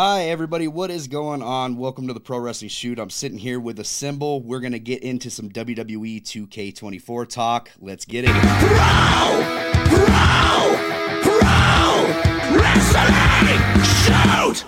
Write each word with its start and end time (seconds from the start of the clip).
Hi, 0.00 0.26
everybody. 0.26 0.68
What 0.68 0.92
is 0.92 1.08
going 1.08 1.42
on? 1.42 1.76
Welcome 1.76 2.06
to 2.06 2.12
the 2.12 2.20
Pro 2.20 2.38
Wrestling 2.38 2.68
Shoot. 2.68 3.00
I'm 3.00 3.10
sitting 3.10 3.36
here 3.36 3.58
with 3.58 3.80
Assemble. 3.80 4.40
We're 4.40 4.60
going 4.60 4.70
to 4.70 4.78
get 4.78 5.02
into 5.02 5.28
some 5.28 5.50
WWE 5.50 6.22
2K24 6.22 7.28
talk. 7.28 7.72
Let's 7.80 8.04
get 8.04 8.24
it. 8.24 8.30
Pro! 8.30 9.42
Pro! 9.86 10.76
Pro! 11.22 12.60
Wrestling! 12.60 13.82
Shoot! 13.82 14.64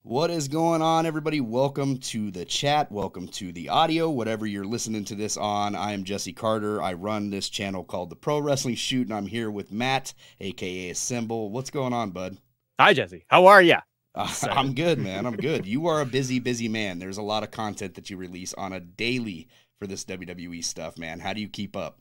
What 0.00 0.30
is 0.30 0.48
going 0.48 0.80
on, 0.80 1.04
everybody? 1.04 1.42
Welcome 1.42 1.98
to 1.98 2.30
the 2.30 2.46
chat. 2.46 2.90
Welcome 2.90 3.28
to 3.28 3.52
the 3.52 3.68
audio, 3.68 4.08
whatever 4.08 4.46
you're 4.46 4.64
listening 4.64 5.04
to 5.04 5.14
this 5.14 5.36
on. 5.36 5.74
I 5.74 5.92
am 5.92 6.04
Jesse 6.04 6.32
Carter. 6.32 6.80
I 6.80 6.94
run 6.94 7.28
this 7.28 7.50
channel 7.50 7.84
called 7.84 8.08
the 8.08 8.16
Pro 8.16 8.38
Wrestling 8.38 8.76
Shoot, 8.76 9.08
and 9.08 9.14
I'm 9.14 9.26
here 9.26 9.50
with 9.50 9.70
Matt, 9.70 10.14
aka 10.40 10.88
Assemble. 10.88 11.50
What's 11.50 11.68
going 11.68 11.92
on, 11.92 12.12
bud? 12.12 12.38
Hi, 12.78 12.92
Jesse. 12.92 13.24
How 13.28 13.46
are 13.46 13.62
you? 13.62 13.78
Uh, 14.14 14.32
I'm 14.50 14.74
good, 14.74 14.98
man. 14.98 15.24
I'm 15.26 15.36
good. 15.36 15.66
You 15.66 15.86
are 15.86 16.00
a 16.02 16.06
busy, 16.06 16.38
busy 16.38 16.68
man. 16.68 16.98
There's 16.98 17.18
a 17.18 17.22
lot 17.22 17.42
of 17.42 17.50
content 17.50 17.94
that 17.94 18.10
you 18.10 18.16
release 18.16 18.52
on 18.54 18.72
a 18.72 18.80
daily 18.80 19.48
for 19.78 19.86
this 19.86 20.04
WWE 20.04 20.62
stuff, 20.62 20.98
man. 20.98 21.20
How 21.20 21.32
do 21.32 21.40
you 21.40 21.48
keep 21.48 21.76
up? 21.76 22.00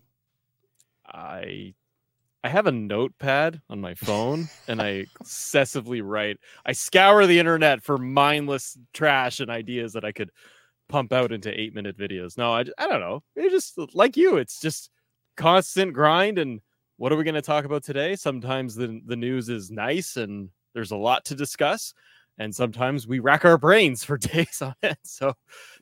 I 1.07 1.75
I 2.43 2.49
have 2.49 2.67
a 2.67 2.71
notepad 2.71 3.61
on 3.69 3.81
my 3.81 3.95
phone 3.95 4.49
and 4.67 4.81
I 4.81 5.05
excessively 5.21 6.01
write. 6.01 6.37
I 6.65 6.73
scour 6.73 7.25
the 7.25 7.39
internet 7.39 7.81
for 7.81 7.97
mindless 7.97 8.77
trash 8.93 9.39
and 9.39 9.49
ideas 9.49 9.93
that 9.93 10.05
I 10.05 10.11
could 10.11 10.29
pump 10.89 11.13
out 11.13 11.31
into 11.31 11.57
eight 11.57 11.73
minute 11.73 11.97
videos. 11.97 12.37
No, 12.37 12.53
I 12.53 12.65
I 12.77 12.87
don't 12.87 12.99
know. 12.99 13.23
It's 13.35 13.75
just 13.75 13.95
like 13.95 14.17
you. 14.17 14.37
It's 14.37 14.59
just 14.59 14.91
constant 15.37 15.93
grind. 15.93 16.37
And 16.37 16.59
what 16.97 17.11
are 17.11 17.17
we 17.17 17.23
going 17.23 17.35
to 17.35 17.41
talk 17.41 17.65
about 17.65 17.83
today? 17.83 18.15
Sometimes 18.15 18.75
the, 18.75 19.01
the 19.05 19.15
news 19.15 19.49
is 19.49 19.71
nice 19.71 20.17
and 20.17 20.49
there's 20.75 20.91
a 20.91 20.95
lot 20.97 21.25
to 21.25 21.35
discuss. 21.35 21.95
And 22.37 22.53
sometimes 22.53 23.07
we 23.07 23.19
rack 23.19 23.45
our 23.45 23.57
brains 23.57 24.03
for 24.03 24.17
days 24.19 24.61
on 24.61 24.75
it. 24.83 24.99
So 25.03 25.33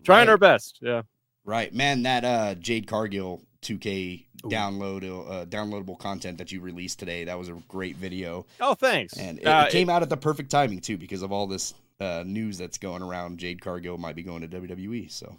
trying 0.04 0.28
Right. 0.28 0.30
our 0.30 0.38
best. 0.38 0.78
Yeah. 0.82 1.02
Right, 1.44 1.74
man. 1.74 2.04
That 2.04 2.24
uh, 2.24 2.56
Jade 2.56 2.88
Cargill 2.88 3.42
2K 3.64 4.26
Ooh. 4.46 4.50
download 4.50 5.04
uh, 5.04 5.46
downloadable 5.46 5.98
content 5.98 6.38
that 6.38 6.52
you 6.52 6.62
released 6.62 7.00
today. 7.00 7.24
That 7.26 7.38
was 7.40 7.50
a 7.50 7.54
great 7.68 7.98
video, 7.98 8.46
Oh, 8.62 8.76
thanks. 8.76 9.18
and 9.18 9.40
it, 9.40 9.46
Uh, 9.46 9.66
it 9.68 9.72
came 9.72 9.90
out 9.90 10.04
at 10.04 10.10
the 10.10 10.18
perfect 10.18 10.52
timing 10.52 10.80
too, 10.80 10.98
because 10.98 11.22
of 11.24 11.32
all 11.32 11.48
this 11.48 11.74
uh, 12.00 12.24
news 12.26 12.58
that's 12.58 12.78
going 12.78 13.02
around. 13.02 13.40
Jade 13.40 13.62
Cargill 13.62 13.98
might 13.98 14.16
be 14.16 14.24
going 14.24 14.42
to 14.42 14.48
WWE. 14.48 15.10
So 15.12 15.38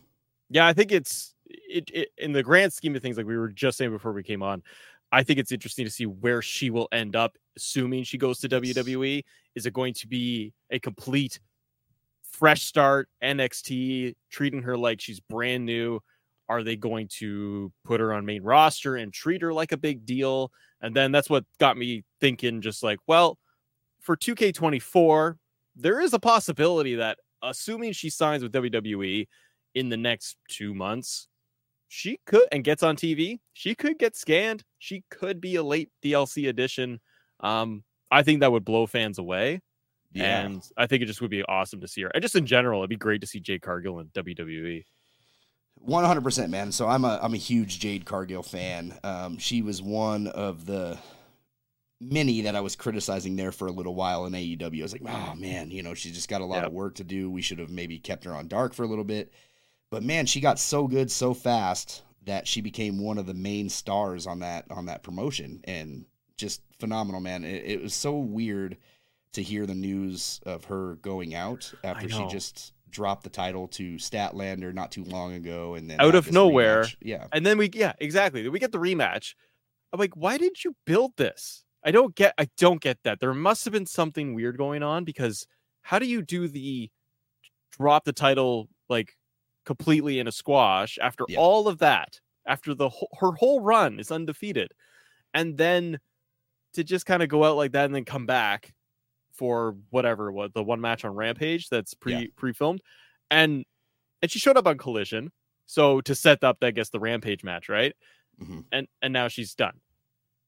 Yeah, 0.51 0.67
I 0.67 0.73
think 0.73 0.91
it's 0.93 1.35
it, 1.47 1.91
it 1.93 2.09
in 2.19 2.33
the 2.33 2.43
grand 2.43 2.73
scheme 2.73 2.97
of 2.97 3.03
things, 3.03 3.17
like 3.17 3.27
we 3.27 3.37
were 3.39 3.49
just 3.51 3.79
saying 3.79 3.91
before 3.93 4.13
we 4.13 4.23
came 4.23 4.43
on. 4.43 4.63
I 5.13 5.23
think 5.23 5.39
it's 5.39 5.53
interesting 5.53 5.85
to 5.85 5.91
see 5.91 6.07
where 6.07 6.43
she 6.43 6.71
will 6.71 6.89
end 6.91 7.15
up, 7.15 7.37
assuming 7.57 8.05
she 8.05 8.19
goes 8.19 8.39
to 8.41 8.49
WWE. 8.49 9.23
Is 9.55 9.67
it 9.67 9.73
going 9.73 9.95
to 9.95 10.07
be 10.07 10.53
a 10.71 10.79
complete 10.79 11.41
fresh 12.23 12.65
start, 12.65 13.09
NXT, 13.23 14.15
treating 14.31 14.63
her 14.63 14.77
like 14.77 15.01
she's 15.01 15.21
brand 15.21 15.65
new? 15.65 16.01
Are 16.49 16.63
they 16.63 16.77
going 16.77 17.09
to 17.19 17.73
put 17.85 18.01
her 18.01 18.13
on 18.13 18.27
main 18.27 18.43
roster 18.43 18.97
and 18.97 19.13
treat 19.13 19.43
her 19.43 19.53
like 19.53 19.73
a 19.73 19.77
big 19.77 20.05
deal? 20.05 20.51
And 20.81 20.95
then 20.95 21.13
that's 21.13 21.31
what 21.31 21.45
got 21.59 21.77
me 21.79 22.05
thinking, 22.21 22.61
just 22.61 22.83
like, 22.83 22.99
well, 23.07 23.39
for 24.01 24.17
2K24, 24.17 25.37
there 25.77 26.01
is 26.01 26.13
a 26.13 26.19
possibility 26.19 26.97
that 26.97 27.19
assuming 27.43 27.93
she 27.93 28.11
signs 28.11 28.43
with 28.43 28.53
WWE 28.53 29.27
in 29.75 29.89
the 29.89 29.97
next 29.97 30.37
two 30.49 30.75
months, 30.75 31.29
she 31.89 32.19
could 32.27 32.47
and 32.53 32.65
gets 32.65 32.83
on 32.83 32.97
TV, 32.97 33.39
she 33.53 33.75
could 33.75 33.99
get 33.99 34.17
scanned. 34.17 34.65
She 34.79 35.05
could 35.11 35.41
be 35.41 35.57
a 35.57 35.63
late 35.63 35.91
DLC 36.03 36.49
edition. 36.49 37.01
Um, 37.45 37.84
I 38.11 38.23
think 38.23 38.41
that 38.41 38.50
would 38.53 38.64
blow 38.64 38.87
fans 38.87 39.19
away. 39.19 39.61
yeah, 40.12 40.41
And 40.41 40.62
I 40.77 40.87
think 40.87 41.03
it 41.03 41.06
just 41.06 41.20
would 41.20 41.31
be 41.31 41.42
awesome 41.45 41.81
to 41.83 41.89
see 41.89 42.03
her. 42.03 42.09
And 42.14 42.23
just 42.23 42.35
in 42.36 42.46
general, 42.46 42.80
it'd 42.80 42.91
be 42.91 42.96
great 42.96 43.20
to 43.20 43.27
see 43.27 43.41
Jade 43.41 43.63
Cargill 43.63 44.01
in. 44.01 44.07
WWE. 44.08 44.85
one 45.77 46.05
hundred 46.05 46.23
percent, 46.24 46.51
man. 46.51 46.73
So 46.73 46.86
I'm 46.89 47.05
a 47.05 47.19
I'm 47.23 47.35
a 47.35 47.39
huge 47.39 47.79
Jade 47.80 48.05
Cargill 48.07 48.42
fan. 48.42 48.98
Um, 49.05 49.39
she 49.39 49.63
was 49.63 49.83
one 49.83 50.27
of 50.29 50.67
the 50.67 50.98
many 52.01 52.42
that 52.42 52.55
I 52.57 52.61
was 52.61 52.77
criticizing 52.77 53.36
there 53.36 53.52
for 53.52 53.67
a 53.69 53.73
little 53.73 53.95
while 53.95 54.27
in 54.27 54.33
AEW. 54.33 54.80
I 54.80 54.83
was 54.83 54.92
like, 54.92 55.02
oh 55.07 55.35
man, 55.36 55.70
you 55.70 55.83
know, 55.83 55.95
she's 55.95 56.14
just 56.14 56.29
got 56.29 56.40
a 56.40 56.45
lot 56.45 56.57
Yep. 56.58 56.67
of 56.67 56.73
work 56.73 56.95
to 56.96 57.05
do. 57.05 57.30
We 57.30 57.42
should 57.42 57.58
have 57.58 57.70
maybe 57.70 57.98
kept 57.98 58.24
her 58.24 58.35
on 58.35 58.48
dark 58.48 58.74
for 58.74 58.83
a 58.83 58.89
little 58.89 59.05
bit. 59.05 59.33
But 59.90 60.02
man, 60.02 60.27
she 60.27 60.40
got 60.40 60.58
so 60.58 60.86
good 60.86 61.11
so 61.11 61.35
fast 61.35 62.02
that 62.24 62.46
she 62.48 62.61
became 62.61 62.98
one 63.02 63.19
of 63.19 63.27
the 63.27 63.35
main 63.35 63.69
stars 63.69 64.27
on 64.27 64.40
that 64.40 64.64
on 64.70 64.86
that 64.86 65.02
promotion 65.02 65.61
and 65.64 66.05
just 66.36 66.62
phenomenal, 66.78 67.20
man. 67.20 67.45
It, 67.45 67.62
it 67.64 67.83
was 67.83 67.95
so 67.95 68.18
weird 68.18 68.77
to 69.33 69.42
hear 69.42 69.67
the 69.67 69.74
news 69.74 70.40
of 70.46 70.64
her 70.67 70.95
going 70.96 71.34
out 71.34 71.72
after 71.83 72.08
she 72.08 72.27
just 72.28 72.72
dropped 72.90 73.24
the 73.24 73.30
title 73.30 73.67
to 73.67 73.95
Statlander 73.96 74.72
not 74.72 74.92
too 74.92 75.02
long 75.05 75.33
ago 75.34 75.74
and 75.74 75.90
then 75.90 76.00
Out 76.00 76.14
of 76.14 76.30
nowhere. 76.30 76.83
rematch. 76.84 76.96
Yeah. 77.02 77.27
And 77.33 77.45
then 77.45 77.58
we, 77.58 77.68
yeah, 77.72 77.95
exactly. 77.98 78.48
We 78.48 78.61
get 78.61 78.70
the 78.70 78.78
rematch. 78.78 79.34
I'm 79.92 79.98
like, 79.98 80.14
why 80.14 80.39
did 80.39 80.62
you 80.64 80.77
build 80.86 81.17
this? 81.17 81.64
I 81.84 81.90
don't 81.90 82.14
get, 82.14 82.34
I 82.39 82.48
don't 82.56 82.80
get 82.80 82.98
that. 83.02 83.18
There 83.18 83.34
must 83.34 83.64
have 83.64 83.72
been 83.72 83.86
something 83.86 84.34
weird 84.34 84.56
going 84.56 84.83
on 84.84 85.05
because 85.05 85.46
how 85.83 85.98
do 85.98 86.06
you 86.06 86.22
do 86.22 86.46
the 86.46 86.89
drop 87.72 88.05
the 88.05 88.12
title 88.12 88.68
like 88.89 89.16
completely 89.66 90.20
in 90.20 90.28
a 90.28 90.33
squash 90.33 90.96
after 91.02 91.24
Yeah. 91.28 91.39
all 91.39 91.66
of 91.68 91.78
that? 91.78 92.20
After 92.46 92.74
the 92.74 92.90
her 93.18 93.33
whole 93.33 93.61
run 93.62 93.98
is 93.98 94.12
undefeated, 94.12 94.72
and 95.33 95.56
then 95.56 95.98
to 96.74 96.85
just 96.85 97.07
kind 97.07 97.23
of 97.23 97.29
go 97.29 97.45
out 97.45 97.57
like 97.57 97.73
that 97.73 97.86
and 97.86 97.95
then 97.95 98.05
come 98.05 98.27
back 98.27 98.73
for 99.33 99.77
whatever 99.90 100.30
what 100.30 100.55
the 100.55 100.62
one 100.62 100.80
match 100.80 101.05
on 101.05 101.14
Rampage 101.14 101.68
that's 101.68 101.95
pre 101.95 102.14
Yeah. 102.14 102.27
pre 102.36 102.52
filmed, 102.52 102.80
and 103.30 103.64
and 104.23 104.30
she 104.30 104.39
showed 104.39 104.57
up 104.57 104.67
on 104.67 104.79
Collision, 104.79 105.33
so 105.67 106.01
to 106.02 106.14
set 106.14 106.45
up 106.45 106.61
that 106.61 106.74
guess 106.74 106.90
the 106.90 107.01
Rampage 107.01 107.42
match, 107.45 107.68
right? 107.68 107.95
Mhm. 108.40 108.64
And 108.73 108.86
and 109.02 109.13
now 109.13 109.29
she's 109.29 109.55
done. 109.55 109.80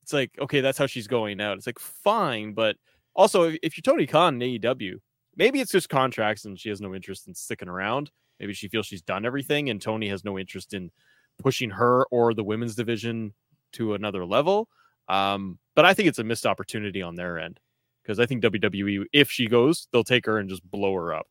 It's 0.02 0.12
like 0.12 0.30
okay, 0.38 0.60
that's 0.60 0.78
how 0.78 0.86
she's 0.86 1.08
going 1.08 1.40
out. 1.40 1.56
It's 1.58 1.66
like 1.66 1.78
fine, 1.78 2.52
but 2.52 2.76
also 3.14 3.44
if, 3.44 3.58
if 3.62 3.76
you're 3.76 3.82
Tony 3.82 4.06
Khan 4.06 4.40
in 4.40 4.60
AEW, 4.60 4.98
maybe 5.36 5.60
it's 5.60 5.72
just 5.72 5.88
contracts 5.88 6.44
and 6.44 6.58
she 6.58 6.68
has 6.68 6.80
no 6.80 6.94
interest 6.94 7.26
in 7.28 7.34
sticking 7.34 7.68
around. 7.68 8.10
Maybe 8.38 8.52
she 8.52 8.68
feels 8.68 8.86
she's 8.86 9.02
done 9.02 9.24
everything, 9.26 9.68
and 9.70 9.80
Tony 9.82 10.08
has 10.10 10.24
no 10.24 10.38
interest 10.38 10.74
in 10.74 10.90
pushing 11.38 11.70
her 11.70 12.04
or 12.06 12.34
the 12.34 12.44
women's 12.44 12.74
division 12.76 13.34
to 13.72 13.94
another 13.94 14.24
level. 14.24 14.68
Um, 15.08 15.58
but 15.76 15.84
I 15.84 15.94
think 15.94 16.08
it's 16.08 16.18
a 16.18 16.24
missed 16.24 16.46
opportunity 16.46 17.00
on 17.02 17.14
their 17.14 17.38
end 17.38 17.60
because 18.02 18.18
I 18.18 18.26
think 18.26 18.42
WWE, 18.42 19.04
if 19.12 19.30
she 19.30 19.46
goes, 19.46 19.86
they'll 19.92 20.02
take 20.02 20.26
her 20.26 20.38
and 20.38 20.48
just 20.48 20.68
blow 20.68 20.94
her 20.94 21.14
up. 21.14 21.28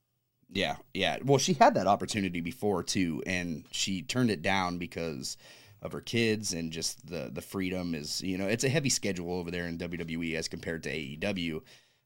Yeah, 0.49 0.77
yeah. 0.93 1.17
Well, 1.25 1.39
she 1.39 1.53
had 1.53 1.73
that 1.73 1.87
opportunity 1.87 2.39
before 2.39 2.83
too, 2.83 3.21
and 3.25 3.65
she 3.71 4.03
turned 4.03 4.31
it 4.31 4.41
down 4.41 4.77
because 4.77 5.35
of 5.81 5.91
her 5.91 6.01
kids 6.01 6.53
and 6.53 6.71
just 6.71 7.05
the 7.07 7.29
the 7.31 7.41
freedom 7.41 7.93
is 7.93 8.21
you 8.21 8.37
know 8.37 8.47
it's 8.47 8.63
a 8.63 8.69
heavy 8.69 8.89
schedule 8.89 9.33
over 9.33 9.51
there 9.51 9.67
in 9.67 9.77
WWE 9.77 10.35
as 10.35 10.47
compared 10.47 10.83
to 10.83 10.89
AEW. 10.89 11.61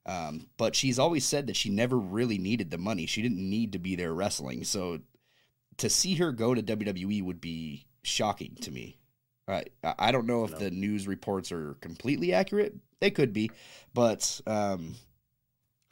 Um, 0.06 0.48
but 0.58 0.76
she's 0.76 0.98
always 0.98 1.26
said 1.26 1.48
that 1.48 1.56
she 1.56 1.70
never 1.70 1.98
really 1.98 2.38
needed 2.38 2.72
the 2.72 2.78
money. 2.78 3.06
She 3.06 3.22
didn't 3.22 3.48
need 3.48 3.74
to 3.74 3.80
be 3.80 3.96
there 3.96 4.14
wrestling. 4.14 4.64
So 4.64 5.00
to 5.78 5.90
see 5.90 6.16
her 6.16 6.32
go 6.32 6.56
to 6.56 6.64
WWE 6.64 7.22
would 7.24 7.42
be 7.42 7.86
shocking 8.02 8.56
to 8.62 8.72
me. 8.72 8.98
I 9.50 9.66
I 9.84 10.12
don't 10.12 10.28
know 10.28 10.44
if 10.44 10.52
No. 10.52 10.58
the 10.60 10.72
news 10.72 11.08
reports 11.08 11.52
are 11.52 11.74
completely 11.76 12.34
accurate. 12.34 12.76
They 13.00 13.12
could 13.12 13.34
be, 13.34 13.52
but 13.94 14.42
um, 14.46 14.96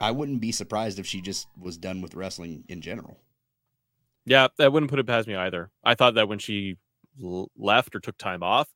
I 0.00 0.10
wouldn't 0.10 0.40
be 0.40 0.52
surprised 0.52 0.98
if 0.98 1.06
she 1.06 1.20
just 1.20 1.48
was 1.58 1.76
done 1.76 2.00
with 2.00 2.14
wrestling 2.14 2.64
in 2.68 2.80
general. 2.80 3.20
Yeah, 4.26 4.48
that 4.58 4.72
wouldn't 4.72 4.90
put 4.90 4.98
it 4.98 5.06
past 5.06 5.26
me 5.26 5.34
either. 5.34 5.70
I 5.82 5.94
thought 5.94 6.14
that 6.14 6.28
when 6.28 6.38
she 6.38 6.76
l- 7.22 7.50
left 7.56 7.94
or 7.96 8.00
took 8.00 8.18
time 8.18 8.42
off, 8.42 8.68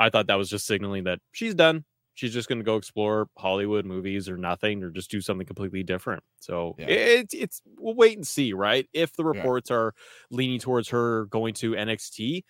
I 0.00 0.08
thought 0.10 0.28
that 0.28 0.38
was 0.38 0.48
just 0.48 0.66
signaling 0.66 1.04
that 1.04 1.18
she's 1.32 1.54
done. 1.54 1.84
She's 2.14 2.32
just 2.32 2.48
going 2.48 2.58
to 2.58 2.64
go 2.64 2.76
explore 2.76 3.28
Hollywood 3.36 3.84
movies 3.84 4.28
or 4.28 4.36
nothing, 4.36 4.82
or 4.82 4.90
just 4.90 5.10
do 5.10 5.20
something 5.20 5.46
completely 5.46 5.82
different. 5.84 6.24
So 6.40 6.74
Yeah. 6.78 6.86
it's 6.88 7.34
it's 7.34 7.60
we'll 7.76 7.94
wait 7.94 8.16
and 8.16 8.26
see, 8.26 8.52
right? 8.54 8.88
If 8.92 9.12
the 9.12 9.22
Yeah. 9.24 9.28
reports 9.28 9.70
are 9.70 9.94
leaning 10.30 10.58
towards 10.58 10.88
her 10.88 11.26
going 11.26 11.54
to 11.54 11.72
NXT, 11.76 12.42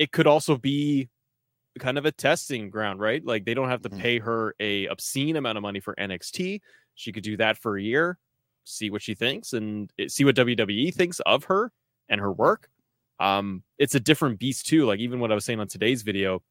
it 0.00 0.12
could 0.12 0.26
also 0.26 0.56
be 0.56 1.10
kind 1.78 1.98
of 1.98 2.06
a 2.06 2.10
testing 2.10 2.70
ground, 2.70 3.00
right? 3.00 3.22
Like 3.22 3.44
they 3.44 3.52
don't 3.52 3.68
have 3.68 3.82
to 3.82 3.90
Mhm. 3.90 4.00
pay 4.00 4.18
her 4.18 4.54
a 4.58 4.86
obscene 4.86 5.36
amount 5.36 5.58
of 5.58 5.62
money 5.62 5.78
for 5.78 5.94
NXT. 5.98 6.62
She 6.94 7.12
could 7.12 7.22
do 7.22 7.36
that 7.36 7.58
for 7.58 7.76
a 7.76 7.82
year, 7.82 8.18
see 8.64 8.88
what 8.88 9.02
she 9.02 9.14
thinks, 9.14 9.52
and 9.52 9.92
see 10.08 10.24
what 10.24 10.34
WWE 10.36 10.90
thinks 10.90 11.20
of 11.20 11.44
her 11.44 11.70
and 12.08 12.18
her 12.18 12.32
work. 12.32 12.70
Um, 13.20 13.62
it's 13.76 13.94
a 13.94 14.00
different 14.00 14.38
beast 14.38 14.66
too. 14.66 14.86
Like 14.86 15.00
even 15.00 15.20
what 15.20 15.30
I 15.30 15.34
was 15.34 15.44
saying 15.44 15.60
on 15.60 15.68
today's 15.68 16.00
video, 16.02 16.42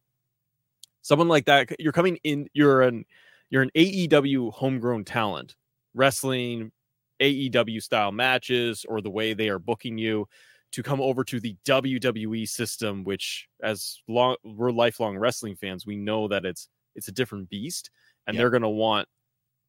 someone 1.01 1.27
like 1.27 1.45
that, 1.45 1.75
you're 1.79 1.91
coming 1.91 2.19
in, 2.23 2.47
you're 2.53 2.83
an 2.83 3.03
you're 3.49 3.63
an 3.63 3.71
AEW 3.73 4.51
homegrown 4.51 5.05
talent, 5.05 5.55
wrestling 5.95 6.71
AEW 7.19 7.81
style 7.81 8.11
matches 8.11 8.85
or 8.87 9.01
the 9.01 9.09
way 9.09 9.33
they 9.33 9.49
are 9.49 9.57
booking 9.59 9.97
you 9.97 10.27
to 10.71 10.83
come 10.83 11.01
over 11.01 11.23
to 11.23 11.39
the 11.39 11.55
WWE 11.65 12.47
system, 12.47 13.03
which 13.03 13.47
as 13.61 14.01
long 14.07 14.35
we're 14.43 14.71
lifelong 14.71 15.17
wrestling 15.17 15.55
fans, 15.55 15.85
we 15.85 15.95
know 15.95 16.27
that 16.27 16.45
it's 16.45 16.69
it's 16.95 17.07
a 17.07 17.13
different 17.13 17.49
beast, 17.49 17.89
and 18.27 18.37
they're 18.37 18.49
gonna 18.49 18.69
want 18.69 19.07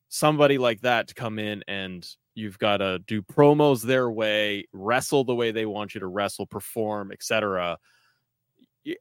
somebody 0.09 0.59
like 0.59 0.81
that 0.81 1.09
to 1.09 1.15
come 1.15 1.39
in 1.39 1.63
and 1.69 2.07
you've 2.35 2.59
got 2.59 2.79
to 2.79 2.99
do 3.07 3.23
promos 3.23 3.83
their 3.83 4.11
way, 4.11 4.67
wrestle 4.73 5.25
the 5.25 5.35
way 5.35 5.53
they 5.53 5.67
want 5.67 5.95
you 5.95 6.01
to 6.01 6.07
wrestle, 6.07 6.47
perform, 6.47 7.13
etc. 7.13 7.79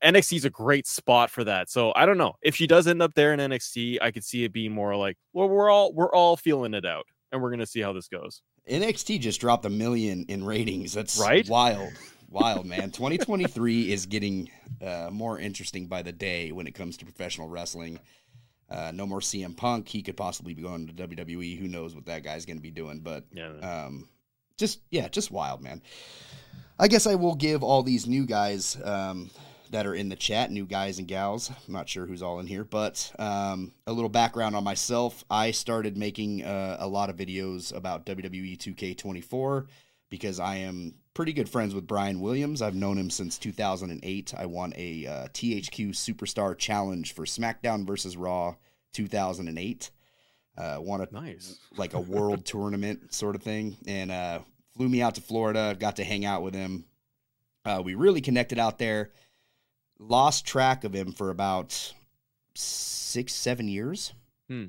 NXT 0.03 0.37
is 0.37 0.45
a 0.45 0.49
great 0.49 0.85
spot 0.87 1.29
for 1.29 1.43
that. 1.43 1.69
So 1.69 1.93
I 1.95 2.05
don't 2.05 2.17
know 2.17 2.33
if 2.41 2.55
she 2.55 2.67
does 2.67 2.87
end 2.87 3.01
up 3.01 3.13
there 3.13 3.33
in 3.33 3.39
NXT. 3.39 3.97
I 4.01 4.11
could 4.11 4.23
see 4.23 4.43
it 4.43 4.53
being 4.53 4.71
more 4.71 4.95
like, 4.95 5.17
well, 5.33 5.49
we're 5.49 5.69
all 5.69 5.93
we're 5.93 6.13
all 6.13 6.37
feeling 6.37 6.73
it 6.73 6.85
out, 6.85 7.05
and 7.31 7.41
we're 7.41 7.51
gonna 7.51 7.65
see 7.65 7.81
how 7.81 7.93
this 7.93 8.07
goes. 8.07 8.41
NXT 8.69 9.19
just 9.19 9.41
dropped 9.41 9.65
a 9.65 9.69
million 9.69 10.25
in 10.27 10.43
ratings. 10.45 10.93
That's 10.93 11.19
Right? 11.19 11.47
wild, 11.49 11.91
wild, 12.29 12.65
man. 12.65 12.91
2023 12.91 13.91
is 13.91 14.05
getting 14.05 14.49
uh, 14.81 15.09
more 15.11 15.39
interesting 15.39 15.87
by 15.87 16.01
the 16.01 16.11
day 16.11 16.51
when 16.51 16.67
it 16.67 16.75
comes 16.75 16.97
to 16.97 17.05
professional 17.05 17.47
wrestling. 17.49 17.99
Uh, 18.69 18.91
no 18.93 19.07
more 19.07 19.19
CM 19.19 19.57
Punk. 19.57 19.87
He 19.87 20.03
could 20.03 20.15
possibly 20.15 20.53
be 20.53 20.61
going 20.61 20.85
to 20.87 20.93
WWE. 21.07 21.57
Who 21.57 21.67
knows 21.67 21.95
what 21.95 22.05
that 22.05 22.23
guy's 22.23 22.45
going 22.45 22.57
to 22.57 22.61
be 22.61 22.69
doing? 22.69 22.99
But 22.99 23.23
Yeah. 23.33 23.53
um, 23.61 24.07
just 24.57 24.79
yeah, 24.91 25.07
just 25.07 25.31
wild, 25.31 25.61
man. 25.63 25.81
I 26.77 26.87
guess 26.87 27.07
I 27.07 27.15
will 27.15 27.33
give 27.35 27.63
all 27.63 27.81
these 27.81 28.05
new 28.05 28.25
guys 28.27 28.77
um, 28.83 29.31
that 29.71 29.85
are 29.85 29.93
in 29.93 30.09
the 30.09 30.15
chat, 30.15 30.51
new 30.51 30.65
guys 30.65 30.99
and 30.99 31.07
gals. 31.07 31.49
I'm 31.49 31.73
not 31.73 31.87
sure 31.89 32.05
who's 32.05 32.21
all 32.23 32.39
in 32.39 32.47
here, 32.47 32.63
but 32.63 33.11
um, 33.19 33.71
a 33.87 33.93
little 33.93 34.09
background 34.09 34.55
on 34.55 34.63
myself. 34.63 35.23
I 35.29 35.51
started 35.51 35.95
making 35.97 36.43
uh, 36.43 36.77
a 36.79 36.87
lot 36.87 37.09
of 37.09 37.15
videos 37.15 37.75
about 37.75 38.05
WWE 38.05 38.57
2K24 38.57 39.67
because 40.09 40.39
I 40.39 40.55
am 40.57 40.95
pretty 41.13 41.33
good 41.33 41.49
friends 41.49 41.75
with 41.75 41.85
Brian 41.85 42.19
Williams. 42.19 42.61
I've 42.61 42.75
known 42.75 42.97
him 42.97 43.09
since 43.09 43.37
2008. 43.37 44.33
I 44.37 44.45
won 44.47 44.73
a 44.75 45.05
uh, 45.05 45.27
THQ 45.27 45.89
Superstar 45.89 46.57
Challenge 46.57 47.13
for 47.13 47.25
SmackDown 47.25 47.85
versus 47.85 48.17
Raw 48.17 48.55
2008. 48.93 49.91
Uh, 50.57 50.77
won 50.81 51.01
a 51.01 51.07
Nice. 51.11 51.57
like 51.77 51.93
a 51.93 51.99
world 51.99 52.43
tournament 52.45 53.13
sort 53.13 53.35
of 53.35 53.43
thing, 53.43 53.77
and 53.87 54.11
uh, 54.11 54.39
flew 54.75 54.89
me 54.89 55.01
out 55.01 55.15
to 55.15 55.21
Florida. 55.21 55.75
Got 55.79 55.97
to 55.97 56.03
hang 56.03 56.25
out 56.25 56.41
with 56.41 56.53
him. 56.53 56.85
Uh, 57.65 57.81
we 57.83 57.93
really 57.93 58.21
connected 58.21 58.57
out 58.57 58.79
there. 58.79 59.11
Lost 59.99 60.45
track 60.45 60.83
of 60.83 60.93
him 60.93 61.11
for 61.11 61.29
about 61.29 61.93
six, 62.55 63.33
seven 63.33 63.67
years. 63.67 64.13
Hmm. 64.47 64.67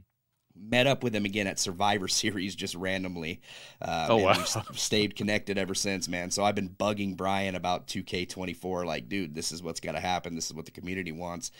Met 0.62 0.88
up 0.88 1.04
with 1.04 1.14
him 1.14 1.24
again 1.24 1.46
at 1.46 1.58
Survivor 1.60 2.08
Series 2.08 2.54
just 2.56 2.74
randomly. 2.74 3.40
Uh, 3.80 4.08
Oh, 4.10 4.16
wow. 4.16 4.34
We've 4.36 4.78
stayed 4.78 5.14
connected 5.14 5.56
ever 5.56 5.74
since, 5.74 6.08
man. 6.08 6.30
So 6.32 6.44
I've 6.44 6.56
been 6.56 6.68
bugging 6.68 7.16
Brian 7.16 7.54
about 7.54 7.86
2K24. 7.86 8.84
Like, 8.84 9.08
dude, 9.08 9.34
this 9.34 9.52
is 9.52 9.62
what's 9.62 9.80
got 9.80 9.92
to 9.92 10.00
happen. 10.00 10.34
This 10.34 10.46
is 10.46 10.54
what 10.54 10.64
the 10.66 10.72
community 10.72 11.12
wants. 11.12 11.52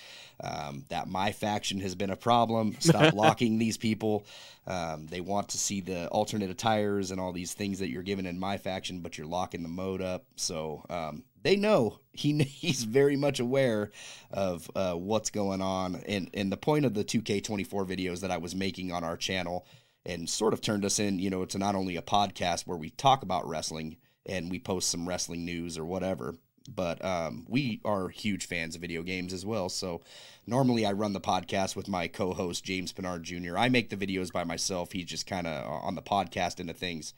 Um, 0.43 0.85
that 0.89 1.09
my 1.09 1.31
faction 1.33 1.79
has 1.81 1.95
been 1.95 2.11
a 2.11 2.17
problem. 2.17 2.77
Stop 2.81 3.15
locking 3.15 3.59
these 3.59 3.79
people. 3.79 4.27
Um, 4.67 5.07
they 5.07 5.21
want 5.21 5.51
to 5.51 5.59
see 5.59 5.81
the 5.81 6.09
alternate 6.09 6.51
attires 6.51 7.13
and 7.13 7.21
all 7.21 7.33
these 7.33 7.55
things 7.55 7.79
that 7.79 7.89
you're 7.89 8.03
giving 8.03 8.27
in 8.27 8.39
my 8.39 8.59
faction, 8.59 9.01
but 9.01 9.17
you're 9.17 9.27
locking 9.29 9.63
the 9.63 9.69
mode 9.69 10.03
up. 10.03 10.25
So 10.37 10.85
um, 10.91 11.23
they 11.43 11.57
know 11.57 12.01
he 12.13 12.43
he's 12.43 12.85
very 12.85 13.17
much 13.17 13.41
aware 13.41 13.91
of 14.31 14.71
uh, 14.75 14.95
what's 14.95 15.31
going 15.31 15.63
on. 15.63 15.97
And 16.07 16.31
and 16.35 16.51
the 16.53 16.57
point 16.57 16.85
of 16.85 16.95
the 16.95 17.05
2K24 17.05 17.87
videos 17.87 18.21
that 18.21 18.31
I 18.31 18.39
was 18.39 18.55
making 18.55 18.93
on 18.93 19.05
our 19.05 19.17
channel 19.17 19.67
and 20.07 20.29
sort 20.29 20.55
of 20.55 20.61
turned 20.61 20.85
us 20.85 20.99
in, 20.99 21.19
you 21.19 21.31
know, 21.31 21.45
to 21.45 21.59
not 21.59 21.75
only 21.75 21.97
a 21.97 22.03
podcast 22.03 22.67
where 22.67 22.79
we 22.79 22.91
talk 22.91 23.23
about 23.23 23.47
wrestling 23.47 23.97
and 24.27 24.51
we 24.51 24.59
post 24.59 24.91
some 24.91 25.09
wrestling 25.09 25.45
news 25.45 25.77
or 25.77 25.85
whatever. 25.85 26.37
But 26.73 27.05
um, 27.05 27.47
we 27.49 27.81
are 27.85 28.09
huge 28.11 28.47
fans 28.47 28.75
of 28.75 28.81
video 28.81 29.03
games 29.03 29.33
as 29.33 29.45
well. 29.45 29.69
So 29.69 30.03
normally 30.47 30.87
I 30.87 30.93
run 30.93 31.15
the 31.15 31.21
podcast 31.21 31.75
with 31.75 31.89
my 31.89 32.07
co-host 32.07 32.63
James 32.65 32.93
Pinard 32.93 33.23
Jr. 33.23 33.59
I 33.59 33.69
make 33.69 33.91
the 33.91 33.97
videos 33.97 34.31
by 34.31 34.45
myself. 34.45 34.93
He's 34.93 35.07
just 35.07 35.27
kind 35.27 35.47
of 35.47 35.67
on 35.67 35.95
the 35.97 36.03
podcast 36.03 36.61
into 36.61 36.75
things. 36.75 37.15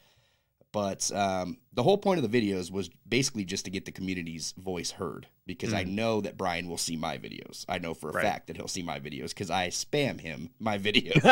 But 0.72 1.10
um, 1.14 1.58
the 1.74 1.82
whole 1.82 1.98
point 1.98 2.24
of 2.24 2.30
the 2.30 2.40
videos 2.50 2.70
was 2.70 2.88
basically 3.06 3.44
just 3.44 3.66
to 3.66 3.70
get 3.70 3.84
the 3.84 3.92
community's 3.92 4.52
voice 4.56 4.90
heard 4.92 5.26
because 5.46 5.74
I 5.74 5.84
know 5.84 6.22
that 6.22 6.38
Brian 6.38 6.66
will 6.66 6.78
see 6.78 6.96
my 6.96 7.18
videos. 7.18 7.66
I 7.68 7.78
know 7.78 7.92
for 7.92 8.08
a 8.08 8.12
Right. 8.14 8.24
fact 8.24 8.46
that 8.46 8.56
he'll 8.56 8.68
see 8.68 8.82
my 8.82 8.98
videos 8.98 9.28
because 9.28 9.50
I 9.50 9.68
spam 9.68 10.18
him 10.18 10.48
my 10.58 10.78
videos. 10.86 11.22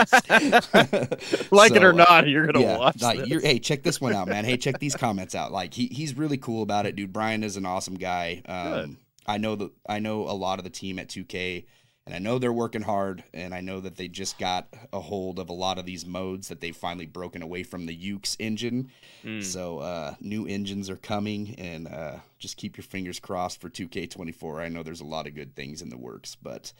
like 1.50 1.72
it 1.72 1.82
or 1.82 1.92
uh, 1.92 1.96
not, 1.96 2.28
you're 2.28 2.46
gonna 2.46 2.60
yeah, 2.60 2.78
watch 2.78 3.00
like, 3.02 3.26
hey, 3.26 3.58
check 3.62 3.82
this 3.82 4.00
one 4.00 4.12
out, 4.14 4.28
man. 4.28 4.44
Hey, 4.44 4.56
check 4.58 4.78
these 4.78 4.94
comments 4.94 5.34
out. 5.34 5.52
Like 5.52 5.72
he, 5.75 5.86
he's 5.86 6.16
really 6.16 6.36
cool 6.36 6.62
about 6.62 6.86
it, 6.86 6.96
dude. 6.96 7.12
Brian 7.12 7.43
is 7.43 7.56
an 7.56 7.64
awesome 7.66 7.94
guy. 7.94 8.43
Um, 8.46 8.98
I 9.26 9.38
know 9.38 9.56
that 9.56 9.70
I 9.88 10.00
know 10.00 10.22
a 10.28 10.32
lot 10.36 10.58
of 10.58 10.64
the 10.64 10.70
team 10.70 10.98
at 10.98 11.08
2K, 11.08 11.64
and 12.06 12.14
I 12.14 12.19
know 12.19 12.38
they're 12.38 12.52
working 12.52 12.82
hard, 12.82 13.23
and 13.35 13.55
I 13.55 13.61
know 13.61 13.81
that 13.81 13.97
they 13.97 14.08
just 14.08 14.38
got 14.38 14.69
a 14.93 15.00
hold 15.00 15.38
of 15.38 15.49
a 15.49 15.52
lot 15.55 15.79
of 15.79 15.87
these 15.87 16.06
modes 16.06 16.49
that 16.49 16.61
they've 16.61 16.76
finally 16.76 17.06
broken 17.06 17.43
away 17.43 17.62
from 17.62 17.87
the 17.87 17.97
Yuke's 17.97 18.37
engine. 18.38 18.91
Mm. 19.23 19.44
So 19.44 19.79
uh, 19.79 20.14
new 20.20 20.47
engines 20.47 20.88
are 20.88 20.97
coming, 20.97 21.55
and 21.58 21.87
uh, 21.87 22.17
just 22.38 22.56
keep 22.56 22.76
your 22.76 22.85
fingers 22.85 23.20
crossed 23.20 23.61
for 23.61 23.69
2K24. 23.69 24.61
I 24.61 24.69
know 24.69 24.82
there's 24.82 25.02
a 25.02 25.05
lot 25.05 25.26
of 25.26 25.35
good 25.35 25.55
things 25.55 25.82
in 25.82 25.91
the 25.91 25.99
works, 25.99 26.37
but 26.41 26.73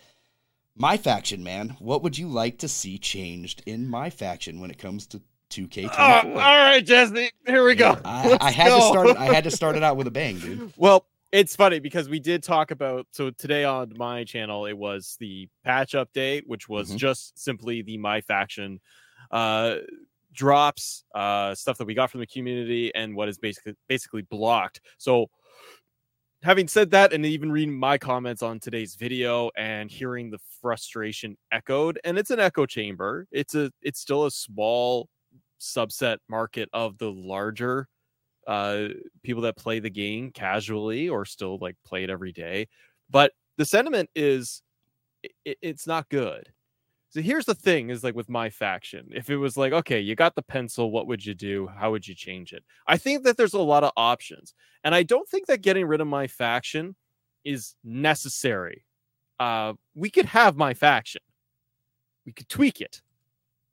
my 0.75 0.97
faction, 0.97 1.45
man, 1.45 1.77
what 1.79 2.03
would 2.03 2.17
you 2.17 2.27
like 2.27 2.59
to 2.59 2.69
see 2.69 2.99
changed 2.99 3.63
in 3.67 3.89
my 3.89 4.09
faction 4.09 4.61
when 4.61 4.71
it 4.71 4.79
comes 4.79 5.07
to 5.09 5.21
2K24? 5.51 5.91
Oh, 5.99 6.29
all 6.31 6.35
right, 6.35 6.85
Jesse. 6.85 7.31
Here 7.47 7.65
we 7.65 7.75
go. 7.75 7.99
I, 8.05 8.39
I 8.41 8.51
had 8.51 8.69
to 8.69 8.83
start. 8.83 9.17
I 9.17 9.27
had 9.27 9.45
to 9.45 9.51
start 9.53 9.77
it 9.77 9.83
out 9.83 9.97
with 9.97 10.07
a 10.07 10.11
bang, 10.11 10.39
dude. 10.39 10.73
Well, 10.77 11.05
it's 11.33 11.55
funny 11.55 11.79
because 11.79 12.09
we 12.09 12.19
did 12.19 12.43
talk 12.43 12.71
about 12.71 13.07
so 13.13 13.31
today 13.31 13.65
on 13.65 13.93
my 13.97 14.25
channel 14.25 14.67
it 14.67 14.77
was 14.77 15.17
the 15.21 15.49
patch 15.65 15.93
update, 15.93 16.43
which 16.47 16.69
was 16.69 16.93
Mhm. 16.93 16.95
just 16.95 17.39
simply 17.39 17.83
the 17.83 17.99
my 17.99 18.21
faction 18.21 18.81
uh 19.31 19.77
drops, 20.33 21.05
uh 21.15 21.55
stuff 21.55 21.79
that 21.79 21.87
we 21.87 21.95
got 21.95 22.11
from 22.11 22.21
the 22.21 22.27
community 22.27 22.95
and 22.95 23.15
what 23.15 23.29
is 23.29 23.39
basically 23.39 23.75
basically 23.89 24.23
blocked. 24.23 24.81
So 24.99 25.29
having 26.43 26.69
said 26.69 26.91
that 26.91 27.13
and 27.13 27.25
even 27.27 27.53
reading 27.53 27.79
my 27.79 27.99
comments 27.99 28.43
on 28.43 28.59
today's 28.59 28.95
video 28.95 29.51
and 29.57 29.91
hearing 29.91 30.31
the 30.31 30.39
frustration 30.61 31.37
echoed 31.53 31.99
and 32.05 32.19
it's 32.19 32.31
an 32.31 32.41
echo 32.41 32.65
chamber 32.67 33.27
it's 33.31 33.55
a 33.55 33.71
it's 33.83 34.01
still 34.01 34.25
a 34.25 34.31
small 34.31 35.09
subset 35.61 36.17
market 36.29 36.69
of 36.73 36.97
the 36.99 37.11
larger 37.13 37.87
uh 38.51 38.89
people 39.23 39.43
that 39.43 39.57
play 39.57 39.79
the 39.79 39.89
game 39.89 40.31
casually 40.33 41.09
or 41.09 41.25
still 41.25 41.57
like 41.61 41.77
play 41.87 42.05
it 42.05 42.11
every 42.11 42.33
day 42.33 42.67
but 43.09 43.33
the 43.57 43.65
sentiment 43.65 44.11
is 44.15 44.63
it, 45.45 45.59
it's 45.61 45.87
not 45.87 46.09
good. 46.09 46.51
So 47.11 47.21
here's 47.21 47.45
the 47.45 47.55
thing 47.55 47.91
is 47.91 48.05
like 48.05 48.15
with 48.15 48.29
my 48.29 48.51
faction 48.51 49.09
if 49.13 49.31
it 49.31 49.37
was 49.37 49.57
like 49.57 49.73
okay 49.73 49.99
you 49.99 50.15
got 50.15 50.37
the 50.37 50.43
pencil 50.43 50.91
what 50.93 51.09
would 51.09 51.25
you 51.27 51.35
do? 51.35 51.67
How 51.67 51.91
would 51.91 52.07
you 52.07 52.15
change 52.15 52.53
it? 52.53 52.65
I 52.87 52.97
think 52.97 53.25
that 53.25 53.37
there's 53.37 53.55
a 53.55 53.59
lot 53.61 53.85
of 53.85 53.93
options 53.97 54.55
and 54.85 54.95
i 54.95 55.03
don't 55.03 55.29
think 55.29 55.47
that 55.47 55.61
getting 55.61 55.87
rid 55.87 56.01
of 56.01 56.07
my 56.07 56.27
faction 56.27 56.95
is 57.45 57.75
necessary. 57.85 58.85
Uh 59.41 59.75
we 59.95 60.09
could 60.11 60.27
have 60.27 60.57
my 60.57 60.73
faction. 60.73 61.23
We 62.25 62.33
could 62.33 62.49
tweak 62.49 62.81
it. 62.81 63.03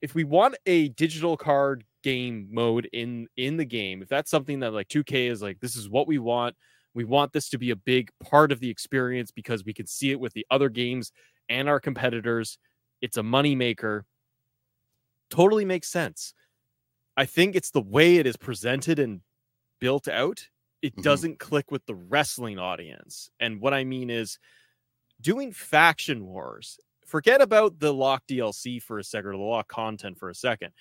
If 0.01 0.15
we 0.15 0.24
want 0.24 0.55
a 0.65 0.89
digital 0.89 1.38
card 1.38 1.84
game 2.07 2.47
mode 2.51 2.87
in 2.93 3.27
in 3.37 3.57
the 3.57 3.65
game 3.65 4.01
if 4.01 4.07
that's 4.07 4.31
something 4.31 4.59
that 4.61 4.73
like 4.73 4.87
2k 4.87 5.27
is 5.27 5.41
like 5.41 5.59
this 5.59 5.75
is 5.75 5.89
what 5.89 6.07
we 6.07 6.17
want 6.19 6.55
we 6.93 7.03
want 7.03 7.33
this 7.33 7.49
to 7.49 7.57
be 7.57 7.71
a 7.71 7.75
big 7.75 8.09
part 8.23 8.51
of 8.51 8.59
the 8.59 8.69
experience 8.69 9.31
because 9.31 9.65
we 9.65 9.73
can 9.73 9.85
see 9.87 10.11
it 10.11 10.19
with 10.19 10.33
the 10.33 10.45
other 10.49 10.69
games 10.69 11.11
and 11.49 11.67
our 11.69 11.79
competitors 11.79 12.57
it's 13.01 13.17
a 13.17 13.23
money 13.23 13.55
maker 13.55 14.05
totally 15.29 15.65
makes 15.65 15.89
sense. 15.89 16.33
I 17.17 17.25
think 17.25 17.55
it's 17.55 17.71
the 17.71 17.81
way 17.81 18.17
it 18.17 18.27
is 18.27 18.37
presented 18.37 18.99
and 18.99 19.21
built 19.79 20.07
out 20.07 20.47
it 20.81 20.95
Mhm. 20.97 21.03
doesn't 21.03 21.39
click 21.39 21.71
with 21.71 21.85
the 21.87 21.95
wrestling 21.95 22.59
audience 22.59 23.29
and 23.39 23.61
what 23.61 23.73
i 23.73 23.83
mean 23.83 24.09
is 24.09 24.39
doing 25.21 25.51
faction 25.51 26.25
wars 26.25 26.79
forget 27.05 27.41
about 27.41 27.79
the 27.79 27.93
lock 27.93 28.23
dlc 28.29 28.81
for 28.83 28.99
a 28.99 29.03
second 29.03 29.31
or 29.31 29.33
the 29.37 29.43
lock 29.43 29.67
content 29.67 30.17
for 30.19 30.29
a 30.29 30.35
second 30.35 30.71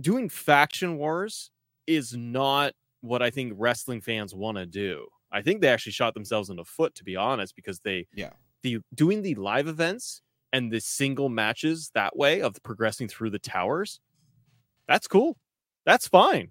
doing 0.00 0.28
faction 0.28 0.96
wars 0.98 1.50
is 1.86 2.14
not 2.16 2.72
what 3.00 3.22
i 3.22 3.30
think 3.30 3.52
wrestling 3.56 4.00
fans 4.00 4.34
want 4.34 4.56
to 4.58 4.66
do. 4.66 5.06
I 5.32 5.42
think 5.42 5.60
they 5.60 5.68
actually 5.68 5.92
shot 5.92 6.14
themselves 6.14 6.50
in 6.50 6.56
the 6.56 6.64
foot 6.64 6.94
to 6.96 7.04
be 7.04 7.16
honest 7.16 7.54
because 7.56 7.80
they 7.80 8.06
Yeah. 8.14 8.30
the 8.62 8.78
doing 8.94 9.22
the 9.22 9.34
live 9.36 9.68
events 9.68 10.22
and 10.52 10.70
the 10.72 10.80
single 10.80 11.28
matches 11.28 11.90
that 11.94 12.16
way 12.16 12.42
of 12.42 12.56
progressing 12.62 13.08
through 13.08 13.30
the 13.30 13.38
towers 13.38 14.00
that's 14.88 15.06
cool. 15.06 15.36
That's 15.86 16.08
fine. 16.08 16.50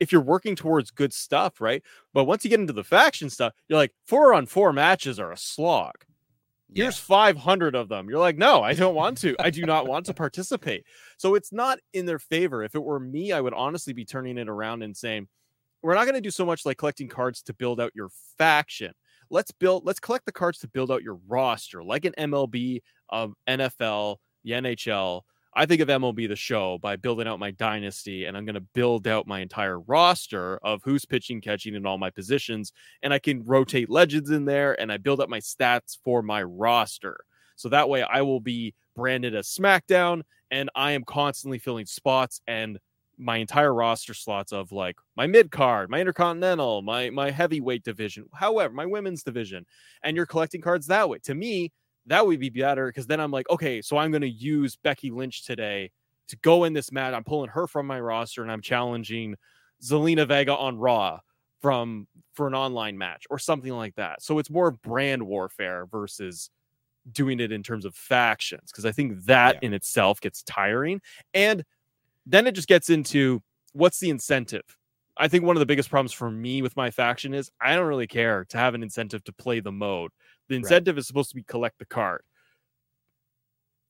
If 0.00 0.10
you're 0.12 0.20
working 0.20 0.56
towards 0.56 0.90
good 0.90 1.12
stuff 1.12 1.60
right? 1.60 1.82
But 2.12 2.24
once 2.24 2.44
you 2.44 2.50
get 2.50 2.60
into 2.60 2.72
the 2.72 2.84
faction 2.84 3.30
stuff 3.30 3.54
you're 3.68 3.78
like 3.78 3.94
four 4.06 4.34
on 4.34 4.46
four 4.46 4.72
matches 4.72 5.18
are 5.20 5.32
a 5.32 5.36
slog 5.36 5.94
Yeah. 6.70 6.84
here's 6.84 6.98
500 6.98 7.74
of 7.74 7.88
them. 7.88 8.08
You're 8.08 8.18
like 8.18 8.36
no 8.36 8.62
i 8.62 8.74
don't 8.74 8.94
want 8.94 9.18
to. 9.18 9.34
I 9.38 9.50
do 9.50 9.62
not 9.64 9.86
want 9.86 10.06
to 10.06 10.14
participate. 10.14 10.84
So 11.16 11.34
it's 11.34 11.52
not 11.52 11.78
in 11.92 12.06
their 12.06 12.18
favor. 12.18 12.62
If 12.62 12.74
it 12.74 12.82
were 12.82 13.00
me 13.00 13.32
i 13.32 13.40
would 13.40 13.54
honestly 13.54 13.92
be 13.92 14.04
turning 14.04 14.38
it 14.38 14.48
around 14.48 14.82
and 14.82 14.96
saying 14.96 15.28
we're 15.82 15.94
not 15.94 16.04
going 16.04 16.14
to 16.14 16.20
do 16.20 16.30
so 16.30 16.44
much 16.44 16.66
like 16.66 16.76
collecting 16.76 17.08
cards 17.08 17.42
to 17.42 17.54
build 17.54 17.80
out 17.80 17.92
your 17.94 18.10
faction. 18.36 18.92
Let's 19.30 19.52
build 19.52 19.84
let's 19.84 20.00
collect 20.00 20.26
the 20.26 20.32
cards 20.32 20.58
to 20.60 20.68
build 20.68 20.90
out 20.90 21.02
your 21.02 21.18
roster 21.26 21.82
like 21.84 22.04
an 22.04 22.14
mlb 22.18 22.80
um, 23.10 23.34
nfl 23.48 24.16
the 24.44 24.52
nhl 24.52 25.22
I 25.54 25.66
think 25.66 25.80
of 25.80 25.88
MLB 25.88 26.28
the 26.28 26.36
show 26.36 26.78
by 26.78 26.96
building 26.96 27.26
out 27.26 27.40
my 27.40 27.50
dynasty, 27.50 28.26
and 28.26 28.36
I'm 28.36 28.44
going 28.44 28.54
to 28.54 28.60
build 28.60 29.06
out 29.06 29.26
my 29.26 29.40
entire 29.40 29.80
roster 29.80 30.58
of 30.58 30.82
who's 30.84 31.04
pitching, 31.04 31.40
catching, 31.40 31.74
in 31.74 31.86
all 31.86 31.98
my 31.98 32.10
positions, 32.10 32.72
and 33.02 33.12
I 33.12 33.18
can 33.18 33.44
rotate 33.44 33.90
legends 33.90 34.30
in 34.30 34.44
there, 34.44 34.80
and 34.80 34.92
I 34.92 34.98
build 34.98 35.20
up 35.20 35.28
my 35.28 35.40
stats 35.40 35.98
for 36.04 36.22
my 36.22 36.42
roster. 36.42 37.24
So 37.56 37.68
that 37.70 37.88
way, 37.88 38.02
I 38.02 38.22
will 38.22 38.40
be 38.40 38.74
branded 38.94 39.34
as 39.34 39.48
SmackDown, 39.48 40.22
and 40.50 40.70
I 40.74 40.92
am 40.92 41.04
constantly 41.04 41.58
filling 41.58 41.86
spots 41.86 42.40
and 42.46 42.78
my 43.18 43.38
entire 43.38 43.74
roster 43.74 44.14
slots 44.14 44.52
of 44.52 44.70
like 44.70 44.96
my 45.16 45.26
mid 45.26 45.50
card, 45.50 45.90
my 45.90 45.98
intercontinental, 45.98 46.82
my 46.82 47.10
my 47.10 47.30
heavyweight 47.30 47.82
division, 47.82 48.26
however, 48.32 48.72
my 48.72 48.86
women's 48.86 49.24
division, 49.24 49.66
and 50.02 50.16
you're 50.16 50.26
collecting 50.26 50.60
cards 50.60 50.86
that 50.86 51.08
way. 51.08 51.18
To 51.24 51.34
me, 51.34 51.72
that 52.08 52.26
would 52.26 52.40
be 52.40 52.50
better 52.50 52.88
because 52.88 53.06
then 53.06 53.20
I'm 53.20 53.30
like, 53.30 53.48
okay, 53.50 53.80
so 53.82 53.96
I'm 53.96 54.10
going 54.10 54.22
to 54.22 54.28
use 54.28 54.76
Becky 54.76 55.10
Lynch 55.10 55.44
today 55.44 55.90
to 56.28 56.36
go 56.38 56.64
in 56.64 56.72
this 56.72 56.92
match. 56.92 57.14
I'm 57.14 57.24
pulling 57.24 57.50
her 57.50 57.66
from 57.66 57.86
my 57.86 58.00
roster 58.00 58.42
and 58.42 58.50
I'm 58.52 58.60
challenging 58.60 59.34
Zelina 59.82 60.26
Vega 60.26 60.54
on 60.56 60.78
Raw 60.78 61.20
from 61.62 62.06
for 62.34 62.46
an 62.46 62.54
online 62.54 62.96
match 62.98 63.26
or 63.30 63.38
something 63.38 63.72
like 63.72 63.94
that. 63.96 64.22
So 64.22 64.38
it's 64.38 64.50
more 64.50 64.70
brand 64.70 65.22
warfare 65.22 65.86
versus 65.86 66.50
doing 67.12 67.40
it 67.40 67.50
in 67.52 67.62
terms 67.62 67.84
of 67.84 67.94
factions 67.94 68.70
because 68.70 68.84
I 68.84 68.92
think 68.92 69.24
that 69.24 69.56
Yeah. 69.56 69.68
in 69.68 69.74
itself 69.74 70.20
gets 70.20 70.42
tiring. 70.42 71.00
And 71.34 71.64
then 72.26 72.46
it 72.46 72.54
just 72.54 72.68
gets 72.68 72.90
into 72.90 73.42
what's 73.72 73.98
the 74.00 74.10
incentive? 74.10 74.62
I 75.16 75.26
think 75.26 75.44
one 75.44 75.56
of 75.56 75.60
the 75.60 75.66
biggest 75.66 75.90
problems 75.90 76.12
for 76.12 76.30
me 76.30 76.62
with 76.62 76.76
my 76.76 76.90
faction 76.90 77.34
is 77.34 77.50
I 77.60 77.74
don't 77.74 77.86
really 77.86 78.06
care 78.06 78.44
to 78.46 78.58
have 78.58 78.74
an 78.74 78.82
incentive 78.82 79.24
to 79.24 79.32
play 79.32 79.60
the 79.60 79.72
mode. 79.72 80.12
The 80.48 80.56
incentive 80.56 80.96
is 80.98 81.06
supposed 81.06 81.30
to 81.30 81.36
be 81.36 81.42
collect 81.42 81.78
the 81.78 81.86
card. 81.86 82.22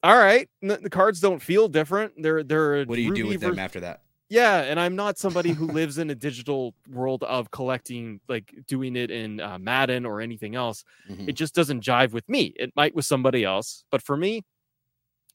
All 0.03 0.17
right, 0.17 0.49
the 0.63 0.91
cards 0.91 1.21
don't 1.21 1.41
feel 1.41 1.69
different. 1.69 2.13
They're 2.23 2.45
they're 2.45 2.85
What 2.85 2.95
do 2.97 3.03
you 3.03 3.15
do 3.15 3.27
with 3.27 3.41
them 3.41 3.59
after 3.59 3.81
that? 3.81 4.03
yeah, 4.29 4.61
and 4.61 4.79
I'm 4.79 4.95
not 4.95 5.19
somebody 5.19 5.51
who 5.53 5.67
lives 5.73 5.99
in 5.99 6.11
a 6.11 6.15
digital 6.15 6.75
world 6.89 7.25
of 7.25 7.51
collecting, 7.51 8.21
like 8.29 8.55
doing 8.69 8.95
it 8.95 9.11
in 9.11 9.41
uh, 9.41 9.59
Madden 9.59 10.07
or 10.07 10.21
anything 10.21 10.55
else. 10.55 10.85
Mhm. 11.11 11.29
It 11.29 11.33
just 11.33 11.55
doesn't 11.55 11.83
jive 11.83 12.13
with 12.13 12.29
me. 12.29 12.53
It 12.57 12.73
might 12.77 12.95
with 12.95 13.07
somebody 13.07 13.43
else, 13.45 13.85
but 13.91 14.01
for 14.03 14.17
me, 14.17 14.45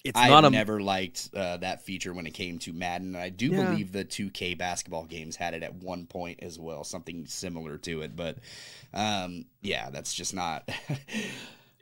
it's 0.04 0.20
I 0.20 0.28
not 0.30 0.44
a 0.46 0.50
never 0.50 0.82
liked 0.82 1.30
uh, 1.34 1.58
that 1.58 1.82
feature 1.84 2.14
when 2.14 2.28
it 2.28 2.34
came 2.34 2.60
to 2.60 2.74
Madden. 2.74 3.16
I 3.16 3.30
do 3.30 3.48
Yeah. 3.48 3.66
believe 3.66 3.92
the 3.92 4.04
2K 4.04 4.58
basketball 4.58 5.06
games 5.06 5.36
had 5.38 5.54
it 5.54 5.64
at 5.64 5.76
one 5.76 6.06
point 6.08 6.40
as 6.42 6.60
well, 6.60 6.84
something 6.84 7.26
similar 7.26 7.78
to 7.80 8.02
it. 8.02 8.16
But 8.16 8.38
um, 8.94 9.46
yeah, 9.62 9.90
that's 9.90 10.14
just 10.14 10.34
not. 10.34 10.70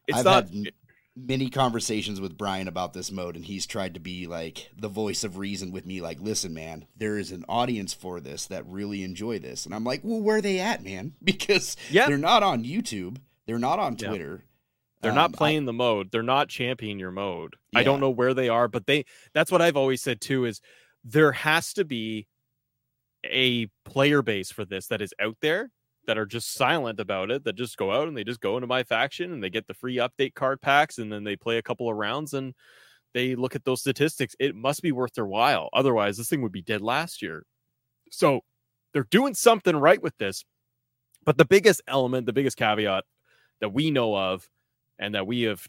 It's 0.08 0.18
I've 0.18 0.26
not- 0.26 0.50
had 0.50 0.72
many 1.16 1.50
conversations 1.50 2.20
with 2.20 2.38
Brian 2.38 2.68
about 2.68 2.94
this 2.94 3.12
mode, 3.12 3.36
and 3.36 3.46
he's 3.46 3.68
tried 3.68 3.94
to 3.94 4.00
be 4.00 4.26
like 4.28 4.70
the 4.76 4.88
voice 4.90 5.24
of 5.24 5.38
reason 5.38 5.72
with 5.72 5.86
me. 5.86 6.02
Like, 6.02 6.20
listen, 6.20 6.54
man, 6.54 6.86
there 6.98 7.18
is 7.20 7.32
an 7.32 7.46
audience 7.48 7.94
for 7.94 8.20
this 8.20 8.48
that 8.48 8.66
really 8.68 9.04
enjoy 9.04 9.40
this, 9.40 9.66
and 9.66 9.76
I'm 9.76 9.84
like, 9.84 10.02
well, 10.04 10.20
where 10.22 10.38
are 10.38 10.42
they 10.42 10.60
at, 10.60 10.84
man? 10.84 11.14
Because 11.24 11.78
Yeah. 11.92 12.08
they're 12.08 12.18
not 12.18 12.44
on 12.44 12.64
YouTube, 12.64 13.18
they're 13.46 13.60
not 13.60 13.78
on. 13.80 13.96
Twitter. 13.96 14.44
They're 15.02 15.12
Um, 15.12 15.16
not 15.16 15.34
I- 15.34 15.38
playing 15.38 15.66
the 15.66 15.74
mode. 15.74 16.12
They're 16.12 16.24
not 16.24 16.50
championing 16.50 17.00
your 17.00 17.12
mode. 17.12 17.56
I 17.76 17.84
don't 17.84 18.00
know 18.00 18.10
where 18.10 18.34
they 18.34 18.50
are, 18.50 18.68
but 18.68 18.86
they 18.86 19.06
that's 19.34 19.52
what 19.52 19.62
I've 19.62 19.78
always 19.78 20.02
said 20.02 20.22
too 20.22 20.46
is 20.46 20.62
there 21.04 21.32
has 21.32 21.74
to 21.74 21.84
be 21.86 22.28
a 23.26 23.68
player 23.86 24.22
base 24.22 24.52
for 24.52 24.66
this 24.66 24.88
that 24.88 25.02
is 25.02 25.14
out 25.20 25.38
there 25.42 25.72
that 26.08 26.18
are 26.18 26.26
just 26.26 26.54
silent 26.54 27.00
about 27.00 27.30
it, 27.32 27.44
that 27.44 27.54
just 27.54 27.78
go 27.78 27.92
out 27.92 28.08
and 28.08 28.18
they 28.18 28.24
just 28.24 28.40
go 28.42 28.58
into 28.58 28.68
my 28.68 28.84
faction 28.84 29.32
and 29.32 29.44
they 29.44 29.50
get 29.50 29.68
the 29.68 29.74
free 29.74 29.98
update 29.98 30.34
card 30.34 30.60
packs 30.62 30.98
and 30.98 31.12
then 31.12 31.24
they 31.24 31.36
play 31.36 31.58
a 31.58 31.62
couple 31.62 31.90
of 31.90 31.96
rounds 31.96 32.34
and 32.34 32.54
they 33.14 33.36
look 33.36 33.56
at 33.56 33.66
those 33.66 33.82
statistics. 33.82 34.36
It 34.40 34.56
must 34.56 34.82
be 34.82 34.92
worth 34.92 35.14
their 35.14 35.26
while. 35.26 35.70
Otherwise, 35.74 36.18
this 36.18 36.30
thing 36.30 36.42
would 36.42 36.52
be 36.52 36.62
dead 36.64 36.82
last 36.82 37.22
year. 37.22 37.46
So 38.10 38.42
they're 38.94 39.04
doing 39.10 39.34
something 39.36 39.76
right 39.76 40.02
with 40.02 40.18
this. 40.18 40.44
But 41.24 41.38
the 41.38 41.46
biggest 41.46 41.82
element, 41.88 42.26
the 42.26 42.34
biggest 42.34 42.58
caveat 42.58 43.04
that 43.60 43.70
we 43.74 43.92
know 43.92 44.16
of 44.18 44.50
and 45.02 45.14
that 45.16 45.28
we 45.28 45.42
have 45.42 45.68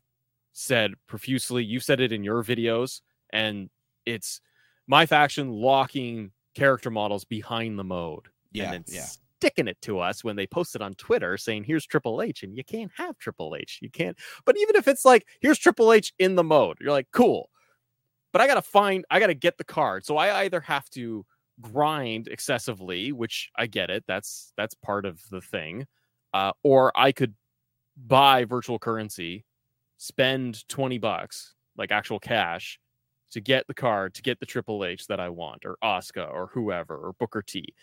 said 0.52 0.92
profusely. 1.08 1.64
You've 1.64 1.82
said 1.82 2.00
it 2.00 2.12
in 2.12 2.22
your 2.22 2.44
videos, 2.44 3.00
and 3.32 3.70
it's 4.06 4.40
my 4.86 5.06
faction 5.06 5.50
locking 5.50 6.30
character 6.54 6.90
models 6.90 7.24
behind 7.24 7.78
the 7.78 7.84
mode. 7.84 8.28
Yeah, 8.52 8.64
and 8.64 8.72
then 8.72 8.84
yeah. 8.86 9.06
sticking 9.40 9.66
it 9.66 9.80
to 9.82 9.98
us 9.98 10.22
when 10.22 10.36
they 10.36 10.46
post 10.46 10.76
it 10.76 10.82
on 10.82 10.94
Twitter 10.94 11.36
saying, 11.38 11.64
here's 11.64 11.86
Triple 11.86 12.22
H, 12.22 12.42
and 12.42 12.56
you 12.56 12.62
can't 12.62 12.92
have 12.96 13.18
Triple 13.18 13.56
H. 13.58 13.78
You 13.80 13.90
can't. 13.90 14.16
But 14.44 14.56
even 14.58 14.76
if 14.76 14.86
it's 14.86 15.04
like, 15.04 15.26
here's 15.40 15.58
Triple 15.58 15.92
H 15.92 16.12
in 16.18 16.34
the 16.36 16.44
mode, 16.44 16.76
you're 16.80 16.92
like, 16.92 17.08
cool. 17.12 17.48
But 18.32 18.42
I 18.42 18.46
gotta 18.46 18.62
find, 18.62 19.04
I 19.10 19.18
gotta 19.18 19.34
get 19.34 19.58
the 19.58 19.64
card. 19.64 20.04
So 20.04 20.16
I 20.16 20.42
either 20.42 20.60
have 20.60 20.88
to 20.90 21.24
grind 21.60 22.28
excessively, 22.28 23.12
which 23.12 23.50
I 23.56 23.66
get 23.66 23.90
it. 23.90 24.04
That's 24.06 24.52
that's 24.56 24.74
part 24.74 25.06
of 25.06 25.20
the 25.30 25.40
thing. 25.40 25.86
Uh, 26.34 26.52
or 26.62 26.92
I 26.94 27.12
could 27.12 27.34
buy 27.96 28.44
virtual 28.44 28.78
currency, 28.78 29.44
spend 29.98 30.68
20 30.68 30.98
bucks, 30.98 31.54
like 31.76 31.90
actual 31.92 32.20
cash, 32.20 32.80
to 33.32 33.40
get 33.40 33.66
the 33.66 33.74
card, 33.74 34.14
to 34.14 34.22
get 34.22 34.40
the 34.40 34.46
Triple 34.46 34.84
H 34.84 35.06
that 35.08 35.20
I 35.20 35.28
want, 35.30 35.64
or 35.64 35.78
Oscar, 35.82 36.24
or 36.24 36.48
whoever, 36.48 36.96
or 36.96 37.14
Booker 37.14 37.42
T. 37.42 37.74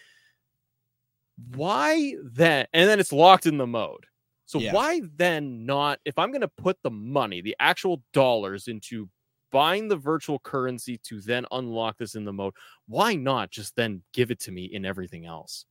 Why 1.56 2.16
then? 2.24 2.68
And 2.74 2.90
then 2.90 3.00
it's 3.00 3.14
locked 3.14 3.46
in 3.46 3.58
the 3.58 3.68
mode. 3.68 4.06
So 4.46 4.60
Yeah. 4.60 4.72
why 4.72 5.02
then 5.16 5.66
not? 5.66 6.00
If 6.06 6.18
I'm 6.18 6.32
going 6.32 6.42
to 6.42 6.48
put 6.48 6.78
the 6.84 6.92
money, 6.92 7.42
the 7.42 7.56
actual 7.60 8.04
dollars 8.14 8.68
into 8.68 9.10
buying 9.52 9.88
the 9.88 9.98
virtual 9.98 10.40
currency 10.40 10.98
to 11.00 11.22
then 11.22 11.46
unlock 11.52 11.98
this 11.98 12.16
in 12.16 12.26
the 12.26 12.34
mode, 12.34 12.54
why 12.88 13.16
not 13.16 13.52
just 13.52 13.76
then 13.76 14.04
give 14.14 14.32
it 14.32 14.40
to 14.42 14.52
me 14.52 14.66
in 14.66 14.86
everything 14.86 15.26
else? 15.26 15.66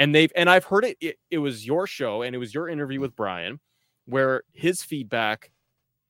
And 0.00 0.12
they've 0.14 0.32
and 0.34 0.50
I've 0.50 0.64
heard 0.64 0.84
it, 0.84 0.96
it. 1.00 1.18
It 1.30 1.38
was 1.38 1.64
your 1.64 1.86
show 1.86 2.22
and 2.22 2.34
it 2.34 2.38
was 2.38 2.52
your 2.52 2.68
interview 2.68 2.98
with 3.00 3.14
Brian, 3.14 3.60
where 4.06 4.42
his 4.52 4.82
feedback 4.82 5.52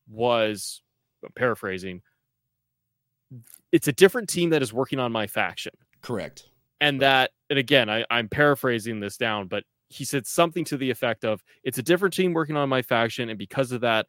was 0.09 0.81
paraphrasing. 1.35 2.01
It's 3.73 3.89
a 3.89 3.93
different 3.93 4.29
team 4.29 4.51
that 4.51 4.63
is 4.63 4.73
working 4.73 4.99
on 4.99 5.13
my 5.13 5.27
faction 5.27 5.73
Correct. 6.03 6.49
and 6.81 7.01
that 7.01 7.31
and 7.49 7.59
again 7.59 7.89
I, 7.89 8.05
i'm 8.11 8.29
paraphrasing 8.29 8.99
this 8.99 9.17
down 9.17 9.47
but 9.47 9.63
he 9.89 10.05
said 10.05 10.27
something 10.27 10.65
to 10.65 10.77
the 10.77 10.91
effect 10.91 11.25
of 11.25 11.43
it's 11.63 11.79
a 11.79 11.83
different 11.83 12.15
team 12.15 12.33
working 12.33 12.57
on 12.57 12.69
my 12.69 12.83
faction 12.83 13.29
and 13.29 13.39
because 13.39 13.71
of 13.71 13.83
that 13.83 14.07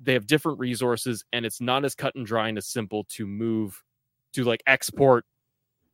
they 0.00 0.12
have 0.12 0.26
different 0.28 0.60
resources 0.60 1.24
and 1.32 1.44
it's 1.44 1.60
not 1.60 1.84
as 1.84 1.96
cut 1.96 2.14
and 2.14 2.26
dry 2.26 2.48
and 2.48 2.58
as 2.58 2.66
simple 2.66 3.04
to 3.08 3.26
move 3.26 3.82
to 4.34 4.44
like 4.44 4.62
export 4.68 5.24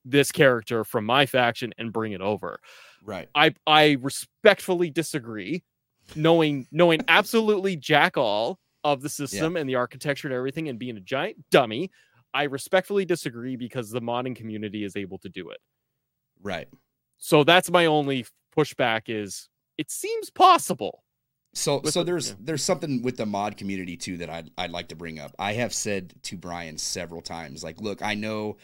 this 0.05 0.31
character 0.31 0.85
from 0.85 1.07
my 1.07 1.25
faction 1.25 1.73
and 1.79 1.93
bring 1.93 2.13
it 2.13 2.21
over 2.21 2.59
Right. 3.05 3.29
i 3.35 3.55
i 3.67 3.97
respectfully 4.01 4.91
disagree 4.91 5.63
knowing 6.17 6.67
knowing 6.73 7.01
absolutely 7.09 7.77
jack 7.77 8.17
all 8.17 8.59
of 8.85 9.03
the 9.03 9.09
system 9.09 9.57
and 9.57 9.69
the 9.69 9.75
architecture 9.75 10.29
and 10.29 10.35
everything 10.35 10.69
and 10.69 10.79
being 10.79 10.97
a 10.97 11.01
giant 11.01 11.37
dummy 11.51 11.91
i 12.35 12.45
respectfully 12.45 13.05
disagree 13.05 13.57
because 13.57 13.91
the 13.91 14.01
modding 14.01 14.37
community 14.37 14.85
is 14.85 14.97
able 14.97 15.19
to 15.19 15.29
do 15.29 15.51
it 15.51 15.59
Right. 16.43 16.69
so 17.19 17.43
that's 17.45 17.71
my 17.71 17.87
only 17.87 18.27
pushback 18.57 19.03
is 19.09 19.49
it 19.77 19.91
seems 19.91 20.29
possible. 20.31 21.05
So 21.55 21.81
so 21.85 22.01
the- 22.01 22.05
there's 22.13 22.31
yeah. 22.31 22.35
there's 22.41 22.63
something 22.65 23.03
with 23.03 23.17
the 23.17 23.27
mod 23.27 23.57
community 23.57 23.97
too 23.97 24.17
that 24.19 24.29
I'd 24.31 24.51
I'd 24.59 24.71
like 24.71 24.89
to 24.89 24.97
bring 24.97 25.19
up. 25.19 25.35
I 25.39 25.53
have 25.55 25.73
said 25.73 26.15
to 26.25 26.37
Brian 26.37 26.79
several 26.79 27.23
times, 27.23 27.63
like, 27.65 27.81
look, 27.81 28.03
I 28.03 28.15
know 28.15 28.57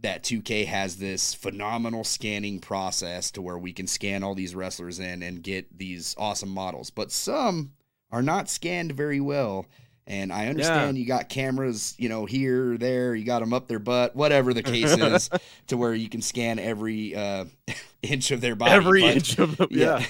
that 0.00 0.22
2K 0.22 0.66
has 0.66 0.96
this 0.96 1.34
phenomenal 1.34 2.04
scanning 2.04 2.60
process 2.60 3.30
to 3.32 3.42
where 3.42 3.58
we 3.58 3.72
can 3.72 3.86
scan 3.86 4.22
all 4.22 4.34
these 4.34 4.54
wrestlers 4.54 5.00
in 5.00 5.22
and 5.22 5.42
get 5.42 5.76
these 5.76 6.14
awesome 6.18 6.50
models, 6.50 6.90
but 6.90 7.10
some 7.10 7.72
are 8.10 8.22
not 8.22 8.48
scanned 8.48 8.92
very 8.92 9.20
well. 9.20 9.66
And 10.06 10.32
I 10.32 10.46
understand 10.46 10.96
you 10.96 11.04
got 11.04 11.28
cameras, 11.28 11.94
you 11.98 12.08
know, 12.08 12.24
here, 12.24 12.78
there, 12.78 13.14
you 13.14 13.26
got 13.26 13.40
them 13.40 13.52
up 13.52 13.68
their 13.68 13.78
butt, 13.78 14.16
whatever 14.16 14.54
the 14.54 14.62
case 14.62 14.90
is, 14.98 15.28
to 15.66 15.76
where 15.76 15.94
you 15.94 16.08
can 16.08 16.22
scan 16.22 16.58
every 16.58 17.14
uh, 17.14 17.44
inch 18.02 18.30
of 18.30 18.40
their 18.40 18.54
body. 18.54 18.72
Every 18.72 19.02
but- 19.02 19.16
inch 19.16 19.38
of 19.38 19.56
them. 19.58 19.68
Yeah. 19.70 20.02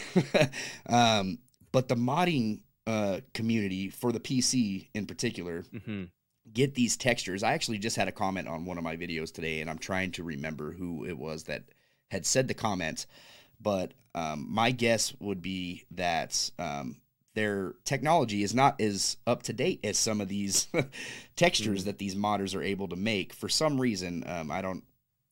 um, 0.89 1.39
but 1.73 1.89
the 1.89 1.97
modding 1.97 2.61
uh, 2.87 3.21
community 3.35 3.91
for 3.91 4.13
the 4.13 4.21
PC 4.21 4.89
in 4.95 5.07
particular 5.07 5.65
hmm 5.85 6.05
get 6.53 6.75
these 6.75 6.97
textures. 6.97 7.43
I 7.43 7.53
actually 7.53 7.79
just 7.79 7.97
had 7.97 8.09
a 8.09 8.13
comment 8.13 8.49
on 8.49 8.65
one 8.65 8.79
of 8.79 8.85
my 8.85 8.97
videos 8.97 9.33
today, 9.33 9.61
and 9.61 9.71
I'm 9.71 9.79
trying 9.79 10.13
to 10.13 10.23
remember 10.23 10.73
who 10.73 11.05
it 11.05 11.17
was 11.17 11.45
that 11.45 11.65
had 12.11 12.27
said 12.27 12.49
the 12.49 12.55
comment. 12.55 13.07
But 13.61 13.93
um, 14.15 14.47
my 14.49 14.71
guess 14.71 15.13
would 15.21 15.43
be 15.43 15.85
that 15.93 16.51
um, 16.59 16.97
their 17.35 17.75
technology 17.85 18.43
is 18.43 18.55
not 18.55 18.81
as 18.81 19.17
up 19.27 19.43
to 19.45 19.53
date 19.53 19.81
as 19.85 19.99
some 19.99 20.21
of 20.21 20.29
these 20.29 20.69
textures 21.37 21.85
that 21.85 21.99
these 21.99 22.15
modders 22.15 22.55
are 22.55 22.63
able 22.63 22.89
to 22.89 22.97
make. 22.97 23.33
For 23.33 23.49
some 23.49 23.81
reason, 23.81 24.25
um, 24.27 24.51
I 24.51 24.63
don't 24.63 24.85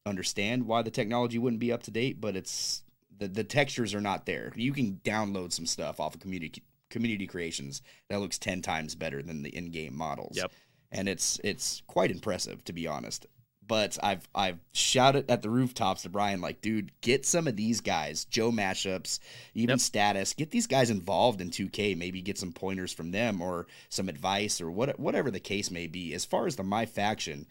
understand 0.04 0.66
why 0.66 0.82
the 0.82 0.90
technology 0.90 1.38
wouldn't 1.38 1.60
be 1.60 1.72
up 1.72 1.82
to 1.84 1.90
date, 1.90 2.20
but 2.20 2.36
it's 2.36 2.82
the, 3.18 3.28
the 3.28 3.44
textures 3.44 3.94
are 3.94 4.00
not 4.00 4.26
there. 4.26 4.52
You 4.54 4.72
can 4.72 5.00
download 5.04 5.52
some 5.52 5.66
stuff 5.66 6.00
off 6.00 6.14
of 6.14 6.20
community 6.20 6.62
community 6.88 7.26
creations 7.26 7.82
that 8.08 8.20
looks 8.20 8.38
10 8.38 8.62
times 8.62 8.94
better 8.94 9.20
than 9.20 9.42
the 9.42 9.50
in-game 9.50 9.96
models. 9.96 10.36
Yep. 10.36 10.52
And 10.90 11.08
it's 11.08 11.40
it's 11.44 11.82
quite 11.86 12.10
impressive 12.10 12.64
to 12.64 12.72
be 12.72 12.86
honest. 12.86 13.26
But 13.68 13.98
I've 14.02 14.28
I've 14.34 14.60
shouted 14.72 15.28
at 15.30 15.42
the 15.42 15.50
rooftops 15.50 16.02
to 16.02 16.08
Brian 16.08 16.40
like, 16.40 16.60
dude, 16.60 16.92
get 17.00 17.26
some 17.26 17.48
of 17.48 17.56
these 17.56 17.80
guys, 17.80 18.24
Joe 18.24 18.52
mashups, 18.52 19.18
even 19.54 19.74
Yep. 19.74 19.80
status, 19.80 20.34
get 20.34 20.50
these 20.52 20.68
guys 20.68 20.88
involved 20.88 21.40
in 21.40 21.50
2K. 21.50 21.96
Maybe 21.96 22.22
get 22.22 22.38
some 22.38 22.52
pointers 22.52 22.92
from 22.92 23.10
them 23.10 23.42
or 23.42 23.66
some 23.88 24.08
advice 24.08 24.60
or 24.60 24.70
what 24.70 25.00
whatever 25.00 25.30
the 25.32 25.40
case 25.40 25.70
may 25.70 25.88
be. 25.88 26.14
As 26.14 26.24
far 26.24 26.46
as 26.46 26.54
the 26.56 26.62
my 26.62 26.86
faction, 26.86 27.46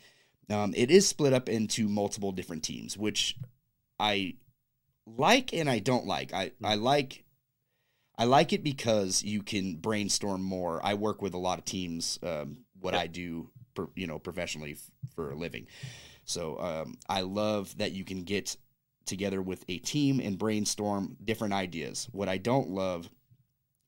um, 0.49 0.73
it 0.75 0.89
is 0.89 1.07
split 1.07 1.33
up 1.33 1.49
into 1.49 1.89
multiple 1.89 2.31
different 2.31 2.63
teams, 2.63 2.97
which 2.97 3.37
I 3.99 4.35
like 5.05 5.53
and 5.53 5.69
I 5.69 5.79
don't 5.79 6.05
like. 6.05 6.33
I, 6.33 6.51
I 6.63 6.75
like 6.75 7.23
I 8.17 8.25
like 8.25 8.53
it 8.53 8.63
because 8.63 9.23
you 9.23 9.43
can 9.43 9.75
brainstorm 9.75 10.41
more. 10.41 10.79
I 10.85 10.93
work 10.93 11.21
with 11.21 11.33
a 11.33 11.37
lot 11.39 11.59
of 11.59 11.65
teams. 11.65 12.17
Um, 12.23 12.64
what 12.85 12.93
Yep. 12.93 13.03
I 13.03 13.07
do, 13.07 13.49
per, 13.73 13.87
you 13.95 14.07
know, 14.07 14.19
professionally 14.19 14.73
f- 14.73 14.91
for 15.15 15.31
a 15.31 15.35
living. 15.35 15.67
So 16.23 16.57
um, 16.59 16.95
I 17.09 17.21
love 17.21 17.77
that 17.77 17.91
you 17.91 18.03
can 18.05 18.23
get 18.23 18.55
together 19.05 19.41
with 19.41 19.65
a 19.67 19.77
team 19.79 20.19
and 20.19 20.37
brainstorm 20.37 21.17
different 21.23 21.53
ideas. 21.53 22.07
What 22.11 22.29
I 22.29 22.37
don't 22.37 22.69
love 22.69 23.09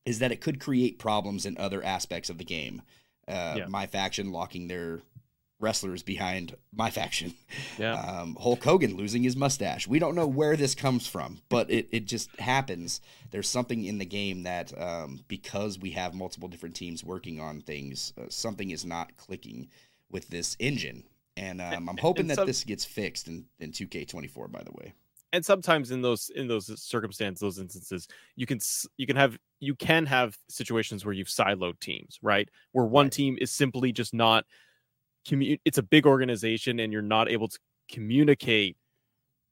is 0.06 0.20
that 0.20 0.32
it 0.32 0.42
could 0.42 0.60
create 0.60 1.00
problems 1.00 1.46
in 1.46 1.58
other 1.58 1.84
aspects 1.84 2.30
of 2.30 2.38
the 2.38 2.46
game. 2.46 2.82
Uh, 3.28 3.56
Yeah. 3.58 3.66
My 3.68 3.88
faction 3.88 4.32
locking 4.32 4.68
their 4.68 5.02
wrestlers 5.60 6.04
behind 6.04 6.56
my 6.74 6.90
faction. 6.90 7.34
Yeah. 7.80 7.94
Um, 7.94 8.36
Hulk 8.40 8.64
Hogan 8.64 8.96
losing 8.98 9.22
his 9.22 9.36
mustache. 9.36 9.88
We 9.88 10.00
don't 10.00 10.16
know 10.16 10.26
where 10.28 10.56
this 10.56 10.74
comes 10.74 11.06
from, 11.06 11.42
but 11.48 11.70
it, 11.70 11.88
it 11.92 12.06
just 12.06 12.36
happens. 12.40 13.02
There's 13.30 13.48
something 13.48 13.86
in 13.86 14.00
the 14.00 14.06
game 14.06 14.44
that 14.44 14.74
um, 14.82 15.20
because 15.28 15.78
we 15.78 15.92
have 15.92 16.16
multiple 16.16 16.50
different 16.50 16.76
teams 16.76 17.04
working 17.04 17.40
on 17.40 17.62
things, 17.62 18.14
uh, 18.20 18.24
something 18.30 18.72
is 18.72 18.84
not 18.84 19.16
clicking 19.18 19.70
with 20.10 20.28
this 20.30 20.56
engine. 20.60 21.04
And 21.36 21.62
um, 21.62 21.88
I'm 21.88 21.98
hoping 21.98 22.22
and 22.22 22.30
that 22.32 22.36
some- 22.38 22.48
this 22.48 22.64
gets 22.64 22.84
fixed 22.84 23.28
in, 23.28 23.46
in 23.60 23.72
2K24, 23.72 24.52
by 24.52 24.64
the 24.64 24.72
way. 24.72 24.94
and 25.34 25.46
sometimes 25.46 25.92
in 25.92 26.02
those 26.02 26.32
in 26.36 26.48
those 26.48 26.66
circumstances 26.82 27.42
those 27.42 27.60
instances 27.60 28.08
you 28.36 28.46
can 28.46 28.60
you 28.98 29.06
can 29.06 29.16
have 29.18 29.38
you 29.60 29.76
can 29.76 30.06
have 30.06 30.38
situations 30.50 31.04
where 31.06 31.14
you've 31.14 31.28
siloed 31.28 31.78
teams 31.82 32.18
right 32.24 32.48
where 32.72 32.86
one 32.86 33.06
Right. 33.08 33.12
team 33.12 33.38
is 33.42 33.52
simply 33.52 33.92
just 33.92 34.14
not 34.14 34.46
commu- 35.28 35.60
it's 35.66 35.78
a 35.78 35.84
big 35.84 36.06
organization 36.06 36.80
and 36.80 36.92
you're 36.94 37.02
not 37.02 37.30
able 37.30 37.48
to 37.48 37.60
communicate 37.92 38.78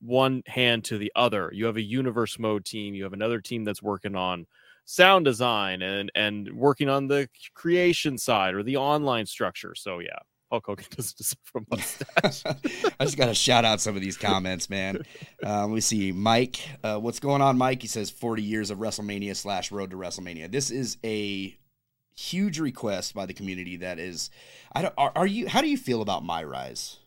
one 0.02 0.44
hand 0.46 0.84
to 0.84 0.98
the 0.98 1.12
other 1.16 1.50
you 1.54 1.66
have 1.66 1.78
a 1.78 1.82
universe 1.82 2.38
mode 2.38 2.66
team 2.66 2.94
you 2.94 3.04
have 3.04 3.14
another 3.14 3.40
team 3.40 3.64
that's 3.64 3.82
working 3.82 4.16
on 4.16 4.46
sound 4.86 5.26
design 5.26 5.82
and 5.82 6.12
and 6.16 6.52
working 6.54 6.90
on 6.90 7.08
the 7.08 7.28
creation 7.54 8.18
side 8.18 8.54
or 8.54 8.62
the 8.62 8.78
online 8.78 9.26
structure 9.26 9.74
so 9.74 10.00
yeah 10.00 10.20
Hulk 10.52 10.66
Hogan 10.68 10.86
doesn't 10.96 11.18
deserve 11.18 11.38
a 11.56 11.62
mustache. 11.70 12.44
I 13.00 13.06
just 13.06 13.18
got 13.18 13.26
to 13.28 13.34
shout 13.34 13.66
out 13.66 13.82
some 13.82 13.96
of 13.96 14.02
these 14.02 14.16
comments, 14.16 14.70
man. 14.70 15.04
Um, 15.44 15.72
we 15.72 15.82
see 15.82 16.12
Mike. 16.12 16.60
Uh, 16.84 16.98
what's 16.98 17.20
going 17.20 17.42
on, 17.42 17.58
Mike? 17.58 17.82
He 17.82 17.88
says 17.88 18.10
40 18.10 18.44
years 18.44 18.70
of 18.70 18.78
WrestleMania 18.78 19.36
slash 19.36 19.72
Road 19.72 19.90
to 19.90 19.98
WrestleMania. 19.98 20.52
This 20.52 20.70
is 20.70 20.98
a 21.04 21.58
huge 22.16 22.60
request 22.60 23.14
by 23.14 23.26
the 23.26 23.34
community. 23.34 23.78
That 23.78 24.00
is, 24.00 24.30
I 24.74 24.82
don't. 24.82 24.94
Are, 24.98 25.12
are 25.16 25.28
you? 25.28 25.48
How 25.48 25.62
do 25.62 25.68
you 25.68 25.78
feel 25.78 26.02
about 26.02 26.24
My 26.24 26.44
Rise, 26.44 26.98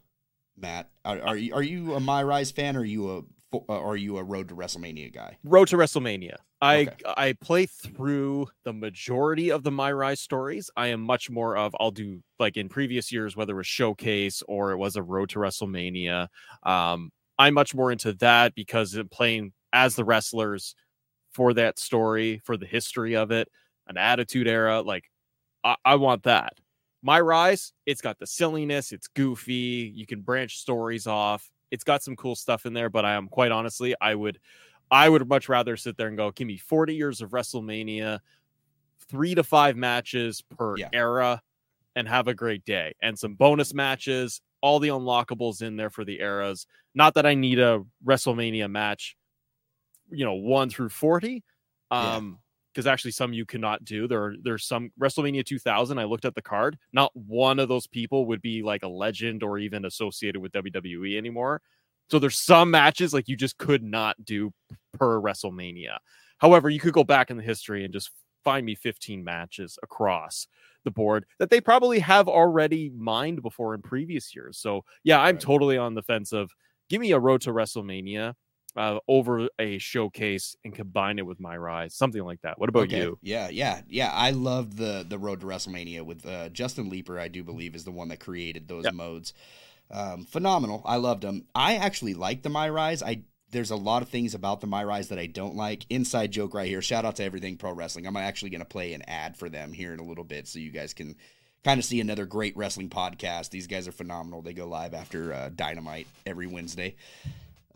Matt? 0.57 0.91
Are, 1.05 1.21
are 1.21 1.37
you 1.37 1.55
are 1.55 1.63
you 1.63 1.95
a 1.95 2.01
My 2.01 2.23
Rise 2.23 2.51
fan? 2.51 2.77
Or 2.77 2.81
are 2.81 2.85
you 2.85 3.11
a 3.11 3.23
uh, 3.53 3.61
are 3.69 3.97
you 3.97 4.19
a 4.19 4.23
Road 4.23 4.49
to 4.49 4.55
WrestleMania 4.55 5.13
guy? 5.13 5.39
Road 5.45 5.69
to 5.69 5.77
WrestleMania. 5.77 6.37
I 6.61 6.81
Okay. 6.81 6.95
I 7.17 7.33
play 7.41 7.67
through 7.67 8.49
the 8.65 8.73
majority 8.73 9.51
of 9.51 9.63
the 9.63 9.71
My 9.71 9.93
Rise 9.93 10.21
stories. 10.21 10.71
I 10.77 10.89
am 10.89 11.01
much 11.01 11.31
more 11.31 11.57
of 11.57 11.75
I'll 11.81 11.91
do 11.91 12.21
like 12.39 12.57
in 12.57 12.69
previous 12.69 13.11
years, 13.11 13.37
whether 13.37 13.53
it 13.55 13.57
was 13.57 13.67
Showcase 13.67 14.43
or 14.49 14.73
it 14.73 14.77
was 14.77 14.97
a 14.97 15.03
Road 15.03 15.31
to 15.31 15.39
WrestleMania. 15.39 16.29
Um, 16.65 17.11
I'm 17.39 17.55
much 17.55 17.75
more 17.75 17.93
into 17.93 18.13
that 18.15 18.55
because 18.55 18.99
playing 19.11 19.53
as 19.73 19.95
the 19.95 20.05
wrestlers 20.05 20.75
for 21.33 21.55
that 21.55 21.79
story, 21.79 22.41
for 22.45 22.57
the 22.57 22.67
history 22.67 23.15
of 23.15 23.31
it, 23.31 23.49
an 23.89 23.97
attitude 23.97 24.47
era. 24.49 24.83
Like 24.83 25.11
I, 25.65 25.77
I 25.85 25.95
want 25.97 26.25
that. 26.25 26.55
My 27.03 27.21
Rise, 27.21 27.73
it's 27.87 28.01
got 28.01 28.19
the 28.19 28.27
silliness, 28.27 28.91
it's 28.93 29.07
goofy, 29.07 29.93
you 29.95 30.05
can 30.07 30.21
branch 30.21 30.59
stories 30.59 31.07
off. 31.07 31.49
It's 31.71 31.85
got 31.85 32.03
some 32.03 32.17
cool 32.17 32.35
stuff 32.35 32.67
in 32.67 32.73
there, 32.73 32.91
but 32.91 33.05
I 33.05 33.15
am 33.15 33.29
quite 33.29 33.53
honestly, 33.53 33.95
I 34.01 34.15
would 34.15 34.39
I 34.91 35.09
would 35.09 35.29
much 35.29 35.49
rather 35.49 35.77
sit 35.77 35.97
there 35.97 36.09
and 36.09 36.17
go, 36.17 36.31
give 36.31 36.47
me 36.47 36.57
40 36.57 36.95
years 36.95 37.21
of 37.21 37.31
WrestleMania, 37.31 38.21
three 39.09 39.35
to 39.35 39.45
five 39.45 39.77
matches 39.77 40.43
per 40.43 40.77
Yeah. 40.79 40.89
era, 40.93 41.43
and 41.95 42.09
have 42.09 42.27
a 42.27 42.35
great 42.35 42.65
day. 42.65 42.95
And 43.03 43.19
some 43.19 43.35
bonus 43.35 43.75
matches, 43.75 44.41
all 44.61 44.79
the 44.81 44.89
unlockables 44.89 45.63
in 45.63 45.77
there 45.77 45.91
for 45.91 46.05
the 46.05 46.21
eras. 46.21 46.67
Not 46.95 47.15
that 47.15 47.27
I 47.27 47.35
need 47.35 47.59
a 47.59 47.85
WrestleMania 48.05 48.71
match, 48.71 49.17
you 50.11 50.25
know, 50.25 50.35
one 50.35 50.71
through 50.71 50.89
40. 50.89 51.45
Yeah. 51.91 52.17
Um, 52.17 52.39
Because 52.79 52.87
actually 52.87 53.11
some 53.11 53.33
you 53.33 53.45
cannot 53.45 53.85
do. 53.85 54.07
There 54.07 54.23
are 54.23 54.35
there's 54.41 54.65
some 54.65 54.93
WrestleMania 55.01 55.45
2000. 55.45 55.99
I 55.99 56.05
looked 56.05 56.25
at 56.25 56.37
the 56.37 56.43
card. 56.43 56.79
Not 56.93 57.11
one 57.17 57.59
of 57.59 57.69
those 57.69 57.89
people 57.89 58.27
would 58.27 58.41
be 58.41 58.63
like 58.63 58.85
a 58.85 58.89
legend 58.89 59.43
or 59.43 59.59
even 59.59 59.85
associated 59.85 60.41
with 60.41 60.53
WWE 60.53 61.19
anymore. 61.19 61.61
So 62.09 62.21
there's 62.21 62.39
some 62.41 62.71
matches 62.71 63.13
like 63.13 63.27
you 63.27 63.37
just 63.37 63.59
could 63.59 63.83
not 63.83 64.25
do 64.25 64.53
per 64.93 65.21
WrestleMania. 65.21 65.97
However, 66.39 66.71
you 66.71 66.79
could 66.79 66.93
go 66.93 67.03
back 67.03 67.31
in 67.33 67.37
the 67.37 67.43
history 67.43 67.83
and 67.83 67.93
just 67.93 68.13
find 68.45 68.65
me 68.65 68.77
15 68.77 69.25
matches 69.25 69.77
across 69.83 70.47
the 70.85 70.93
board 70.93 71.27
that 71.41 71.51
they 71.51 71.61
probably 71.61 71.99
have 71.99 72.29
already 72.29 72.93
mined 72.97 73.43
before 73.43 73.75
in 73.75 73.83
previous 73.83 74.37
years. 74.37 74.57
So 74.57 74.85
yeah, 75.03 75.19
I'm 75.21 75.35
Right. 75.35 75.41
totally 75.41 75.79
on 75.79 75.95
the 75.95 76.03
fence 76.03 76.33
of 76.33 76.53
give 76.89 77.01
me 77.01 77.11
a 77.11 77.19
road 77.19 77.41
to 77.41 77.51
WrestleMania 77.51 78.35
uh, 78.79 78.99
over 79.09 79.49
a 79.59 79.79
showcase 79.79 80.57
and 80.65 80.75
combine 80.75 81.19
it 81.19 81.27
with 81.27 81.41
my 81.41 81.57
rise, 81.57 81.95
something 81.95 82.23
like 82.23 82.41
that. 82.43 82.59
What 82.59 82.69
about 82.69 82.85
Okay. 82.85 82.99
you? 82.99 83.19
Yeah, 83.21 83.49
yeah, 83.49 83.83
yeah. 83.89 84.11
I 84.13 84.31
love 84.31 84.77
the 84.77 85.05
the 85.09 85.19
Road 85.19 85.41
to 85.41 85.47
WrestleMania 85.47 86.03
with 86.03 86.25
uh, 86.25 86.49
Justin 86.51 86.89
Leeper. 86.89 87.19
I 87.19 87.29
do 87.29 87.43
believe 87.43 87.75
is 87.75 87.85
the 87.85 87.91
one 87.91 88.09
that 88.09 88.21
created 88.21 88.69
those 88.69 88.85
Yep. 88.85 88.95
modes. 88.95 89.35
Um, 89.91 90.25
phenomenal. 90.27 90.83
I 90.85 90.97
loved 90.97 91.23
them. 91.23 91.47
I 91.55 91.77
actually 91.77 92.15
like 92.15 92.43
the 92.43 92.51
My 92.51 92.69
Rise. 92.69 93.03
I 93.03 93.23
there's 93.51 93.71
a 93.71 93.77
lot 93.77 94.03
of 94.03 94.11
things 94.11 94.35
about 94.35 94.61
the 94.61 94.67
My 94.67 94.85
Rise 94.85 95.09
that 95.09 95.19
I 95.19 95.27
don't 95.27 95.57
like. 95.57 95.87
Inside 95.89 96.31
joke 96.33 96.53
right 96.55 96.69
here. 96.69 96.83
Shout 96.83 97.07
out 97.07 97.17
to 97.17 97.25
Everything 97.25 97.57
Pro 97.57 97.73
Wrestling. 97.73 98.07
I'm 98.07 98.17
actually 98.17 98.51
going 98.51 98.61
to 98.61 98.67
play 98.67 98.93
an 98.93 99.03
ad 99.09 99.39
for 99.39 99.49
them 99.49 99.73
here 99.73 99.95
in 99.95 100.01
a 100.01 100.05
little 100.05 100.23
bit, 100.25 100.47
so 100.47 100.59
you 100.59 100.71
guys 100.71 100.93
can 100.93 101.17
kind 101.65 101.79
of 101.79 101.85
see 101.87 101.99
another 102.01 102.27
great 102.27 102.55
wrestling 102.59 102.91
podcast. 102.91 103.49
These 103.49 103.67
guys 103.67 103.89
are 103.89 103.93
phenomenal. 103.93 104.43
They 104.43 104.53
go 104.53 104.67
live 104.69 104.93
after 104.93 105.33
uh, 105.33 105.49
Dynamite 105.57 106.07
every 106.27 106.47
Wednesday. 106.47 106.95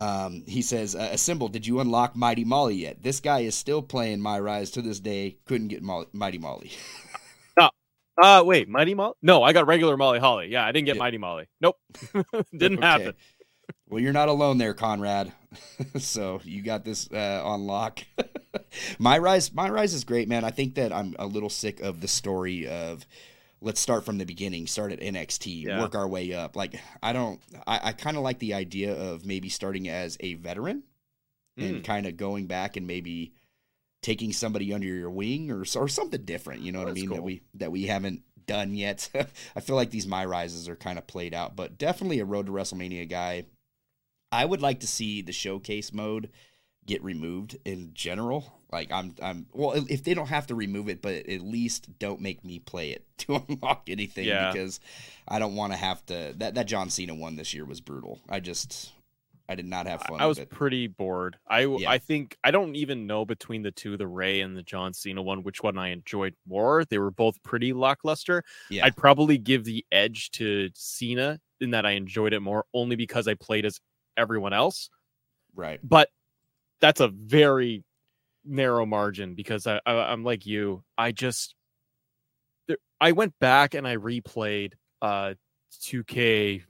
Um, 0.01 0.43
he 0.47 0.63
says, 0.63 0.97
uh, 0.97 1.11
"Assemble, 1.13 1.49
did 1.49 1.67
you 1.67 1.79
unlock 1.81 2.17
Mighty 2.17 2.45
Molly 2.45 2.75
yet? 2.77 3.03
This 3.03 3.21
guy 3.21 3.41
is 3.41 3.55
still 3.55 3.83
playing 3.83 4.21
My 4.21 4.41
Rise 4.41 4.71
to 4.73 4.83
this 4.83 4.99
day. 5.01 5.37
Couldn't 5.47 5.69
get 5.69 5.83
Molly, 5.83 6.07
Mighty 6.13 6.39
Molly. 6.39 6.73
oh, 7.61 7.69
Uh 8.21 8.43
wait, 8.45 8.69
Mighty 8.69 8.95
Molly? 8.95 9.15
No, 9.23 9.43
I 9.43 9.53
got 9.53 9.67
regular 9.67 9.97
Molly 9.97 10.19
Holly. 10.19 10.49
Yeah, 10.49 10.65
I 10.67 10.73
didn't 10.73 10.87
get 10.87 10.97
Yeah. 10.97 11.01
Mighty 11.01 11.19
Molly. 11.19 11.47
Nope. 11.61 11.77
didn't 12.57 12.79
Okay. 12.79 12.87
happen. 12.87 13.15
Well, 13.89 14.01
you're 14.01 14.13
not 14.13 14.29
alone 14.29 14.59
there, 14.59 14.75
Conrad. 14.75 15.33
so 15.99 16.41
you 16.45 16.63
got 16.63 16.85
this 16.85 17.09
uh, 17.13 17.43
on 17.45 17.67
lock. 17.67 18.01
my 18.99 19.19
rise, 19.19 19.53
my 19.53 19.69
rise 19.69 19.95
is 19.95 20.03
great, 20.05 20.29
man. 20.29 20.45
I 20.45 20.51
think 20.51 20.75
that 20.75 20.93
I'm 20.93 21.15
a 21.19 21.27
little 21.27 21.51
sick 21.51 21.81
of 21.81 22.01
the 22.01 22.09
story 22.09 22.67
of 22.67 23.07
let's 23.63 23.81
start 23.81 24.05
from 24.05 24.19
the 24.19 24.25
beginning, 24.27 24.67
start 24.67 24.93
at 24.93 25.01
NXT, 25.01 25.63
Yeah. 25.65 25.81
work 25.81 25.95
our 25.95 26.07
way 26.09 26.33
up. 26.35 26.57
Like 26.57 26.75
I 27.03 27.13
don't, 27.13 27.41
I, 27.67 27.81
I 27.85 27.93
kind 27.93 28.17
of 28.17 28.23
like 28.23 28.39
the 28.41 28.55
idea 28.55 28.93
of 28.95 29.25
maybe 29.25 29.49
starting 29.49 29.89
as 29.89 30.17
a 30.21 30.35
veteran 30.35 30.83
and 31.57 31.77
Mm. 31.77 31.85
kind 31.85 32.07
of 32.07 32.17
going 32.17 32.47
back 32.47 32.77
and 32.77 32.87
maybe 32.87 33.33
taking 34.03 34.33
somebody 34.33 34.73
under 34.75 34.87
your 34.87 35.11
wing 35.11 35.51
or 35.51 35.65
or 35.77 35.89
something 35.89 36.25
different. 36.25 36.63
You 36.63 36.73
know 36.73 36.81
what 36.81 36.89
I 36.89 36.93
mean? 36.93 37.11
That 37.11 37.23
we 37.23 37.43
that 37.55 37.71
we 37.71 37.87
haven't 37.87 38.23
done 38.47 38.75
yet. 38.75 39.09
I 39.57 39.61
feel 39.61 39.77
like 39.77 39.91
these 39.91 40.07
my 40.07 40.25
rises 40.25 40.69
are 40.69 40.75
kind 40.77 40.99
of 40.99 41.07
played 41.07 41.33
out, 41.35 41.55
but 41.55 41.79
definitely 41.79 42.19
a 42.19 42.25
road 42.25 42.47
to 42.47 42.53
WrestleMania 42.53 43.09
guy. 43.09 43.45
I 44.33 44.45
would 44.45 44.63
like 44.63 44.81
to 44.81 44.87
see 44.87 45.23
the 45.23 45.33
showcase 45.33 45.93
mode 45.93 46.31
get 46.87 47.05
removed 47.05 47.57
in 47.65 47.91
general. 47.95 48.53
Like 48.73 48.91
I'm 48.91 49.15
I'm 49.23 49.47
well 49.53 49.73
if 49.89 50.03
they 50.03 50.15
don't 50.15 50.29
have 50.29 50.47
to 50.47 50.55
remove 50.55 50.89
it, 50.89 51.03
but 51.03 51.15
at 51.27 51.43
least 51.43 51.99
don't 51.99 52.21
make 52.21 52.43
me 52.45 52.59
play 52.59 52.91
it 52.91 53.05
to 53.19 53.43
unlock 53.49 53.85
anything 53.89 54.25
Yeah. 54.27 54.51
because 54.53 54.81
I 55.29 55.39
don't 55.39 55.55
want 55.55 55.73
to 55.73 55.79
have 55.79 56.05
to 56.07 56.35
that 56.39 56.55
that 56.55 56.67
John 56.67 56.89
Cena 56.91 57.15
one 57.15 57.37
this 57.37 57.53
year 57.53 57.65
was 57.67 57.81
brutal. 57.81 58.21
I 58.29 58.41
just 58.41 58.93
I 59.49 59.55
did 59.57 59.67
not 59.67 59.87
have 59.87 60.01
fun. 60.03 60.21
I 60.23 60.27
was 60.27 60.39
it. 60.39 60.49
pretty 60.49 60.87
bored. 60.87 61.37
I 61.47 61.67
Yeah. 61.67 61.91
I 61.91 61.99
think 61.99 62.39
I 62.43 62.51
don't 62.51 62.75
even 62.75 63.07
know 63.07 63.27
between 63.27 63.61
the 63.63 63.73
two, 63.73 63.99
the 63.99 64.07
Rey 64.07 64.41
and 64.41 64.57
the 64.57 64.63
John 64.63 64.95
Cena 64.95 65.21
one, 65.21 65.43
which 65.43 65.63
one 65.63 65.77
I 65.77 65.89
enjoyed 65.89 66.35
more. 66.49 66.85
They 66.87 66.97
were 66.99 67.11
both 67.11 67.43
pretty 67.43 67.75
lackluster. 67.75 68.43
Yeah. 68.71 68.87
I'd 68.87 68.97
probably 68.97 69.37
give 69.37 69.65
the 69.65 69.85
edge 69.93 70.31
to 70.33 70.71
Cena 70.75 71.39
in 71.61 71.73
that 71.73 71.85
I 71.85 71.91
enjoyed 71.91 72.33
it 72.33 72.41
more, 72.41 72.65
only 72.73 72.97
because 72.97 73.29
I 73.29 73.35
played 73.35 73.67
as 73.67 73.79
everyone 74.17 74.53
else. 74.55 74.89
right. 75.55 75.81
But 75.83 76.09
that's 76.81 77.01
a 77.01 77.09
very 77.09 77.85
narrow 78.45 78.85
margin 78.87 79.35
because 79.35 79.67
I, 79.67 79.81
I 79.87 79.93
I'm 80.13 80.25
like 80.25 80.47
you. 80.47 80.83
I 80.99 81.13
just 81.13 81.55
there- 82.69 82.79
I 83.01 83.13
went 83.13 83.39
back 83.39 83.75
and 83.75 83.87
I 83.87 83.97
replayed 83.97 84.73
uh 85.01 85.35
2K 85.83 86.63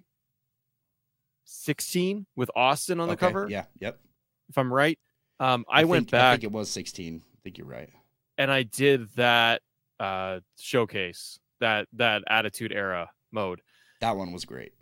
16 1.45 2.27
with 2.37 2.51
Austin 2.57 3.01
on 3.01 3.09
the 3.09 3.15
Okay, 3.15 3.27
cover, 3.27 3.47
Yeah. 3.49 3.65
Yep. 3.81 4.01
if 4.49 4.59
I'm 4.59 4.73
right. 4.73 4.99
Um, 5.41 5.65
I, 5.71 5.85
went 5.85 6.07
think- 6.11 6.15
I 6.15 6.19
back 6.19 6.41
think 6.41 6.53
it 6.53 6.57
was 6.57 6.71
16. 6.71 7.23
I 7.25 7.39
think 7.43 7.59
you're 7.59 7.67
right. 7.67 7.91
and 8.39 8.51
I 8.51 8.63
did 8.63 9.09
that 9.17 9.63
uh 10.01 10.41
showcase 10.59 11.39
that 11.61 11.87
that 11.93 12.23
attitude 12.29 12.73
era 12.73 13.11
mode. 13.31 13.61
That 14.01 14.17
one 14.17 14.33
was 14.33 14.45
great. 14.45 14.73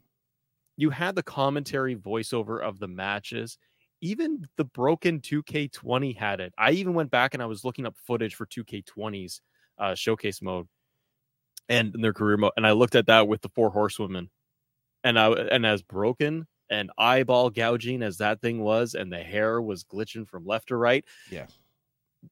You 0.76 0.90
had 0.90 1.14
the 1.14 1.22
commentary 1.22 1.94
voiceover 1.94 2.62
of 2.62 2.78
the 2.78 2.88
matches. 2.88 3.58
Even 4.00 4.46
the 4.56 4.64
broken 4.64 5.20
2K20 5.20 6.16
had 6.16 6.40
it. 6.40 6.54
I 6.56 6.72
even 6.72 6.94
went 6.94 7.10
back 7.10 7.34
and 7.34 7.42
I 7.42 7.46
was 7.46 7.64
looking 7.64 7.86
up 7.86 7.96
footage 8.06 8.34
for 8.34 8.46
2K20's 8.46 9.40
uh, 9.78 9.94
showcase 9.94 10.40
mode 10.42 10.66
and 11.68 11.94
their 12.02 12.12
career 12.12 12.36
mode, 12.36 12.52
and 12.56 12.66
I 12.66 12.72
looked 12.72 12.96
at 12.96 13.06
that 13.06 13.28
with 13.28 13.42
the 13.42 13.48
four 13.48 13.70
horsewomen, 13.70 14.28
and 15.04 15.18
I 15.18 15.30
and 15.30 15.64
as 15.64 15.82
broken 15.82 16.46
and 16.68 16.90
eyeball 16.98 17.50
gouging 17.50 18.02
as 18.02 18.18
that 18.18 18.40
thing 18.40 18.60
was, 18.60 18.94
and 18.94 19.12
the 19.12 19.22
hair 19.22 19.62
was 19.62 19.84
glitching 19.84 20.26
from 20.26 20.44
left 20.46 20.68
to 20.68 20.76
right. 20.76 21.04
Yeah. 21.30 21.46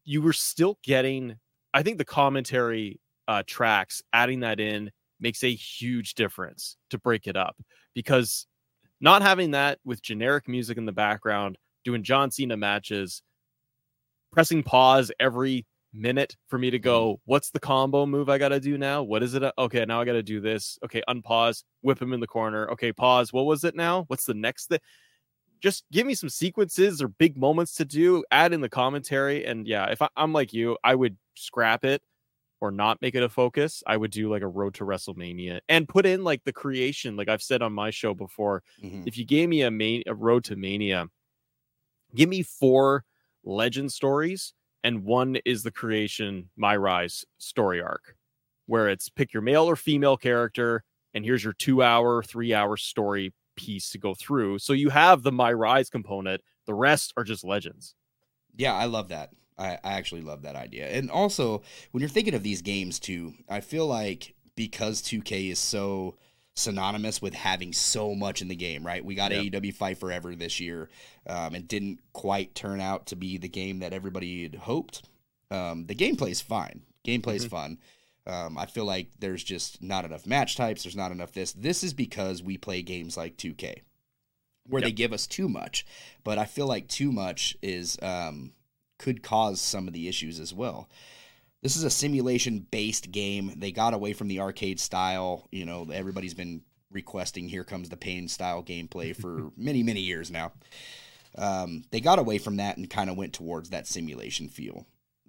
you 0.04 0.22
were 0.22 0.32
still 0.32 0.78
getting. 0.82 1.36
I 1.74 1.82
think 1.82 1.98
the 1.98 2.04
commentary 2.04 3.00
uh, 3.28 3.42
tracks 3.46 4.02
adding 4.12 4.40
that 4.40 4.58
in 4.60 4.90
makes 5.20 5.44
a 5.44 5.54
huge 5.54 6.14
difference 6.14 6.76
to 6.90 6.98
break 6.98 7.26
it 7.26 7.36
up 7.36 7.56
because 7.94 8.46
not 9.00 9.22
having 9.22 9.52
that 9.52 9.78
with 9.84 10.02
generic 10.02 10.48
music 10.48 10.78
in 10.78 10.86
the 10.86 10.92
background, 10.92 11.58
doing 11.84 12.02
John 12.02 12.30
Cena 12.30 12.56
matches, 12.56 13.22
pressing 14.32 14.62
pause 14.62 15.12
every 15.20 15.66
minute 15.92 16.36
for 16.48 16.58
me 16.58 16.70
to 16.70 16.78
go, 16.78 17.14
mm-hmm. 17.14 17.20
what's 17.24 17.50
the 17.50 17.60
combo 17.60 18.06
move 18.06 18.28
I 18.28 18.38
got 18.38 18.50
to 18.50 18.60
do 18.60 18.78
now? 18.78 19.02
What 19.02 19.22
is 19.22 19.34
it? 19.34 19.42
Okay, 19.58 19.84
now 19.84 20.00
I 20.00 20.04
got 20.04 20.12
to 20.12 20.22
do 20.22 20.40
this. 20.40 20.78
Okay, 20.84 21.02
unpause, 21.08 21.64
whip 21.82 22.00
him 22.00 22.12
in 22.12 22.20
the 22.20 22.26
corner. 22.26 22.68
Okay, 22.70 22.92
pause. 22.92 23.32
What 23.32 23.46
was 23.46 23.64
it 23.64 23.74
now? 23.74 24.04
What's 24.08 24.24
the 24.24 24.34
next 24.34 24.66
thing? 24.66 24.80
Just 25.60 25.84
give 25.90 26.06
me 26.06 26.14
some 26.14 26.28
sequences 26.28 27.02
or 27.02 27.08
big 27.08 27.36
moments 27.36 27.74
to 27.76 27.84
do, 27.84 28.24
add 28.30 28.52
in 28.52 28.60
the 28.60 28.68
commentary. 28.68 29.44
And 29.44 29.66
yeah, 29.66 29.86
if 29.90 30.00
I, 30.00 30.08
I'm 30.16 30.32
like 30.32 30.52
you, 30.52 30.78
I 30.84 30.94
would 30.94 31.16
scrap 31.34 31.84
it 31.84 32.00
or 32.60 32.70
not 32.70 33.00
make 33.02 33.14
it 33.14 33.22
a 33.22 33.28
focus. 33.28 33.82
I 33.86 33.96
would 33.96 34.10
do 34.10 34.30
like 34.30 34.42
a 34.42 34.48
road 34.48 34.74
to 34.74 34.84
WrestleMania 34.84 35.60
and 35.68 35.88
put 35.88 36.06
in 36.06 36.24
like 36.24 36.44
the 36.44 36.52
creation, 36.52 37.16
like 37.16 37.28
I've 37.28 37.42
said 37.42 37.62
on 37.62 37.72
my 37.72 37.90
show 37.90 38.14
before. 38.14 38.62
Mhm. 38.82 39.06
If 39.06 39.16
you 39.18 39.24
gave 39.24 39.48
me 39.48 39.62
a 39.62 39.70
main 39.70 40.02
a 40.06 40.14
road 40.14 40.44
to 40.44 40.56
mania, 40.56 41.06
give 42.14 42.28
me 42.28 42.42
four 42.42 43.04
legend 43.44 43.92
stories, 43.92 44.54
and 44.84 45.04
one 45.04 45.36
is 45.44 45.62
the 45.62 45.70
creation 45.70 46.50
my 46.56 46.76
rise 46.76 47.24
story 47.38 47.80
arc, 47.80 48.16
where 48.66 48.88
it's 48.88 49.08
pick 49.08 49.32
your 49.32 49.42
male 49.42 49.64
or 49.64 49.76
female 49.76 50.16
character, 50.16 50.84
and 51.14 51.24
here's 51.24 51.44
your 51.44 51.52
two 51.52 51.82
hour, 51.82 52.22
three 52.22 52.54
hour 52.54 52.76
story 52.76 53.32
piece 53.56 53.90
to 53.90 53.98
go 53.98 54.14
through. 54.14 54.58
So 54.58 54.72
you 54.72 54.90
have 54.90 55.22
the 55.22 55.32
my 55.32 55.52
rise 55.52 55.90
component. 55.90 56.42
The 56.66 56.74
rest 56.74 57.12
are 57.16 57.24
just 57.24 57.44
legends. 57.44 57.94
Yeah, 58.56 58.74
I 58.74 58.84
love 58.86 59.08
that. 59.08 59.32
I, 59.58 59.78
I 59.82 59.92
actually 59.94 60.20
love 60.22 60.42
that 60.42 60.56
idea. 60.56 60.88
And 60.88 61.10
also, 61.10 61.62
when 61.90 62.00
you're 62.00 62.08
thinking 62.08 62.34
of 62.34 62.42
these 62.42 62.62
games 62.62 62.98
too, 62.98 63.34
I 63.48 63.60
feel 63.60 63.86
like 63.86 64.34
because 64.54 65.02
2K 65.02 65.50
is 65.50 65.58
so 65.58 66.16
synonymous 66.54 67.22
with 67.22 67.34
having 67.34 67.72
so 67.72 68.14
much 68.14 68.42
in 68.42 68.48
the 68.48 68.56
game, 68.56 68.84
right? 68.84 69.04
We 69.04 69.14
got 69.14 69.30
Yeah. 69.30 69.42
AEW 69.42 69.72
Fight 69.74 69.98
Forever 69.98 70.34
this 70.34 70.58
year, 70.58 70.88
um, 71.26 71.54
and 71.54 71.68
didn't 71.68 72.00
quite 72.12 72.54
turn 72.54 72.80
out 72.80 73.06
to 73.06 73.16
be 73.16 73.38
the 73.38 73.48
game 73.48 73.78
that 73.78 73.92
everybody 73.92 74.42
had 74.42 74.56
hoped. 74.56 75.02
Um, 75.50 75.86
the 75.86 75.94
gameplay's 75.94 76.40
fine. 76.40 76.82
Gameplay's 77.04 77.46
Mhm. 77.46 77.50
fun. 77.50 77.78
Um, 78.26 78.58
I 78.58 78.66
feel 78.66 78.84
like 78.84 79.12
there's 79.20 79.42
just 79.44 79.80
not 79.82 80.04
enough 80.04 80.26
match 80.26 80.56
types. 80.56 80.82
There's 80.82 80.96
not 80.96 81.12
enough 81.12 81.32
this. 81.32 81.52
This 81.52 81.82
is 81.84 81.94
because 81.94 82.42
we 82.42 82.58
play 82.58 82.82
games 82.82 83.16
like 83.16 83.36
2K, 83.38 83.82
where 84.66 84.82
they 84.82 84.92
give 84.92 85.12
us 85.12 85.26
too 85.26 85.48
much. 85.48 85.86
But 86.24 86.38
I 86.38 86.44
feel 86.44 86.66
like 86.66 86.88
too 86.88 87.10
much 87.12 87.56
is 87.62 87.96
um, 88.02 88.52
could 88.98 89.22
cause 89.22 89.60
some 89.60 89.86
of 89.88 89.94
the 89.94 90.08
issues 90.08 90.38
as 90.40 90.52
well. 90.52 90.88
This 91.62 91.76
is 91.76 91.84
a 91.84 91.90
simulation 91.90 92.66
based 92.70 93.10
game. 93.10 93.52
They 93.56 93.72
got 93.72 93.94
away 93.94 94.12
from 94.12 94.28
the 94.28 94.40
arcade 94.40 94.78
style. 94.78 95.48
You 95.50 95.64
know, 95.64 95.88
everybody's 95.92 96.34
been 96.34 96.62
requesting 96.90 97.48
Here 97.48 97.64
Comes 97.64 97.88
the 97.88 97.96
Pain 97.96 98.28
style 98.28 98.62
gameplay 98.62 99.14
for 99.14 99.50
many, 99.56 99.82
many 99.82 100.00
years 100.00 100.30
now. 100.30 100.52
Um, 101.36 101.84
they 101.90 102.00
got 102.00 102.18
away 102.18 102.38
from 102.38 102.56
that 102.56 102.76
and 102.76 102.88
kind 102.88 103.10
of 103.10 103.16
went 103.16 103.32
towards 103.32 103.70
that 103.70 103.86
simulation 103.86 104.48
feel. 104.48 104.86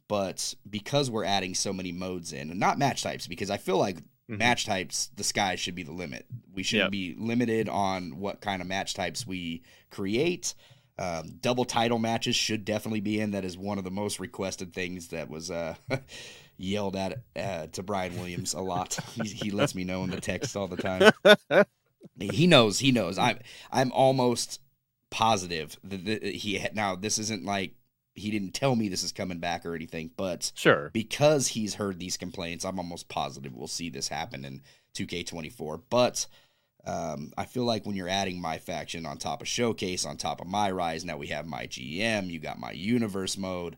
But 0.08 0.56
because 0.70 1.12
we're 1.12 1.26
adding 1.26 1.54
so 1.54 1.72
many 1.72 1.92
modes 1.92 2.34
in, 2.34 2.50
and 2.50 2.60
not 2.60 2.80
match 2.80 3.04
types, 3.04 3.28
because 3.28 3.50
I 3.52 3.58
feel 3.58 3.78
like 3.78 3.98
Mhm. 4.30 4.38
match 4.40 4.66
types, 4.66 5.10
the 5.16 5.24
sky 5.24 5.56
should 5.56 5.76
be 5.76 5.84
the 5.84 5.92
limit. 5.92 6.26
We 6.54 6.64
shouldn't 6.64 6.86
Yep. 6.86 6.92
be 6.92 7.16
limited 7.16 7.68
on 7.70 8.18
what 8.20 8.42
kind 8.42 8.62
of 8.62 8.68
match 8.68 8.94
types 8.94 9.26
we 9.28 9.62
create. 9.92 10.54
Um, 11.00 11.38
double 11.40 11.64
title 11.64 11.98
matches 11.98 12.36
should 12.36 12.66
definitely 12.66 13.00
be 13.00 13.20
in. 13.22 13.32
That 13.32 13.46
is 13.46 13.58
one 13.58 13.78
of 13.78 13.86
the 13.86 13.92
most 13.92 14.20
requested 14.20 14.74
things 14.74 15.08
that 15.08 15.30
was 15.30 15.50
uh, 15.50 15.76
yelled 16.58 16.98
at 16.98 17.24
uh, 17.36 17.68
to 17.68 17.82
Brian 17.84 18.18
Williams 18.18 18.54
a 18.54 18.62
lot. 18.62 19.00
he, 19.16 19.30
he 19.30 19.52
lets 19.52 19.74
me 19.74 19.86
know 19.86 20.04
in 20.04 20.10
the 20.10 20.20
text 20.20 20.58
all 20.58 20.68
the 20.68 20.76
time. 20.78 21.12
he 22.20 22.48
knows. 22.48 22.80
He 22.80 22.92
knows. 22.92 23.18
I'm. 23.18 23.40
I'm 23.72 23.92
almost 23.94 24.60
positive 25.12 25.78
that 25.84 26.06
that 26.06 26.24
he 26.24 26.64
now 26.74 26.96
this 26.96 27.18
isn't 27.18 27.44
like 27.46 27.74
he 28.14 28.30
didn't 28.30 28.52
tell 28.52 28.76
me 28.76 28.90
this 28.90 29.04
is 29.04 29.12
coming 29.12 29.40
back 29.40 29.66
or 29.66 29.76
anything, 29.76 30.12
but 30.18 30.52
Sure. 30.54 30.90
because 30.94 31.48
he's 31.48 31.76
heard 31.76 32.00
these 32.00 32.18
complaints, 32.18 32.66
I'm 32.66 32.78
almost 32.78 33.08
positive 33.08 33.56
we'll 33.56 33.68
see 33.68 33.90
this 33.90 34.10
happen 34.10 34.44
in 34.44 34.62
2K24. 34.94 35.82
But 35.90 36.26
um, 36.86 37.34
I 37.38 37.46
feel 37.46 37.66
like 37.66 37.86
when 37.86 37.96
you're 37.96 38.08
adding 38.10 38.42
my 38.42 38.58
faction 38.58 39.06
on 39.06 39.18
top 39.18 39.42
of 39.42 39.48
Showcase, 39.48 40.06
on 40.06 40.18
top 40.18 40.42
of 40.42 40.48
my 40.48 40.72
Rise, 40.72 41.04
now 41.06 41.18
we 41.18 41.28
have 41.28 41.46
my 41.46 41.68
GM, 41.68 42.28
you 42.28 42.40
got 42.40 42.60
my 42.60 42.72
Universe 42.72 43.38
mode. 43.38 43.76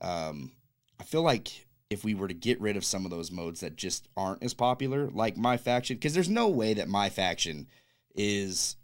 Um, 0.00 0.52
I 0.98 1.04
feel 1.04 1.22
like 1.22 1.66
if 1.90 2.04
we 2.04 2.14
were 2.14 2.28
to 2.28 2.34
get 2.34 2.60
rid 2.60 2.76
of 2.76 2.84
some 2.84 3.04
of 3.04 3.10
those 3.10 3.30
modes 3.30 3.60
that 3.60 3.76
just 3.76 4.08
aren't 4.16 4.42
as 4.42 4.54
popular, 4.54 5.08
like 5.10 5.36
my 5.36 5.56
faction, 5.56 5.96
because 5.96 6.14
there's 6.14 6.28
no 6.28 6.48
way 6.48 6.74
that 6.74 6.88
my 6.88 7.08
faction 7.08 7.66
is 8.14 8.76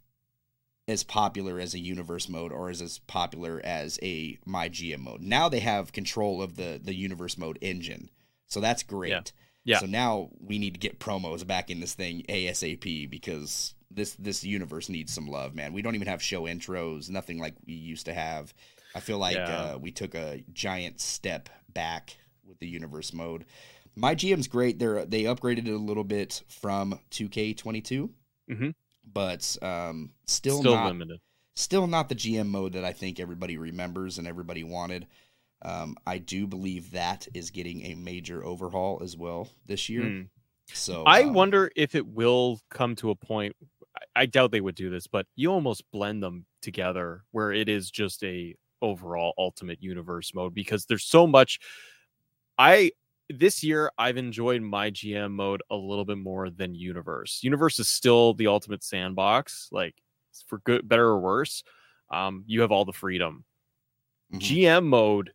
as 0.88 1.02
popular 1.02 1.59
as 1.59 1.74
a 1.74 1.79
universe 1.79 2.29
mode 2.29 2.52
or 2.52 2.70
is 2.70 2.81
as 2.81 2.98
popular 2.98 3.61
as 3.64 3.98
a 4.02 4.38
my 4.44 4.68
GM 4.68 5.00
mode. 5.00 5.20
Now 5.20 5.48
they 5.48 5.61
have 5.61 5.92
control 5.92 6.42
of 6.42 6.57
the 6.57 6.81
the 6.83 6.94
universe 6.94 7.37
mode 7.37 7.59
engine. 7.61 8.11
So 8.46 8.61
that's 8.61 8.83
great. 8.83 9.11
Yeah. 9.11 9.20
Yeah. 9.66 9.79
So 9.81 9.87
now 9.87 10.31
we 10.40 10.59
need 10.59 10.72
to 10.74 10.81
get 10.81 10.98
promos 11.00 11.46
back 11.46 11.70
in 11.70 11.81
this 11.81 11.92
thing 11.94 12.22
ASAP 12.29 13.11
because 13.11 13.74
this 13.90 14.14
this 14.14 14.42
universe 14.44 14.88
needs 14.88 15.12
some 15.12 15.26
love, 15.29 15.55
man. 15.55 15.72
We 15.72 15.83
don't 15.83 15.94
even 15.94 16.09
have 16.09 16.22
show 16.22 16.42
intros, 16.44 17.11
nothing 17.11 17.38
like 17.38 17.55
we 17.66 17.74
used 17.74 18.07
to 18.07 18.14
have. 18.14 18.55
I 18.94 19.00
feel 19.00 19.18
like 19.18 19.37
Yeah. 19.37 19.61
uh, 19.74 19.79
we 19.79 19.90
took 19.90 20.14
a 20.14 20.42
giant 20.52 21.00
step 21.00 21.48
back 21.74 22.16
with 22.46 22.59
the 22.61 22.66
universe 22.68 23.12
mode. 23.12 23.44
My 23.96 24.14
GM's 24.14 24.48
great. 24.48 24.79
They're 24.79 25.05
they 25.05 25.24
upgraded 25.24 25.66
it 25.66 25.74
a 25.74 25.76
little 25.79 26.05
bit 26.05 26.42
from 26.48 26.98
2K22, 27.11 28.11
Mhm. 28.50 28.74
but 29.12 29.57
um, 29.62 30.12
still, 30.26 30.61
Still 30.61 30.74
not 30.74 30.87
limited. 30.88 31.20
still 31.55 31.87
not 31.87 32.09
the 32.09 32.14
GM 32.14 32.48
mode 32.48 32.74
that 32.74 32.85
I 32.85 32.92
think 32.92 33.18
everybody 33.20 33.57
remembers 33.57 34.18
and 34.18 34.26
everybody 34.29 34.62
wanted. 34.64 35.07
Um, 35.62 35.96
I 36.06 36.18
do 36.18 36.46
believe 36.46 36.90
that 36.92 37.26
is 37.34 37.50
getting 37.50 37.86
a 37.86 37.94
major 37.94 38.44
overhaul 38.44 39.00
as 39.02 39.16
well 39.16 39.48
this 39.66 39.88
year. 39.88 40.02
Hmm. 40.02 40.22
So 40.72 41.04
I 41.04 41.22
um, 41.22 41.34
wonder 41.34 41.70
if 41.76 41.94
it 41.94 42.06
will 42.06 42.60
come 42.70 42.94
to 42.96 43.10
a 43.10 43.14
point. 43.14 43.54
I- 43.96 44.22
I 44.22 44.26
doubt 44.26 44.50
they 44.50 44.60
would 44.60 44.74
do 44.74 44.90
this, 44.90 45.06
but 45.06 45.26
you 45.36 45.50
almost 45.52 45.90
blend 45.90 46.22
them 46.22 46.44
together 46.60 47.24
where 47.30 47.52
it 47.52 47.68
is 47.68 47.90
just 47.90 48.22
a 48.24 48.54
overall 48.82 49.32
ultimate 49.38 49.82
universe 49.82 50.34
mode 50.34 50.54
because 50.54 50.84
there's 50.86 51.04
so 51.04 51.26
much. 51.26 51.58
I 52.58 52.92
this 53.28 53.62
year 53.64 53.90
I've 53.98 54.16
enjoyed 54.16 54.62
my 54.62 54.90
GM 54.90 55.32
mode 55.32 55.62
a 55.70 55.76
little 55.76 56.04
bit 56.04 56.18
more 56.18 56.50
than 56.50 56.74
universe. 56.74 57.40
Universe 57.42 57.78
is 57.78 57.88
still 57.88 58.34
the 58.34 58.46
ultimate 58.46 58.84
sandbox, 58.84 59.68
like 59.72 59.94
for 60.46 60.58
good, 60.58 60.86
better 60.88 61.06
or 61.06 61.20
worse. 61.20 61.62
Um, 62.10 62.44
you 62.46 62.60
have 62.60 62.70
all 62.70 62.84
the 62.84 62.92
freedom. 62.92 63.44
Mhm. 64.32 64.40
GM 64.40 64.86
mode 64.86 65.32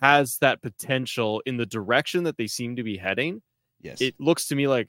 has 0.00 0.38
that 0.38 0.62
potential 0.62 1.42
in 1.46 1.56
the 1.56 1.66
direction 1.66 2.24
that 2.24 2.36
they 2.36 2.46
seem 2.46 2.76
to 2.76 2.82
be 2.82 2.96
heading 2.96 3.42
yes, 3.80 4.00
it 4.00 4.14
looks 4.18 4.46
to 4.48 4.54
me 4.54 4.68
like 4.68 4.88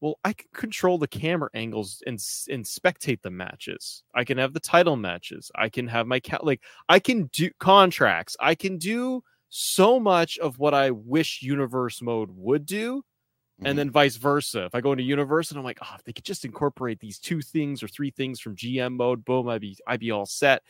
well 0.00 0.18
i 0.24 0.32
can 0.32 0.48
control 0.54 0.98
the 0.98 1.08
camera 1.08 1.48
angles 1.54 2.02
and 2.06 2.18
and 2.50 2.64
spectate 2.64 3.20
the 3.22 3.30
matches. 3.30 4.02
I 4.14 4.24
can 4.24 4.38
have 4.38 4.52
the 4.52 4.60
title 4.60 4.96
matches. 4.96 5.50
I 5.54 5.68
can 5.68 5.88
have 5.88 6.06
my 6.06 6.20
cat 6.20 6.44
like 6.44 6.62
i 6.88 6.98
can 6.98 7.24
do 7.32 7.50
contracts. 7.58 8.36
I 8.40 8.54
can 8.54 8.78
do 8.78 9.22
so 9.50 9.98
much 9.98 10.38
of 10.38 10.58
what 10.58 10.74
i 10.74 10.90
wish 10.90 11.42
universe 11.42 12.02
mode 12.02 12.30
would 12.32 12.66
do 12.66 13.02
and 13.58 13.68
mm-hmm. 13.68 13.76
then 13.76 13.90
vice 13.90 14.16
versa. 14.16 14.66
If 14.66 14.74
i 14.74 14.80
go 14.80 14.92
into 14.92 15.04
universe 15.04 15.50
and 15.50 15.58
i'm 15.58 15.64
like 15.64 15.78
oh 15.82 15.94
if 15.96 16.04
they 16.04 16.12
could 16.12 16.24
just 16.24 16.44
incorporate 16.44 17.00
these 17.00 17.18
two 17.18 17.40
things 17.40 17.82
or 17.82 17.88
three 17.88 18.10
things 18.10 18.40
from 18.40 18.56
gm 18.56 18.96
mode 18.96 19.24
boom 19.24 19.48
i'd 19.48 19.62
be 19.62 19.76
i'd 19.86 20.00
be 20.00 20.10
all 20.10 20.26
set 20.26 20.62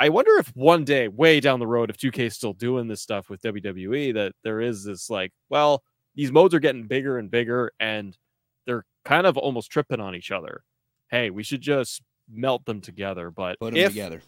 i 0.00 0.08
wonder 0.08 0.36
if 0.38 0.48
one 0.56 0.84
day 0.84 1.08
way 1.08 1.40
down 1.40 1.60
the 1.60 1.66
road 1.66 1.90
if 1.90 1.96
2k 1.96 2.18
is 2.20 2.34
still 2.34 2.52
doing 2.52 2.88
this 2.88 3.02
stuff 3.02 3.28
with 3.30 3.40
wwe 3.42 4.12
that 4.14 4.32
there 4.42 4.60
is 4.60 4.84
this 4.84 5.08
like 5.08 5.32
well 5.48 5.82
these 6.14 6.32
modes 6.32 6.54
are 6.54 6.60
getting 6.60 6.86
bigger 6.86 7.18
and 7.18 7.30
bigger 7.30 7.72
and 7.80 8.16
they're 8.66 8.84
kind 9.04 9.26
of 9.26 9.36
almost 9.36 9.70
tripping 9.70 10.00
on 10.00 10.14
each 10.14 10.30
other. 10.30 10.62
Hey, 11.10 11.30
we 11.30 11.42
should 11.42 11.60
just 11.60 12.02
melt 12.30 12.64
them 12.64 12.80
together. 12.80 13.30
But 13.30 13.58
Put 13.58 13.74
them 13.74 13.82
if 13.82 13.90
together. 13.90 14.22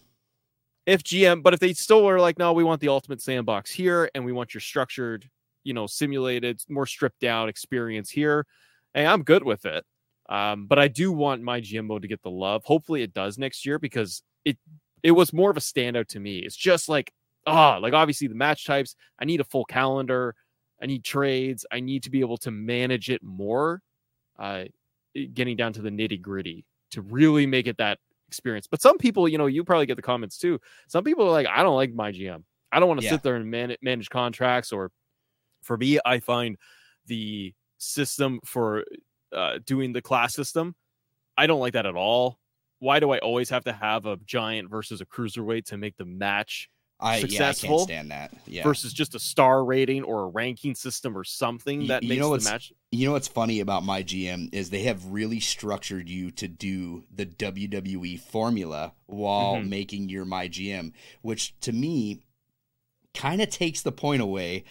if 0.84 1.02
GM, 1.02 1.42
but 1.42 1.54
if 1.54 1.60
they 1.60 1.72
still 1.72 2.08
are 2.08 2.20
like, 2.20 2.38
no, 2.38 2.52
we 2.52 2.64
want 2.64 2.80
the 2.80 2.88
ultimate 2.88 3.22
sandbox 3.22 3.70
here, 3.70 4.10
and 4.14 4.24
we 4.24 4.32
want 4.32 4.54
your 4.54 4.60
structured, 4.60 5.28
you 5.64 5.74
know, 5.74 5.86
simulated, 5.86 6.60
more 6.68 6.86
stripped 6.86 7.20
down 7.20 7.48
experience 7.48 8.10
here, 8.10 8.46
hey, 8.94 9.06
I'm 9.06 9.22
good 9.22 9.44
with 9.44 9.64
it. 9.64 9.84
Um, 10.28 10.66
but 10.66 10.78
I 10.78 10.88
do 10.88 11.12
want 11.12 11.42
my 11.42 11.60
GM 11.60 11.86
mode 11.86 12.02
to 12.02 12.08
get 12.08 12.22
the 12.22 12.30
love. 12.30 12.64
Hopefully, 12.64 13.02
it 13.02 13.14
does 13.14 13.38
next 13.38 13.64
year 13.64 13.78
because 13.78 14.22
it 14.44 14.58
it 15.02 15.12
was 15.12 15.32
more 15.32 15.50
of 15.50 15.56
a 15.56 15.60
standout 15.60 16.08
to 16.08 16.20
me. 16.20 16.38
It's 16.38 16.56
just 16.56 16.88
like 16.88 17.12
ah, 17.46 17.78
like 17.80 17.92
obviously 17.94 18.26
the 18.28 18.34
match 18.34 18.64
types. 18.66 18.96
I 19.18 19.24
need 19.24 19.40
a 19.40 19.44
full 19.44 19.64
calendar. 19.64 20.34
I 20.82 20.86
need 20.86 21.04
trades. 21.04 21.64
I 21.70 21.80
need 21.80 22.02
to 22.02 22.10
be 22.10 22.20
able 22.20 22.36
to 22.38 22.50
manage 22.50 23.08
it 23.10 23.22
more. 23.22 23.82
Uh, 24.38 24.64
getting 25.32 25.56
down 25.56 25.72
to 25.72 25.80
the 25.80 25.88
nitty 25.90 26.20
gritty 26.20 26.64
to 26.90 27.00
really 27.00 27.46
make 27.46 27.66
it 27.66 27.78
that 27.78 27.98
experience. 28.28 28.66
But 28.66 28.82
some 28.82 28.98
people, 28.98 29.26
you 29.28 29.38
know, 29.38 29.46
you 29.46 29.64
probably 29.64 29.86
get 29.86 29.96
the 29.96 30.02
comments 30.02 30.36
too. 30.36 30.60
Some 30.88 31.04
people 31.04 31.24
are 31.26 31.30
like, 31.30 31.46
I 31.46 31.62
don't 31.62 31.76
like 31.76 31.94
my 31.94 32.12
GM. 32.12 32.42
I 32.70 32.78
don't 32.80 32.88
want 32.88 33.00
to 33.00 33.04
Yeah. 33.06 33.12
sit 33.12 33.22
there 33.22 33.36
and 33.36 33.50
man- 33.50 33.76
manage 33.80 34.10
contracts. 34.10 34.72
Or 34.72 34.90
for 35.62 35.78
me, 35.78 35.98
I 36.04 36.18
find 36.18 36.58
the 37.06 37.54
system 37.78 38.40
for 38.44 38.84
uh, 39.32 39.58
doing 39.64 39.92
the 39.92 40.02
class 40.02 40.34
system, 40.34 40.74
I 41.38 41.46
don't 41.46 41.60
like 41.60 41.74
that 41.74 41.86
at 41.86 41.94
all. 41.94 42.38
Why 42.78 43.00
do 43.00 43.10
I 43.12 43.18
always 43.18 43.50
have 43.50 43.64
to 43.64 43.72
have 43.72 44.06
a 44.06 44.16
giant 44.24 44.70
versus 44.70 45.00
a 45.00 45.06
cruiserweight 45.06 45.64
to 45.66 45.76
make 45.76 45.96
the 45.96 46.04
match 46.04 46.68
I 46.98 47.18
yeah, 47.18 47.50
I 47.50 47.52
can't 47.52 47.80
stand 47.80 48.10
that. 48.10 48.32
Yeah. 48.46 48.62
versus 48.62 48.92
just 48.94 49.14
a 49.14 49.18
star 49.18 49.64
rating 49.66 50.02
or 50.02 50.22
a 50.22 50.26
ranking 50.28 50.74
system 50.74 51.16
or 51.16 51.24
something 51.24 51.88
that 51.88 52.02
you 52.02 52.08
makes 52.08 52.20
know 52.20 52.34
the 52.36 52.44
match? 52.50 52.72
You 52.90 53.06
know 53.06 53.12
what's 53.12 53.28
funny 53.28 53.60
about 53.60 53.82
my 53.84 54.02
GM 54.02 54.48
is 54.54 54.70
they 54.70 54.84
have 54.84 55.04
really 55.06 55.38
structured 55.40 56.08
you 56.08 56.30
to 56.32 56.48
do 56.48 57.04
the 57.14 57.26
WWE 57.26 58.16
formula 58.18 58.94
while 59.06 59.56
Mhm. 59.56 59.68
making 59.68 60.08
your 60.08 60.24
my 60.24 60.48
GM, 60.48 60.92
which 61.20 61.54
to 61.60 61.72
me 61.72 62.22
kind 63.12 63.42
of 63.42 63.50
takes 63.50 63.82
the 63.82 63.92
point 63.92 64.22
away. 64.22 64.64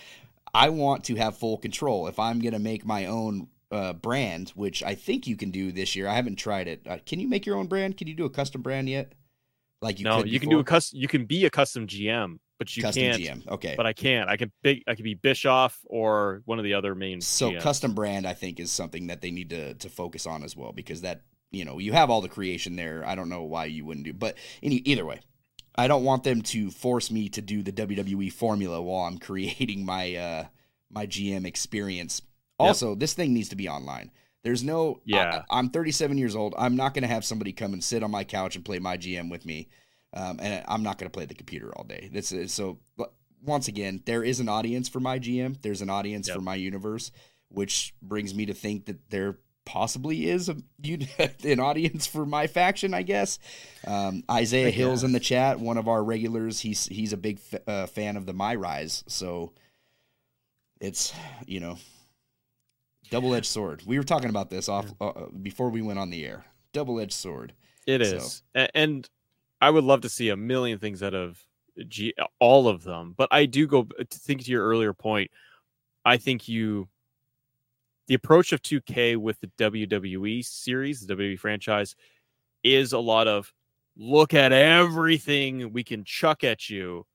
I 0.51 0.69
want 0.69 1.03
to 1.05 1.15
have 1.15 1.37
full 1.37 1.57
control. 1.57 2.07
If 2.07 2.17
I'm 2.17 2.39
going 2.39 2.53
to 2.53 2.59
make 2.59 2.85
my 2.85 3.05
own 3.05 3.49
uh, 3.75 3.93
brand, 3.93 4.49
which 4.49 4.81
I 4.81 4.95
think 4.95 5.27
you 5.27 5.35
can 5.35 5.51
do 5.51 5.71
this 5.71 5.95
year, 5.95 6.07
I 6.07 6.15
haven't 6.15 6.37
tried 6.37 6.67
it. 6.67 6.81
Uh, 6.87 6.97
can 7.05 7.19
you 7.19 7.27
make 7.27 7.45
your 7.45 7.57
own 7.57 7.67
brand? 7.67 7.97
Can 7.97 8.07
you 8.07 8.15
do 8.15 8.25
a 8.25 8.29
custom 8.29 8.61
brand 8.61 8.89
yet? 8.89 9.13
Like 9.81 9.99
you 9.99 10.05
no, 10.05 10.23
you 10.23 10.39
can 10.39 10.49
do 10.49 10.59
a 10.59 10.63
custom. 10.63 10.99
You 10.99 11.07
can 11.07 11.25
be 11.25 11.45
a 11.45 11.49
custom 11.49 11.85
GM, 11.85 12.39
but 12.57 12.75
you 12.75 12.81
custom 12.81 13.03
can't. 13.03 13.21
GM. 13.21 13.47
Okay. 13.47 13.75
But 13.75 13.85
I 13.85 13.93
can't. 13.93 14.29
I 14.29 14.37
can 14.37 14.51
big. 14.63 14.83
I 14.87 14.95
can 14.95 15.03
be 15.03 15.13
Bischoff 15.13 15.79
or 15.85 16.41
one 16.45 16.57
of 16.57 16.63
the 16.63 16.73
other 16.73 16.95
main. 16.95 17.21
So 17.21 17.51
GMs. 17.51 17.61
custom 17.61 17.93
brand, 17.93 18.25
I 18.25 18.33
think, 18.33 18.59
is 18.59 18.71
something 18.71 19.07
that 19.07 19.21
they 19.21 19.31
need 19.31 19.49
to 19.51 19.73
to 19.75 19.89
focus 19.89 20.25
on 20.25 20.43
as 20.43 20.55
well 20.55 20.71
because 20.71 21.01
that 21.01 21.21
you 21.51 21.65
know 21.65 21.77
you 21.77 21.91
have 21.91 22.09
all 22.09 22.21
the 22.21 22.29
creation 22.29 22.77
there. 22.77 23.03
I 23.05 23.15
don't 23.15 23.29
know 23.29 23.43
why 23.43 23.65
you 23.65 23.85
wouldn't 23.85 24.05
do, 24.05 24.13
but 24.13 24.37
any 24.63 24.77
either 24.77 25.05
way, 25.05 25.19
I 25.75 25.87
don't 25.87 26.05
want 26.05 26.23
them 26.23 26.41
to 26.43 26.71
force 26.71 27.11
me 27.11 27.29
to 27.29 27.41
do 27.41 27.61
the 27.61 27.73
WWE 27.73 28.31
formula 28.31 28.81
while 28.81 29.05
I'm 29.05 29.17
creating 29.19 29.85
my 29.85 30.15
uh 30.15 30.45
my 30.89 31.05
GM 31.05 31.45
experience. 31.45 32.21
Yep. 32.59 32.67
Also, 32.67 32.95
this 32.95 33.13
thing 33.13 33.33
needs 33.33 33.49
to 33.49 33.55
be 33.55 33.67
online. 33.67 34.11
There's 34.43 34.63
no 34.63 35.01
Yeah. 35.05 35.43
I, 35.49 35.59
am 35.59 35.69
37 35.69 36.17
years 36.17 36.35
old. 36.35 36.53
I'm 36.57 36.75
not 36.75 36.93
going 36.93 37.01
to 37.01 37.07
have 37.07 37.25
somebody 37.25 37.51
come 37.51 37.73
and 37.73 37.83
sit 37.83 38.03
on 38.03 38.11
my 38.11 38.23
couch 38.23 38.55
and 38.55 38.63
play 38.63 38.79
my 38.79 38.95
GM 38.97 39.29
with 39.29 39.45
me, 39.45 39.67
um, 40.13 40.39
and 40.41 40.63
I'm 40.67 40.83
not 40.83 40.97
going 40.97 41.09
to 41.09 41.13
play 41.13 41.25
the 41.25 41.33
computer 41.33 41.71
all 41.75 41.83
day. 41.83 42.09
This 42.13 42.31
is 42.31 42.53
so. 42.53 42.79
Once 43.43 43.67
again, 43.67 44.01
there 44.05 44.23
is 44.23 44.39
an 44.39 44.49
audience 44.49 44.87
for 44.89 44.99
my 44.99 45.19
GM. 45.19 45.61
There's 45.61 45.81
an 45.81 45.89
audience 45.89 46.27
Yep. 46.27 46.35
for 46.37 46.41
my 46.41 46.55
universe, 46.55 47.11
which 47.49 47.93
brings 48.01 48.33
me 48.33 48.45
to 48.47 48.53
think 48.55 48.85
that 48.85 49.09
there 49.11 49.37
possibly 49.65 50.27
is 50.29 50.47
a 50.49 50.55
un- 50.87 51.07
an 51.43 51.59
audience 51.59 52.05
for 52.07 52.25
my 52.25 52.47
faction. 52.47 52.93
I 52.93 53.01
guess. 53.01 53.37
Um, 53.85 54.23
Isaiah 54.31 54.71
Hills 54.71 55.03
in 55.03 55.11
the 55.11 55.19
chat, 55.19 55.59
one 55.59 55.77
of 55.77 55.87
our 55.87 56.03
regulars. 56.03 56.59
He's 56.61 56.85
he's 56.85 57.13
a 57.13 57.17
big 57.17 57.39
f- 57.51 57.61
uh, 57.67 57.85
fan 57.87 58.15
of 58.15 58.25
the 58.27 58.33
My 58.33 58.55
Rise, 58.55 59.03
so 59.07 59.53
it's 60.79 61.13
you 61.47 61.59
know 61.59 61.77
double 63.09 63.33
edged 63.35 63.45
sword. 63.47 63.83
We 63.85 63.97
were 63.97 64.03
talking 64.03 64.29
about 64.29 64.49
this 64.49 64.67
off 64.69 64.85
uh, 65.01 65.07
uh, 65.09 65.25
before 65.29 65.69
we 65.69 65.81
went 65.81 65.99
on 65.99 66.09
the 66.09 66.25
air. 66.25 66.45
Double 66.73 66.99
edged 66.99 67.13
sword. 67.13 67.53
It 67.85 68.05
So- 68.05 68.17
is, 68.17 68.43
and 68.73 69.09
I 69.61 69.69
would 69.69 69.83
love 69.83 70.01
to 70.01 70.09
see 70.09 70.29
a 70.29 70.35
million 70.35 70.79
things 70.79 71.01
out 71.03 71.13
of 71.13 71.39
G, 71.87 72.13
all 72.39 72.67
of 72.67 72.83
them. 72.83 73.13
But 73.17 73.29
I 73.31 73.45
do 73.45 73.67
go 73.67 73.83
to 73.83 74.05
think 74.19 74.43
to 74.45 74.51
your 74.51 74.65
earlier 74.65 74.93
point. 74.93 75.31
I 76.03 76.17
think 76.17 76.47
you, 76.47 76.87
the 78.07 78.13
approach 78.13 78.51
of 78.53 78.61
2K 78.61 79.17
with 79.17 79.39
the 79.41 79.47
WWE 79.57 80.43
series, 80.45 81.01
the 81.05 81.15
WWE 81.15 81.39
franchise, 81.39 81.95
is 82.63 82.93
a 82.93 82.99
lot 82.99 83.27
of 83.27 83.53
look 83.97 84.33
at 84.33 84.51
everything 84.51 85.71
we 85.73 85.83
can 85.83 86.03
chuck 86.03 86.43
at 86.43 86.69
you 86.69 87.05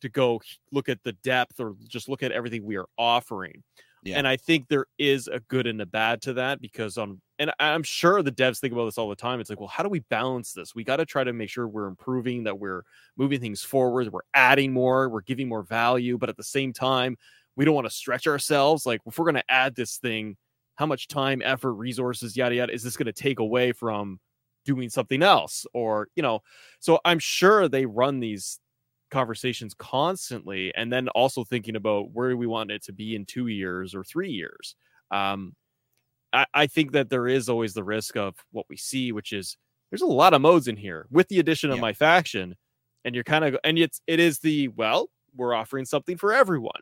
to 0.00 0.08
go 0.08 0.40
look 0.70 0.88
at 0.88 1.02
the 1.02 1.12
depth 1.12 1.58
or 1.58 1.74
just 1.88 2.08
look 2.08 2.22
at 2.22 2.30
everything 2.32 2.64
we 2.64 2.76
are 2.76 2.86
offering. 2.96 3.62
Yeah. 4.08 4.18
And 4.18 4.26
I 4.26 4.36
think 4.36 4.68
there 4.68 4.86
is 4.98 5.28
a 5.28 5.40
good 5.40 5.66
and 5.66 5.80
a 5.80 5.86
bad 5.86 6.22
to 6.22 6.32
that 6.34 6.60
because 6.60 6.96
on 6.98 7.20
and 7.38 7.50
I- 7.60 7.70
I'm 7.70 7.82
sure 7.82 8.22
the 8.22 8.32
devs 8.32 8.58
think 8.60 8.72
about 8.72 8.86
this 8.86 8.98
all 8.98 9.08
the 9.08 9.16
time. 9.16 9.40
It's 9.40 9.50
like, 9.50 9.60
well, 9.60 9.68
how 9.68 9.82
do 9.82 9.88
we 9.88 10.00
balance 10.00 10.52
this? 10.52 10.74
We 10.74 10.82
got 10.84 10.96
to 10.96 11.06
try 11.06 11.24
to 11.24 11.32
make 11.32 11.50
sure 11.50 11.68
we're 11.68 11.86
improving, 11.86 12.44
that 12.44 12.58
we're 12.58 12.82
moving 13.16 13.40
things 13.40 13.62
forward, 13.62 14.10
we're 14.12 14.20
adding 14.34 14.72
more, 14.72 15.08
we're 15.08 15.20
giving 15.22 15.48
more 15.48 15.62
value, 15.62 16.18
but 16.18 16.28
at 16.28 16.36
the 16.36 16.42
same 16.44 16.72
time, 16.72 17.16
we 17.56 17.64
don't 17.64 17.74
want 17.74 17.86
to 17.86 17.90
stretch 17.94 18.26
ourselves. 18.26 18.86
Like 18.86 19.00
if 19.06 19.18
we're 19.18 19.24
going 19.24 19.34
to 19.36 19.50
add 19.50 19.74
this 19.76 19.98
thing, 19.98 20.36
how 20.76 20.86
much 20.86 21.08
time, 21.08 21.42
effort, 21.44 21.72
resources, 21.74 22.36
yada 22.36 22.54
yada, 22.56 22.72
is 22.72 22.82
this 22.82 22.96
going 22.96 23.06
to 23.06 23.12
take 23.12 23.38
away 23.40 23.72
from 23.72 24.20
doing 24.64 24.88
something 24.88 25.22
else? 25.22 25.66
Or 25.74 26.08
you 26.14 26.22
know, 26.22 26.40
so 26.80 27.00
I'm 27.04 27.18
sure 27.18 27.68
they 27.68 27.86
run 27.86 28.20
these 28.20 28.60
conversations 29.10 29.74
constantly 29.74 30.72
and 30.74 30.92
then 30.92 31.08
also 31.10 31.44
thinking 31.44 31.76
about 31.76 32.10
where 32.12 32.36
we 32.36 32.46
want 32.46 32.70
it 32.70 32.82
to 32.84 32.92
be 32.92 33.14
in 33.16 33.24
two 33.26 33.46
years 33.48 33.94
or 33.94 34.04
three 34.04 34.30
years. 34.30 34.74
Um 35.10 35.54
I, 36.32 36.44
I 36.52 36.66
think 36.66 36.92
that 36.92 37.08
there 37.08 37.26
is 37.26 37.48
always 37.48 37.72
the 37.74 37.84
risk 37.84 38.16
of 38.16 38.34
what 38.50 38.66
we 38.68 38.76
see 38.76 39.12
which 39.12 39.32
is 39.32 39.56
there's 39.90 40.02
a 40.02 40.06
lot 40.06 40.34
of 40.34 40.42
modes 40.42 40.68
in 40.68 40.76
here 40.76 41.06
with 41.10 41.28
the 41.28 41.38
addition 41.38 41.70
of 41.70 41.76
Yeah. 41.76 41.82
my 41.82 41.92
faction 41.94 42.54
and 43.04 43.14
you're 43.14 43.24
kind 43.24 43.44
of 43.44 43.56
and 43.64 43.78
it's 43.78 44.00
it 44.06 44.20
is 44.20 44.38
the 44.40 44.68
well 44.68 45.08
we're 45.36 45.54
offering 45.54 45.84
something 45.84 46.16
for 46.16 46.32
everyone. 46.32 46.80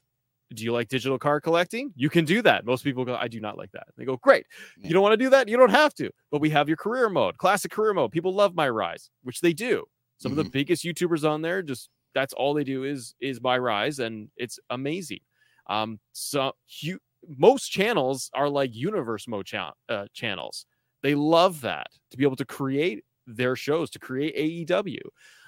Do 0.54 0.62
you 0.62 0.72
like 0.72 0.86
digital 0.88 1.18
card 1.18 1.42
collecting? 1.42 1.92
You 1.96 2.08
can 2.08 2.24
do 2.24 2.40
that. 2.42 2.64
Most 2.64 2.84
people 2.84 3.04
go 3.04 3.16
i 3.16 3.26
do 3.28 3.40
not 3.40 3.58
like 3.58 3.72
that. 3.72 3.88
They 3.96 4.04
go 4.04 4.16
great. 4.16 4.46
Yeah. 4.78 4.86
you 4.88 4.94
don't 4.94 5.02
want 5.02 5.12
to 5.12 5.16
do 5.24 5.28
that? 5.30 5.48
You 5.48 5.56
don't 5.56 5.70
have 5.70 5.92
to. 5.94 6.08
But 6.30 6.40
we 6.40 6.50
have 6.50 6.68
your 6.68 6.76
career 6.76 7.08
mode 7.08 7.36
classic 7.38 7.70
career 7.72 7.92
mode. 7.94 8.12
People 8.12 8.32
love 8.32 8.54
my 8.54 8.68
rise 8.68 9.10
which 9.22 9.40
they 9.40 9.52
do. 9.52 9.84
Some 10.18 10.32
of 10.32 10.36
the 10.36 10.44
biggest 10.44 10.84
youtubers 10.84 11.28
on 11.28 11.42
there 11.42 11.62
just 11.62 11.90
that's 12.16 12.32
all 12.40 12.52
they 12.54 12.64
do 12.64 12.84
is 12.92 13.14
is 13.20 13.40
my 13.50 13.56
rise 13.58 13.96
and 13.98 14.14
it's 14.36 14.58
amazing 14.70 15.20
um 15.68 15.90
so 16.12 16.52
you 16.80 16.98
most 17.36 17.64
channels 17.78 18.30
are 18.34 18.48
like 18.48 18.70
universe 18.74 19.24
mode 19.32 19.46
cha- 19.52 19.74
uh, 19.88 20.06
channels 20.20 20.64
they 21.02 21.14
love 21.14 21.60
that 21.60 21.88
to 22.10 22.16
be 22.16 22.24
able 22.24 22.36
to 22.44 22.44
create 22.58 23.04
their 23.40 23.54
shows 23.56 23.90
to 23.90 23.98
create 23.98 24.34
aew 24.36 24.98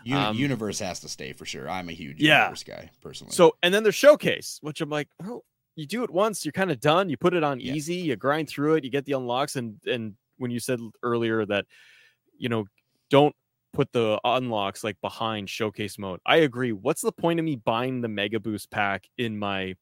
Uni- 0.04 0.20
Um, 0.26 0.36
universe 0.36 0.78
has 0.80 0.98
to 1.00 1.08
stay 1.08 1.32
for 1.32 1.44
sure. 1.46 1.68
I'm 1.70 1.88
a 1.88 1.92
huge 1.92 2.20
Yeah. 2.20 2.40
universe 2.42 2.64
guy 2.64 2.90
personally. 3.00 3.32
so 3.32 3.44
and 3.62 3.72
then 3.72 3.82
there's 3.84 3.94
showcase 4.06 4.58
which 4.62 4.80
i'm 4.80 4.90
like 4.98 5.08
oh 5.24 5.42
you 5.76 5.86
do 5.86 6.02
it 6.02 6.10
once 6.10 6.44
you're 6.44 6.58
kind 6.60 6.72
of 6.72 6.80
done 6.80 7.08
you 7.08 7.16
put 7.16 7.34
it 7.34 7.44
on 7.44 7.60
Yeah. 7.60 7.74
easy 7.74 7.94
you 8.08 8.16
grind 8.16 8.48
through 8.48 8.74
it 8.76 8.84
you 8.84 8.90
get 8.90 9.04
the 9.06 9.12
unlocks 9.20 9.54
and 9.56 9.76
and 9.86 10.02
when 10.38 10.50
you 10.50 10.60
said 10.68 10.80
earlier 11.10 11.46
that 11.46 11.64
you 12.36 12.48
know 12.48 12.64
don't 13.10 13.34
put 13.72 13.92
the 13.92 14.18
unlocks 14.24 14.82
like 14.82 15.00
behind 15.00 15.48
showcase 15.50 15.98
mode 15.98 16.20
i 16.26 16.36
agree 16.36 16.72
what's 16.72 17.02
the 17.02 17.12
point 17.12 17.38
of 17.38 17.44
me 17.44 17.54
buying 17.56 18.00
the 18.00 18.08
mega 18.08 18.40
boost 18.40 18.70
pack 18.70 19.04
in 19.18 19.38
my 19.38 19.74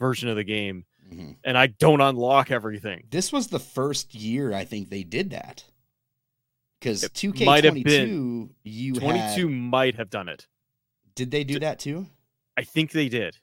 version 0.00 0.28
of 0.28 0.36
the 0.36 0.44
game 0.44 0.84
Mhm. 1.12 1.36
and 1.44 1.58
i 1.58 1.66
don't 1.66 2.00
unlock 2.00 2.50
everything 2.50 3.04
this 3.10 3.30
was 3.32 3.48
the 3.48 3.58
first 3.58 4.14
year 4.14 4.54
I 4.54 4.64
think 4.64 4.88
they 4.88 5.02
did 5.02 5.30
that. 5.30 5.64
Because 6.80 7.02
2K22, 7.10 7.44
might 7.46 7.64
have 7.64 7.74
been. 7.82 8.50
you 8.62 8.94
22 8.94 9.48
had, 9.48 9.50
might 9.50 9.94
have 9.96 10.08
done 10.10 10.28
it 10.28 10.46
did 11.14 11.30
they 11.30 11.44
do 11.44 11.58
that 11.58 11.78
too? 11.78 12.06
i 12.56 12.62
think 12.62 12.92
they 12.92 13.08
did 13.08 13.36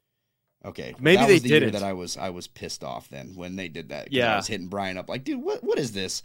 Okay, 0.63 0.93
Maybe 0.99 1.17
that 1.17 1.27
they 1.27 1.33
was 1.33 1.41
the 1.41 1.49
year 1.49 1.59
didn't. 1.61 1.73
that 1.73 1.81
I 1.83 1.93
was 1.93 2.17
I 2.17 2.29
was 2.29 2.47
pissed 2.47 2.83
off 2.83 3.09
then 3.09 3.33
when 3.35 3.55
they 3.55 3.67
did 3.67 3.89
that. 3.89 4.11
Yeah. 4.13 4.33
I 4.33 4.35
was 4.35 4.45
hitting 4.45 4.67
Brian 4.67 4.95
up 4.95 5.09
like, 5.09 5.23
dude, 5.23 5.41
what 5.41 5.63
what 5.63 5.79
is 5.79 5.91
this? 5.91 6.21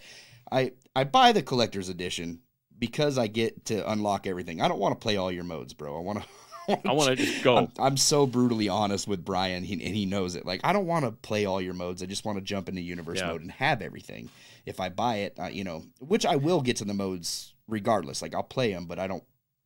I 0.52 0.72
I 0.94 1.04
buy 1.04 1.32
the 1.32 1.40
collector's 1.42 1.88
edition 1.88 2.40
because 2.78 3.18
I 3.18 3.26
get 3.26 3.66
to 3.66 3.90
unlock 3.90 4.26
everything. 4.26 4.60
I 4.60 4.68
don't 4.68 4.78
want 4.78 4.98
to 4.98 5.02
play 5.02 5.16
all 5.16 5.30
your 5.32 5.44
modes, 5.44 5.74
bro. 5.74 5.96
I 5.96 6.00
want 6.00 6.20
to. 6.22 6.28
i 6.84 6.92
want 6.92 7.10
to 7.10 7.14
just 7.14 7.44
go 7.44 7.58
I'm, 7.58 7.68
I'm 7.78 7.96
so 7.96 8.26
brutally 8.26 8.68
honest 8.68 9.06
with 9.06 9.24
Brian, 9.24 9.62
he, 9.62 9.74
and 9.74 9.94
he 9.94 10.04
knows 10.04 10.34
it. 10.34 10.44
Like, 10.44 10.60
I 10.64 10.72
don't 10.72 10.86
want 10.86 11.04
to 11.04 11.12
play 11.12 11.44
all 11.46 11.60
your 11.60 11.74
modes. 11.74 12.02
I 12.02 12.06
just 12.06 12.24
want 12.24 12.38
to 12.38 12.42
jump 12.44 12.68
into 12.68 12.80
universe 12.80 13.20
Yeah. 13.20 13.28
mode 13.28 13.42
and 13.42 13.52
have 13.52 13.82
everything. 13.82 14.30
If 14.64 14.80
I 14.80 14.88
buy 14.88 15.18
it, 15.18 15.38
uh, 15.38 15.46
you 15.46 15.62
know, 15.62 15.84
which 16.00 16.26
I 16.26 16.34
will 16.34 16.60
get 16.60 16.76
to 16.78 16.84
the 16.84 16.92
modes 16.92 17.54
regardless. 17.68 18.20
Like, 18.20 18.34
I'll 18.34 18.42
play 18.42 18.72
them, 18.72 18.86
but 18.86 18.98
I 18.98 19.06
don't, 19.06 19.22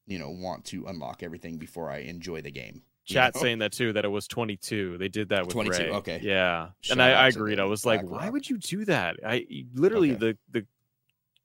you 0.07 0.19
know, 0.19 0.29
want 0.29 0.67
to 0.67 0.87
unlock 0.89 1.23
everything 1.23 1.57
before 1.57 1.89
I 1.91 2.01
enjoy 2.01 2.43
the 2.43 2.51
game. 2.51 2.83
Chat 3.07 3.35
know? 3.35 3.41
saying 3.41 3.61
that 3.61 3.73
too, 3.73 3.95
that 3.95 4.05
it 4.05 4.09
was 4.09 4.29
22. 4.29 4.99
They 4.99 5.09
did 5.09 5.31
that 5.31 5.47
with 5.47 5.55
22, 5.55 5.83
Ray. 5.83 5.91
okay. 5.93 6.21
Yeah, 6.23 6.69
Shout 6.83 6.93
and 6.99 7.03
I, 7.03 7.13
I 7.13 7.29
agreed. 7.29 7.59
I 7.59 7.65
was 7.65 7.87
like, 7.87 8.03
why 8.03 8.25
Rock. 8.25 8.33
would 8.35 8.51
you 8.51 8.59
do 8.59 8.85
that? 8.85 9.17
I 9.27 9.47
literally 9.75 10.11
Okay. 10.13 10.19
the 10.53 10.61
the 10.61 10.67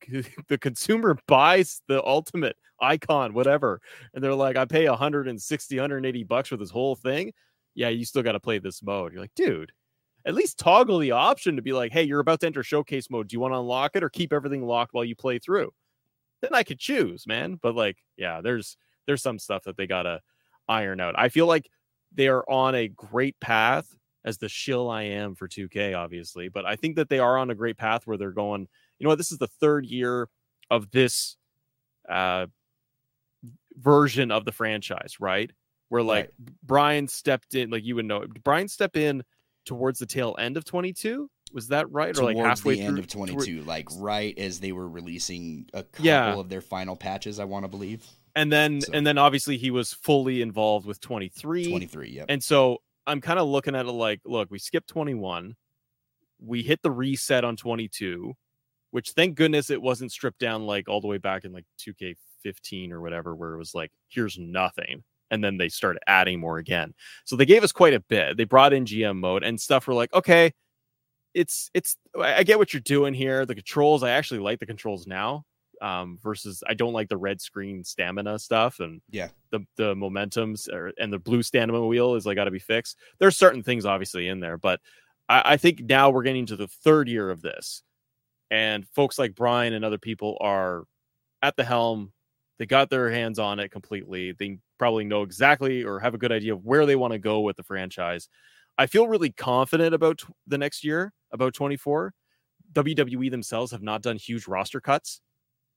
the 0.47 0.57
consumer 0.57 1.17
buys 1.27 1.81
the 1.87 2.03
ultimate 2.03 2.55
icon, 2.81 3.33
whatever, 3.33 3.81
and 4.13 4.23
they're 4.23 4.35
like, 4.35 4.57
I 4.57 4.65
pay 4.65 4.87
160, 4.87 5.75
180 5.75 6.23
bucks 6.23 6.49
for 6.49 6.57
this 6.57 6.71
whole 6.71 6.95
thing. 6.95 7.33
Yeah, 7.73 7.89
you 7.89 8.05
still 8.05 8.23
got 8.23 8.33
to 8.33 8.39
play 8.39 8.59
this 8.59 8.81
mode. 8.81 9.11
You're 9.11 9.21
like, 9.21 9.35
dude, 9.35 9.71
at 10.25 10.33
least 10.33 10.57
toggle 10.57 10.99
the 10.99 11.11
option 11.11 11.55
to 11.55 11.61
be 11.61 11.73
like, 11.73 11.91
hey, 11.91 12.03
you're 12.03 12.19
about 12.19 12.39
to 12.41 12.47
enter 12.47 12.63
showcase 12.63 13.09
mode. 13.09 13.27
Do 13.27 13.35
you 13.35 13.39
want 13.39 13.53
to 13.53 13.59
unlock 13.59 13.91
it 13.95 14.03
or 14.03 14.09
keep 14.09 14.33
everything 14.33 14.65
locked 14.65 14.93
while 14.93 15.05
you 15.05 15.15
play 15.15 15.39
through? 15.39 15.71
Then 16.41 16.53
I 16.53 16.63
could 16.63 16.79
choose, 16.79 17.27
man. 17.27 17.59
But 17.61 17.75
like, 17.75 17.97
yeah, 18.17 18.41
there's 18.41 18.77
there's 19.05 19.21
some 19.21 19.39
stuff 19.39 19.63
that 19.63 19.77
they 19.77 19.87
gotta 19.87 20.21
iron 20.67 20.99
out. 20.99 21.15
I 21.17 21.29
feel 21.29 21.47
like 21.47 21.69
they 22.13 22.27
are 22.27 22.49
on 22.49 22.75
a 22.75 22.87
great 22.87 23.39
path 23.39 23.95
as 24.23 24.37
the 24.37 24.49
shill 24.49 24.89
I 24.89 25.03
am 25.03 25.35
for 25.35 25.47
2K, 25.47 25.95
obviously, 25.95 26.49
but 26.49 26.65
I 26.65 26.75
think 26.75 26.95
that 26.95 27.09
they 27.09 27.19
are 27.19 27.37
on 27.37 27.51
a 27.51 27.55
great 27.55 27.77
path 27.77 28.07
where 28.07 28.17
they're 28.17 28.31
going, 28.31 28.67
you 28.99 29.03
know 29.05 29.09
what, 29.09 29.17
this 29.17 29.31
is 29.31 29.37
the 29.37 29.47
third 29.47 29.85
year 29.85 30.27
of 30.69 30.89
this 30.91 31.37
uh 32.09 32.45
version 33.77 34.31
of 34.31 34.45
the 34.45 34.51
franchise, 34.51 35.19
right? 35.19 35.51
Where 35.89 36.01
like 36.03 36.31
Brian 36.63 37.07
stepped 37.07 37.55
in, 37.55 37.69
like 37.69 37.83
you 37.83 37.95
would 37.95 38.05
know, 38.05 38.25
Brian 38.43 38.67
step 38.67 38.95
in 38.97 39.23
towards 39.65 39.99
the 39.99 40.05
tail 40.05 40.35
end 40.39 40.57
of 40.57 40.65
22. 40.65 41.29
Was 41.53 41.67
that 41.69 41.89
right? 41.91 42.17
Or 42.17 42.23
like 42.23 42.37
halfway 42.37 42.75
the 42.75 42.81
through 42.81 42.87
end 42.87 42.99
of 42.99 43.07
toward- 43.07 43.29
22, 43.29 43.61
like 43.63 43.87
right 43.97 44.37
as 44.37 44.59
they 44.59 44.71
were 44.71 44.89
releasing 44.89 45.69
a 45.73 45.83
couple 45.83 46.05
Yeah. 46.05 46.35
of 46.35 46.49
their 46.49 46.61
final 46.61 46.95
patches, 46.95 47.39
I 47.39 47.45
want 47.45 47.63
to 47.63 47.67
believe. 47.69 48.05
and 48.37 48.51
then 48.51 48.81
So- 48.81 48.91
and 48.93 49.07
then 49.07 49.17
obviously 49.17 49.57
he 49.57 49.71
was 49.71 49.93
fully 49.93 50.41
involved 50.41 50.85
with 50.85 50.99
23. 50.99 51.69
23, 51.69 52.09
yep. 52.11 52.25
And 52.29 52.43
so 52.43 52.81
I'm 53.07 53.21
kind 53.21 53.39
of 53.39 53.47
looking 53.47 53.75
at 53.75 53.85
it 53.85 53.91
like, 53.91 54.19
look, 54.25 54.49
we 54.51 54.59
skipped 54.59 54.89
21. 54.89 55.55
We 56.39 56.61
hit 56.63 56.81
the 56.81 56.91
reset 56.91 57.45
on 57.45 57.55
22, 57.55 58.33
which 58.95 59.11
thank 59.11 59.35
goodness 59.35 59.69
it 59.69 59.81
wasn't 59.81 60.09
stripped 60.09 60.39
down 60.39 60.65
like 60.65 60.87
all 60.87 61.01
the 61.01 61.07
way 61.07 61.17
back 61.17 61.43
in 61.43 61.51
like 61.51 61.65
2K15 61.81 62.91
or 62.91 63.01
whatever, 63.01 63.35
where 63.35 63.53
it 63.53 63.57
was 63.57 63.75
like, 63.75 63.91
here's 64.07 64.37
nothing. 64.39 65.03
And 65.31 65.43
then 65.43 65.57
they 65.57 65.67
started 65.67 66.01
adding 66.07 66.39
more 66.39 66.59
again. 66.59 66.93
So 67.25 67.35
they 67.35 67.45
gave 67.45 67.61
us 67.61 67.73
quite 67.73 67.93
a 67.93 67.99
bit. 67.99 68.37
They 68.37 68.45
brought 68.45 68.71
in 68.71 68.85
GM 68.85 69.17
mode 69.17 69.43
and 69.43 69.59
stuff. 69.59 69.85
We're 69.85 69.95
like, 69.95 70.13
okay, 70.13 70.53
it's, 71.33 71.69
it's, 71.73 71.97
I 72.17 72.43
get 72.43 72.57
what 72.57 72.73
you're 72.73 72.79
doing 72.79 73.13
here. 73.13 73.45
The 73.45 73.55
controls, 73.55 74.01
I 74.01 74.11
actually 74.11 74.39
like 74.39 74.59
the 74.59 74.65
controls 74.65 75.05
now 75.05 75.43
um, 75.81 76.17
versus 76.23 76.63
I 76.65 76.73
don't 76.73 76.93
like 76.93 77.09
the 77.09 77.17
red 77.17 77.41
screen 77.41 77.83
stamina 77.83 78.39
stuff. 78.39 78.79
And 78.79 79.01
Yeah. 79.11 79.27
the 79.51 79.59
the 79.75 79.93
momentums 79.93 80.71
or, 80.71 80.93
and 80.97 81.11
the 81.11 81.19
blue 81.19 81.43
stamina 81.43 81.85
wheel 81.85 82.15
is 82.15 82.25
like 82.25 82.35
got 82.37 82.45
to 82.45 82.51
be 82.51 82.59
fixed. 82.59 82.97
There's 83.19 83.35
certain 83.35 83.61
things 83.61 83.85
obviously 83.85 84.29
in 84.29 84.39
there, 84.39 84.57
but 84.57 84.79
I, 85.27 85.41
I 85.53 85.57
think 85.57 85.81
now 85.81 86.11
we're 86.11 86.23
getting 86.23 86.45
to 86.45 86.55
the 86.55 86.69
third 86.69 87.09
year 87.09 87.29
of 87.29 87.41
this, 87.41 87.83
and 88.51 88.87
folks 88.89 89.17
like 89.19 89.35
Brian 89.35 89.73
and 89.73 89.83
other 89.85 89.97
people 89.97 90.37
are 90.41 90.83
at 91.41 91.55
the 91.55 91.63
helm. 91.63 92.13
They 92.57 92.65
got 92.65 92.89
their 92.89 93.09
hands 93.11 93.39
on 93.39 93.59
it 93.59 93.69
completely. 93.69 94.31
They 94.31 94.59
probably 94.77 95.03
know 95.03 95.23
exactly 95.23 95.83
or 95.83 95.99
have 95.99 96.13
a 96.13 96.17
good 96.17 96.31
idea 96.31 96.53
of 96.53 96.63
where 96.63 96.85
they 96.85 96.95
want 96.95 97.13
to 97.13 97.19
go 97.19 97.41
with 97.41 97.57
the 97.57 97.63
franchise. 97.63 98.29
I 98.77 98.87
feel 98.87 99.07
really 99.07 99.31
confident 99.31 99.93
about 99.93 100.23
the 100.47 100.57
next 100.57 100.83
year, 100.83 101.13
about 101.31 101.53
24. 101.53 102.13
WWE 102.73 103.29
themselves 103.29 103.71
have 103.71 103.81
not 103.83 104.01
done 104.01 104.17
huge 104.17 104.47
roster 104.47 104.81
cuts. 104.81 105.21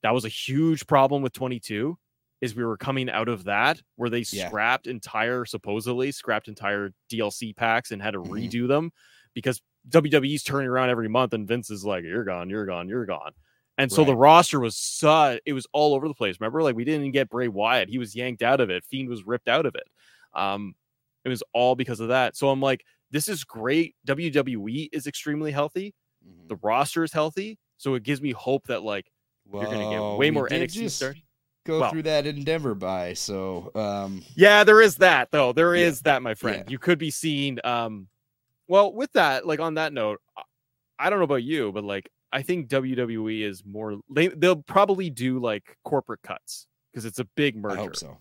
That 0.03 0.13
was 0.13 0.25
a 0.25 0.29
huge 0.29 0.87
problem 0.87 1.21
with 1.21 1.33
22 1.33 1.97
is 2.41 2.55
we 2.55 2.63
were 2.63 2.77
coming 2.77 3.09
out 3.09 3.27
of 3.27 3.43
that 3.43 3.81
where 3.97 4.09
they 4.09 4.23
Yeah. 4.31 4.47
scrapped 4.47 4.87
entire 4.87 5.43
supposedly 5.45 6.11
scrapped 6.11 6.47
entire 6.47 6.93
DLC 7.09 7.53
packs 7.53 7.91
and 7.91 8.01
had 8.01 8.11
to 8.11 8.19
Mhm. 8.19 8.29
redo 8.29 8.67
them 8.67 8.91
because 9.33 9.61
WWE's 9.89 10.43
turning 10.43 10.67
around 10.69 10.89
every 10.89 11.09
month 11.09 11.33
and 11.33 11.47
Vince 11.47 11.69
is 11.69 11.83
like 11.85 12.03
you're 12.03 12.23
gone, 12.23 12.49
you're 12.49 12.65
gone, 12.65 12.87
you're 12.87 13.05
gone. 13.05 13.31
And 13.77 13.89
so 13.91 14.03
the 14.03 14.15
roster 14.15 14.59
was 14.59 14.75
su- 14.75 15.39
it 15.45 15.53
was 15.53 15.65
all 15.71 15.93
over 15.95 16.07
the 16.09 16.13
place. 16.13 16.35
Remember 16.39 16.61
like 16.61 16.75
we 16.75 16.83
didn't 16.83 17.11
get 17.11 17.29
Bray 17.29 17.47
Wyatt. 17.47 17.87
He 17.89 17.97
was 17.97 18.13
yanked 18.13 18.41
out 18.43 18.59
of 18.59 18.69
it. 18.69 18.83
Fiend 18.83 19.07
was 19.07 19.25
ripped 19.25 19.47
out 19.47 19.65
of 19.65 19.75
it. 19.75 19.87
Um 20.33 20.75
it 21.25 21.29
was 21.29 21.43
all 21.53 21.75
because 21.75 21.99
of 22.01 22.09
that. 22.09 22.35
So 22.35 22.49
I'm 22.49 22.61
like 22.61 22.83
this 23.11 23.27
is 23.27 23.43
great. 23.43 23.95
WWE 24.07 24.89
is 24.91 25.07
extremely 25.07 25.51
healthy. 25.51 25.93
Mhm. 26.27 26.49
The 26.49 26.57
roster 26.57 27.03
is 27.03 27.13
healthy. 27.13 27.57
So 27.77 27.95
it 27.95 28.03
gives 28.03 28.21
me 28.21 28.31
hope 28.31 28.67
that 28.67 28.83
like 28.83 29.09
you're 29.51 29.63
going 29.63 29.79
to 29.79 29.95
get 29.95 30.17
way 30.19 30.29
more 30.29 30.47
NXT 30.47 30.73
just 30.73 30.97
start. 30.97 31.17
Go 31.65 31.79
well- 31.79 31.89
through 31.91 32.03
that 32.03 32.27
endeavor 32.27 32.75
by, 32.75 33.13
so 33.13 33.71
um, 33.75 34.21
Yeah, 34.35 34.63
there 34.63 34.81
is 34.81 34.97
that 34.97 35.31
though. 35.31 35.53
There 35.53 35.73
is 35.73 36.01
Yeah. 36.05 36.13
that, 36.13 36.21
my 36.21 36.33
friend. 36.35 36.65
Yeah. 36.67 36.71
You 36.71 36.77
could 36.79 36.99
be 36.99 37.09
seeing 37.11 37.57
um 37.63 38.09
well, 38.69 38.93
with 38.93 39.11
that, 39.13 39.45
like 39.45 39.59
on 39.59 39.73
that 39.73 39.91
note, 39.91 40.21
I- 40.97 41.09
don't 41.09 41.19
know 41.19 41.25
about 41.25 41.43
you, 41.43 41.71
but 41.73 41.83
like 41.83 42.09
I 42.31 42.41
think 42.43 42.69
WWE 42.69 43.41
is 43.41 43.63
more 43.65 43.99
they 44.09 44.27
they'll 44.27 44.61
probably 44.61 45.09
do 45.09 45.39
like 45.39 45.75
corporate 45.83 46.21
cuts 46.21 46.67
because 46.93 47.03
it's 47.05 47.19
a 47.19 47.25
big 47.35 47.55
merger. 47.57 47.77
I 47.79 47.81
hope 47.81 47.95
so. 47.97 48.17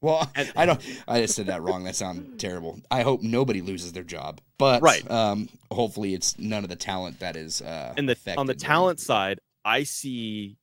Well, 0.00 0.30
And- 0.36 0.52
I 0.56 0.64
don't. 0.64 0.80
I 1.08 1.20
just 1.22 1.34
said 1.34 1.46
that 1.46 1.60
wrong. 1.62 1.84
That 1.84 1.96
sounded 1.96 2.38
terrible. 2.38 2.78
I 2.90 3.02
hope 3.02 3.20
nobody 3.22 3.60
loses 3.60 3.92
their 3.92 4.04
job, 4.04 4.40
but 4.58 4.80
Right. 4.80 5.08
Um, 5.10 5.48
hopefully, 5.72 6.14
it's 6.14 6.38
none 6.38 6.62
of 6.64 6.70
the 6.70 6.76
talent 6.76 7.18
that 7.20 7.36
is. 7.36 7.60
Uh, 7.60 7.94
And 7.96 8.08
the 8.08 8.16
on 8.36 8.46
the 8.46 8.54
talent 8.54 9.00
side, 9.00 9.40
I 9.64 9.82
see 9.82 10.56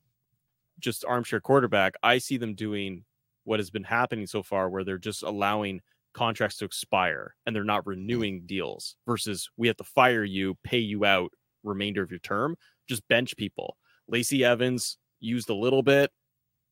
just 0.78 1.04
armchair 1.04 1.40
quarterback. 1.40 1.94
I 2.02 2.18
see 2.18 2.36
them 2.38 2.54
doing 2.54 3.04
what 3.44 3.60
has 3.60 3.70
been 3.70 3.84
happening 3.84 4.26
so 4.26 4.42
far, 4.42 4.68
where 4.70 4.84
they're 4.84 4.98
just 4.98 5.22
allowing 5.22 5.80
contracts 6.16 6.56
to 6.56 6.64
expire 6.64 7.34
and 7.44 7.54
they're 7.54 7.62
not 7.62 7.86
renewing 7.86 8.42
deals. 8.46 8.96
Versus 9.06 9.48
we 9.56 9.68
have 9.68 9.76
to 9.76 9.84
fire 9.84 10.24
you, 10.24 10.56
pay 10.64 10.78
you 10.78 11.04
out 11.04 11.30
remainder 11.62 12.02
of 12.02 12.10
your 12.10 12.20
term, 12.20 12.56
just 12.88 13.06
bench 13.08 13.36
people. 13.36 13.76
Lacey 14.08 14.44
Evans 14.44 14.98
used 15.20 15.50
a 15.50 15.54
little 15.54 15.82
bit. 15.82 16.10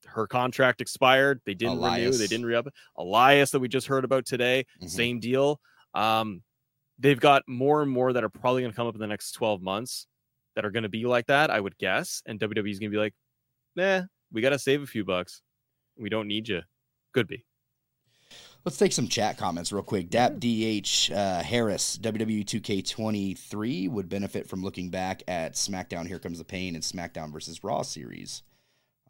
Her 0.07 0.27
contract 0.27 0.81
expired. 0.81 1.41
They 1.47 1.55
didn't 1.55 1.79
renew. 1.81 2.11
They 2.19 2.27
didn't 2.27 2.47
re 2.47 2.55
up. 2.55 2.69
Elias 2.97 3.51
that 3.51 3.61
we 3.61 3.69
just 3.69 3.87
heard 3.87 4.05
about 4.05 4.25
today, 4.27 4.65
Mhm. 4.83 4.89
same 4.91 5.21
deal. 5.21 5.61
Um, 5.95 6.43
they've 6.99 7.21
got 7.21 7.43
more 7.49 7.83
and 7.83 7.91
more 7.91 8.13
that 8.13 8.23
are 8.25 8.29
probably 8.29 8.63
going 8.63 8.73
to 8.73 8.77
come 8.77 8.87
up 8.87 8.95
in 8.95 9.01
the 9.01 9.07
next 9.07 9.33
12 9.33 9.61
months 9.63 10.07
that 10.55 10.65
are 10.65 10.71
going 10.71 10.85
to 10.85 10.89
be 10.89 11.05
like 11.07 11.27
that, 11.27 11.51
I 11.51 11.59
would 11.61 11.77
guess. 11.79 12.23
And 12.27 12.39
WWE 12.39 12.71
is 12.71 12.79
going 12.79 12.91
to 12.91 12.95
be 12.95 13.01
like, 13.01 13.15
nah, 13.77 14.03
we 14.31 14.41
got 14.43 14.51
to 14.51 14.59
save 14.59 14.83
a 14.83 14.87
few 14.87 15.05
bucks. 15.05 15.43
We 15.97 16.09
don't 16.09 16.29
need 16.29 16.49
you. 16.49 16.63
Could 17.13 17.27
be. 17.27 17.45
Let's 18.65 18.79
take 18.79 18.93
some 18.93 19.09
chat 19.09 19.37
comments 19.37 19.73
real 19.73 19.83
quick. 19.83 20.09
Dap 20.09 20.39
DH 20.39 21.13
uh, 21.13 21.43
Harris, 21.43 21.99
WWE 21.99 22.47
2K23 22.47 23.91
would 23.91 24.09
benefit 24.09 24.49
from 24.49 24.63
looking 24.63 24.89
back 24.89 25.23
at 25.29 25.53
SmackDown 25.53 26.07
Here 26.07 26.19
Comes 26.19 26.39
the 26.39 26.45
Pain 26.45 26.75
and 26.75 26.83
SmackDown 26.83 27.31
versus 27.31 27.63
Raw 27.63 27.83
series. 27.83 28.43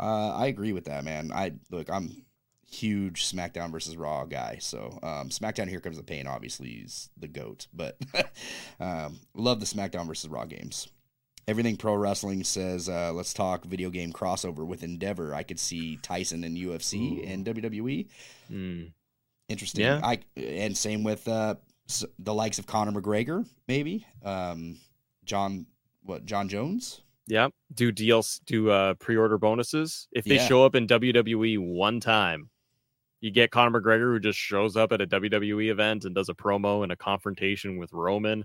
Uh, 0.01 0.35
I 0.35 0.47
agree 0.47 0.73
with 0.73 0.87
that, 0.87 1.05
man. 1.05 1.31
I 1.33 1.53
look, 1.71 1.89
I'm 1.89 2.25
huge 2.69 3.27
SmackDown 3.27 3.71
versus 3.71 3.97
Raw 3.97 4.25
guy, 4.25 4.59
so 4.61 4.99
um, 5.05 5.29
SmackDown 5.29 5.69
Here 5.69 5.79
Comes 5.79 5.99
the 5.99 6.03
Pain 6.03 6.27
obviously 6.27 6.71
is 6.71 7.11
the 7.17 7.29
goat, 7.29 7.69
but 7.73 7.97
um, 8.81 9.21
love 9.37 9.61
the 9.61 9.67
SmackDown 9.67 10.09
versus 10.09 10.29
Raw 10.29 10.47
games. 10.47 10.89
Everything 11.47 11.77
Pro 11.77 11.95
Wrestling 11.95 12.43
says, 12.43 12.89
uh, 12.89 13.13
let's 13.13 13.33
talk 13.33 13.65
video 13.67 13.91
game 13.91 14.13
crossover 14.13 14.67
with 14.67 14.83
Endeavor. 14.83 15.33
I 15.33 15.45
could 15.45 15.61
see 15.61 15.97
Tyson 16.03 16.43
and 16.43 16.57
UFC 16.57 17.25
and 17.31 17.47
WWE 17.47 18.09
Hmm. 18.49 18.85
Interesting. 19.49 19.83
Yeah. 19.85 20.01
I 20.03 20.21
and 20.37 20.77
same 20.77 21.03
with 21.05 21.27
uh, 21.29 21.57
the 22.19 22.35
likes 22.35 22.59
of 22.59 22.67
Conor 22.67 23.01
McGregor, 23.01 23.47
maybe 23.69 24.07
um, 24.25 24.79
John 25.25 25.67
what 26.03 26.25
John 26.27 26.49
Jones. 26.49 27.03
Yeah. 27.27 27.49
Do 27.73 27.91
deals, 27.91 28.41
do 28.45 28.71
uh, 28.71 28.95
pre 28.95 29.17
order 29.17 29.39
bonuses. 29.39 30.09
If 30.13 30.25
they 30.25 30.37
Yeah. 30.37 30.47
show 30.47 30.65
up 30.65 30.75
in 30.75 30.87
WWE 30.87 31.59
one 31.59 31.99
time, 32.01 32.51
you 33.21 33.31
get 33.31 33.51
Conor 33.51 33.81
McGregor 33.81 34.13
who 34.13 34.21
just 34.21 34.39
shows 34.39 34.77
up 34.77 34.93
at 34.93 35.01
a 35.01 35.07
WWE 35.07 35.71
event 35.71 36.05
and 36.05 36.15
does 36.15 36.29
a 36.29 36.35
promo 36.35 36.83
and 36.83 36.93
a 36.93 36.97
confrontation 36.97 37.79
with 37.79 37.93
Roman. 37.93 38.45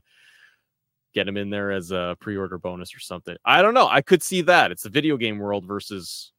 Get 1.13 1.27
him 1.27 1.35
in 1.37 1.49
there 1.49 1.71
as 1.71 1.91
a 1.91 2.15
pre 2.21 2.37
order 2.37 2.57
bonus 2.57 2.95
or 2.95 2.99
something. 2.99 3.35
I 3.43 3.61
don't 3.61 3.73
know. 3.73 3.87
I 3.87 4.01
could 4.01 4.23
see 4.23 4.41
that. 4.43 4.71
It's 4.71 4.83
the 4.83 4.89
video 4.89 5.17
game 5.17 5.39
world 5.39 5.65
versus 5.65 6.31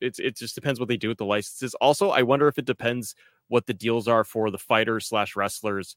it's 0.00 0.18
it 0.18 0.36
just 0.36 0.54
depends 0.56 0.80
what 0.80 0.88
they 0.88 0.96
do 0.96 1.08
with 1.08 1.18
the 1.18 1.24
licenses. 1.26 1.74
Also, 1.76 2.10
I 2.10 2.22
wonder 2.22 2.48
if 2.48 2.58
it 2.58 2.64
depends 2.64 3.14
what 3.48 3.66
the 3.66 3.74
deals 3.74 4.08
are 4.08 4.24
for 4.24 4.50
the 4.50 4.58
fighters 4.58 5.06
slash 5.06 5.36
wrestlers, 5.36 5.96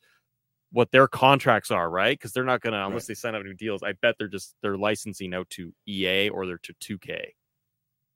what 0.71 0.91
their 0.91 1.07
contracts 1.07 1.71
are, 1.71 1.89
right? 1.89 2.17
Because 2.17 2.33
they're 2.33 2.43
not 2.43 2.61
gonna 2.61 2.85
unless 2.85 3.03
Right. 3.03 3.07
they 3.09 3.13
sign 3.15 3.35
up 3.35 3.43
new 3.43 3.53
deals. 3.53 3.83
I 3.83 3.93
bet 3.93 4.15
they're 4.17 4.27
just 4.27 4.55
they're 4.61 4.77
licensing 4.77 5.33
out 5.33 5.49
to 5.51 5.73
EA 5.87 6.29
or 6.29 6.45
they're 6.45 6.59
to 6.63 6.73
2K. 6.79 7.33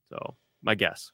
So 0.09 0.35
my 0.61 0.75
guess. 0.75 1.11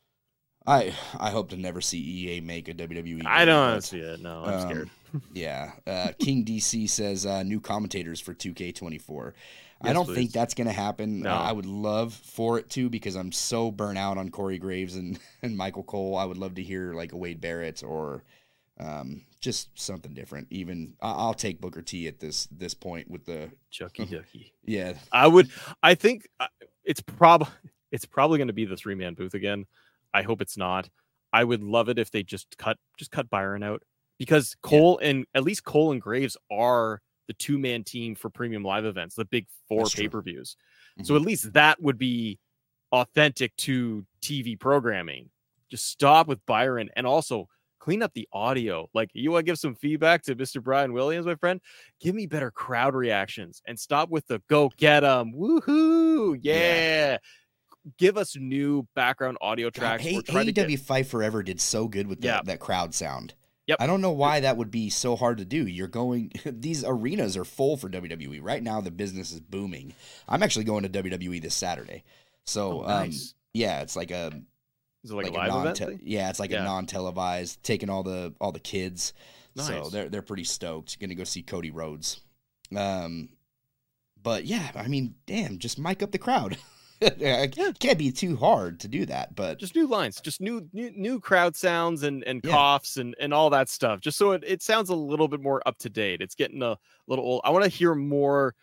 I 0.65 0.93
I 1.17 1.29
hope 1.29 1.49
to 1.51 1.57
never 1.57 1.79
see 1.79 1.99
EA 1.99 2.41
make 2.41 2.67
a 2.67 2.73
WWE. 2.73 3.25
I 3.25 3.45
don't 3.45 3.75
but, 3.75 3.83
see 3.83 3.99
it. 3.99 4.19
No, 4.19 4.43
I'm 4.43 4.53
um, 4.55 4.69
scared. 4.69 4.89
Yeah, 5.33 5.71
uh, 5.87 6.11
King 6.19 6.43
DC 6.43 6.89
says 6.89 7.25
uh, 7.25 7.41
new 7.43 7.61
commentators 7.61 8.19
for 8.19 8.33
2K24. 8.33 9.31
I 9.81 9.93
don't 9.93 10.05
please. 10.05 10.15
think 10.15 10.31
that's 10.31 10.53
gonna 10.53 10.71
happen. 10.71 11.21
No. 11.21 11.31
Uh, 11.31 11.37
I 11.39 11.51
would 11.51 11.65
love 11.65 12.13
for 12.13 12.57
it 12.59 12.69
to 12.71 12.89
because 12.89 13.15
I'm 13.15 13.31
so 13.31 13.71
burnt 13.71 13.97
out 13.97 14.17
on 14.17 14.29
Corey 14.29 14.57
Graves 14.57 14.95
and, 14.95 15.19
and 15.41 15.55
Michael 15.57 15.83
Cole. 15.83 16.17
I 16.17 16.25
would 16.25 16.37
love 16.37 16.55
to 16.55 16.63
hear 16.63 16.93
like 16.93 17.11
a 17.11 17.17
Wade 17.17 17.39
Barrett 17.41 17.83
or 17.83 18.23
Um, 18.79 19.23
just 19.41 19.69
something 19.79 20.13
different. 20.13 20.47
Even 20.51 20.93
I- 21.01 21.11
I'll 21.11 21.33
take 21.33 21.61
Booker 21.61 21.81
T 21.81 22.07
at 22.07 22.19
this 22.19 22.47
this 22.51 22.73
point 22.73 23.09
with 23.09 23.25
the 23.25 23.49
Shucky 23.71 24.09
Ducky. 24.11 24.53
yeah 24.63 24.93
I 25.11 25.27
would. 25.27 25.49
I 25.83 25.95
think 25.95 26.27
uh, 26.39 26.47
it's 26.83 27.01
prob. 27.01 27.47
It's 27.91 28.05
probably 28.05 28.37
going 28.37 28.47
to 28.49 28.53
be 28.53 28.65
the 28.65 28.75
three 28.77 28.95
man 28.95 29.13
booth 29.13 29.33
again. 29.33 29.65
I 30.13 30.21
hope 30.23 30.41
it's 30.41 30.57
not. 30.57 30.89
I 31.33 31.43
would 31.43 31.61
love 31.63 31.89
it 31.89 31.99
if 31.99 32.09
they 32.11 32.23
just 32.23 32.57
cut 32.57 32.77
just 32.97 33.11
cut 33.11 33.29
Byron 33.29 33.61
out 33.63 33.83
because 34.17 34.55
Cole 34.63 34.99
and 35.01 35.25
at 35.35 35.43
least 35.43 35.63
Cole 35.63 35.91
and 35.91 36.01
Graves 36.01 36.35
are 36.51 37.01
the 37.27 37.33
two 37.33 37.57
man 37.59 37.83
team 37.83 38.15
for 38.15 38.29
premium 38.29 38.63
live 38.63 38.85
events, 38.85 39.15
the 39.15 39.25
big 39.25 39.47
four 39.67 39.85
pay 39.85 40.07
per 40.07 40.21
views. 40.21 40.55
So 41.03 41.13
mm-hmm. 41.13 41.15
at 41.15 41.27
least 41.27 41.53
that 41.53 41.81
would 41.81 41.97
be 41.97 42.39
authentic 42.91 43.55
to 43.57 44.05
TV 44.21 44.59
programming. 44.59 45.29
Just 45.69 45.89
stop 45.89 46.27
with 46.27 46.43
Byron 46.45 46.89
and 46.95 47.05
also 47.05 47.47
clean 47.79 48.01
up 48.01 48.13
the 48.13 48.27
audio. 48.33 48.89
Like 48.93 49.09
you 49.13 49.31
want 49.31 49.45
to 49.45 49.51
give 49.51 49.59
some 49.59 49.75
feedback 49.75 50.23
to 50.23 50.35
Mr. 50.35 50.63
Brian 50.63 50.93
Williams, 50.93 51.25
my 51.25 51.35
friend? 51.35 51.61
Give 51.99 52.15
me 52.15 52.27
better 52.27 52.51
crowd 52.51 52.95
reactions 52.95 53.61
and 53.67 53.79
stop 53.79 54.09
with 54.09 54.25
the 54.27 54.41
go 54.49 54.71
get 54.77 55.03
'em. 55.03 55.33
Woohoo. 55.33 56.39
Yeah. 56.41 56.55
Yeah. 56.55 57.17
Give 57.97 58.17
us 58.17 58.35
new 58.35 58.85
background 58.95 59.37
audio 59.39 59.69
tracks. 59.69 60.05
A- 60.05 60.15
We're 60.15 60.21
AEW 60.43 60.79
Fight 60.79 61.07
Forever 61.07 61.43
did 61.43 61.61
so 61.61 61.87
good 61.87 62.07
with 62.07 62.19
that, 62.21 62.27
Yeah. 62.27 62.41
that 62.43 62.59
crowd 62.59 62.93
sound. 62.93 63.33
Yep. 63.67 63.77
I 63.81 63.87
don't 63.87 64.01
know 64.01 64.11
why 64.11 64.39
that 64.39 64.55
would 64.57 64.71
be 64.71 64.89
so 64.89 65.15
hard 65.15 65.37
to 65.39 65.45
do. 65.45 65.67
You're 65.67 65.87
going; 65.87 66.31
these 66.45 66.83
arenas 66.85 67.35
are 67.37 67.45
full 67.45 67.77
for 67.77 67.89
WWE 67.89 68.39
right 68.41 68.63
now. 68.63 68.79
The 68.81 68.91
business 68.91 69.31
is 69.31 69.39
booming. 69.41 69.93
I'm 70.27 70.41
actually 70.41 70.65
going 70.65 70.83
to 70.83 70.89
WWE 71.03 71.41
this 71.41 71.53
Saturday, 71.55 72.03
so 72.45 72.83
Oh, 72.83 72.89
um, 72.89 73.11
yeah, 73.53 73.81
it's 73.81 73.95
like 73.95 74.11
a 74.11 74.31
it 75.03 75.11
like, 75.11 75.25
like, 75.27 75.33
a 75.33 75.37
live 75.37 75.47
non 75.49 75.61
event? 75.67 75.77
thing? 75.77 75.99
yeah, 76.03 76.29
it's 76.29 76.39
like 76.39 76.51
Yeah. 76.51 76.61
a 76.61 76.65
non-televised, 76.65 77.61
taking 77.63 77.89
all 77.89 78.03
the 78.03 78.33
all 78.41 78.51
the 78.51 78.59
kids. 78.59 79.13
So 79.57 79.89
they're 79.89 80.07
they're 80.09 80.21
pretty 80.21 80.43
stoked. 80.43 80.99
Going 80.99 81.09
to 81.09 81.15
go 81.15 81.23
see 81.23 81.41
Cody 81.43 81.71
Rhodes. 81.71 82.21
Um, 82.75 83.29
but 84.21 84.45
yeah, 84.45 84.71
I 84.75 84.87
mean, 84.87 85.15
damn, 85.25 85.57
just 85.57 85.79
mic 85.79 86.03
up 86.03 86.11
the 86.11 86.17
crowd. 86.19 86.57
it 87.01 87.79
can't 87.79 87.99
be 87.99 88.11
too 88.11 88.35
hard 88.35 88.79
to 88.79 88.87
do 88.87 89.05
that, 89.05 89.35
but 89.35 89.59
just 89.59 89.75
new 89.75 89.87
lines, 89.87 90.19
just 90.19 90.41
new 90.41 90.67
new, 90.73 90.91
new 90.91 91.19
crowd 91.19 91.55
sounds 91.55 92.01
and 92.03 92.23
and 92.23 92.43
Yeah. 92.43 92.51
coughs 92.51 92.97
and 92.97 93.15
and 93.19 93.33
all 93.33 93.49
that 93.51 93.69
stuff. 93.69 93.99
Just 94.01 94.17
so 94.17 94.31
it, 94.31 94.43
it 94.45 94.63
sounds 94.63 94.89
a 94.89 94.95
little 94.95 95.27
bit 95.27 95.41
more 95.41 95.61
up 95.67 95.77
to 95.79 95.89
date. 95.89 96.21
It's 96.21 96.33
getting 96.35 96.63
a 96.63 96.77
little 97.07 97.23
old. 97.25 97.41
I 97.43 97.51
want 97.51 97.63
to 97.65 97.69
hear 97.69 97.93
more 97.93 98.55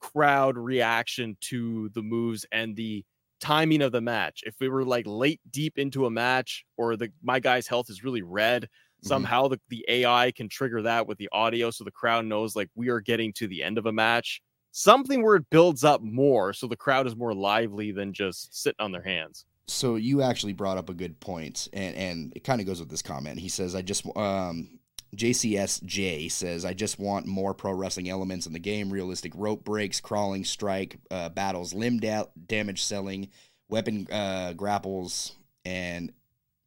crowd 0.00 0.56
reaction 0.56 1.36
to 1.42 1.90
the 1.90 2.02
moves 2.02 2.46
and 2.50 2.76
the 2.76 3.04
timing 3.40 3.82
of 3.82 3.92
the 3.92 4.00
match. 4.00 4.42
If 4.46 4.54
we 4.60 4.68
were 4.68 4.84
like 4.84 5.06
late 5.06 5.40
deep 5.50 5.78
into 5.78 6.06
a 6.06 6.10
match 6.10 6.64
or 6.78 6.96
the 6.96 7.12
my 7.22 7.40
guy's 7.40 7.66
health 7.66 7.90
is 7.90 8.02
really 8.04 8.22
red, 8.22 8.68
Mhm. 9.02 9.02
somehow 9.02 9.48
the, 9.48 9.58
the 9.68 9.84
AI 9.88 10.32
can 10.32 10.48
trigger 10.48 10.80
that 10.82 11.06
with 11.06 11.18
the 11.18 11.28
audio 11.32 11.70
so 11.70 11.84
the 11.84 11.90
crowd 11.90 12.24
knows 12.26 12.56
like 12.56 12.70
we 12.74 12.88
are 12.88 13.00
getting 13.00 13.32
to 13.34 13.46
the 13.48 13.62
end 13.62 13.76
of 13.78 13.86
a 13.86 13.92
match. 13.92 14.40
Something 14.72 15.22
where 15.22 15.36
it 15.36 15.48
builds 15.50 15.84
up 15.84 16.02
more 16.02 16.52
so 16.52 16.66
the 16.66 16.76
crowd 16.76 17.06
is 17.06 17.14
more 17.14 17.34
lively 17.34 17.92
than 17.92 18.12
just 18.12 18.60
sitting 18.60 18.80
on 18.80 18.90
their 18.92 19.02
hands. 19.02 19.44
so 19.68 19.96
you 19.96 20.22
actually 20.22 20.52
brought 20.52 20.76
up 20.78 20.88
a 20.90 20.94
good 20.94 21.20
point, 21.20 21.68
and 21.72 21.94
and 21.94 22.32
it 22.34 22.42
kind 22.42 22.60
of 22.60 22.66
goes 22.66 22.80
with 22.80 22.90
this 22.90 23.02
comment. 23.02 23.38
He 23.38 23.48
says, 23.48 23.74
"I 23.74 23.82
just 23.82 24.04
um." 24.16 24.78
JCSJ 25.14 26.30
says, 26.30 26.64
I 26.64 26.72
just 26.72 26.98
want 26.98 27.26
more 27.26 27.52
pro 27.52 27.72
wrestling 27.72 28.08
elements 28.08 28.46
in 28.46 28.54
the 28.54 28.58
game 28.58 28.90
realistic 28.90 29.32
rope 29.34 29.62
breaks, 29.62 30.00
crawling, 30.00 30.42
strike, 30.42 30.96
uh, 31.10 31.28
battles, 31.28 31.74
limb 31.74 32.00
da- 32.00 32.24
damage 32.46 32.82
selling, 32.82 33.28
weapon 33.68 34.06
uh, 34.10 34.54
grapples, 34.54 35.32
and 35.66 36.12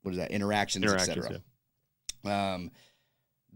what 0.03 0.11
is 0.11 0.17
that? 0.19 0.29
Interactions, 0.29 0.85
Interactions, 0.85 1.25
etc. 1.25 2.53
Um, 2.53 2.71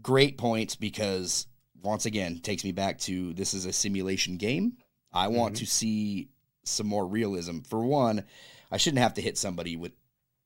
great 0.01 0.39
points 0.39 0.75
because 0.75 1.45
once 1.81 2.05
again 2.05 2.39
takes 2.39 2.63
me 2.63 2.71
back 2.71 2.97
to 2.99 3.33
this 3.33 3.53
is 3.53 3.65
a 3.65 3.73
simulation 3.73 4.37
game. 4.37 4.77
I 5.13 5.27
want 5.27 5.55
Mhm. 5.55 5.59
to 5.59 5.65
see 5.65 6.29
some 6.63 6.87
more 6.87 7.05
realism. 7.07 7.59
For 7.61 7.83
one, 7.83 8.25
I 8.71 8.77
shouldn't 8.77 9.01
have 9.01 9.15
to 9.15 9.21
hit 9.21 9.37
somebody 9.37 9.75
with 9.75 9.93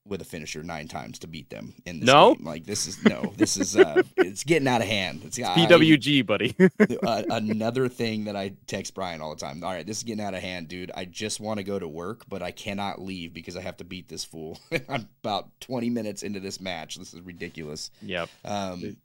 with 0.06 0.20
a 0.22 0.26
finisher 0.26 0.62
nine 0.62 0.86
times 0.90 1.18
to 1.18 1.28
beat 1.28 1.50
them 1.50 1.74
in 1.86 2.02
this 2.02 2.08
No? 2.08 2.36
game. 2.36 2.46
Like 2.46 2.66
this 2.66 2.88
is 2.88 3.02
no, 3.06 3.34
this 3.38 3.56
is 3.56 3.78
uh, 3.78 4.02
it's 4.18 4.44
getting 4.44 4.68
out 4.68 4.82
of 4.82 4.88
hand. 4.90 5.22
It's 5.24 5.40
I- 5.40 5.56
PWG, 5.56 6.26
buddy. 6.26 6.54
uh, 7.04 7.24
another 7.30 7.88
thing 7.88 8.26
that 8.26 8.36
I 8.36 8.52
text 8.68 8.96
Brian 8.96 9.22
all 9.22 9.34
the 9.34 9.40
time. 9.40 9.64
All 9.64 9.72
right, 9.72 9.86
this 9.88 9.96
is 10.00 10.04
getting 10.04 10.22
out 10.22 10.34
of 10.34 10.42
hand, 10.42 10.68
dude. 10.68 10.92
I 10.94 11.06
just 11.06 11.40
want 11.40 11.60
to 11.60 11.64
go 11.64 11.80
to 11.80 11.88
work, 11.88 12.26
but 12.28 12.42
I 12.44 12.52
cannot 12.52 13.02
leave 13.02 13.32
because 13.34 13.56
I 13.56 13.62
have 13.62 13.78
to 13.78 13.86
beat 13.86 14.10
this 14.10 14.26
fool. 14.26 14.60
I'm 14.90 15.08
about 15.24 15.58
20 15.62 15.90
minutes 15.90 16.22
into 16.22 16.42
this 16.42 16.60
match. 16.60 16.96
This 16.98 17.14
is 17.14 17.22
ridiculous. 17.22 17.90
yep. 18.02 18.28
Um, 18.44 18.98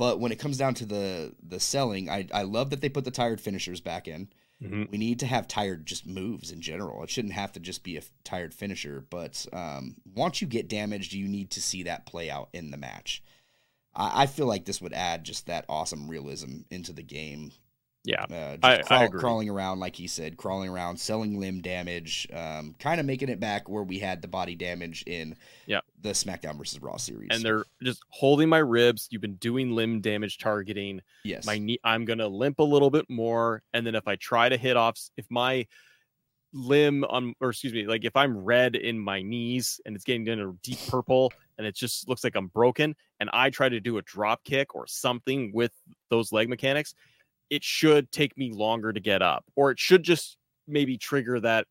but 0.00 0.18
when 0.18 0.32
it 0.32 0.38
comes 0.38 0.56
down 0.56 0.72
to 0.72 0.86
the 0.86 1.34
the 1.46 1.60
selling, 1.60 2.08
I 2.08 2.26
I 2.32 2.42
love 2.44 2.70
that 2.70 2.80
they 2.80 2.88
put 2.88 3.04
the 3.04 3.10
tired 3.10 3.38
finishers 3.38 3.82
back 3.82 4.08
in. 4.08 4.30
Mhm. 4.62 4.90
We 4.90 4.96
need 4.96 5.20
to 5.20 5.26
have 5.26 5.46
tired 5.46 5.84
just 5.84 6.06
moves 6.06 6.50
in 6.50 6.62
general. 6.62 7.02
It 7.02 7.10
shouldn't 7.10 7.34
have 7.34 7.52
to 7.52 7.60
just 7.60 7.82
be 7.82 7.96
a 7.96 8.00
f- 8.00 8.10
tired 8.24 8.54
finisher. 8.54 9.04
But 9.10 9.44
um, 9.52 9.96
once 10.14 10.40
you 10.40 10.46
get 10.46 10.68
damaged, 10.70 11.12
you 11.12 11.28
need 11.28 11.50
to 11.50 11.60
see 11.60 11.82
that 11.82 12.06
play 12.06 12.30
out 12.30 12.48
in 12.54 12.70
the 12.70 12.78
match. 12.78 13.22
I, 13.94 14.22
I 14.22 14.26
feel 14.26 14.46
like 14.46 14.64
this 14.64 14.80
would 14.80 14.94
add 14.94 15.24
just 15.24 15.46
that 15.48 15.66
awesome 15.68 16.08
realism 16.08 16.60
into 16.70 16.94
the 16.94 17.02
game. 17.02 17.52
Yeah. 18.04 18.22
Uh, 18.24 18.56
just 18.56 18.64
I- 18.64 18.78
I 18.78 18.82
crawl- 18.82 19.02
agree. 19.04 19.20
crawling 19.20 19.50
around, 19.50 19.78
like 19.78 19.94
he 19.94 20.06
said, 20.06 20.36
crawling 20.38 20.70
around, 20.70 20.96
selling 20.98 21.38
limb 21.38 21.60
damage, 21.60 22.26
um, 22.32 22.74
kind 22.78 22.98
of 22.98 23.04
making 23.04 23.28
it 23.28 23.38
back 23.40 23.68
where 23.68 23.82
we 23.82 23.98
had 23.98 24.22
the 24.22 24.28
body 24.28 24.54
damage 24.56 25.02
in 25.06 25.36
Yeah. 25.66 25.80
the 26.00 26.10
SmackDown 26.10 26.56
versus 26.56 26.80
Raw 26.80 26.96
series. 26.96 27.28
And 27.30 27.42
they're 27.42 27.64
just 27.82 28.02
holding 28.08 28.48
my 28.48 28.58
ribs. 28.58 29.06
You've 29.10 29.20
been 29.20 29.34
doing 29.36 29.72
limb 29.72 30.00
damage 30.00 30.38
targeting. 30.38 31.02
yes, 31.24 31.44
My 31.44 31.58
knee, 31.58 31.78
I'm 31.84 32.06
gonna 32.06 32.26
limp 32.28 32.58
a 32.58 32.62
little 32.64 32.90
bit 32.90 33.08
more. 33.10 33.62
And 33.74 33.86
then 33.86 33.94
if 33.94 34.08
I 34.08 34.16
try 34.16 34.48
to 34.48 34.56
hit 34.56 34.78
off, 34.78 34.98
if 35.18 35.26
my 35.30 35.66
limb 36.52 37.04
on, 37.04 37.34
or 37.40 37.50
excuse 37.50 37.72
me, 37.72 37.86
like 37.86 38.04
if 38.04 38.16
I'm 38.16 38.36
red 38.36 38.74
in 38.76 38.98
my 38.98 39.22
knees 39.22 39.80
and 39.86 39.94
it's 39.94 40.04
getting 40.04 40.26
into 40.26 40.58
deep 40.62 40.78
purple 40.88 41.32
and 41.58 41.66
it 41.66 41.76
just 41.76 42.08
looks 42.08 42.24
like 42.24 42.34
I'm 42.34 42.48
broken, 42.48 42.96
and 43.20 43.28
I 43.32 43.50
try 43.50 43.68
to 43.68 43.78
do 43.80 43.98
a 43.98 44.02
drop 44.02 44.42
kick 44.44 44.74
or 44.74 44.86
something 44.86 45.52
with 45.52 45.72
those 46.08 46.32
leg 46.32 46.48
mechanics, 46.48 46.94
it 47.50 47.64
should 47.64 48.10
take 48.12 48.36
me 48.38 48.52
longer 48.52 48.92
to 48.92 49.00
get 49.00 49.22
up, 49.22 49.44
or 49.56 49.70
it 49.70 49.78
should 49.78 50.02
just 50.02 50.36
maybe 50.66 50.96
trigger 50.96 51.40
that 51.40 51.66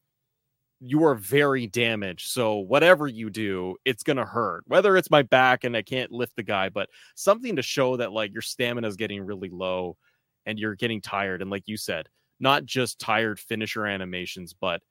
you 0.81 1.03
are 1.03 1.15
very 1.15 1.67
damaged. 1.67 2.29
So 2.29 2.57
whatever 2.57 3.07
you 3.07 3.29
do, 3.29 3.75
it's 3.85 4.03
gonna 4.03 4.25
hurt. 4.25 4.63
Whether 4.67 4.95
it's 4.97 5.11
my 5.11 5.23
back 5.23 5.63
and 5.63 5.75
I 5.75 5.81
can't 5.81 6.11
lift 6.11 6.35
the 6.35 6.43
guy, 6.43 6.69
but 6.69 6.89
something 7.15 7.55
to 7.55 7.61
show 7.61 7.97
that 7.97 8.11
like 8.11 8.31
your 8.31 8.41
stamina 8.41 8.87
is 8.87 8.95
getting 8.95 9.25
really 9.25 9.49
low 9.49 9.97
and 10.45 10.57
you're 10.57 10.75
getting 10.75 11.01
tired. 11.01 11.41
And 11.41 11.51
like 11.51 11.63
you 11.67 11.77
said, 11.77 12.07
not 12.39 12.65
just 12.65 12.99
tired 12.99 13.39
finisher 13.39 13.85
animations, 13.85 14.53
but 14.53 14.81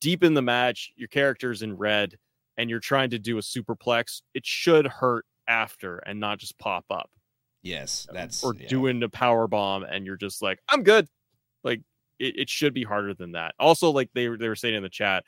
deep 0.00 0.24
in 0.24 0.34
the 0.34 0.42
match, 0.42 0.92
your 0.96 1.08
character's 1.08 1.62
in 1.62 1.76
red 1.76 2.16
and 2.56 2.68
you're 2.68 2.80
trying 2.80 3.10
to 3.10 3.18
do 3.18 3.38
a 3.38 3.42
superplex. 3.42 4.22
It 4.34 4.44
should 4.44 4.86
hurt 4.86 5.26
after 5.46 5.98
and 5.98 6.18
not 6.18 6.38
just 6.38 6.58
pop 6.58 6.84
up 6.90 7.10
yes, 7.64 8.06
that's 8.12 8.44
or 8.44 8.54
yeah. 8.54 8.68
doing 8.68 9.02
a 9.02 9.08
power 9.08 9.48
bomb 9.48 9.82
and 9.82 10.06
you're 10.06 10.16
just 10.16 10.40
like 10.42 10.60
i'm 10.68 10.82
good 10.84 11.08
like 11.64 11.80
it, 12.20 12.38
it 12.38 12.48
should 12.48 12.72
be 12.74 12.84
harder 12.84 13.12
than 13.14 13.32
that 13.32 13.54
also 13.58 13.90
like 13.90 14.08
they, 14.14 14.28
were- 14.28 14.38
they 14.38 14.46
were 14.48 14.54
saying 14.54 14.74
in 14.76 14.82
the 14.84 14.88
chat 14.88 15.24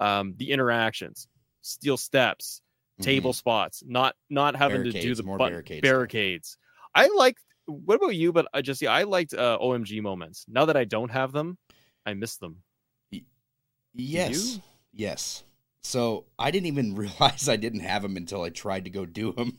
um 0.00 0.32
the 0.38 0.50
interactions 0.50 1.28
steel 1.60 1.96
steps 1.98 2.62
Mhm. 3.00 3.04
table 3.04 3.32
spots 3.32 3.82
not 3.86 4.14
not 4.30 4.54
having 4.54 4.84
to 4.84 4.90
do 4.92 4.98
Barricades, 4.98 5.18
the 5.18 5.24
more 5.24 5.38
barricades. 5.38 5.80
barricades 5.82 6.58
i 6.94 7.08
like 7.16 7.36
what 7.66 7.94
about 7.96 8.14
you 8.14 8.32
but 8.32 8.46
i 8.52 8.60
just 8.60 8.80
see 8.80 8.86
i 8.86 9.02
liked 9.02 9.32
uh, 9.34 9.58
omg 9.62 10.00
moments 10.02 10.44
now 10.48 10.64
that 10.66 10.76
i 10.76 10.84
don't 10.84 11.10
have 11.10 11.32
them 11.32 11.56
i 12.06 12.12
miss 12.14 12.36
them 12.36 12.62
Yes. 13.94 14.30
you? 14.56 14.62
Yes. 14.94 15.44
So 15.82 16.24
I 16.38 16.50
didn't 16.50 16.66
even 16.66 16.94
realize 17.02 17.48
I 17.48 17.56
didn't 17.56 17.80
have 17.80 18.02
them 18.02 18.16
until 18.16 18.42
I 18.42 18.48
tried 18.50 18.84
to 18.84 18.90
go 18.90 19.04
do 19.04 19.32
them. 19.32 19.58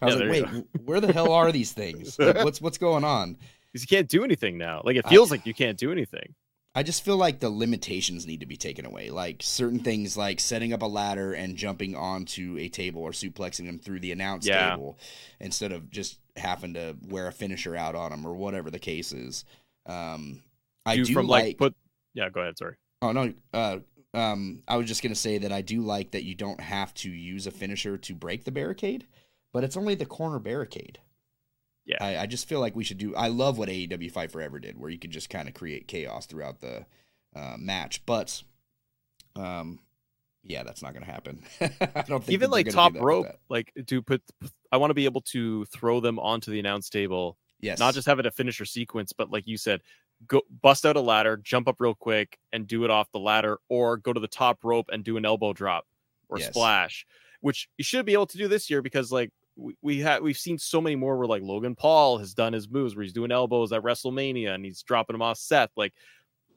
I 0.00 0.06
was 0.06 0.14
Yeah, 0.16 0.20
like, 0.20 0.52
"Wait, 0.52 0.64
where 0.84 1.00
the 1.00 1.12
hell 1.12 1.32
are 1.32 1.50
these 1.52 1.72
things? 1.72 2.18
Like, 2.18 2.44
what's 2.44 2.60
what's 2.60 2.78
going 2.78 3.04
on?" 3.04 3.36
because 3.72 3.82
you 3.82 3.94
can't 3.96 4.08
do 4.08 4.24
anything 4.24 4.56
now 4.56 4.80
like 4.84 4.96
it 4.96 5.04
I- 5.04 5.10
feels 5.10 5.30
like 5.30 5.44
you 5.44 5.52
can't 5.52 5.76
do 5.78 5.92
anything 5.92 6.34
I 6.74 6.82
just 6.82 7.02
feel 7.04 7.16
like 7.16 7.40
the 7.40 7.48
limitations 7.48 8.26
need 8.26 8.40
to 8.40 8.46
be 8.46 8.58
taken 8.58 8.84
away. 8.84 9.08
Like 9.08 9.38
certain 9.42 9.80
things, 9.80 10.14
like 10.14 10.38
setting 10.40 10.74
up 10.74 10.82
a 10.82 10.86
ladder 10.86 11.32
and 11.32 11.56
jumping 11.56 11.96
onto 11.96 12.58
a 12.60 12.68
table 12.68 13.00
or 13.00 13.12
suplexing 13.12 13.64
them 13.64 13.78
through 13.78 14.00
the 14.00 14.12
announce 14.12 14.46
Yeah. 14.46 14.72
table, 14.72 14.98
instead 15.40 15.72
of 15.72 15.88
just 15.90 16.18
having 16.36 16.74
to 16.74 16.94
wear 17.08 17.28
a 17.28 17.32
finisher 17.32 17.74
out 17.74 17.94
on 17.94 18.10
them 18.10 18.26
or 18.26 18.34
whatever 18.34 18.70
the 18.70 18.78
case 18.78 19.12
is. 19.14 19.46
Um, 19.86 20.42
I 20.84 20.96
do 20.96 21.06
do 21.06 21.14
from 21.14 21.26
like, 21.28 21.44
like 21.44 21.56
put 21.58 21.74
yeah 22.12 22.28
go 22.28 22.40
ahead 22.42 22.58
sorry 22.58 22.76
Oh 23.00 23.12
no. 23.12 23.32
Uh, 23.54 23.78
um, 24.12 24.62
I 24.68 24.76
was 24.76 24.86
just 24.86 25.02
gonna 25.02 25.14
say 25.14 25.38
that 25.38 25.52
I 25.52 25.62
do 25.62 25.80
like 25.80 26.10
that 26.10 26.24
you 26.24 26.34
don't 26.34 26.60
have 26.60 26.92
to 26.94 27.10
use 27.10 27.46
a 27.46 27.50
finisher 27.50 27.96
to 27.96 28.14
break 28.14 28.44
the 28.44 28.52
barricade, 28.52 29.06
but 29.52 29.64
it's 29.64 29.76
only 29.76 29.94
the 29.94 30.06
corner 30.06 30.38
barricade. 30.38 30.98
Yeah. 31.84 31.98
I, 32.00 32.18
I 32.18 32.26
just 32.26 32.48
feel 32.48 32.60
like 32.60 32.74
we 32.74 32.84
should 32.84 32.98
do. 32.98 33.14
I 33.14 33.28
love 33.28 33.58
what 33.58 33.68
AEW 33.68 34.10
Fight 34.10 34.32
Forever 34.32 34.58
did, 34.58 34.78
where 34.78 34.90
you 34.90 34.98
could 34.98 35.12
just 35.12 35.30
kind 35.30 35.48
of 35.48 35.54
create 35.54 35.86
chaos 35.86 36.26
throughout 36.26 36.60
the 36.60 36.84
uh, 37.34 37.56
match. 37.58 38.04
But, 38.06 38.42
um, 39.36 39.78
yeah, 40.42 40.64
that's 40.64 40.82
not 40.82 40.94
going 40.94 41.04
to 41.04 41.10
happen. 41.10 41.42
I 41.60 42.02
don't 42.02 42.24
think 42.24 42.30
Even 42.30 42.50
like 42.50 42.68
top 42.70 42.94
rope, 42.96 43.28
like 43.48 43.72
to 43.86 44.02
put. 44.02 44.22
I 44.72 44.78
want 44.78 44.90
to 44.90 44.94
be 44.94 45.04
able 45.04 45.20
to 45.22 45.64
throw 45.66 46.00
them 46.00 46.18
onto 46.18 46.50
the 46.50 46.58
announce 46.58 46.90
table 46.90 47.38
Yes, 47.60 47.78
not 47.78 47.94
just 47.94 48.06
have 48.06 48.18
it 48.18 48.26
a 48.26 48.30
finisher 48.30 48.64
sequence, 48.64 49.12
but 49.12 49.30
like 49.30 49.46
you 49.46 49.56
said, 49.56 49.80
go 50.26 50.42
bust 50.62 50.84
out 50.84 50.96
a 50.96 51.00
ladder, 51.00 51.36
jump 51.36 51.68
up 51.68 51.76
real 51.78 51.94
quick, 51.94 52.38
and 52.52 52.66
do 52.66 52.84
it 52.84 52.90
off 52.90 53.10
the 53.12 53.18
ladder, 53.18 53.58
or 53.68 53.96
go 53.96 54.12
to 54.12 54.20
the 54.20 54.28
top 54.28 54.64
rope 54.64 54.90
and 54.92 55.04
do 55.04 55.16
an 55.16 55.24
elbow 55.24 55.52
drop 55.52 55.86
or 56.28 56.38
Yes. 56.38 56.48
splash, 56.48 57.06
which 57.40 57.68
you 57.78 57.84
should 57.84 58.06
be 58.06 58.12
able 58.12 58.26
to 58.26 58.38
do 58.38 58.48
this 58.48 58.70
year 58.70 58.82
because 58.82 59.12
like 59.12 59.30
we, 59.56 59.76
we 59.82 59.98
have 60.00 60.22
we've 60.22 60.38
seen 60.38 60.58
so 60.58 60.80
many 60.80 60.96
more 60.96 61.16
where 61.16 61.26
like 61.26 61.42
Logan 61.42 61.74
Paul 61.74 62.18
has 62.18 62.34
done 62.34 62.52
his 62.52 62.68
moves 62.68 62.94
where 62.94 63.02
he's 63.02 63.12
doing 63.12 63.32
elbows 63.32 63.72
at 63.72 63.82
WrestleMania 63.82 64.54
and 64.54 64.64
he's 64.64 64.82
dropping 64.82 65.14
them 65.14 65.22
off 65.22 65.38
Seth. 65.38 65.70
Like 65.76 65.94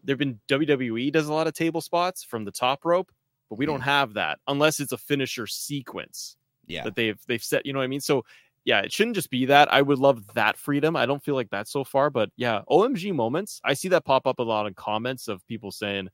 there've 0.04 0.18
been 0.18 0.40
WWE 0.48 1.12
does 1.12 1.28
a 1.28 1.34
lot 1.34 1.48
of 1.48 1.54
table 1.54 1.82
spots 1.82 2.24
from 2.24 2.46
the 2.46 2.52
top 2.52 2.86
rope, 2.86 3.12
but 3.50 3.58
we 3.58 3.66
don't 3.66 3.82
mm. 3.82 3.86
have 3.86 4.14
that 4.14 4.40
unless 4.48 4.80
it's 4.80 4.92
a 4.92 4.98
finisher 4.98 5.48
sequence 5.48 6.38
yeah, 6.68 6.84
that 6.84 6.96
they've 6.96 7.20
they've 7.28 7.44
set 7.44 7.66
you 7.66 7.74
know 7.74 7.80
what 7.80 7.86
i 7.86 7.88
mean? 7.88 8.02
So 8.02 8.26
yeah 8.66 8.82
it 8.82 8.92
shouldn't 8.92 9.16
just 9.16 9.30
be 9.30 9.46
that. 9.46 9.72
I 9.74 9.82
would 9.82 10.00
love 10.00 10.22
that 10.34 10.58
freedom. 10.58 10.96
I 10.96 11.06
don't 11.06 11.24
feel 11.24 11.36
like 11.36 11.50
that 11.52 11.68
so 11.68 11.84
far 11.84 12.10
but 12.10 12.30
yeah 12.36 12.62
omg 12.70 13.14
moments 13.14 13.62
i 13.64 13.74
see 13.74 13.88
that 13.90 14.06
pop 14.06 14.28
up 14.28 14.40
a 14.40 14.44
lot 14.44 14.68
in 14.68 14.74
comments 14.74 15.28
of 15.28 15.46
people 15.48 15.72
saying 15.72 16.10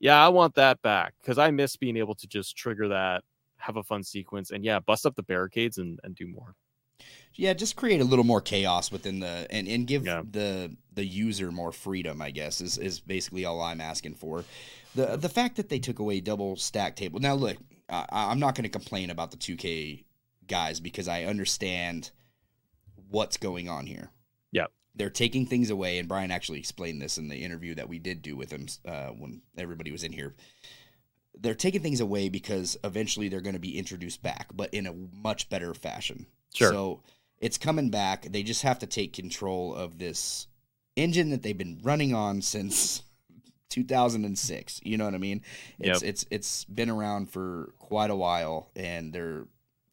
yeah 0.00 0.24
i 0.24 0.28
want 0.28 0.54
that 0.54 0.80
back 0.82 1.14
because 1.20 1.38
i 1.38 1.50
miss 1.50 1.76
being 1.76 1.96
able 1.96 2.14
to 2.14 2.26
just 2.26 2.56
trigger 2.56 2.88
that 2.88 3.22
have 3.64 3.76
a 3.76 3.82
fun 3.82 4.02
sequence 4.02 4.50
and 4.50 4.64
yeah 4.64 4.78
bust 4.78 5.06
up 5.06 5.14
the 5.16 5.22
barricades 5.22 5.78
and, 5.78 5.98
and 6.04 6.14
do 6.14 6.26
more 6.26 6.54
yeah. 7.34 7.52
Just 7.54 7.74
create 7.74 8.00
a 8.00 8.04
little 8.04 8.24
more 8.24 8.40
chaos 8.40 8.92
within 8.92 9.18
the 9.20 9.46
and 9.50 9.66
and 9.66 9.86
give 9.86 10.06
Yeah. 10.06 10.22
the 10.30 10.76
the 10.92 11.04
user 11.04 11.50
more 11.50 11.72
freedom. 11.72 12.22
I 12.22 12.30
guess 12.30 12.60
is 12.60 12.78
is 12.78 13.00
basically 13.00 13.44
all 13.44 13.60
I'm 13.60 13.80
asking 13.80 14.14
for. 14.14 14.44
The 14.94 15.16
the 15.16 15.28
fact 15.28 15.56
that 15.56 15.68
they 15.68 15.80
took 15.80 15.98
away 15.98 16.20
double 16.20 16.56
stack 16.56 16.94
table. 16.94 17.18
Now 17.18 17.34
look, 17.34 17.56
I, 17.88 18.06
I'm 18.12 18.38
not 18.38 18.54
going 18.54 18.62
to 18.64 18.68
complain 18.68 19.10
about 19.10 19.32
the 19.32 19.36
2K 19.36 20.04
guys 20.46 20.78
because 20.78 21.08
I 21.08 21.24
understand 21.24 22.12
what's 23.10 23.36
going 23.36 23.68
on 23.68 23.86
here. 23.86 24.10
Yep. 24.52 24.70
They're 24.94 25.10
taking 25.10 25.46
things 25.46 25.70
away, 25.70 25.98
and 25.98 26.06
Brian 26.08 26.30
actually 26.30 26.60
explained 26.60 27.02
this 27.02 27.18
in 27.18 27.26
the 27.28 27.36
interview 27.42 27.74
that 27.74 27.88
we 27.88 27.98
did 27.98 28.22
do 28.22 28.36
with 28.36 28.52
him 28.52 28.66
uh, 28.86 29.08
when 29.08 29.42
everybody 29.58 29.90
was 29.90 30.04
in 30.04 30.12
here. 30.12 30.34
They're 31.38 31.54
taking 31.54 31.82
things 31.82 32.00
away 32.00 32.28
because 32.28 32.76
eventually 32.84 33.28
they're 33.28 33.40
going 33.40 33.54
to 33.54 33.60
be 33.60 33.78
introduced 33.78 34.22
back, 34.22 34.48
but 34.54 34.72
in 34.72 34.86
a 34.86 34.94
much 35.22 35.48
better 35.48 35.74
fashion. 35.74 36.26
Sure. 36.54 36.70
So 36.70 37.02
it's 37.38 37.58
coming 37.58 37.90
back. 37.90 38.26
They 38.30 38.42
just 38.42 38.62
have 38.62 38.78
to 38.80 38.86
take 38.86 39.12
control 39.12 39.74
of 39.74 39.98
this 39.98 40.46
engine 40.96 41.30
that 41.30 41.42
they've 41.42 41.58
been 41.58 41.80
running 41.82 42.14
on 42.14 42.40
since 42.40 43.02
2006. 43.70 44.80
You 44.84 44.96
know 44.96 45.04
what 45.04 45.14
I 45.14 45.18
mean? 45.18 45.42
It's 45.80 46.02
it's 46.02 46.26
it's 46.30 46.64
been 46.64 46.90
around 46.90 47.30
for 47.30 47.72
quite 47.78 48.10
a 48.10 48.16
while, 48.16 48.70
and 48.76 49.12
they're 49.12 49.46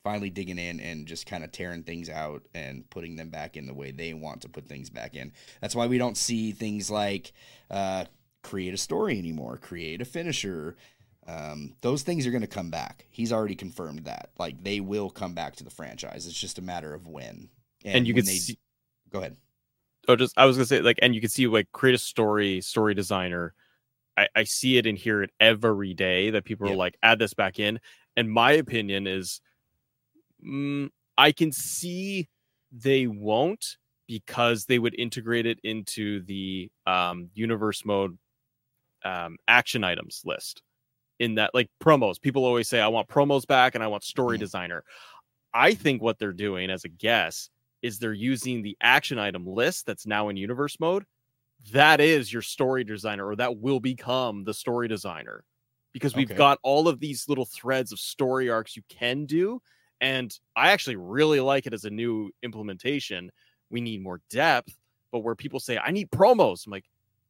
finally 0.04 0.30
digging 0.30 0.58
in 0.58 0.80
and 0.80 1.08
just 1.08 1.26
kind 1.26 1.44
of 1.44 1.52
tearing 1.52 1.84
things 1.84 2.10
out 2.10 2.44
and 2.54 2.90
putting 2.90 3.16
them 3.16 3.30
back 3.30 3.56
in 3.56 3.68
the 3.68 3.74
way 3.74 3.92
they 3.92 4.14
want 4.14 4.42
to 4.42 4.50
put 4.50 4.68
things 4.68 4.90
back 4.90 5.16
in. 5.16 5.32
That's 5.62 5.76
why 5.76 5.88
we 5.88 5.98
don't 5.98 6.18
see 6.18 6.52
things 6.52 6.90
like 6.90 7.34
uh, 7.70 8.06
create 8.44 8.74
a 8.74 8.78
story 8.78 9.18
anymore, 9.18 9.58
create 9.58 10.02
a 10.02 10.06
finisher. 10.06 10.76
Um, 11.32 11.76
those 11.82 12.04
things 12.04 12.28
are 12.28 12.32
going 12.32 12.42
to 12.42 12.48
come 12.48 12.70
back. 12.70 13.06
He's 13.10 13.32
already 13.32 13.56
confirmed 13.56 14.06
that. 14.06 14.32
Like 14.38 14.64
they 14.64 14.80
will 14.80 15.10
come 15.10 15.34
back 15.34 15.56
to 15.58 15.64
the 15.64 15.70
franchise. 15.70 16.28
It's 16.28 16.40
just 16.40 16.58
a 16.58 16.62
matter 16.62 16.94
of 16.94 17.08
when. 17.08 17.50
and, 17.86 18.06
you 18.08 18.14
when 18.14 18.24
can 18.24 18.28
they 18.28 18.38
see 18.38 18.58
go 19.12 19.20
ahead. 19.20 19.36
oh 20.08 20.16
just 20.16 20.38
i 20.38 20.46
was 20.46 20.56
gonna 20.56 20.66
say 20.66 20.82
like 20.82 20.98
and 21.02 21.14
you 21.14 21.22
can 21.22 21.30
see 21.30 21.48
like 21.48 21.72
create 21.72 21.94
a 21.94 21.98
story 21.98 22.62
story 22.62 22.94
designer 22.94 23.54
i, 24.18 24.28
I 24.36 24.44
see 24.46 24.78
it 24.78 24.86
and 24.86 24.98
hear 24.98 25.22
it 25.22 25.32
every 25.40 25.94
day 25.94 26.32
that 26.32 26.46
people 26.46 26.70
are 26.70 26.76
like 26.76 26.98
add 27.04 27.20
this 27.20 27.34
back 27.34 27.60
in 27.60 27.80
and 28.16 28.32
my 28.32 28.54
opinion 28.54 29.06
is 29.06 29.42
mm, 30.46 30.90
i 31.18 31.32
can 31.32 31.52
see 31.52 32.30
they 32.72 33.06
won't 33.08 33.78
because 34.08 34.66
they 34.66 34.80
would 34.80 34.98
integrate 34.98 35.46
it 35.46 35.60
into 35.64 36.22
the 36.24 36.70
um, 36.86 37.30
universe 37.34 37.86
mode 37.86 38.18
um, 39.06 39.38
action 39.48 39.84
items 39.84 40.22
list 40.26 40.64
in 41.22 41.36
that 41.36 41.52
like 41.54 41.70
promos 41.84 42.22
people 42.22 42.46
always 42.46 42.70
say 42.70 42.82
i 42.82 42.88
want 42.90 43.08
promos 43.10 43.48
back 43.48 43.76
and 43.76 43.84
i 43.84 43.88
want 43.88 44.04
story 44.04 44.38
Mhm. 44.38 44.40
designer 44.40 44.84
i 45.54 45.74
think 45.74 46.02
what 46.02 46.20
they're 46.20 46.34
doing 46.34 46.70
as 46.70 46.84
a 46.86 46.90
guess 46.90 47.50
is 47.82 47.98
they're 48.00 48.14
using 48.14 48.62
the 48.62 48.78
action 48.82 49.18
item 49.20 49.46
list 49.46 49.86
that's 49.88 50.06
now 50.06 50.30
in 50.30 50.38
universe 50.38 50.80
mode. 50.80 51.04
That 51.72 52.02
is 52.02 52.34
your 52.34 52.42
story 52.42 52.84
designer, 52.84 53.28
or 53.28 53.36
that 53.38 53.58
will 53.60 53.80
become 53.80 54.44
the 54.44 54.54
story 54.54 54.88
designer 54.88 55.44
because 55.94 56.16
we've 56.16 56.34
Okay. 56.34 56.36
got 56.36 56.60
all 56.64 56.88
of 56.88 57.00
these 57.00 57.28
little 57.30 57.46
threads 57.46 57.92
of 57.92 58.00
story 58.00 58.50
arcs 58.50 58.76
you 58.76 58.84
can 58.90 59.26
do. 59.26 59.62
And 60.02 60.38
I 60.56 60.72
actually 60.72 60.96
really 60.96 61.40
like 61.40 61.68
it 61.68 61.74
as 61.74 61.86
a 61.86 61.90
new 61.92 62.32
implementation. 62.44 63.32
We 63.70 63.82
need 63.82 64.02
more 64.04 64.22
depth, 64.30 64.76
but 65.12 65.20
where 65.20 65.36
people 65.36 65.60
say, 65.60 65.78
I 65.78 65.92
need 65.92 66.12
promos, 66.12 66.66
I'm 66.66 66.72
like, 66.72 66.86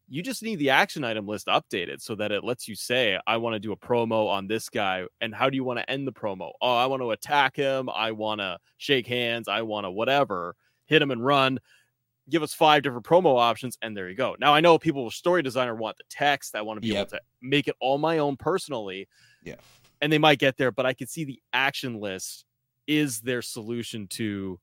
you 0.08 0.22
just 0.22 0.42
need 0.42 0.58
the 0.58 0.70
action 0.70 1.04
item 1.04 1.26
list 1.26 1.46
updated 1.46 2.00
so 2.00 2.14
that 2.16 2.32
it 2.32 2.44
lets 2.44 2.68
you 2.68 2.74
say, 2.74 3.18
I 3.26 3.36
want 3.38 3.54
to 3.54 3.60
do 3.60 3.72
a 3.72 3.76
promo 3.76 4.28
on 4.28 4.46
this 4.46 4.68
guy. 4.68 5.04
And 5.20 5.34
how 5.34 5.48
do 5.48 5.56
you 5.56 5.64
want 5.64 5.78
to 5.78 5.90
end 5.90 6.06
the 6.06 6.12
promo? 6.12 6.50
Oh, 6.60 6.76
I 6.76 6.86
want 6.86 7.02
to 7.02 7.12
attack 7.12 7.56
him. 7.56 7.88
I 7.88 8.12
want 8.12 8.40
to 8.40 8.58
shake 8.76 9.06
hands. 9.06 9.48
I 9.48 9.62
want 9.62 9.84
to 9.84 9.90
whatever, 9.90 10.54
hit 10.86 11.00
him 11.00 11.10
and 11.10 11.24
run. 11.24 11.58
Give 12.28 12.42
us 12.42 12.52
five 12.52 12.82
different 12.82 13.06
promo 13.06 13.38
options. 13.38 13.78
And 13.80 13.96
there 13.96 14.08
you 14.08 14.14
go. 14.16 14.36
Now, 14.38 14.54
I 14.54 14.60
know 14.60 14.78
people 14.78 15.04
with 15.04 15.14
story 15.14 15.42
designer 15.42 15.74
want 15.74 15.96
the 15.96 16.04
text. 16.10 16.54
I 16.54 16.62
want 16.62 16.76
to 16.76 16.80
be 16.82 16.88
Yep. 16.88 16.98
able 16.98 17.10
to 17.10 17.20
make 17.40 17.68
it 17.68 17.76
all 17.80 17.98
my 17.98 18.18
own 18.18 18.36
personally. 18.36 19.08
Yeah. 19.42 19.56
And 20.00 20.12
they 20.12 20.18
might 20.18 20.38
get 20.38 20.56
there, 20.56 20.72
but 20.72 20.84
I 20.84 20.92
can 20.92 21.06
see 21.06 21.24
the 21.24 21.40
action 21.52 22.00
list 22.00 22.44
is 22.86 23.20
their 23.20 23.40
solution 23.42 24.08
to 24.08 24.58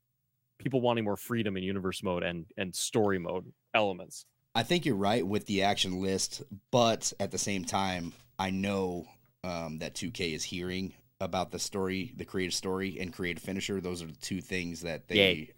people 0.59 0.81
wanting 0.81 1.05
more 1.05 1.15
freedom 1.15 1.55
in 1.55 1.63
universe 1.63 2.03
mode 2.03 2.21
and 2.21 2.45
and 2.57 2.75
story 2.75 3.17
mode 3.17 3.51
elements. 3.73 4.25
I 4.55 4.63
think 4.63 4.85
you're 4.85 4.95
right 4.95 5.25
with 5.25 5.45
the 5.45 5.63
action 5.63 6.01
list, 6.01 6.41
but 6.71 7.13
at 7.19 7.31
the 7.31 7.37
same 7.37 7.65
time, 7.65 8.13
I 8.37 8.49
know 8.49 9.05
um, 9.43 9.79
that 9.79 9.95
2K 9.95 10.33
is 10.33 10.43
hearing 10.43 10.93
about 11.21 11.51
the 11.51 11.59
story, 11.59 12.13
the 12.15 12.25
creative 12.25 12.53
story, 12.53 12.97
and 12.99 13.13
creative 13.13 13.43
finisher. 13.43 13.79
Those 13.79 14.01
are 14.01 14.07
the 14.07 14.13
two 14.13 14.41
things 14.41 14.81
that 14.81 15.07
they, 15.07 15.51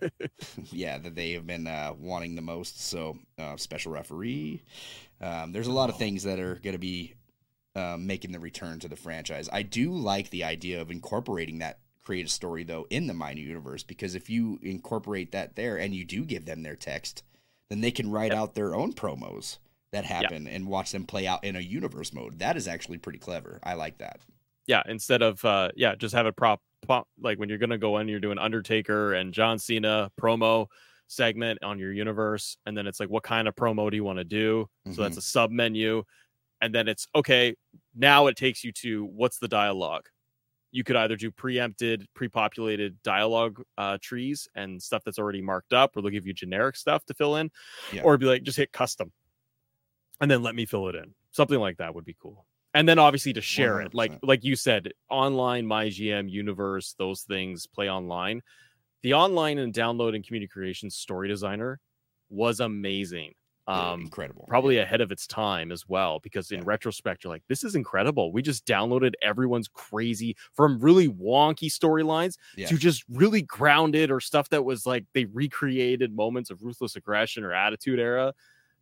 yeah, 0.70 0.98
that 0.98 1.14
they 1.14 1.32
have 1.32 1.46
been 1.46 1.66
uh, 1.66 1.94
wanting 1.98 2.34
the 2.34 2.42
most. 2.42 2.80
So, 2.80 3.18
uh, 3.38 3.56
special 3.56 3.92
referee. 3.92 4.62
Um, 5.20 5.52
there's 5.52 5.66
a 5.66 5.72
lot 5.72 5.90
of 5.90 5.98
things 5.98 6.22
that 6.22 6.38
are 6.38 6.56
going 6.56 6.74
to 6.74 6.78
be 6.78 7.14
um, 7.74 8.06
making 8.06 8.32
the 8.32 8.40
return 8.40 8.78
to 8.80 8.88
the 8.88 8.96
franchise. 8.96 9.48
I 9.52 9.62
do 9.62 9.92
like 9.92 10.30
the 10.30 10.44
idea 10.44 10.80
of 10.80 10.90
incorporating 10.90 11.58
that 11.58 11.78
creative 12.02 12.30
story 12.30 12.64
though 12.64 12.86
in 12.90 13.06
the 13.06 13.14
minor 13.14 13.40
universe 13.40 13.82
because 13.82 14.14
if 14.14 14.30
you 14.30 14.58
incorporate 14.62 15.32
that 15.32 15.54
there 15.54 15.76
and 15.76 15.94
you 15.94 16.04
do 16.04 16.24
give 16.24 16.46
them 16.46 16.62
their 16.62 16.74
text 16.74 17.22
then 17.70 17.80
they 17.80 17.90
can 17.90 18.10
write 18.10 18.32
Yep. 18.32 18.38
out 18.38 18.54
their 18.54 18.74
own 18.74 18.92
promos 18.92 19.58
that 19.92 20.04
happen 20.04 20.46
and 20.46 20.66
watch 20.68 20.92
them 20.92 21.04
play 21.06 21.26
out 21.26 21.42
in 21.44 21.56
a 21.56 21.60
universe 21.60 22.12
mode. 22.12 22.38
That 22.38 22.56
is 22.56 22.68
actually 22.68 22.98
pretty 22.98 23.18
clever. 23.18 23.58
I 23.62 23.74
like 23.74 23.98
that. 23.98 24.20
yeah 24.66 24.82
instead 24.86 25.22
of 25.22 25.42
uh 25.44 25.70
yeah 25.74 25.94
just 25.94 26.14
have 26.14 26.26
a 26.26 26.32
prop, 26.32 26.60
prop 26.86 27.08
like 27.20 27.38
when 27.38 27.48
you're 27.48 27.58
gonna 27.58 27.78
go 27.78 27.98
in 27.98 28.06
you're 28.08 28.20
doing 28.20 28.38
undertaker 28.38 29.14
and 29.14 29.32
john 29.34 29.58
cena 29.58 30.10
promo 30.20 30.66
segment 31.08 31.58
on 31.64 31.78
your 31.78 31.92
universe 31.92 32.56
and 32.66 32.76
then 32.76 32.86
it's 32.86 33.00
like 33.00 33.08
what 33.10 33.22
kind 33.24 33.48
of 33.48 33.56
promo 33.56 33.90
do 33.90 33.96
you 33.96 34.04
want 34.04 34.18
to 34.18 34.24
do 34.24 34.68
so 34.92 35.02
that's 35.02 35.16
a 35.16 35.22
sub 35.22 35.50
menu 35.50 36.02
and 36.60 36.72
then 36.74 36.86
it's 36.88 37.06
okay 37.14 37.54
now 37.96 38.26
it 38.28 38.36
takes 38.36 38.62
you 38.62 38.70
to 38.70 39.06
what's 39.06 39.38
the 39.38 39.48
dialogue 39.48 40.06
you 40.72 40.84
could 40.84 40.96
either 40.96 41.16
do 41.16 41.30
preempted 41.30 42.06
pre-populated 42.14 43.00
dialogue 43.02 43.60
uh, 43.78 43.98
trees 44.00 44.48
and 44.54 44.80
stuff 44.80 45.02
that's 45.04 45.18
already 45.18 45.42
marked 45.42 45.72
up 45.72 45.96
or 45.96 46.02
they'll 46.02 46.10
give 46.10 46.26
you 46.26 46.32
generic 46.32 46.76
stuff 46.76 47.04
to 47.06 47.14
fill 47.14 47.36
in 47.36 47.50
Yeah. 47.92 48.02
or 48.02 48.16
be 48.18 48.26
like 48.26 48.42
just 48.42 48.56
hit 48.56 48.72
custom 48.72 49.12
and 50.20 50.30
then 50.30 50.42
let 50.42 50.54
me 50.54 50.66
fill 50.66 50.88
it 50.88 50.94
in 50.94 51.14
something 51.32 51.58
like 51.58 51.78
that 51.78 51.94
would 51.94 52.04
be 52.04 52.16
cool 52.20 52.46
and 52.74 52.88
then 52.88 52.98
obviously 52.98 53.32
to 53.32 53.40
share 53.40 53.80
it 53.80 53.94
like 53.94 54.12
100%. 54.12 54.18
like 54.22 54.44
you 54.44 54.54
said 54.56 54.92
online 55.08 55.66
my 55.66 55.86
gm 55.86 56.30
universe 56.30 56.94
those 56.98 57.22
things 57.22 57.66
play 57.66 57.88
online 57.90 58.40
the 59.02 59.14
online 59.14 59.58
and 59.58 59.72
download 59.72 60.14
and 60.14 60.24
community 60.26 60.48
creation 60.48 60.90
story 60.90 61.26
designer 61.28 61.80
was 62.28 62.60
amazing 62.60 63.32
um 63.70 64.00
incredible. 64.02 64.44
probably 64.48 64.78
ahead 64.78 65.00
of 65.00 65.12
its 65.12 65.26
time 65.26 65.70
as 65.70 65.88
well 65.88 66.18
because 66.20 66.50
in 66.50 66.58
Yeah. 66.60 66.64
retrospect 66.66 67.24
you're 67.24 67.32
like 67.32 67.42
this 67.48 67.62
is 67.64 67.74
incredible 67.74 68.32
we 68.32 68.42
just 68.42 68.66
downloaded 68.66 69.12
everyone's 69.22 69.68
crazy 69.68 70.36
from 70.52 70.78
really 70.80 71.08
wonky 71.08 71.70
storylines 71.70 72.36
Yeah. 72.56 72.68
to 72.68 72.76
just 72.76 73.04
really 73.08 73.42
grounded 73.42 74.10
or 74.10 74.20
stuff 74.20 74.48
that 74.50 74.64
was 74.64 74.86
like 74.86 75.04
they 75.14 75.26
recreated 75.26 76.14
moments 76.14 76.50
of 76.50 76.62
ruthless 76.62 76.96
aggression 76.96 77.44
or 77.44 77.52
attitude 77.52 77.98
era 78.00 78.34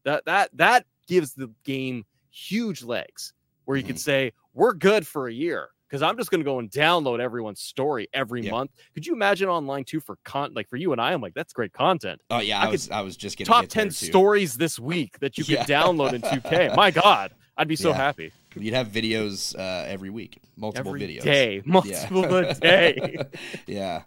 that 0.04 0.24
that 0.26 0.50
that 0.54 0.86
gives 1.06 1.34
the 1.34 1.52
game 1.64 2.04
huge 2.30 2.82
legs 2.82 3.32
where 3.64 3.76
you 3.76 3.82
Mm-hmm. 3.82 3.88
could 3.88 4.00
say 4.00 4.32
we're 4.54 4.74
good 4.74 5.06
for 5.06 5.28
a 5.28 5.32
year 5.32 5.68
because 5.88 6.02
i'm 6.02 6.16
just 6.16 6.30
going 6.30 6.40
to 6.40 6.44
go 6.44 6.58
and 6.58 6.70
download 6.70 7.20
everyone's 7.20 7.60
story 7.60 8.08
every 8.12 8.42
Yeah. 8.42 8.50
month 8.50 8.70
could 8.94 9.06
you 9.06 9.14
imagine 9.14 9.48
online 9.48 9.84
too 9.84 10.00
for 10.00 10.16
con 10.24 10.52
like 10.54 10.68
for 10.68 10.76
you 10.76 10.92
and 10.92 11.00
i 11.00 11.12
i'm 11.12 11.20
like 11.20 11.34
that's 11.34 11.52
great 11.52 11.72
content 11.72 12.20
Oh 12.30 12.40
yeah, 12.40 12.60
I 12.60 12.64
I, 12.66 12.68
was 12.68 12.90
I 12.90 13.00
was 13.00 13.16
just 13.16 13.36
getting 13.38 13.52
top 13.52 13.66
10 13.68 13.90
stories 13.90 14.54
this 14.56 14.78
week 14.78 15.18
that 15.20 15.38
you 15.38 15.44
could 15.48 15.54
Yeah. 15.54 15.64
download 15.64 16.12
in 16.12 16.20
2K. 16.22 16.74
My 16.76 16.90
God, 16.90 17.32
I'd 17.56 17.68
be 17.68 17.76
so 17.76 17.90
Yeah. 17.90 17.96
happy. 17.96 18.32
You'd 18.54 18.74
have 18.74 18.88
videos 18.88 19.58
uh, 19.58 19.84
every 19.86 20.10
week, 20.10 20.38
multiple 20.56 20.90
Every 20.94 21.00
videos. 21.00 21.22
day, 21.22 21.62
multiple 21.64 22.24
a 22.34 22.54
day. 22.60 23.18
yeah, 23.66 24.02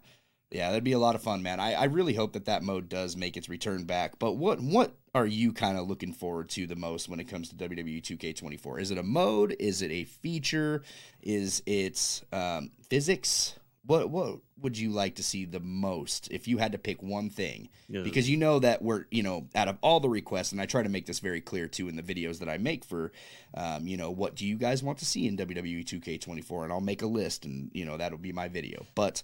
yeah, 0.52 0.70
that'd 0.70 0.84
be 0.84 0.91
a 0.91 0.99
lot 0.99 1.16
of 1.16 1.24
fun, 1.24 1.41
man. 1.41 1.60
I, 1.62 1.74
I 1.74 1.84
really 1.86 2.14
hope 2.14 2.34
that 2.34 2.45
that 2.45 2.62
mode 2.62 2.89
does 2.89 3.16
make 3.16 3.38
its 3.38 3.47
return 3.47 3.86
back. 3.86 4.20
But 4.20 4.34
what 4.34 4.60
what 4.60 4.93
are 5.16 5.26
you 5.26 5.54
kind 5.54 5.78
of 5.78 5.88
looking 5.88 6.12
forward 6.12 6.49
to 6.49 6.68
the 6.68 6.76
most 6.76 7.08
when 7.08 7.20
it 7.20 7.26
comes 7.26 7.49
to 7.49 7.56
WWE 7.56 8.02
2K24? 8.02 8.82
Is 8.82 8.91
it 8.91 8.97
a 8.97 9.04
mode? 9.04 9.56
Is 9.60 9.82
it 9.82 9.91
a 9.91 10.04
feature? 10.04 10.84
Is 11.22 11.64
it 11.66 12.24
um, 12.34 12.72
physics? 12.89 13.56
What 13.86 14.10
what 14.10 14.39
would 14.62 14.78
you 14.78 14.91
like 14.91 15.16
to 15.16 15.24
see 15.24 15.45
the 15.45 15.62
most 15.62 16.30
if 16.32 16.47
you 16.47 16.58
had 16.58 16.74
to 16.74 16.78
pick 16.78 17.02
one 17.02 17.30
thing? 17.30 17.70
Yeah, 17.88 18.02
because 18.02 18.30
you 18.30 18.36
know 18.36 18.60
that 18.60 18.82
we're 18.82 19.06
you 19.10 19.24
know 19.24 19.47
out 19.56 19.70
of 19.70 19.78
all 19.82 19.99
the 19.99 20.10
requests 20.10 20.52
and 20.52 20.62
i 20.62 20.68
try 20.68 20.84
to 20.84 20.89
make 20.89 21.08
this 21.08 21.20
very 21.20 21.41
clear 21.41 21.68
too 21.68 21.89
in 21.89 21.95
the 21.95 22.04
videos 22.04 22.39
that 22.39 22.47
i 22.47 22.58
make 22.60 22.86
for 22.86 23.12
um, 23.56 23.88
you 23.88 23.97
know 23.97 24.12
what 24.12 24.36
do 24.36 24.45
you 24.45 24.56
guys 24.56 24.84
want 24.84 24.99
to 24.99 25.06
see 25.06 25.28
in 25.28 25.36
wwe 25.36 25.84
2k24 25.84 26.64
and 26.64 26.72
i'll 26.72 26.80
make 26.80 27.02
a 27.02 27.08
list 27.08 27.43
and 27.43 27.72
you 27.74 27.84
know 27.84 27.97
that'll 27.97 28.20
be 28.20 28.32
my 28.32 28.47
video 28.47 28.86
but 28.93 29.24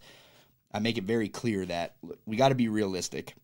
i 0.71 0.79
make 0.79 0.97
it 0.97 1.03
very 1.03 1.29
clear 1.29 1.65
that 1.65 1.95
we 2.25 2.35
got 2.35 2.49
to 2.49 2.55
be 2.55 2.67
realistic 2.67 3.35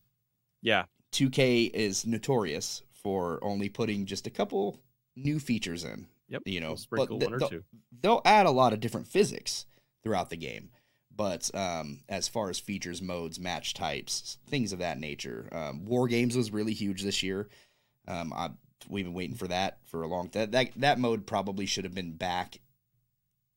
yeah, 0.61 0.86
2k 1.11 1.71
is 1.74 2.05
notorious 2.05 2.84
for 2.93 3.38
only 3.43 3.67
putting 3.67 4.05
just 4.05 4.28
a 4.28 4.30
couple 4.30 4.80
new 5.15 5.39
features 5.39 5.84
in 5.84 6.07
Yep, 6.30 6.43
you 6.45 6.61
know 6.61 6.76
sprinkle 6.76 7.19
th- 7.19 7.30
one 7.30 7.36
or 7.36 7.39
they'll- 7.39 7.49
two. 7.49 7.63
they'll 8.01 8.21
add 8.24 8.45
a 8.45 8.51
lot 8.51 8.71
of 8.74 8.80
different 8.80 9.07
physics 9.07 9.65
throughout 10.03 10.30
the 10.30 10.38
game. 10.38 10.69
But 11.15 11.53
um, 11.53 11.99
as 12.09 12.28
far 12.28 12.49
as 12.49 12.59
features, 12.59 12.99
modes, 13.01 13.39
match 13.39 13.76
types, 13.76 14.39
things 14.49 14.74
of 14.74 14.80
that 14.80 14.99
nature, 14.99 15.47
um, 15.51 15.86
War 15.86 16.07
Games 16.07 16.36
was 16.36 16.51
really 16.51 16.74
huge 16.74 17.03
this 17.03 17.21
year. 17.21 17.49
Um, 18.07 18.34
I, 18.34 18.49
we've 18.89 19.05
been 19.05 19.13
waiting 19.13 19.36
for 19.36 19.47
that 19.47 19.78
for 19.86 20.01
a 20.01 20.07
long 20.07 20.30
time. 20.30 20.49
That 20.51 20.71
that 20.78 20.97
mode 20.97 21.28
probably 21.28 21.67
should 21.67 21.84
have 21.84 21.93
been 21.93 22.13
back 22.13 22.57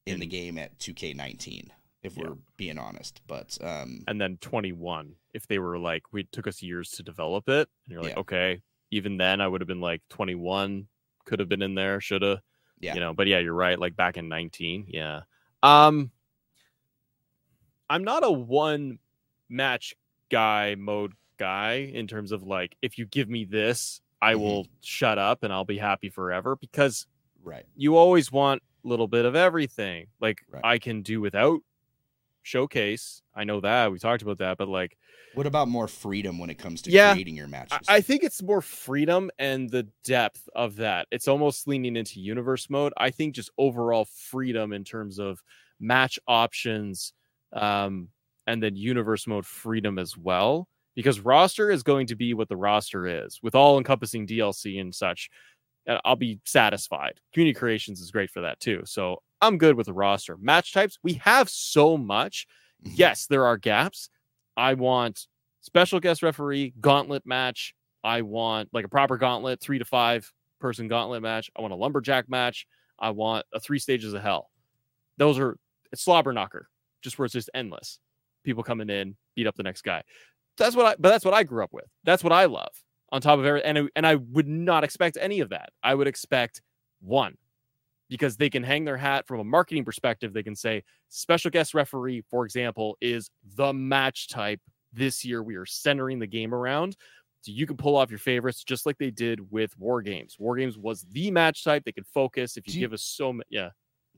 in 0.04 0.20
the 0.20 0.26
game 0.26 0.58
at 0.58 0.78
2K19, 0.78 1.68
if 2.06 2.16
Yeah. 2.16 2.28
we're 2.30 2.36
being 2.56 2.78
honest. 2.78 3.20
But 3.26 3.58
um, 3.62 4.04
and 4.08 4.20
then 4.20 4.38
21 4.40 5.14
if 5.34 5.46
they 5.46 5.58
were 5.58 5.78
like 5.78 6.02
we 6.12 6.24
took 6.24 6.46
us 6.46 6.62
years 6.62 6.90
to 6.92 7.02
develop 7.02 7.48
it 7.48 7.68
and 7.84 7.92
you're 7.92 8.02
like 8.02 8.14
Yeah. 8.14 8.20
okay 8.20 8.62
even 8.90 9.16
then 9.18 9.40
i 9.40 9.48
would 9.48 9.60
have 9.60 9.68
been 9.68 9.80
like 9.80 10.00
21 10.08 10.86
could 11.26 11.40
have 11.40 11.48
been 11.48 11.60
in 11.60 11.74
there 11.74 12.00
should 12.00 12.22
have 12.22 12.38
Yeah. 12.80 12.94
you 12.94 13.00
know 13.00 13.12
but 13.12 13.26
yeah 13.26 13.40
you're 13.40 13.52
right 13.52 13.78
like 13.78 13.96
back 13.96 14.16
in 14.16 14.28
19 14.28 14.86
yeah 14.88 15.22
um 15.62 16.10
i'm 17.90 18.04
not 18.04 18.24
a 18.24 18.30
one 18.30 18.98
match 19.48 19.94
guy 20.30 20.74
mode 20.78 21.12
guy 21.38 21.90
in 21.92 22.06
terms 22.06 22.32
of 22.32 22.42
like 22.42 22.76
if 22.82 22.96
you 22.98 23.04
give 23.06 23.28
me 23.28 23.44
this 23.44 24.00
i 24.22 24.34
Mhm. 24.34 24.40
will 24.40 24.66
shut 24.82 25.18
up 25.18 25.42
and 25.42 25.52
i'll 25.52 25.64
be 25.64 25.78
happy 25.78 26.08
forever 26.08 26.56
because 26.56 27.06
right, 27.42 27.66
you 27.76 27.96
always 27.96 28.32
want 28.32 28.62
a 28.84 28.88
little 28.88 29.08
bit 29.08 29.24
of 29.24 29.34
everything. 29.36 30.06
Like 30.20 30.38
Right. 30.48 30.64
I 30.64 30.78
can 30.78 31.02
do 31.02 31.20
without 31.20 31.60
showcase. 32.46 33.22
I 33.34 33.44
know 33.44 33.60
that 33.60 33.92
we 33.92 33.98
talked 33.98 34.22
about 34.22 34.38
that, 34.38 34.58
but 34.58 34.68
like 34.68 34.96
what 35.32 35.46
about 35.46 35.68
more 35.68 35.88
freedom 35.88 36.38
when 36.38 36.50
it 36.50 36.58
comes 36.58 36.82
to 36.82 36.92
Yeah, 36.92 36.92
creating 36.92 37.36
your 37.36 37.48
matches? 37.48 37.88
I 37.88 38.00
think 38.00 38.22
it's 38.24 38.42
more 38.42 38.62
freedom 38.62 39.30
and 39.38 39.70
the 39.70 39.84
depth 40.04 40.48
of 40.54 40.76
that. 40.76 41.08
It's 41.10 41.28
almost 41.28 41.66
leaning 41.68 41.96
into 41.96 42.20
universe 42.20 42.70
mode. 42.70 42.92
I 42.96 43.10
think 43.10 43.34
just 43.34 43.50
overall 43.58 44.06
freedom 44.06 44.72
in 44.72 44.84
terms 44.84 45.18
of 45.18 45.42
match 45.80 46.18
options, 46.28 47.12
um, 47.52 48.10
and 48.46 48.62
then 48.62 48.76
universe 48.76 49.26
mode 49.26 49.46
freedom 49.46 49.98
as 49.98 50.16
well. 50.16 50.68
Because 50.94 51.20
roster 51.20 51.70
is 51.70 51.82
going 51.82 52.06
to 52.06 52.16
be 52.16 52.34
what 52.34 52.48
the 52.48 52.56
roster 52.56 53.06
is 53.06 53.40
with 53.42 53.54
all 53.54 53.78
encompassing 53.78 54.26
DLC 54.26 54.78
and 54.78 54.94
such. 54.94 55.28
I'll 56.04 56.16
be 56.16 56.40
satisfied. 56.44 57.20
Community 57.32 57.58
creations 57.58 58.00
is 58.00 58.10
great 58.10 58.30
for 58.30 58.40
that 58.42 58.58
too. 58.60 58.82
So 58.86 59.22
I'm 59.40 59.58
good 59.58 59.76
with 59.76 59.86
the 59.86 59.92
roster. 59.92 60.36
Match 60.38 60.72
types, 60.72 60.98
we 61.02 61.14
have 61.14 61.48
so 61.48 61.96
much. 61.96 62.46
Mhm. 62.84 62.92
Yes, 62.96 63.26
there 63.26 63.46
are 63.46 63.56
gaps. 63.56 64.08
I 64.56 64.74
want 64.74 65.26
special 65.60 66.00
guest 66.00 66.22
referee, 66.22 66.74
gauntlet 66.80 67.26
match. 67.26 67.74
I 68.04 68.22
want 68.22 68.68
like 68.72 68.84
a 68.84 68.88
proper 68.88 69.16
gauntlet, 69.18 69.60
three 69.60 69.78
to 69.78 69.84
five 69.84 70.32
person 70.60 70.88
gauntlet 70.88 71.22
match. 71.22 71.50
I 71.56 71.60
want 71.60 71.72
a 71.72 71.76
lumberjack 71.76 72.28
match. 72.28 72.66
I 72.98 73.10
want 73.10 73.44
a 73.52 73.60
three 73.60 73.78
stages 73.78 74.14
of 74.14 74.22
hell. 74.22 74.50
Those 75.18 75.38
are 75.38 75.58
it's 75.92 76.02
slobber 76.02 76.32
knocker, 76.32 76.68
just 77.02 77.18
where 77.18 77.26
it's 77.26 77.34
just 77.34 77.50
endless. 77.54 77.98
People 78.44 78.62
coming 78.62 78.90
in, 78.90 79.16
beat 79.34 79.46
up 79.46 79.56
the 79.56 79.62
next 79.62 79.82
guy. 79.82 80.02
That's 80.56 80.76
what 80.76 80.86
I 80.86 80.96
but 80.98 81.10
that's 81.10 81.24
what 81.24 81.34
I 81.34 81.42
grew 81.42 81.62
up 81.64 81.72
with. 81.72 81.86
That's 82.04 82.24
what 82.24 82.32
I 82.32 82.46
love. 82.46 82.70
On 83.12 83.20
top 83.20 83.38
of 83.38 83.44
everything, 83.46 83.76
and 83.76 83.90
and 83.96 84.06
I 84.06 84.16
would 84.16 84.48
not 84.48 84.84
expect 84.84 85.18
any 85.20 85.40
of 85.40 85.50
that. 85.50 85.70
I 85.82 85.94
would 85.94 86.06
expect 86.08 86.62
one 87.00 87.36
because 88.08 88.36
they 88.36 88.50
can 88.50 88.62
hang 88.62 88.84
their 88.84 88.96
hat 88.96 89.26
from 89.26 89.40
a 89.40 89.44
marketing 89.44 89.84
perspective. 89.84 90.32
They 90.32 90.42
can 90.42 90.56
say 90.56 90.82
special 91.08 91.50
guest 91.50 91.74
referee, 91.74 92.22
for 92.30 92.44
example, 92.44 92.96
is 93.00 93.30
the 93.56 93.72
match 93.72 94.28
type 94.28 94.60
this 94.92 95.24
year. 95.24 95.42
We 95.42 95.56
are 95.56 95.66
centering 95.66 96.18
the 96.18 96.26
game 96.26 96.54
around. 96.54 96.96
So 97.42 97.52
you 97.52 97.66
can 97.66 97.76
pull 97.76 97.96
off 97.96 98.10
your 98.10 98.18
favorites 98.18 98.64
just 98.64 98.86
like 98.86 98.98
they 98.98 99.10
did 99.10 99.52
with 99.52 99.76
War 99.78 100.02
Games. 100.02 100.36
War 100.38 100.56
Games 100.56 100.76
was 100.76 101.06
the 101.12 101.30
match 101.30 101.62
type. 101.62 101.84
They 101.84 101.92
could 101.92 102.06
focus 102.06 102.56
if 102.56 102.66
you 102.66 102.72
Do 102.72 102.78
you- 102.80 102.84
give 102.84 102.92
us 102.92 103.02
so 103.02 103.32
many. 103.32 103.44
Yeah. 103.50 103.70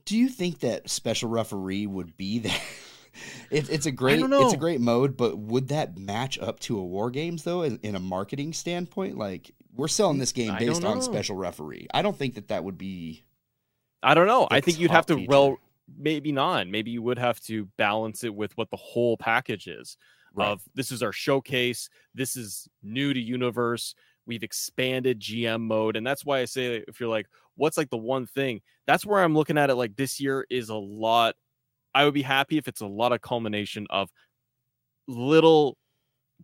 Do 0.05 0.17
you 0.17 0.29
think 0.29 0.59
that 0.59 0.89
special 0.89 1.29
referee 1.29 1.85
would 1.85 2.17
be 2.17 2.39
that? 2.39 2.61
it, 3.51 3.69
it's 3.69 3.85
a 3.85 3.91
great, 3.91 4.19
it's 4.19 4.53
a 4.53 4.57
great 4.57 4.81
mode, 4.81 5.15
but 5.15 5.37
would 5.37 5.67
that 5.67 5.97
match 5.97 6.39
up 6.39 6.59
to 6.61 6.79
a 6.79 6.83
war 6.83 7.11
games 7.11 7.43
though, 7.43 7.61
in, 7.61 7.79
in 7.83 7.95
a 7.95 7.99
marketing 7.99 8.53
standpoint? 8.53 9.17
Like 9.17 9.51
we're 9.75 9.87
selling 9.87 10.17
this 10.17 10.31
game 10.31 10.55
based 10.57 10.83
on 10.83 11.01
special 11.01 11.35
referee. 11.35 11.87
I 11.93 12.01
don't 12.01 12.17
think 12.17 12.35
that 12.35 12.47
that 12.47 12.63
would 12.63 12.77
be. 12.77 13.23
I 14.01 14.13
don't 14.13 14.27
know. 14.27 14.47
I 14.49 14.61
think 14.61 14.79
you'd 14.79 14.91
have 14.91 15.05
to 15.07 15.15
top 15.15 15.27
well, 15.27 15.57
maybe 15.97 16.31
not. 16.31 16.67
Maybe 16.67 16.91
you 16.91 17.01
would 17.01 17.19
have 17.19 17.39
to 17.41 17.65
balance 17.77 18.23
it 18.23 18.33
with 18.33 18.55
what 18.57 18.69
the 18.69 18.77
whole 18.77 19.17
package 19.17 19.67
is. 19.67 19.97
Of 20.37 20.61
this 20.73 20.91
is 20.91 21.03
our 21.03 21.11
showcase. 21.11 21.89
This 22.15 22.37
is 22.37 22.69
new 22.81 23.13
to 23.13 23.19
universe. 23.19 23.93
We've 24.25 24.43
expanded 24.43 25.19
GM 25.19 25.61
mode, 25.61 25.97
and 25.97 26.07
that's 26.07 26.23
why 26.23 26.39
I 26.39 26.45
say 26.45 26.83
if 26.87 26.99
you're 26.99 27.09
like, 27.09 27.27
what's 27.55 27.77
like 27.77 27.89
the 27.89 27.97
one 27.97 28.25
thing? 28.25 28.61
That's 28.87 29.05
where 29.05 29.21
I'm 29.21 29.35
looking 29.35 29.57
at 29.57 29.69
it. 29.69 29.75
Like 29.75 29.97
this 29.97 30.19
year 30.19 30.45
is 30.49 30.69
a 30.69 30.75
lot. 30.75 31.35
I 31.93 32.05
would 32.05 32.13
be 32.13 32.21
happy 32.21 32.57
if 32.57 32.69
it's 32.69 32.79
a 32.79 32.87
lot 32.87 33.11
of 33.11 33.21
culmination 33.21 33.85
of 33.89 34.11
little 35.07 35.77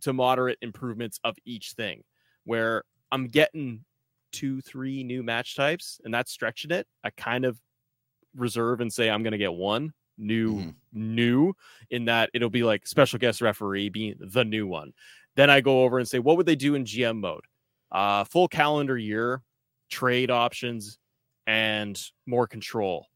to 0.02 0.12
moderate 0.12 0.58
improvements 0.60 1.18
of 1.24 1.36
each 1.46 1.72
thing, 1.72 2.02
where 2.44 2.82
I'm 3.12 3.28
getting 3.28 3.84
two, 4.32 4.60
three 4.60 5.02
new 5.04 5.22
match 5.22 5.56
types, 5.56 6.00
and 6.04 6.12
that's 6.12 6.32
stretching 6.32 6.70
it. 6.70 6.86
I 7.04 7.10
kind 7.10 7.44
of 7.44 7.60
reserve 8.34 8.80
and 8.80 8.92
say 8.92 9.10
I'm 9.10 9.22
going 9.22 9.32
to 9.32 9.38
get 9.38 9.54
one 9.54 9.92
new, 10.18 10.56
Mhm. 10.56 10.74
new 10.92 11.54
in 11.90 12.06
that 12.06 12.30
it'll 12.34 12.50
be 12.50 12.62
like 12.64 12.86
special 12.86 13.18
guest 13.18 13.40
referee 13.40 13.88
being 13.90 14.16
the 14.18 14.44
new 14.44 14.66
one. 14.66 14.92
Then 15.36 15.50
I 15.50 15.60
go 15.60 15.82
over 15.84 15.98
and 15.98 16.08
say, 16.08 16.18
what 16.18 16.36
would 16.36 16.46
they 16.46 16.56
do 16.56 16.74
in 16.74 16.84
GM 16.84 17.20
mode? 17.20 17.44
Uh, 17.92 18.24
full 18.24 18.48
calendar 18.48 18.96
year, 18.98 19.42
trade 19.90 20.30
options, 20.30 20.98
and 21.46 22.00
more 22.26 22.46
control. 22.46 23.06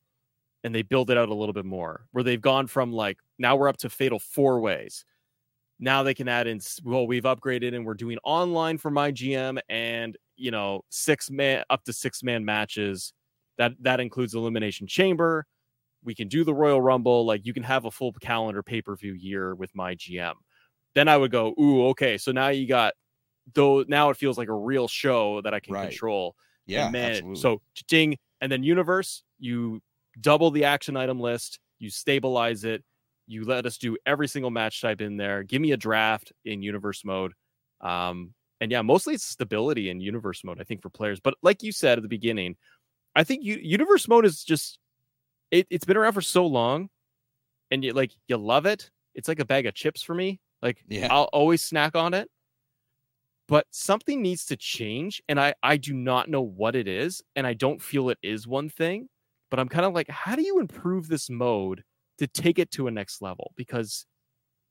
And 0.62 0.74
they 0.74 0.82
build 0.82 1.10
it 1.10 1.16
out 1.16 1.30
a 1.30 1.34
little 1.34 1.54
bit 1.54 1.64
more 1.64 2.06
where 2.12 2.22
they've 2.24 2.40
gone 2.40 2.66
from 2.66 2.92
like 2.92 3.18
now 3.38 3.56
we're 3.56 3.68
up 3.68 3.78
to 3.78 3.90
fatal 3.90 4.18
four 4.18 4.60
ways. 4.60 5.04
Now 5.80 6.02
they 6.02 6.14
can 6.14 6.28
add 6.28 6.46
in, 6.46 6.60
well, 6.84 7.06
we've 7.06 7.24
upgraded 7.24 7.74
and 7.74 7.86
we're 7.86 7.94
doing 7.94 8.18
online 8.22 8.78
for 8.78 8.90
my 8.90 9.10
GM 9.10 9.58
and, 9.68 10.16
you 10.36 10.50
know, 10.50 10.82
six 10.90 11.30
man 11.30 11.64
up 11.70 11.84
to 11.84 11.92
six 11.92 12.22
man 12.22 12.44
matches. 12.44 13.14
That 13.58 13.72
that 13.82 14.00
includes 14.00 14.34
elimination 14.34 14.86
chamber. 14.86 15.46
We 16.02 16.14
can 16.14 16.28
do 16.28 16.44
the 16.44 16.54
Royal 16.54 16.80
Rumble. 16.80 17.26
Like 17.26 17.46
you 17.46 17.54
can 17.54 17.62
have 17.64 17.84
a 17.86 17.90
full 17.90 18.12
calendar 18.12 18.62
pay 18.62 18.82
per 18.82 18.96
view 18.96 19.14
year 19.14 19.54
with 19.54 19.74
my 19.74 19.94
GM. 19.94 20.34
Then 20.94 21.08
I 21.08 21.16
would 21.16 21.30
go, 21.30 21.54
ooh, 21.60 21.88
okay. 21.88 22.18
So 22.18 22.32
now 22.32 22.48
you 22.48 22.66
got 22.66 22.94
though. 23.54 23.84
Now 23.88 24.10
it 24.10 24.16
feels 24.16 24.38
like 24.38 24.48
a 24.48 24.54
real 24.54 24.88
show 24.88 25.40
that 25.42 25.54
I 25.54 25.60
can 25.60 25.74
Right. 25.74 25.90
control. 25.90 26.36
Yeah, 26.66 26.84
and 26.84 26.92
man, 26.92 27.10
absolutely. 27.10 27.40
so 27.40 27.62
ding, 27.88 28.18
and 28.40 28.50
then 28.52 28.62
universe, 28.62 29.22
you 29.38 29.80
double 30.20 30.50
the 30.50 30.64
action 30.64 30.96
item 30.96 31.20
list, 31.20 31.58
you 31.78 31.90
stabilize 31.90 32.64
it, 32.64 32.84
you 33.30 33.44
let 33.44 33.64
us 33.64 33.78
do 33.78 33.96
every 34.06 34.26
single 34.26 34.50
match 34.50 34.80
type 34.80 35.00
in 35.00 35.16
there. 35.16 35.42
Give 35.44 35.62
me 35.62 35.72
a 35.72 35.76
draft 35.76 36.32
in 36.44 36.62
universe 36.62 37.04
mode. 37.04 37.32
Um, 37.80 38.34
and 38.60 38.70
yeah, 38.70 38.82
mostly 38.82 39.14
it's 39.14 39.24
stability 39.24 39.88
in 39.88 40.00
universe 40.00 40.42
mode, 40.44 40.60
I 40.60 40.64
think, 40.64 40.82
for 40.82 40.90
players. 40.90 41.20
But 41.20 41.34
like 41.42 41.62
you 41.62 41.72
said 41.72 41.98
at 41.98 42.02
the 42.02 42.08
beginning, 42.08 42.56
I 43.14 43.24
think 43.24 43.44
u- 43.44 43.60
universe 43.62 44.08
mode 44.08 44.26
is 44.26 44.42
just 44.42 44.78
it, 45.50 45.66
it's 45.70 45.84
been 45.84 45.96
around 45.96 46.12
for 46.12 46.20
so 46.20 46.44
long, 46.46 46.88
and 47.70 47.84
you 47.84 47.92
like 47.92 48.12
you 48.26 48.36
love 48.36 48.66
it. 48.66 48.90
It's 49.14 49.28
like 49.28 49.40
a 49.40 49.44
bag 49.44 49.66
of 49.66 49.74
chips 49.74 50.02
for 50.02 50.14
me. 50.14 50.40
Like 50.60 50.84
Yeah. 50.88 51.08
I'll 51.10 51.30
always 51.32 51.62
snack 51.62 51.94
on 51.96 52.14
it. 52.14 52.28
But 53.48 53.66
something 53.70 54.22
needs 54.22 54.44
to 54.46 54.56
change, 54.56 55.22
and 55.28 55.40
I 55.40 55.54
I 55.62 55.76
do 55.76 55.94
not 55.94 56.28
know 56.28 56.42
what 56.42 56.76
it 56.76 56.86
is, 56.88 57.22
and 57.36 57.46
I 57.46 57.54
don't 57.54 57.80
feel 57.82 58.10
it 58.10 58.18
is 58.22 58.46
one 58.46 58.68
thing. 58.68 59.08
But 59.50 59.58
I'm 59.58 59.68
kind 59.68 59.84
of 59.84 59.92
like, 59.92 60.08
how 60.08 60.36
do 60.36 60.42
you 60.42 60.60
improve 60.60 61.08
this 61.08 61.28
mode 61.30 61.82
to 62.20 62.26
take 62.28 62.58
it 62.58 62.70
to 62.72 62.86
a 62.86 62.90
next 62.90 63.20
level? 63.20 63.52
Because 63.56 64.06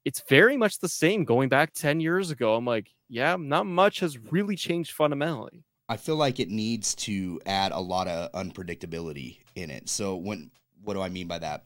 it's 0.04 0.22
very 0.28 0.56
much 0.56 0.78
the 0.78 0.88
same 0.88 1.24
going 1.24 1.50
back 1.50 1.74
10 1.74 2.00
years 2.00 2.30
ago. 2.30 2.54
I'm 2.54 2.64
like, 2.64 2.88
yeah, 3.08 3.36
not 3.38 3.66
much 3.66 4.00
has 4.00 4.16
really 4.18 4.56
changed 4.56 4.92
fundamentally. 4.92 5.62
I 5.88 5.96
feel 5.98 6.16
like 6.16 6.40
it 6.40 6.48
needs 6.48 6.94
to 6.96 7.40
add 7.44 7.72
a 7.72 7.80
lot 7.80 8.08
of 8.08 8.32
unpredictability 8.32 9.38
in 9.56 9.70
it. 9.70 9.88
So 9.88 10.16
when 10.16 10.50
what 10.82 10.94
do 10.94 11.02
I 11.02 11.08
mean 11.10 11.26
by 11.26 11.38
that? 11.40 11.64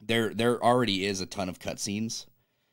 There 0.00 0.32
there 0.32 0.62
already 0.62 1.04
is 1.04 1.20
a 1.20 1.26
ton 1.26 1.48
of 1.48 1.58
cutscenes. 1.58 2.26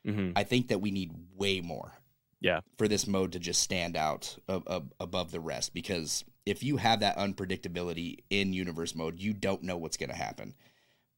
Mhm. 0.05 0.33
I 0.35 0.43
think 0.43 0.67
that 0.69 0.79
we 0.79 0.91
need 0.91 1.11
way 1.35 1.61
more. 1.61 1.93
Yeah. 2.39 2.61
For 2.77 2.87
this 2.87 3.05
mode 3.07 3.31
to 3.33 3.39
just 3.39 3.61
stand 3.61 3.95
out 3.97 4.37
ab- 4.49 4.67
ab- 4.69 4.93
above 4.99 5.31
the 5.31 5.39
rest 5.39 5.73
because 5.73 6.23
if 6.45 6.63
you 6.63 6.77
have 6.77 6.99
that 7.01 7.17
unpredictability 7.17 8.19
in 8.29 8.53
universe 8.53 8.95
mode, 8.95 9.19
you 9.19 9.33
don't 9.33 9.61
know 9.63 9.77
what's 9.77 9.97
going 9.97 10.09
to 10.09 10.15
happen. 10.15 10.55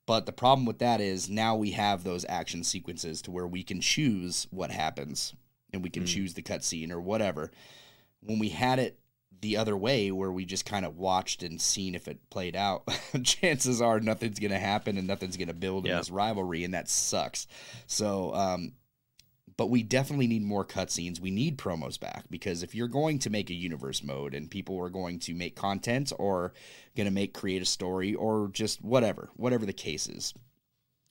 But 0.05 0.25
the 0.25 0.33
problem 0.33 0.65
with 0.65 0.79
that 0.79 0.99
is 0.99 1.29
now 1.29 1.55
we 1.55 1.71
have 1.71 2.03
those 2.03 2.25
action 2.27 2.63
sequences 2.63 3.21
to 3.23 3.31
where 3.31 3.47
we 3.47 3.63
can 3.63 3.79
choose 3.79 4.47
what 4.51 4.71
happens 4.71 5.33
and 5.71 5.81
we 5.81 5.89
can 5.89 6.03
Mm. 6.03 6.07
choose 6.07 6.33
the 6.33 6.41
cutscene 6.43 6.91
or 6.91 6.99
whatever. 6.99 7.51
When 8.21 8.37
we 8.39 8.49
had 8.49 8.79
it 8.79 8.99
the 9.41 9.57
other 9.57 9.75
way, 9.75 10.11
where 10.11 10.31
we 10.31 10.45
just 10.45 10.65
kind 10.65 10.85
of 10.85 10.97
watched 10.97 11.43
and 11.43 11.59
seen 11.61 11.95
if 11.95 12.07
it 12.07 12.29
played 12.29 12.55
out, 12.55 12.87
chances 13.23 13.81
are 13.81 13.99
nothing's 13.99 14.39
going 14.39 14.51
to 14.51 14.59
happen 14.59 14.97
and 14.97 15.07
nothing's 15.07 15.35
going 15.37 15.47
to 15.49 15.53
build 15.53 15.85
in 15.85 15.91
this 15.99 16.09
rivalry, 16.09 16.63
and 16.63 16.73
that 16.73 16.87
sucks. 16.89 17.47
So, 17.87 18.33
um, 18.33 18.73
but 19.57 19.69
we 19.69 19.83
definitely 19.83 20.27
need 20.27 20.43
more 20.43 20.65
cutscenes. 20.65 21.19
We 21.19 21.31
need 21.31 21.57
promos 21.57 21.99
back 21.99 22.25
because 22.29 22.63
if 22.63 22.73
you're 22.73 22.87
going 22.87 23.19
to 23.19 23.29
make 23.29 23.49
a 23.49 23.53
universe 23.55 24.03
mode 24.03 24.33
and 24.33 24.49
people 24.49 24.79
are 24.79 24.89
going 24.89 25.19
to 25.19 25.33
make 25.33 25.55
content 25.55 26.11
or 26.17 26.53
going 26.95 27.05
to 27.05 27.11
make 27.11 27.33
create 27.33 27.61
a 27.61 27.65
story 27.65 28.15
or 28.15 28.49
just 28.51 28.83
whatever, 28.83 29.29
whatever 29.35 29.65
the 29.65 29.73
case 29.73 30.07
is, 30.07 30.33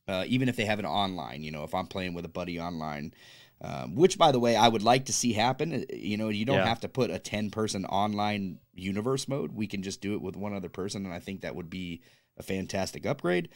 uh, 0.08 0.24
even 0.26 0.48
if 0.48 0.56
they 0.56 0.64
have 0.64 0.80
it 0.80 0.84
online, 0.84 1.42
you 1.42 1.50
know, 1.50 1.62
if 1.62 1.74
I'm 1.74 1.86
playing 1.86 2.14
with 2.14 2.24
a 2.24 2.28
buddy 2.28 2.58
online, 2.58 3.14
um, 3.60 3.94
which 3.94 4.18
by 4.18 4.32
the 4.32 4.40
way 4.40 4.56
I 4.56 4.66
would 4.66 4.82
like 4.82 5.04
to 5.06 5.12
see 5.12 5.32
happen. 5.34 5.72
uh, 5.72 5.94
You 5.94 6.16
know, 6.16 6.28
you 6.30 6.44
don't 6.44 6.56
Yeah. 6.56 6.66
have 6.66 6.80
to 6.80 6.88
put 6.88 7.10
a 7.10 7.20
ten 7.20 7.50
person 7.50 7.84
online 7.86 8.58
universe 8.74 9.28
mode. 9.28 9.52
We 9.52 9.68
can 9.68 9.82
just 9.82 10.00
do 10.00 10.14
it 10.14 10.22
with 10.22 10.36
one 10.36 10.52
other 10.52 10.68
person, 10.68 11.04
and 11.04 11.14
I 11.14 11.20
think 11.20 11.42
that 11.42 11.54
would 11.54 11.70
be 11.70 12.00
a 12.36 12.42
fantastic 12.42 13.06
upgrade. 13.06 13.50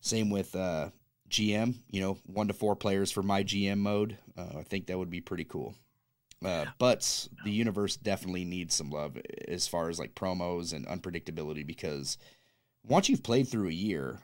Same 0.00 0.30
with 0.30 0.56
uh, 0.56 0.90
GM. 1.30 1.74
You 1.90 2.00
know, 2.02 2.18
one 2.26 2.48
to 2.48 2.52
four 2.54 2.76
players 2.76 3.10
for 3.10 3.22
my 3.22 3.42
GM 3.42 3.78
mode. 3.78 4.18
Uh, 4.36 4.58
I 4.58 4.62
think 4.62 4.86
that 4.86 4.98
would 4.98 5.10
be 5.10 5.20
pretty 5.20 5.44
cool. 5.44 5.74
Uh, 6.44 6.64
but 6.78 7.28
the 7.44 7.50
universe 7.50 7.96
definitely 7.96 8.44
needs 8.46 8.74
some 8.74 8.90
love 8.90 9.18
as 9.46 9.68
far 9.68 9.90
as 9.90 9.98
like 9.98 10.14
promos 10.14 10.72
and 10.72 10.86
unpredictability 10.86 11.66
because 11.66 12.16
once 12.86 13.10
you've 13.10 13.22
played 13.22 13.46
through 13.46 13.68
a 13.68 13.72
year 13.72 14.18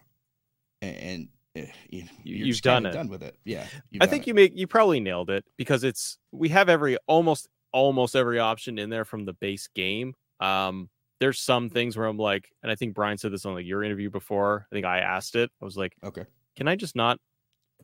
and, 0.80 0.96
and 0.96 1.28
uh, 1.58 1.70
you, 1.90 2.02
You- 2.24 2.36
you're 2.36 2.46
you've 2.48 2.60
done 2.62 2.86
it. 2.86 2.92
done 2.92 3.08
with 3.08 3.22
it. 3.22 3.36
Yeah, 3.44 3.66
I 4.00 4.06
think 4.06 4.22
it. 4.24 4.28
you 4.28 4.34
make 4.34 4.52
you 4.56 4.66
probably 4.66 4.98
nailed 5.00 5.28
it 5.30 5.44
because 5.58 5.84
it's 5.84 6.18
we 6.32 6.48
have 6.50 6.68
every 6.70 6.96
almost 7.06 7.48
almost 7.72 8.16
every 8.16 8.38
option 8.38 8.78
in 8.78 8.88
there 8.88 9.04
from 9.04 9.26
the 9.26 9.34
base 9.34 9.68
game. 9.74 10.14
Um, 10.40 10.88
there's 11.20 11.38
some 11.38 11.68
things 11.70 11.96
where 11.98 12.06
I'm 12.06 12.16
like, 12.18 12.50
and 12.62 12.72
I 12.72 12.76
think 12.76 12.94
Brian 12.94 13.18
said 13.18 13.32
this 13.32 13.44
on 13.44 13.54
like 13.54 13.66
your 13.66 13.82
interview 13.84 14.08
before. 14.10 14.66
I 14.70 14.74
think 14.74 14.86
I 14.86 14.98
asked 15.00 15.34
it. 15.36 15.50
I 15.60 15.64
was 15.66 15.76
like, 15.76 15.94
okay. 16.04 16.24
Can 16.56 16.68
I 16.68 16.76
just 16.76 16.96
not 16.96 17.18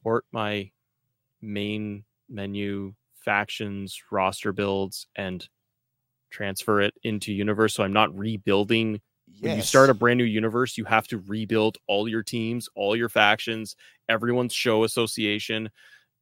port 0.03 0.25
my 0.33 0.71
main 1.41 2.05
menu 2.29 2.95
factions 3.25 4.01
roster 4.11 4.53
builds 4.53 5.07
and 5.17 5.49
transfer 6.31 6.81
it 6.81 6.95
into 7.03 7.33
universe 7.33 7.75
so 7.75 7.85
I'm 7.85 7.93
not 7.93 8.17
rebuilding 8.17 9.01
when 9.41 9.57
you 9.57 9.63
start 9.63 9.91
a 9.91 9.95
brand 9.95 10.19
new 10.19 10.25
universe, 10.25 10.77
you 10.77 10.85
have 10.85 11.09
to 11.09 11.19
rebuild 11.19 11.79
all 11.89 12.07
your 12.07 12.23
teams, 12.23 12.69
all 12.75 12.95
your 12.95 13.09
factions, 13.09 13.75
everyone's 14.09 14.53
show 14.53 14.85
association. 14.85 15.71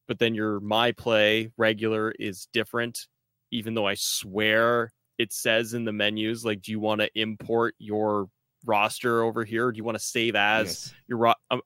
But 0.09 0.19
then 0.19 0.35
your 0.35 0.61
my 0.61 0.93
play 0.93 1.51
regular 1.57 2.13
is 2.13 2.49
different, 2.53 3.07
even 3.51 3.75
though 3.75 3.87
I 3.87 3.95
swear 3.95 4.93
it 5.19 5.33
says 5.33 5.75
in 5.75 5.85
the 5.85 5.93
menus, 5.93 6.45
like, 6.45 6.63
do 6.63 6.73
you 6.73 6.81
want 6.81 7.01
to 7.03 7.11
import 7.15 7.75
your 7.79 8.29
roster 8.65 9.23
over 9.23 9.45
here? 9.45 9.71
Do 9.71 9.77
you 9.77 9.85
want 9.85 9.99
to 9.99 10.05
save 10.05 10.35
as 10.35 10.67
Yes. 10.67 10.95
your 11.07 11.19
ro- 11.19 11.35
um, 11.51 11.61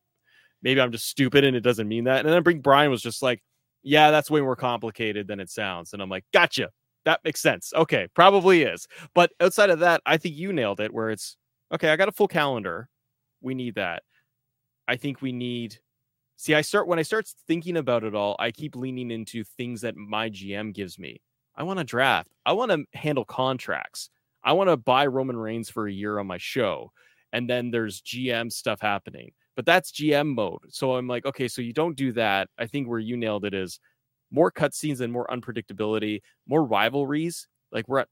maybe 0.64 0.80
I'm 0.80 0.90
just 0.90 1.08
stupid 1.08 1.44
and 1.44 1.54
it 1.54 1.60
doesn't 1.60 1.86
mean 1.86 2.04
that. 2.04 2.24
And 2.24 2.28
then 2.28 2.36
I 2.36 2.54
Brian 2.60 2.90
was 2.90 3.02
just 3.02 3.22
like, 3.22 3.42
yeah, 3.82 4.10
that's 4.10 4.30
way 4.30 4.40
more 4.40 4.56
complicated 4.56 5.28
than 5.28 5.38
it 5.38 5.50
sounds. 5.50 5.92
And 5.92 6.02
I'm 6.02 6.08
like, 6.08 6.24
gotcha. 6.32 6.70
That 7.04 7.20
makes 7.22 7.42
sense. 7.42 7.70
Okay, 7.76 8.08
probably 8.14 8.62
is. 8.62 8.88
But 9.14 9.30
outside 9.38 9.68
of 9.68 9.80
that, 9.80 10.00
I 10.06 10.16
think 10.16 10.36
you 10.36 10.54
nailed 10.54 10.80
it 10.80 10.92
where 10.92 11.10
it's 11.10 11.36
okay, 11.70 11.90
I 11.90 11.96
got 11.96 12.08
a 12.08 12.12
full 12.12 12.28
calendar. 12.28 12.88
We 13.42 13.54
need 13.54 13.74
that. 13.74 14.02
I 14.88 14.96
think 14.96 15.20
we 15.20 15.32
need 15.32 15.78
see, 16.36 16.54
I 16.54 16.62
start 16.62 16.88
when 16.88 16.98
I 16.98 17.02
start 17.02 17.28
thinking 17.46 17.76
about 17.76 18.04
it 18.04 18.14
all, 18.14 18.36
I 18.38 18.50
keep 18.50 18.74
leaning 18.74 19.10
into 19.10 19.44
things 19.44 19.82
that 19.82 19.96
my 19.96 20.30
GM 20.30 20.74
gives 20.74 20.98
me. 20.98 21.20
I 21.54 21.62
want 21.62 21.78
to 21.78 21.84
draft. 21.84 22.32
I 22.46 22.54
want 22.54 22.72
to 22.72 22.84
handle 22.98 23.26
contracts. 23.26 24.08
I 24.42 24.52
want 24.54 24.70
to 24.70 24.76
buy 24.78 25.06
Roman 25.06 25.36
Reigns 25.36 25.68
for 25.68 25.86
a 25.86 25.92
year 25.92 26.18
on 26.18 26.26
my 26.26 26.38
show. 26.38 26.90
And 27.32 27.48
then 27.48 27.70
there's 27.70 28.00
GM 28.00 28.50
stuff 28.50 28.80
happening. 28.80 29.32
But 29.56 29.66
that's 29.66 29.92
GM 29.92 30.34
mode. 30.34 30.58
So 30.70 30.96
I'm 30.96 31.06
like, 31.06 31.24
okay, 31.26 31.46
so 31.48 31.62
you 31.62 31.72
don't 31.72 31.96
do 31.96 32.12
that. 32.12 32.48
I 32.58 32.66
think 32.66 32.88
where 32.88 32.98
you 32.98 33.16
nailed 33.16 33.44
it 33.44 33.54
is 33.54 33.78
more 34.30 34.50
cutscenes 34.50 35.00
and 35.00 35.12
more 35.12 35.26
unpredictability, 35.28 36.20
more 36.48 36.64
rivalries. 36.64 37.46
Like 37.70 37.86
we're 37.88 38.00
at 38.00 38.08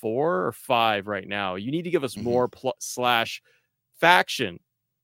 four 0.00 0.46
or 0.46 0.52
five 0.52 1.06
right 1.06 1.28
now. 1.28 1.54
You 1.56 1.70
need 1.70 1.82
to 1.82 1.90
give 1.90 2.04
us 2.04 2.14
Mhm. 2.14 2.22
more 2.22 2.48
pl- 2.48 2.76
slash 2.78 3.42
faction 4.00 4.58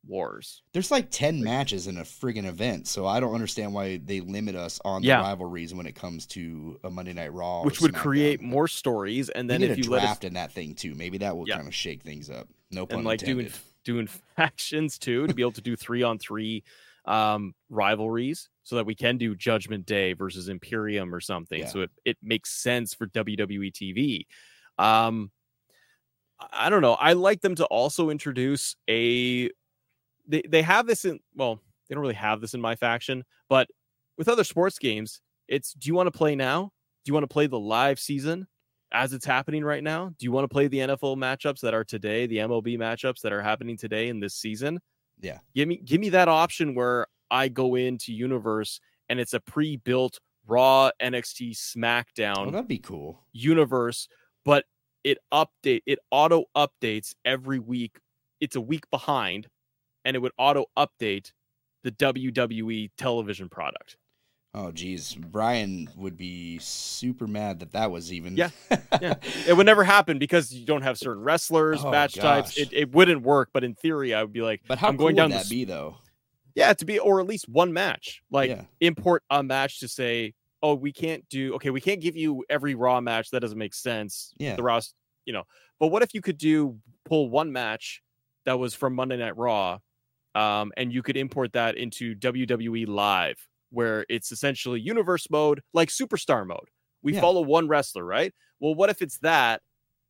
wars. 0.06 0.62
There's 0.72 0.90
like 0.90 1.10
10 1.10 1.42
matches 1.44 1.86
in 1.86 1.98
a 1.98 2.02
friggin' 2.02 2.46
event, 2.46 2.88
so 2.88 3.06
I 3.06 3.20
don't 3.20 3.34
understand 3.34 3.74
why 3.74 3.98
they 3.98 4.20
limit 4.20 4.56
us 4.56 4.80
on 4.84 5.02
Yeah. 5.02 5.18
the 5.18 5.24
rivalries 5.24 5.74
when 5.74 5.84
it 5.86 5.94
comes 5.94 6.26
to 6.28 6.80
a 6.84 6.90
Monday 6.90 7.12
Night 7.12 7.32
Raw. 7.34 7.62
which 7.64 7.80
would 7.82 7.92
SmackDown. 7.92 7.96
create 8.00 8.40
more 8.40 8.66
stories. 8.66 9.28
And 9.28 9.48
then 9.48 9.62
if 9.62 9.76
you 9.76 9.84
let 9.90 9.98
us 9.98 10.04
draft 10.08 10.24
in 10.24 10.34
that 10.34 10.52
thing 10.52 10.74
too, 10.74 10.94
maybe 10.94 11.18
that 11.18 11.36
will 11.36 11.46
Yeah. 11.46 11.56
kind 11.56 11.68
of 11.68 11.74
shake 11.74 12.02
things 12.02 12.30
up. 12.30 12.48
No 12.70 12.86
pun 12.86 13.00
and 13.00 13.06
like 13.06 13.20
intended. 13.20 13.42
doing 13.50 13.52
factions 14.36 14.98
too 14.98 15.26
to 15.26 15.34
be 15.34 15.42
able 15.42 15.52
to 15.52 15.60
do 15.60 15.76
three 15.76 16.02
on 16.02 16.18
three 16.18 16.62
um 17.06 17.54
rivalries 17.70 18.48
so 18.62 18.76
that 18.76 18.84
we 18.84 18.94
can 18.94 19.16
do 19.16 19.34
judgment 19.34 19.86
day 19.86 20.12
versus 20.12 20.48
imperium 20.48 21.14
or 21.14 21.20
something. 21.20 21.60
Yeah. 21.60 21.66
so 21.66 21.80
it, 21.80 21.90
it 22.04 22.16
makes 22.22 22.50
sense 22.50 22.92
for 22.92 23.06
wwe 23.06 23.72
tv 23.72 24.26
um 24.78 25.30
i 26.40 26.66
I 26.66 26.70
don't 26.70 26.80
know. 26.80 26.94
I 26.94 27.12
like 27.12 27.42
them 27.42 27.54
to 27.56 27.66
also 27.66 28.08
introduce 28.08 28.74
a 28.88 29.50
they, 30.26 30.42
they 30.48 30.62
have 30.62 30.86
this 30.86 31.04
in 31.04 31.20
well 31.34 31.60
they 31.88 31.94
don't 31.94 32.02
really 32.02 32.14
have 32.14 32.40
this 32.40 32.54
in 32.54 32.60
my 32.60 32.76
faction 32.76 33.24
but 33.48 33.68
with 34.16 34.28
other 34.28 34.44
sports 34.44 34.78
games 34.78 35.20
it's 35.50 35.72
do 35.74 35.88
you 35.88 35.94
want 35.94 36.06
to 36.06 36.16
play 36.16 36.34
now? 36.36 36.72
Do 37.04 37.10
you 37.10 37.14
want 37.14 37.24
to 37.24 37.32
play 37.32 37.46
the 37.46 37.58
live 37.58 37.98
season 37.98 38.46
as 38.92 39.12
it's 39.12 39.24
happening 39.24 39.64
right 39.64 39.82
now? 39.82 40.08
Do 40.18 40.24
you 40.24 40.32
want 40.32 40.44
to 40.44 40.48
play 40.48 40.68
the 40.68 40.78
NFL 40.78 41.16
matchups 41.16 41.60
that 41.60 41.74
are 41.74 41.84
today, 41.84 42.26
the 42.26 42.38
MLB 42.38 42.78
matchups 42.78 43.20
that 43.22 43.32
are 43.32 43.42
happening 43.42 43.76
today 43.76 44.08
in 44.08 44.20
this 44.20 44.34
season? 44.34 44.80
Yeah. 45.20 45.38
Give 45.54 45.68
me 45.68 45.76
give 45.84 46.00
me 46.00 46.08
that 46.10 46.28
option 46.28 46.74
where 46.74 47.06
I 47.30 47.48
go 47.48 47.74
into 47.76 48.12
universe 48.12 48.80
and 49.08 49.20
it's 49.20 49.34
a 49.34 49.40
pre-built 49.40 50.18
raw 50.46 50.90
NXT 51.00 51.50
Oh, 51.50 51.78
SmackDown 51.78 52.52
that'd 52.52 52.66
be 52.68 52.78
cool. 52.78 53.24
universe, 53.32 54.08
but 54.44 54.64
it 55.04 55.18
update 55.32 55.82
it 55.86 55.98
auto 56.10 56.44
updates 56.56 57.14
every 57.24 57.58
week. 57.58 57.98
It's 58.40 58.56
a 58.56 58.60
week 58.60 58.84
behind 58.90 59.48
and 60.04 60.16
it 60.16 60.18
would 60.20 60.32
auto 60.38 60.66
update 60.76 61.32
the 61.84 61.92
WWE 61.92 62.90
television 62.96 63.48
product. 63.48 63.96
Oh, 64.52 64.72
geez. 64.72 65.14
Brian 65.14 65.88
would 65.96 66.16
be 66.16 66.58
super 66.58 67.26
mad 67.28 67.60
that 67.60 67.72
that 67.72 67.90
was 67.92 68.12
even. 68.12 68.36
Yeah, 68.36 68.50
yeah. 69.00 69.14
It 69.46 69.56
would 69.56 69.66
never 69.66 69.84
happen 69.84 70.18
because 70.18 70.52
you 70.52 70.66
don't 70.66 70.82
have 70.82 70.98
certain 70.98 71.22
wrestlers, 71.22 71.84
Oh, 71.84 71.90
match 71.90 72.14
types. 72.14 72.56
It, 72.58 72.72
it 72.72 72.92
wouldn't 72.92 73.22
work. 73.22 73.50
But 73.52 73.62
in 73.62 73.74
theory, 73.76 74.12
I 74.12 74.22
would 74.22 74.32
be 74.32 74.42
like, 74.42 74.62
But 74.66 74.78
how 74.78 74.88
I'm 74.88 74.96
cool 74.96 75.06
going 75.06 75.16
down 75.16 75.30
would 75.30 75.38
that 75.40 75.48
be, 75.48 75.64
though? 75.64 75.96
yeah, 76.56 76.72
to 76.72 76.84
be 76.84 76.98
or 76.98 77.20
at 77.20 77.26
least 77.28 77.48
one 77.48 77.72
match. 77.72 78.22
Like 78.30 78.50
Yeah. 78.50 78.62
import 78.80 79.22
a 79.30 79.40
match 79.42 79.78
to 79.80 79.88
say, 79.88 80.34
oh, 80.62 80.74
we 80.74 80.92
can't 80.92 81.26
do 81.28 81.54
okay, 81.54 81.70
we 81.70 81.80
can't 81.80 82.00
give 82.00 82.16
you 82.16 82.44
every 82.50 82.74
raw 82.74 83.00
match. 83.00 83.30
That 83.30 83.40
doesn't 83.40 83.56
make 83.58 83.72
sense. 83.72 84.34
Yeah. 84.36 84.56
The 84.56 84.64
Raw, 84.64 84.80
you 85.26 85.32
know. 85.32 85.44
But 85.78 85.88
what 85.88 86.02
if 86.02 86.12
you 86.12 86.20
could 86.20 86.38
do 86.38 86.76
pull 87.04 87.30
one 87.30 87.52
match 87.52 88.02
that 88.46 88.58
was 88.58 88.74
from 88.74 88.94
Monday 88.96 89.16
Night 89.16 89.36
Raw, 89.36 89.78
um, 90.34 90.72
and 90.76 90.92
you 90.92 91.02
could 91.02 91.16
import 91.16 91.52
that 91.52 91.76
into 91.76 92.16
WWE 92.16 92.88
Live, 92.88 93.38
where 93.70 94.04
it's 94.08 94.32
essentially 94.32 94.80
universe 94.80 95.28
mode, 95.30 95.62
like 95.72 95.88
superstar 95.88 96.46
mode. 96.46 96.68
We 97.02 97.14
Yeah. 97.14 97.20
follow 97.20 97.42
one 97.42 97.68
wrestler, 97.68 98.04
right? 98.04 98.34
Well, 98.60 98.74
what 98.74 98.90
if 98.90 99.02
it's 99.02 99.18
that 99.20 99.62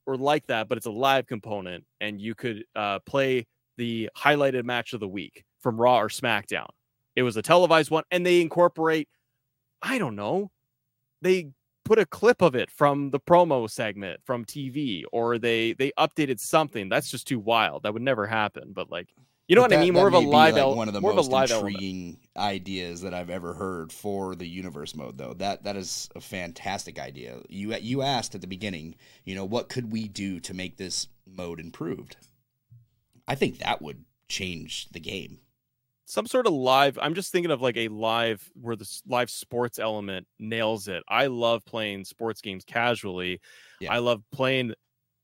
or 0.07 0.17
like 0.17 0.47
that, 0.47 0.69
but 0.69 0.79
it's 0.79 0.87
a 0.87 0.91
live 0.91 1.27
component, 1.27 1.85
and 2.01 2.21
you 2.21 2.35
could 2.35 2.65
uh, 2.75 2.99
play 3.01 3.47
the 3.77 4.11
highlighted 4.17 4.65
match 4.65 4.93
of 4.93 5.01
the 5.01 5.09
week 5.09 5.45
from 5.61 5.81
Raw 5.81 6.01
or 6.01 6.09
SmackDown. 6.09 6.69
It 7.17 7.23
was 7.23 7.37
a 7.37 7.43
televised 7.43 7.91
one, 7.91 8.05
and 8.11 8.25
they 8.27 8.41
incorporate, 8.41 9.09
I 9.83 9.99
don't 9.99 10.17
know, 10.17 10.51
they 11.23 11.51
put 11.85 11.99
a 11.99 12.07
clip 12.07 12.43
of 12.43 12.55
it 12.55 12.71
from 12.71 13.11
the 13.11 13.21
promo 13.21 13.69
segment 13.71 14.21
from 14.25 14.45
TV, 14.45 15.05
or 15.13 15.39
they 15.39 15.73
they 15.75 15.93
updated 15.99 16.41
something. 16.41 16.89
That's 16.89 17.11
just 17.11 17.27
too 17.27 17.39
wild. 17.41 17.83
That 17.83 17.93
would 17.93 18.03
never 18.03 18.27
happen. 18.27 18.73
But 18.73 18.91
like, 18.91 19.09
You 19.51 19.57
know 19.57 19.63
But 19.63 19.73
what 19.73 19.79
I 19.79 19.83
mean? 19.83 19.95
More 19.95 20.07
of 20.09 20.15
a 20.15 20.19
live 20.21 20.55
like, 20.55 20.63
el- 20.63 20.77
one 20.77 20.89
of 20.89 20.95
the 20.95 21.01
more 21.01 21.13
most 21.13 21.27
of 21.27 21.33
a 21.33 21.35
live 21.35 21.51
element. 21.51 21.75
intriguing 21.75 22.19
ideas 22.37 23.01
that 23.03 23.13
I've 23.15 23.31
ever 23.31 23.53
heard 23.55 23.93
for 23.93 24.37
the 24.37 24.47
universe 24.47 24.95
mode. 24.95 25.19
Though 25.19 25.35
that 25.39 25.65
that 25.65 25.77
is 25.77 26.09
a 26.15 26.21
fantastic 26.21 27.01
idea. 27.01 27.39
You 27.49 27.75
you 27.77 28.03
asked 28.03 28.37
at 28.37 28.43
the 28.43 28.47
beginning, 28.47 28.95
you 29.25 29.35
know, 29.35 29.45
what 29.45 29.69
could 29.69 29.91
we 29.91 30.07
do 30.09 30.39
to 30.41 30.55
make 30.55 30.77
this 30.77 31.09
mode 31.27 31.59
improved? 31.61 32.17
I 33.27 33.35
think 33.35 33.59
that 33.59 33.83
would 33.83 34.05
change 34.29 34.89
the 34.91 35.01
game. 35.01 35.41
some 36.07 36.27
sort 36.27 36.47
of 36.47 36.53
live 36.53 36.99
i'm 37.03 37.15
just 37.15 37.33
thinking 37.33 37.51
of 37.51 37.61
like 37.61 37.77
a 37.77 37.89
live 37.89 38.49
where 38.55 38.77
the 38.77 38.89
live 39.09 39.29
sports 39.31 39.79
element 39.81 40.27
nails 40.39 40.87
it 40.89 41.03
i 41.09 41.27
love 41.27 41.65
playing 41.65 42.05
sports 42.05 42.41
games 42.41 42.65
casually 42.65 43.41
Yeah. 43.81 43.93
i 43.93 43.99
love 43.99 44.23
playing 44.33 44.73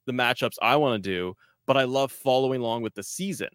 the 0.07 0.12
matchups 0.12 0.57
i 0.62 0.74
want 0.77 1.01
to 1.03 1.09
do 1.11 1.35
but 1.66 1.77
i 1.77 1.85
love 1.85 2.11
following 2.12 2.61
along 2.61 2.83
with 2.83 2.95
the 2.95 3.03
season 3.05 3.49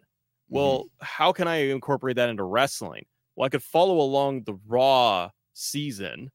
well 0.52 0.86
how 1.02 1.32
can 1.32 1.48
i 1.48 1.56
incorporate 1.56 2.16
that 2.16 2.30
into 2.30 2.44
wrestling? 2.44 3.06
Well 3.36 3.46
i 3.46 3.50
could 3.50 3.64
follow 3.64 4.00
along 4.00 4.44
the 4.44 4.58
raw 4.68 5.30
season 5.54 6.30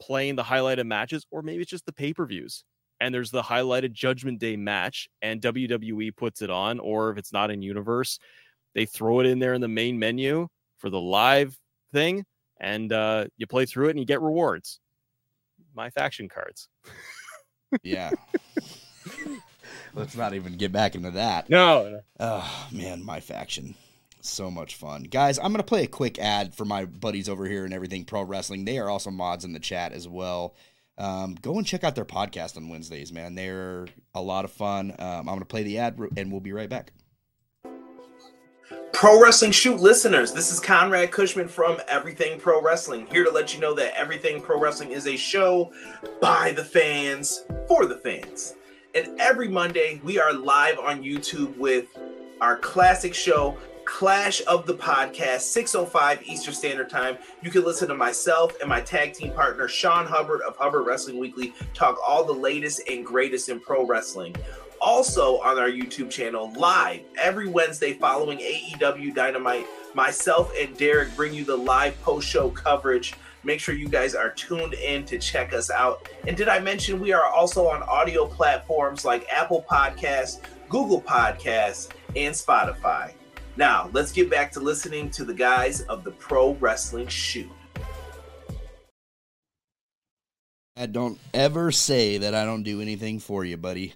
playing 0.00 0.36
the 0.36 0.42
highlighted 0.42 0.86
matches 0.86 1.26
or 1.30 1.42
maybe 1.42 1.62
it's 1.62 1.70
just 1.70 1.86
the 1.86 1.92
pay-per-views 1.92 2.64
and 3.00 3.14
there's 3.14 3.30
the 3.30 3.42
highlighted 3.42 3.92
judgment 3.92 4.38
day 4.38 4.56
match 4.56 5.08
and 5.22 5.40
wwe 5.42 6.16
puts 6.16 6.42
it 6.42 6.50
on 6.50 6.78
or 6.80 7.10
if 7.10 7.18
it's 7.18 7.32
not 7.32 7.50
in 7.50 7.62
universe 7.62 8.18
they 8.74 8.86
throw 8.86 9.20
it 9.20 9.26
in 9.26 9.38
there 9.38 9.54
in 9.54 9.60
the 9.60 9.68
main 9.68 9.98
menu 9.98 10.46
for 10.78 10.90
the 10.90 11.00
live 11.00 11.56
thing 11.92 12.24
and 12.60 12.92
uh, 12.92 13.24
you 13.36 13.46
play 13.46 13.66
through 13.66 13.88
it 13.88 13.90
and 13.90 13.98
you 13.98 14.04
get 14.04 14.20
rewards. 14.20 14.80
My 15.74 15.90
faction 15.90 16.28
cards. 16.28 16.68
Yeah. 17.82 18.10
Let's 19.94 20.16
not 20.16 20.34
even 20.34 20.56
get 20.56 20.72
back 20.72 20.94
into 20.94 21.10
that. 21.12 21.48
no 21.50 22.02
Oh 22.18 22.68
man, 22.72 23.04
my 23.04 23.20
faction. 23.20 23.74
So 24.22 24.50
much 24.50 24.74
fun. 24.74 25.04
Guys, 25.04 25.38
I'm 25.38 25.52
gonna 25.52 25.62
play 25.62 25.84
a 25.84 25.88
quick 25.88 26.18
ad 26.18 26.54
for 26.54 26.64
my 26.64 26.84
buddies 26.84 27.28
over 27.28 27.46
here 27.46 27.64
and 27.64 27.72
everything 27.72 28.04
pro 28.04 28.22
wrestling. 28.22 28.64
They 28.64 28.78
are 28.78 28.90
also 28.90 29.10
mods 29.10 29.44
in 29.44 29.52
the 29.52 29.60
chat 29.60 29.92
as 29.92 30.06
well. 30.06 30.54
Um, 30.98 31.34
go 31.40 31.56
and 31.56 31.66
check 31.66 31.82
out 31.82 31.94
their 31.94 32.04
podcast 32.04 32.58
on 32.58 32.68
Wednesdays, 32.68 33.12
man. 33.12 33.34
They're 33.34 33.86
a 34.14 34.20
lot 34.20 34.44
of 34.44 34.52
fun. 34.52 34.94
Um, 34.98 35.20
I'm 35.20 35.26
gonna 35.26 35.46
play 35.46 35.62
the 35.62 35.78
ad 35.78 35.98
and 36.16 36.30
we'll 36.30 36.40
be 36.40 36.52
right 36.52 36.68
back. 36.68 36.92
Pro 38.92 39.20
Wrestling 39.20 39.52
Shoot 39.52 39.80
listeners, 39.80 40.32
this 40.34 40.52
is 40.52 40.60
Conrad 40.60 41.10
Cushman 41.10 41.48
from 41.48 41.80
Everything 41.88 42.38
Pro 42.38 42.60
Wrestling, 42.60 43.06
here 43.06 43.24
to 43.24 43.30
let 43.30 43.54
you 43.54 43.60
know 43.60 43.72
that 43.72 43.98
Everything 43.98 44.42
Pro 44.42 44.60
Wrestling 44.60 44.90
is 44.90 45.06
a 45.06 45.16
show 45.16 45.72
by 46.20 46.52
the 46.52 46.64
fans 46.64 47.44
for 47.66 47.86
the 47.86 47.96
fans. 47.96 48.56
And 48.92 49.20
every 49.20 49.46
Monday, 49.46 50.00
we 50.02 50.18
are 50.18 50.32
live 50.32 50.80
on 50.80 51.04
YouTube 51.04 51.56
with 51.56 51.96
our 52.40 52.56
classic 52.56 53.14
show, 53.14 53.56
Clash 53.84 54.42
of 54.48 54.66
the 54.66 54.74
Podcast, 54.74 55.42
605 55.42 56.24
Eastern 56.24 56.52
Standard 56.54 56.90
Time. 56.90 57.16
You 57.40 57.52
can 57.52 57.62
listen 57.62 57.86
to 57.86 57.94
myself 57.94 58.56
and 58.60 58.68
my 58.68 58.80
tag 58.80 59.14
team 59.14 59.32
partner, 59.32 59.68
Sean 59.68 60.06
Hubbard 60.06 60.40
of 60.40 60.56
Hubbard 60.56 60.88
Wrestling 60.88 61.18
Weekly, 61.18 61.54
talk 61.72 61.98
all 62.04 62.24
the 62.24 62.32
latest 62.32 62.82
and 62.90 63.06
greatest 63.06 63.48
in 63.48 63.60
pro 63.60 63.86
wrestling 63.86 64.34
also 64.80 65.38
on 65.40 65.58
our 65.58 65.68
YouTube 65.68 66.10
channel 66.10 66.52
live 66.54 67.00
every 67.18 67.48
Wednesday 67.48 67.92
following 67.94 68.38
AEW 68.38 69.14
Dynamite. 69.14 69.66
Myself 69.94 70.52
and 70.58 70.76
Derek 70.76 71.14
bring 71.16 71.34
you 71.34 71.44
the 71.44 71.56
live 71.56 72.00
post 72.02 72.28
show 72.28 72.48
coverage. 72.48 73.14
Make 73.42 73.60
sure 73.60 73.74
you 73.74 73.88
guys 73.88 74.14
are 74.14 74.30
tuned 74.30 74.74
in 74.74 75.04
to 75.06 75.18
check 75.18 75.52
us 75.52 75.70
out. 75.70 76.08
And 76.26 76.36
did 76.36 76.48
I 76.48 76.58
mention 76.58 77.00
we 77.00 77.12
are 77.12 77.24
also 77.24 77.66
on 77.68 77.82
audio 77.82 78.26
platforms 78.26 79.04
like 79.04 79.26
Apple 79.30 79.64
Podcasts, 79.70 80.40
Google 80.68 81.00
Podcasts, 81.00 81.90
and 82.14 82.34
Spotify? 82.34 83.12
Now, 83.56 83.90
let's 83.92 84.12
get 84.12 84.30
back 84.30 84.52
to 84.52 84.60
listening 84.60 85.10
to 85.10 85.24
the 85.24 85.34
guys 85.34 85.80
of 85.82 86.04
the 86.04 86.10
Pro 86.12 86.54
Wrestling 86.54 87.08
Shoot. 87.08 87.50
I 90.76 90.86
don't 90.86 91.18
ever 91.34 91.72
say 91.72 92.18
that 92.18 92.34
I 92.34 92.44
don't 92.44 92.62
do 92.62 92.80
anything 92.80 93.18
for 93.18 93.44
you, 93.44 93.56
buddy. 93.56 93.94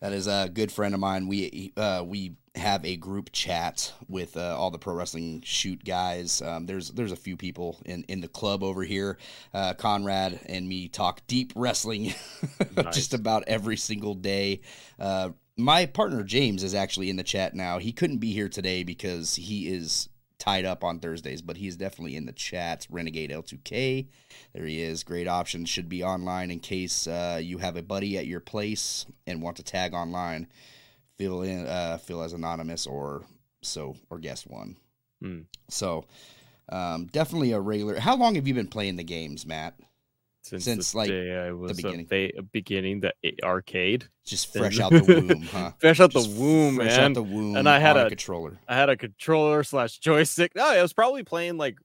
That 0.00 0.12
is 0.12 0.26
a 0.26 0.50
good 0.52 0.72
friend 0.72 0.94
of 0.94 1.00
mine. 1.00 1.28
We 1.28 1.72
uh, 1.76 2.02
we 2.04 2.36
have 2.54 2.84
a 2.84 2.96
group 2.96 3.30
chat 3.32 3.92
with 4.08 4.36
uh, 4.36 4.56
all 4.56 4.70
the 4.70 4.78
pro 4.78 4.94
wrestling 4.94 5.42
shoot 5.44 5.84
guys. 5.84 6.40
Um, 6.40 6.66
there's 6.66 6.90
there's 6.90 7.12
a 7.12 7.16
few 7.16 7.36
people 7.36 7.80
in, 7.84 8.04
in 8.08 8.20
the 8.20 8.28
club 8.28 8.62
over 8.62 8.82
here. 8.82 9.18
Uh, 9.52 9.74
Conrad 9.74 10.40
and 10.46 10.68
me 10.68 10.88
talk 10.88 11.20
deep 11.26 11.52
wrestling 11.56 12.14
Nice. 12.76 12.94
just 12.94 13.14
about 13.14 13.44
every 13.46 13.76
single 13.76 14.14
day. 14.14 14.60
Uh, 14.98 15.30
my 15.56 15.86
partner 15.86 16.22
James 16.22 16.62
is 16.62 16.74
actually 16.74 17.10
in 17.10 17.16
the 17.16 17.22
chat 17.22 17.54
now. 17.54 17.78
He 17.78 17.92
couldn't 17.92 18.18
be 18.18 18.32
here 18.32 18.48
today 18.48 18.82
because 18.82 19.34
he 19.36 19.68
is 19.68 20.08
tied 20.38 20.64
up 20.64 20.84
on 20.84 20.98
Thursdays, 20.98 21.42
but 21.42 21.56
he's 21.56 21.76
definitely 21.76 22.16
in 22.16 22.26
the 22.26 22.32
chat. 22.32 22.86
Renegade 22.90 23.30
L2K. 23.30 24.08
There 24.52 24.66
he 24.66 24.82
is. 24.82 25.02
Great 25.02 25.28
option. 25.28 25.64
Should 25.64 25.88
be 25.88 26.02
online 26.04 26.50
in 26.50 26.60
case 26.60 27.06
uh, 27.06 27.40
you 27.42 27.58
have 27.58 27.76
a 27.76 27.82
buddy 27.82 28.18
at 28.18 28.26
your 28.26 28.40
place 28.40 29.06
and 29.26 29.40
want 29.42 29.56
to 29.56 29.62
tag 29.62 29.94
online. 29.94 30.48
Fill 31.18 31.42
in, 31.42 31.66
uh, 31.66 31.98
fill 31.98 32.22
as 32.22 32.32
anonymous 32.32 32.86
or 32.86 33.24
so 33.62 33.96
or 34.10 34.18
guest 34.18 34.46
one. 34.48 34.76
Hmm. 35.22 35.40
So, 35.68 36.04
um, 36.70 37.06
definitely 37.06 37.52
a 37.52 37.60
regular. 37.60 37.98
How 38.00 38.16
long 38.16 38.34
have 38.34 38.48
you 38.48 38.54
been 38.54 38.66
playing 38.68 38.96
the 38.96 39.04
games, 39.04 39.46
Matt? 39.46 39.74
since, 40.42 40.64
Since, 40.64 40.92
the 40.92 40.98
like, 40.98 41.10
was 41.58 41.74
beginning. 41.76 42.06
A 42.10 42.32
fa- 42.32 42.42
beginning 42.52 43.00
the 43.00 43.14
a- 43.24 43.36
arcade 43.42 44.04
Just 44.26 44.52
fresh 44.52 44.78
out 44.80 44.92
the 44.92 45.02
womb, 45.02 45.40
huh? 45.44 45.72
fresh 45.78 46.00
out 46.00 46.10
Just 46.10 46.34
the 46.34 46.38
womb 46.38 46.76
fresh 46.76 46.96
man 46.98 47.10
out 47.12 47.14
the 47.14 47.22
womb. 47.22 47.56
And 47.56 47.66
I 47.66 47.78
had 47.78 47.96
on 47.96 48.06
a- 48.06 48.08
controller. 48.10 48.58
I 48.68 48.74
had 48.74 48.90
a 48.90 48.96
controller 48.96 49.62
slash 49.64 49.98
joystick. 50.00 50.52
No, 50.54 50.66
I 50.66 50.82
was 50.82 50.92
probably 50.92 51.22
playing 51.22 51.56
like 51.56 51.78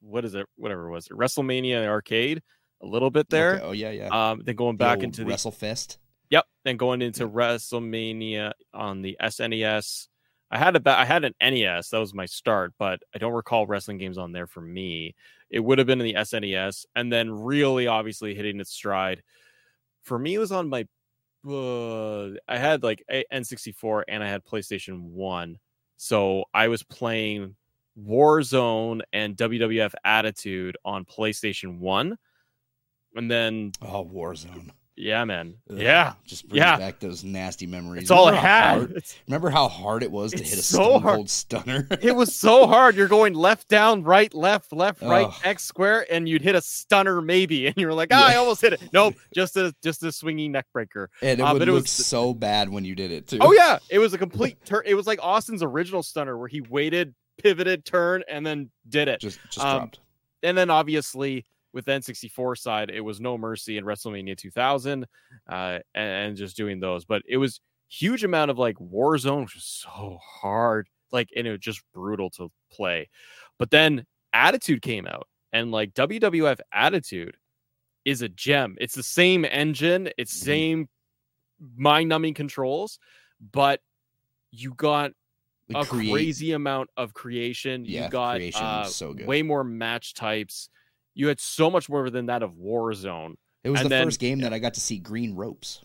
what 0.00 0.26
is 0.26 0.34
it? 0.34 0.46
Whatever 0.56 0.88
it 0.88 0.90
was 0.90 1.06
it 1.06 1.12
WrestleMania 1.14 1.86
arcade 1.86 2.42
a 2.82 2.86
little 2.86 3.10
bit 3.10 3.30
there. 3.30 3.54
Okay, 3.54 3.64
Oh 3.64 3.72
yeah, 3.72 3.90
yeah. 3.92 4.08
Um, 4.32 4.42
then 4.44 4.56
going 4.56 4.76
The 4.76 4.84
back 4.84 5.02
into 5.02 5.24
the 5.24 5.30
WrestleFest. 5.32 5.96
Yep. 6.32 6.46
Then 6.64 6.78
going 6.78 7.02
into 7.02 7.28
WrestleMania 7.28 8.52
on 8.72 9.02
the 9.02 9.18
SNES. 9.22 10.08
I 10.50 10.58
had 10.58 10.74
a 10.76 10.98
I 10.98 11.04
had 11.04 11.24
an 11.24 11.34
NES. 11.42 11.90
That 11.90 11.98
was 11.98 12.14
my 12.14 12.24
start, 12.24 12.72
but 12.78 13.00
I 13.14 13.18
don't 13.18 13.34
recall 13.34 13.66
wrestling 13.66 13.98
games 13.98 14.16
on 14.16 14.32
there 14.32 14.46
for 14.46 14.62
me. 14.62 15.14
It 15.50 15.60
would 15.60 15.76
have 15.76 15.86
been 15.86 16.00
in 16.00 16.06
the 16.06 16.14
SNES, 16.14 16.86
and 16.96 17.12
then 17.12 17.30
really 17.30 17.86
obviously 17.86 18.34
hitting 18.34 18.60
its 18.60 18.70
stride. 18.72 19.22
For 20.04 20.18
me, 20.18 20.34
it 20.34 20.38
was 20.38 20.52
on 20.52 20.70
my. 20.70 20.86
Uh, 21.46 22.28
I 22.48 22.56
had 22.56 22.82
like 22.82 23.04
N64 23.10 24.04
and 24.08 24.24
I 24.24 24.28
had 24.28 24.44
PlayStation 24.44 25.02
One, 25.10 25.58
so 25.98 26.44
I 26.54 26.68
was 26.68 26.82
playing 26.82 27.56
Warzone 27.98 29.02
and 29.12 29.36
WWF 29.36 29.92
Attitude 30.02 30.78
on 30.82 31.04
PlayStation 31.04 31.78
One, 31.78 32.16
and 33.14 33.30
then 33.30 33.72
Oh, 33.82 34.04
Warzone. 34.04 34.70
Yeah, 34.94 35.24
man, 35.24 35.54
Ugh, 35.70 35.78
yeah, 35.78 36.12
just 36.26 36.46
brings 36.48 36.58
yeah. 36.62 36.76
back 36.76 37.00
those 37.00 37.24
nasty 37.24 37.66
memories. 37.66 38.02
it's 38.02 38.10
all 38.10 38.28
it 38.28 38.32
Remember 38.32 38.46
had. 38.46 38.76
hard- 38.78 39.04
remember 39.26 39.48
how 39.50 39.68
hard 39.68 40.02
it 40.02 40.10
was 40.10 40.32
to 40.32 40.42
hit 40.44 40.58
a 40.58 40.62
Stone 40.62 41.00
Cold 41.02 41.30
stunner? 41.30 41.88
it 42.02 42.14
was 42.14 42.34
so 42.34 42.66
hard. 42.66 42.94
You're 42.94 43.08
going 43.08 43.32
left, 43.32 43.68
down, 43.68 44.02
right, 44.02 44.32
left, 44.34 44.70
left, 44.70 45.00
right. 45.00 45.28
X 45.44 45.64
square, 45.64 46.06
and 46.12 46.28
you'd 46.28 46.42
hit 46.42 46.54
a 46.54 46.60
stunner 46.60 47.22
maybe, 47.22 47.66
and 47.68 47.76
you're 47.78 47.94
like, 47.94 48.10
ah, 48.12 48.28
I 48.28 48.36
almost 48.36 48.60
hit 48.60 48.74
it. 48.74 48.82
Nope, 48.92 49.14
just 49.34 49.56
a 49.56 49.74
just 49.82 50.02
a 50.02 50.12
swinging 50.12 50.52
neck 50.52 50.66
breaker. 50.74 51.08
and 51.22 51.40
it 51.40 51.42
Uh, 51.42 51.54
would 51.54 51.62
it 51.62 51.72
look 51.72 51.84
was- 51.84 51.90
so 51.90 52.34
bad 52.34 52.68
when 52.68 52.84
you 52.84 52.94
did 52.94 53.10
it 53.12 53.26
too. 53.28 53.38
Oh 53.40 53.52
yeah, 53.54 53.78
it 53.88 53.98
was 53.98 54.12
a 54.12 54.18
complete 54.26 54.62
turn. 54.66 54.82
It 54.84 54.94
was 54.94 55.06
like 55.06 55.20
Austin's 55.22 55.62
original 55.62 56.02
stunner 56.02 56.36
where 56.36 56.48
he 56.48 56.60
waited, 56.60 57.14
pivoted, 57.42 57.86
turn, 57.86 58.24
and 58.28 58.44
then 58.44 58.70
did 58.86 59.08
it. 59.08 59.20
just 59.22 59.38
just 59.44 59.58
Um, 59.64 59.78
dropped. 59.78 60.00
and 60.42 60.56
then 60.58 60.68
obviously 60.68 61.46
with 61.72 61.84
the 61.86 61.92
N64 61.92 62.58
side, 62.58 62.90
it 62.90 63.00
was 63.00 63.20
No 63.20 63.38
Mercy 63.38 63.78
in 63.78 63.84
WrestleMania 63.84 64.36
2000, 64.36 65.06
uh, 65.48 65.54
and, 65.54 65.80
and 65.94 66.36
just 66.36 66.56
doing 66.56 66.80
those. 66.80 67.04
But 67.04 67.22
it 67.28 67.36
was 67.38 67.60
huge 67.88 68.24
amount 68.24 68.50
of 68.50 68.58
like 68.58 68.76
Warzone, 68.76 69.42
which 69.42 69.54
was 69.54 69.64
so 69.64 70.18
hard, 70.22 70.88
like 71.10 71.28
and 71.36 71.46
it 71.46 71.50
was 71.50 71.60
just 71.60 71.82
brutal 71.94 72.30
to 72.30 72.50
play. 72.70 73.08
But 73.58 73.70
then 73.70 74.04
Attitude 74.34 74.82
came 74.82 75.06
out, 75.06 75.28
and 75.52 75.70
like 75.70 75.92
WWF 75.94 76.58
Attitude 76.72 77.36
is 78.04 78.22
a 78.22 78.28
gem. 78.28 78.76
It's 78.80 78.94
the 78.94 79.02
same 79.02 79.44
engine, 79.44 80.10
it's 80.18 80.34
Mhm. 80.40 80.44
same 80.44 80.88
mind-numbing 81.76 82.34
controls, 82.34 82.98
but 83.52 83.80
you 84.50 84.74
got 84.74 85.12
a 85.74 85.84
create- 85.86 86.10
crazy 86.10 86.52
amount 86.52 86.90
of 86.96 87.14
creation. 87.14 87.84
Yeah, 87.84 88.04
you 88.06 88.10
got 88.10 88.36
creation 88.36 88.62
uh, 88.64 88.84
so 88.84 89.14
good. 89.14 89.26
way 89.26 89.42
more 89.42 89.64
match 89.64 90.14
types. 90.14 90.68
You 91.14 91.28
had 91.28 91.40
so 91.40 91.70
much 91.70 91.88
more 91.88 92.08
than 92.10 92.26
that 92.26 92.42
of 92.42 92.54
Warzone. 92.54 93.34
It 93.64 93.70
was 93.70 93.80
and 93.80 93.86
the 93.86 93.90
then- 93.96 94.06
first 94.06 94.20
game 94.20 94.40
that 94.40 94.52
I 94.52 94.58
got 94.58 94.74
to 94.74 94.80
see 94.80 94.98
green 94.98 95.34
ropes 95.36 95.80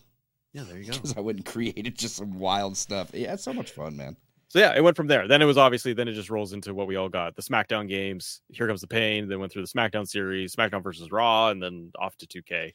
Yeah, 0.52 0.64
there 0.64 0.78
you 0.78 0.84
go. 0.90 0.92
because 0.92 1.16
I 1.16 1.20
wouldn't 1.20 1.46
create 1.46 1.86
it. 1.86 1.96
Just 1.96 2.16
some 2.16 2.38
wild 2.38 2.76
stuff. 2.76 3.10
Yeah, 3.14 3.34
it's 3.34 3.44
so 3.44 3.52
much 3.52 3.70
fun, 3.72 3.96
man. 3.96 4.16
So 4.48 4.58
yeah, 4.58 4.74
it 4.74 4.82
went 4.82 4.96
from 4.96 5.06
there. 5.08 5.28
Then 5.28 5.42
it 5.42 5.44
was 5.44 5.58
obviously 5.58 5.92
then 5.92 6.08
it 6.08 6.14
just 6.14 6.30
rolls 6.30 6.54
into 6.54 6.72
what 6.72 6.86
we 6.86 6.96
all 6.96 7.10
got: 7.10 7.36
the 7.36 7.42
SmackDown 7.42 7.86
games. 7.86 8.40
Here 8.48 8.66
comes 8.66 8.80
the 8.80 8.86
pain. 8.86 9.28
Then 9.28 9.38
went 9.40 9.52
through 9.52 9.62
the 9.62 9.68
SmackDown 9.68 10.08
series, 10.08 10.56
SmackDown 10.56 10.82
versus 10.82 11.12
Raw, 11.12 11.50
and 11.50 11.62
then 11.62 11.92
off 11.98 12.16
to 12.16 12.26
2K. 12.26 12.72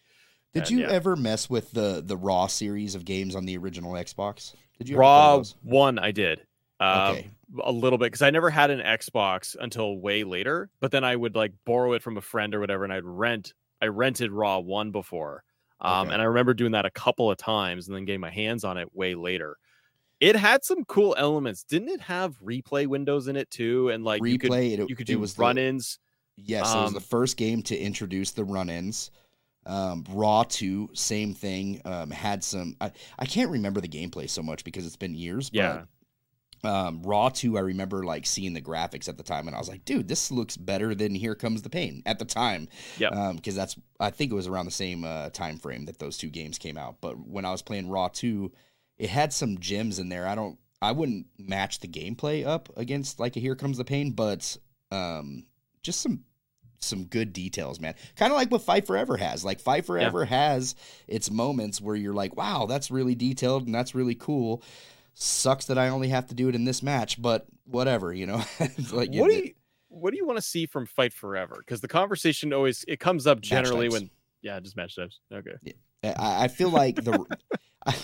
Did 0.53 0.61
And, 0.61 0.69
you 0.69 0.79
yeah. 0.81 0.89
ever 0.91 1.15
mess 1.15 1.49
with 1.49 1.71
the 1.71 2.03
the 2.05 2.15
Raw 2.15 2.45
series 2.45 2.93
of 2.93 3.05
games 3.05 3.35
on 3.35 3.45
the 3.45 3.57
original 3.57 3.93
Xbox? 3.93 4.53
Did 4.77 4.87
you 4.87 4.97
Raw 4.97 5.37
those? 5.37 5.55
one, 5.63 5.97
I 5.97 6.11
did. 6.11 6.41
Um, 6.79 7.11
Okay. 7.11 7.31
A 7.63 7.71
little 7.71 7.97
bit 7.97 8.05
because 8.05 8.21
I 8.21 8.29
never 8.29 8.49
had 8.49 8.69
an 8.71 8.79
Xbox 8.79 9.55
until 9.59 9.97
way 9.99 10.23
later. 10.23 10.69
But 10.79 10.91
then 10.91 11.03
I 11.03 11.15
would 11.15 11.35
like 11.35 11.53
borrow 11.65 11.93
it 11.93 12.01
from 12.01 12.17
a 12.17 12.21
friend 12.21 12.53
or 12.55 12.59
whatever, 12.59 12.83
and 12.83 12.93
I'd 12.93 13.03
rent. 13.05 13.53
I 13.81 13.87
rented 13.87 14.31
Raw 14.31 14.59
one 14.59 14.91
before, 14.91 15.43
um, 15.81 16.07
Okay. 16.07 16.13
and 16.13 16.21
I 16.21 16.25
remember 16.25 16.53
doing 16.53 16.71
that 16.71 16.85
a 16.85 16.91
couple 16.91 17.29
of 17.29 17.37
times, 17.37 17.87
and 17.87 17.95
then 17.95 18.05
getting 18.05 18.21
my 18.21 18.29
hands 18.31 18.63
on 18.63 18.77
it 18.77 18.95
way 18.95 19.13
later. 19.15 19.57
It 20.21 20.37
had 20.37 20.63
some 20.63 20.85
cool 20.85 21.15
elements, 21.17 21.63
didn't 21.65 21.89
it? 21.89 21.99
Have 22.01 22.39
replay 22.39 22.87
windows 22.87 23.27
in 23.27 23.35
it 23.35 23.49
too, 23.51 23.89
and 23.89 24.05
like 24.05 24.23
you 24.23 24.37
could 24.39 24.51
Replay. 24.51 24.79
it, 24.79 24.89
you 24.89 24.95
could 24.95 25.05
do 25.07 25.19
was 25.19 25.37
run-ins. 25.37 25.99
Yes, 26.37 26.73
it 26.73 26.77
was 26.79 26.87
Um, 26.89 26.93
the 26.93 26.99
first 27.01 27.35
game 27.35 27.61
to 27.63 27.77
introduce 27.77 28.31
the 28.31 28.43
run-ins. 28.45 29.11
Um, 29.65 30.03
Raw 30.09 30.43
2, 30.43 30.89
same 30.93 31.33
thing. 31.33 31.81
Um, 31.85 32.09
had 32.09 32.43
some. 32.43 32.75
I, 32.81 32.91
I 33.19 33.25
can't 33.25 33.49
remember 33.51 33.81
the 33.81 33.87
gameplay 33.87 34.29
so 34.29 34.41
much 34.41 34.63
because 34.63 34.85
it's 34.85 34.95
been 34.97 35.13
years. 35.13 35.49
Yeah. 35.53 35.83
Um, 36.63 37.01
Raw 37.03 37.29
2, 37.29 37.57
I 37.57 37.61
remember 37.61 38.03
like 38.03 38.25
seeing 38.25 38.53
the 38.53 38.61
graphics 38.61 39.09
at 39.09 39.17
the 39.17 39.23
time, 39.23 39.47
and 39.47 39.55
I 39.55 39.59
was 39.59 39.69
like, 39.69 39.83
dude, 39.85 40.07
this 40.07 40.31
looks 40.31 40.55
better 40.55 40.95
than 40.95 41.13
Here 41.13 41.35
Comes 41.35 41.61
the 41.61 41.69
Pain 41.69 42.01
at 42.05 42.19
the 42.19 42.25
time. 42.25 42.69
Yep. 42.99 43.35
Because 43.35 43.55
that's 43.55 43.75
I 43.99 44.09
think 44.09 44.31
it 44.31 44.35
was 44.35 44.47
around 44.47 44.65
the 44.65 44.71
same 44.71 45.03
uh, 45.03 45.29
time 45.29 45.57
frame 45.57 45.85
that 45.85 45.99
those 45.99 46.17
two 46.17 46.29
games 46.29 46.57
came 46.57 46.77
out. 46.77 46.97
But 47.01 47.15
when 47.27 47.45
I 47.45 47.51
was 47.51 47.61
playing 47.61 47.89
Raw 47.89 48.07
2, 48.07 48.51
it 48.97 49.09
had 49.09 49.33
some 49.33 49.57
gems 49.59 49.99
in 49.99 50.09
there. 50.09 50.27
I 50.27 50.35
don't. 50.35 50.57
I 50.81 50.91
wouldn't 50.91 51.27
match 51.37 51.79
the 51.79 51.87
gameplay 51.87 52.45
up 52.45 52.69
against 52.77 53.19
like 53.19 53.37
a 53.37 53.39
Here 53.39 53.55
Comes 53.55 53.77
the 53.77 53.85
Pain, 53.85 54.11
but 54.11 54.57
um, 54.91 55.45
just 55.81 56.01
some 56.01 56.23
some 56.83 57.05
good 57.05 57.33
details, 57.33 57.79
man. 57.79 57.95
Kind 58.15 58.31
of 58.31 58.37
like 58.37 58.51
what 58.51 58.61
Fight 58.61 58.85
Forever 58.85 59.17
has. 59.17 59.43
Like 59.43 59.59
Fight 59.59 59.85
Forever 59.85 60.25
has 60.25 60.75
its 61.07 61.31
moments 61.31 61.81
where 61.81 61.95
you're 61.95 62.13
like, 62.13 62.35
wow, 62.35 62.65
that's 62.65 62.91
really 62.91 63.15
detailed 63.15 63.65
and 63.65 63.73
that's 63.73 63.95
really 63.95 64.15
cool. 64.15 64.63
Sucks 65.13 65.65
that 65.65 65.77
I 65.77 65.89
only 65.89 66.09
have 66.09 66.27
to 66.27 66.33
do 66.33 66.49
it 66.49 66.55
in 66.55 66.65
this 66.65 66.81
match, 66.81 67.21
but 67.21 67.45
whatever, 67.65 68.13
you 68.13 68.25
know. 68.25 68.43
Like 68.91 69.11
what 69.11 69.29
do 69.29 69.35
you 69.35 69.53
what 69.89 70.11
do 70.11 70.17
you 70.17 70.25
want 70.25 70.37
to 70.37 70.41
see 70.41 70.65
from 70.65 70.85
Fight 70.85 71.13
Forever? 71.13 71.57
Because 71.59 71.81
the 71.81 71.87
conversation 71.87 72.51
always 72.51 72.83
it 72.87 72.99
comes 72.99 73.27
up 73.27 73.41
generally 73.41 73.89
when 73.89 74.09
yeah, 74.41 74.59
just 74.59 74.75
match 74.75 74.95
types. 74.95 75.19
Okay. 75.31 75.75
I, 76.03 76.43
I 76.43 76.47
feel 76.47 76.69
like 76.69 76.95
the 76.95 77.25
I, 77.85 77.91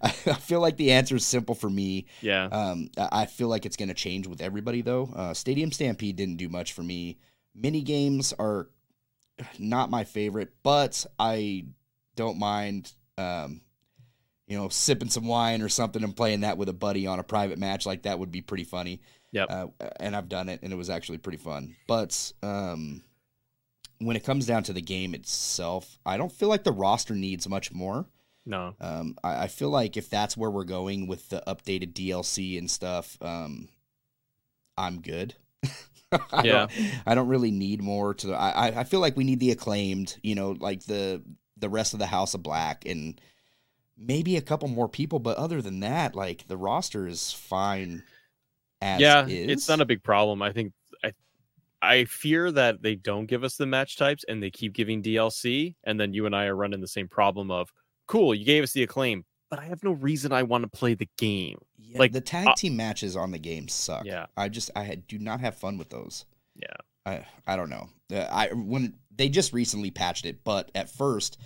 I 0.02 0.10
feel 0.10 0.60
like 0.60 0.76
the 0.76 0.92
answer 0.92 1.16
is 1.16 1.26
simple 1.26 1.54
for 1.54 1.70
me. 1.70 2.06
Yeah. 2.20 2.44
Um, 2.44 2.90
I 2.96 3.08
I 3.22 3.26
feel 3.26 3.48
like 3.48 3.66
it's 3.66 3.76
going 3.76 3.88
to 3.88 3.94
change 3.94 4.26
with 4.26 4.40
everybody 4.40 4.82
though. 4.82 5.10
Uh, 5.14 5.34
Stadium 5.34 5.72
Stampede 5.72 6.16
didn't 6.16 6.36
do 6.36 6.48
much 6.48 6.72
for 6.72 6.82
me. 6.82 7.18
Mini 7.54 7.82
games 7.82 8.32
are 8.38 8.68
not 9.58 9.90
my 9.90 10.04
favorite, 10.04 10.52
but 10.62 11.04
I 11.18 11.66
don't 12.16 12.38
mind, 12.38 12.92
um, 13.16 13.60
you 14.48 14.56
know, 14.58 14.68
sipping 14.68 15.10
some 15.10 15.26
wine 15.26 15.62
or 15.62 15.68
something 15.68 16.02
and 16.02 16.16
playing 16.16 16.40
that 16.40 16.58
with 16.58 16.68
a 16.68 16.72
buddy 16.72 17.06
on 17.06 17.18
a 17.20 17.22
private 17.22 17.58
match 17.58 17.86
like 17.86 18.02
that 18.02 18.18
would 18.18 18.32
be 18.32 18.40
pretty 18.40 18.64
funny. 18.64 19.00
Yep. 19.32 19.46
Uh, 19.50 19.66
and 20.00 20.16
I've 20.16 20.28
done 20.28 20.48
it, 20.48 20.60
and 20.62 20.72
it 20.72 20.76
was 20.76 20.88
actually 20.90 21.18
pretty 21.18 21.36
fun. 21.38 21.76
But 21.86 22.32
um, 22.42 23.02
when 23.98 24.16
it 24.16 24.24
comes 24.24 24.46
down 24.46 24.62
to 24.64 24.72
the 24.72 24.80
game 24.80 25.14
itself, 25.14 25.98
I 26.06 26.16
don't 26.16 26.32
feel 26.32 26.48
like 26.48 26.64
the 26.64 26.72
roster 26.72 27.14
needs 27.14 27.46
much 27.48 27.70
more. 27.72 28.06
No. 28.46 28.74
Um, 28.80 29.16
I, 29.22 29.44
I 29.44 29.46
feel 29.48 29.68
like 29.68 29.98
if 29.98 30.08
that's 30.08 30.34
where 30.34 30.50
we're 30.50 30.64
going 30.64 31.06
with 31.06 31.28
the 31.28 31.42
updated 31.46 31.92
DLC 31.92 32.56
and 32.56 32.70
stuff, 32.70 33.18
um, 33.20 33.68
I'm 34.78 35.02
good. 35.02 35.34
I 36.32 36.42
Yeah. 36.44 36.52
Don't, 36.52 36.72
I 37.06 37.14
don't 37.14 37.28
really 37.28 37.50
need 37.50 37.82
more 37.82 38.14
to. 38.14 38.32
I, 38.32 38.68
I- 38.68 38.80
I 38.80 38.84
feel 38.84 39.00
like 39.00 39.16
we 39.16 39.24
need 39.24 39.40
the 39.40 39.50
acclaimed, 39.50 40.16
you 40.22 40.34
know, 40.34 40.52
like 40.58 40.84
the 40.84 41.22
the 41.58 41.68
rest 41.68 41.92
of 41.92 41.98
the 41.98 42.06
House 42.06 42.32
of 42.34 42.42
Black 42.42 42.86
and 42.86 43.20
maybe 43.98 44.36
a 44.36 44.42
couple 44.42 44.68
more 44.68 44.88
people. 44.88 45.18
But 45.18 45.36
other 45.36 45.60
than 45.60 45.80
that, 45.80 46.14
like 46.14 46.46
the 46.46 46.56
roster 46.56 47.06
is 47.06 47.32
fine. 47.32 48.02
As 48.80 49.00
yeah, 49.00 49.26
is. 49.26 49.50
it's 49.50 49.68
not 49.68 49.80
a 49.80 49.84
big 49.84 50.02
problem. 50.02 50.40
I 50.40 50.52
think 50.52 50.72
I 51.04 51.12
I 51.82 52.04
fear 52.04 52.52
that 52.52 52.82
they 52.82 52.94
don't 52.94 53.26
give 53.26 53.44
us 53.44 53.56
the 53.56 53.66
match 53.66 53.96
types 53.96 54.24
and 54.28 54.42
they 54.42 54.50
keep 54.50 54.72
giving 54.72 55.02
DLC, 55.02 55.74
and 55.84 55.98
then 55.98 56.14
you 56.14 56.26
and 56.26 56.34
I 56.36 56.46
are 56.46 56.56
running 56.56 56.80
the 56.80 56.88
same 56.88 57.08
problem 57.08 57.50
of 57.50 57.72
cool, 58.08 58.34
you 58.34 58.44
gave 58.44 58.64
us 58.64 58.72
the 58.72 58.82
acclaim, 58.82 59.24
but 59.50 59.60
I 59.60 59.64
have 59.64 59.84
no 59.84 59.92
reason 59.92 60.32
I 60.32 60.42
want 60.42 60.62
to 60.62 60.68
play 60.68 60.94
the 60.94 61.08
game. 61.16 61.58
Yeah, 61.76 61.98
like, 62.00 62.12
the 62.12 62.20
tag 62.20 62.48
uh, 62.48 62.54
team 62.54 62.76
matches 62.76 63.14
on 63.14 63.30
the 63.30 63.38
game 63.38 63.68
suck. 63.68 64.04
Yeah. 64.04 64.26
I 64.36 64.48
just 64.48 64.70
I 64.74 64.82
had, 64.82 65.06
do 65.06 65.18
not 65.18 65.40
have 65.40 65.56
fun 65.56 65.78
with 65.78 65.90
those. 65.90 66.24
Yeah. 66.56 66.74
I 67.06 67.24
I 67.46 67.56
don't 67.56 67.70
know. 67.70 67.88
Uh, 68.12 68.26
I 68.30 68.48
when 68.52 68.94
they 69.14 69.28
just 69.28 69.52
recently 69.52 69.90
patched 69.90 70.26
it, 70.26 70.42
but 70.44 70.70
at 70.74 70.90
first 70.90 71.38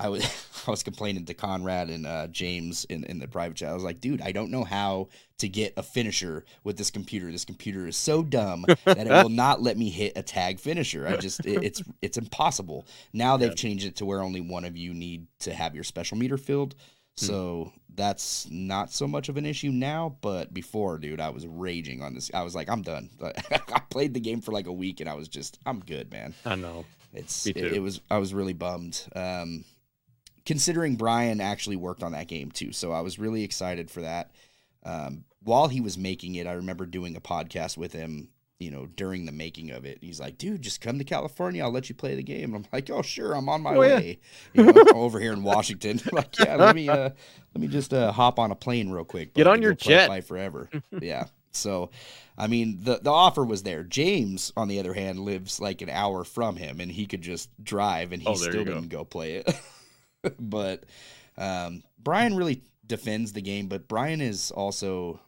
I 0.00 0.08
was 0.08 0.24
I 0.66 0.70
was 0.70 0.82
complaining 0.82 1.24
to 1.26 1.34
Conrad 1.34 1.90
and 1.90 2.06
uh, 2.06 2.26
James 2.28 2.84
in, 2.86 3.04
in 3.04 3.18
the 3.18 3.28
private 3.28 3.56
chat. 3.56 3.70
I 3.70 3.74
was 3.74 3.82
like, 3.84 4.00
dude, 4.00 4.20
I 4.22 4.32
don't 4.32 4.50
know 4.50 4.64
how 4.64 5.08
to 5.38 5.48
get 5.48 5.72
a 5.76 5.82
finisher 5.82 6.44
with 6.64 6.76
this 6.76 6.90
computer. 6.90 7.30
This 7.30 7.44
computer 7.44 7.86
is 7.86 7.96
so 7.96 8.22
dumb 8.22 8.64
that 8.84 9.06
it 9.06 9.10
will 9.10 9.28
not 9.44 9.62
let 9.62 9.76
me 9.78 9.88
hit 9.90 10.12
a 10.16 10.22
tag 10.22 10.58
finisher. 10.60 11.06
I 11.06 11.16
just 11.16 11.44
it, 11.46 11.62
it's 11.62 11.82
it's 12.02 12.18
impossible. 12.18 12.86
Now 13.12 13.36
they've 13.36 13.50
Yeah. 13.50 13.54
changed 13.54 13.86
it 13.86 13.96
to 13.96 14.04
where 14.04 14.22
only 14.22 14.40
one 14.40 14.64
of 14.64 14.76
you 14.76 14.92
need 14.94 15.26
to 15.40 15.54
have 15.54 15.74
your 15.74 15.84
special 15.84 16.16
meter 16.18 16.36
filled. 16.36 16.74
Hmm. 17.18 17.26
So 17.26 17.72
that's 17.94 18.48
not 18.50 18.92
so 18.92 19.06
much 19.06 19.28
of 19.28 19.36
an 19.36 19.44
issue 19.44 19.70
now, 19.70 20.16
but 20.20 20.54
before, 20.54 20.98
dude, 20.98 21.20
I 21.20 21.30
was 21.30 21.46
raging 21.46 22.02
on 22.02 22.14
this. 22.14 22.30
I 22.32 22.42
was 22.42 22.54
like, 22.54 22.68
I'm 22.70 22.82
done. 22.82 23.10
I 23.22 23.80
played 23.90 24.14
the 24.14 24.20
game 24.20 24.40
for 24.40 24.52
like 24.52 24.66
a 24.66 24.72
week 24.72 25.00
and 25.00 25.08
I 25.10 25.14
was 25.14 25.28
just, 25.28 25.58
I'm 25.66 25.80
good, 25.80 26.10
man. 26.10 26.34
I 26.46 26.54
know. 26.54 26.84
It's 27.12 27.46
it, 27.46 27.56
it 27.56 27.82
was 27.82 28.00
I 28.10 28.18
was 28.18 28.32
really 28.32 28.52
bummed. 28.52 29.02
Um, 29.16 29.64
considering 30.46 30.96
Brian 30.96 31.40
actually 31.40 31.76
worked 31.76 32.02
on 32.02 32.12
that 32.12 32.28
game 32.28 32.50
too, 32.50 32.72
so 32.72 32.92
I 32.92 33.00
was 33.00 33.18
really 33.18 33.44
excited 33.44 33.90
for 33.90 34.02
that. 34.02 34.30
Um, 34.84 35.24
while 35.42 35.68
he 35.68 35.80
was 35.80 35.96
making 35.98 36.34
it, 36.36 36.46
I 36.46 36.52
remember 36.52 36.86
doing 36.86 37.16
a 37.16 37.20
podcast 37.20 37.76
with 37.76 37.92
him. 37.92 38.28
You 38.58 38.70
know, 38.70 38.84
during 38.84 39.24
the 39.24 39.32
making 39.32 39.70
of 39.70 39.86
it, 39.86 39.98
he's 40.02 40.20
like, 40.20 40.36
"Dude, 40.36 40.60
just 40.60 40.82
come 40.82 40.98
to 40.98 41.04
California. 41.04 41.62
I'll 41.62 41.70
let 41.70 41.88
you 41.88 41.94
play 41.94 42.14
the 42.14 42.22
game." 42.22 42.54
And 42.54 42.56
I'm 42.66 42.70
like, 42.70 42.90
"Oh, 42.90 43.00
sure, 43.00 43.32
I'm 43.32 43.48
on 43.48 43.62
my 43.62 43.74
Oh, 43.74 43.80
yeah. 43.82 43.96
way." 43.96 44.20
You 44.52 44.64
know, 44.64 44.84
over 44.94 45.18
here 45.18 45.32
in 45.32 45.42
Washington. 45.42 45.98
Like, 46.12 46.38
yeah, 46.38 46.56
let 46.56 46.74
me 46.76 46.86
uh, 46.86 47.08
let 47.54 47.60
me 47.60 47.68
just 47.68 47.94
uh, 47.94 48.12
hop 48.12 48.38
on 48.38 48.50
a 48.50 48.54
plane 48.54 48.90
real 48.90 49.06
quick. 49.06 49.32
Get 49.32 49.46
on 49.46 49.62
your 49.62 49.72
go 49.72 49.76
play 49.76 49.94
jet. 49.94 50.08
Fight 50.08 50.24
forever. 50.24 50.68
yeah. 51.00 51.24
So, 51.52 51.90
I 52.36 52.48
mean, 52.48 52.80
the 52.82 52.98
the 53.02 53.10
offer 53.10 53.46
was 53.46 53.62
there. 53.62 53.82
James, 53.82 54.52
on 54.58 54.68
the 54.68 54.78
other 54.78 54.92
hand, 54.92 55.20
lives 55.20 55.58
like 55.58 55.80
an 55.80 55.88
hour 55.88 56.22
from 56.22 56.56
him, 56.56 56.80
and 56.80 56.92
he 56.92 57.06
could 57.06 57.22
just 57.22 57.48
drive, 57.64 58.12
and 58.12 58.20
he 58.20 58.28
Oh, 58.28 58.34
still 58.34 58.64
didn't 58.64 58.88
go 58.88 59.04
play 59.06 59.36
it. 59.36 59.48
but 60.40 60.84
um, 61.36 61.82
Brian 61.98 62.36
really 62.36 62.62
defends 62.86 63.32
the 63.32 63.42
game, 63.42 63.68
but 63.68 63.88
Brian 63.88 64.20
is 64.20 64.50
also 64.50 65.20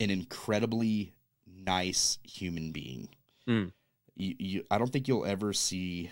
an 0.00 0.10
incredibly 0.10 1.12
nice 1.46 2.18
human 2.22 2.70
being. 2.72 3.08
Mm. 3.48 3.72
You, 4.16 4.34
you, 4.38 4.64
I 4.70 4.78
don't 4.78 4.92
think 4.92 5.08
you'll 5.08 5.26
ever 5.26 5.52
see 5.52 6.10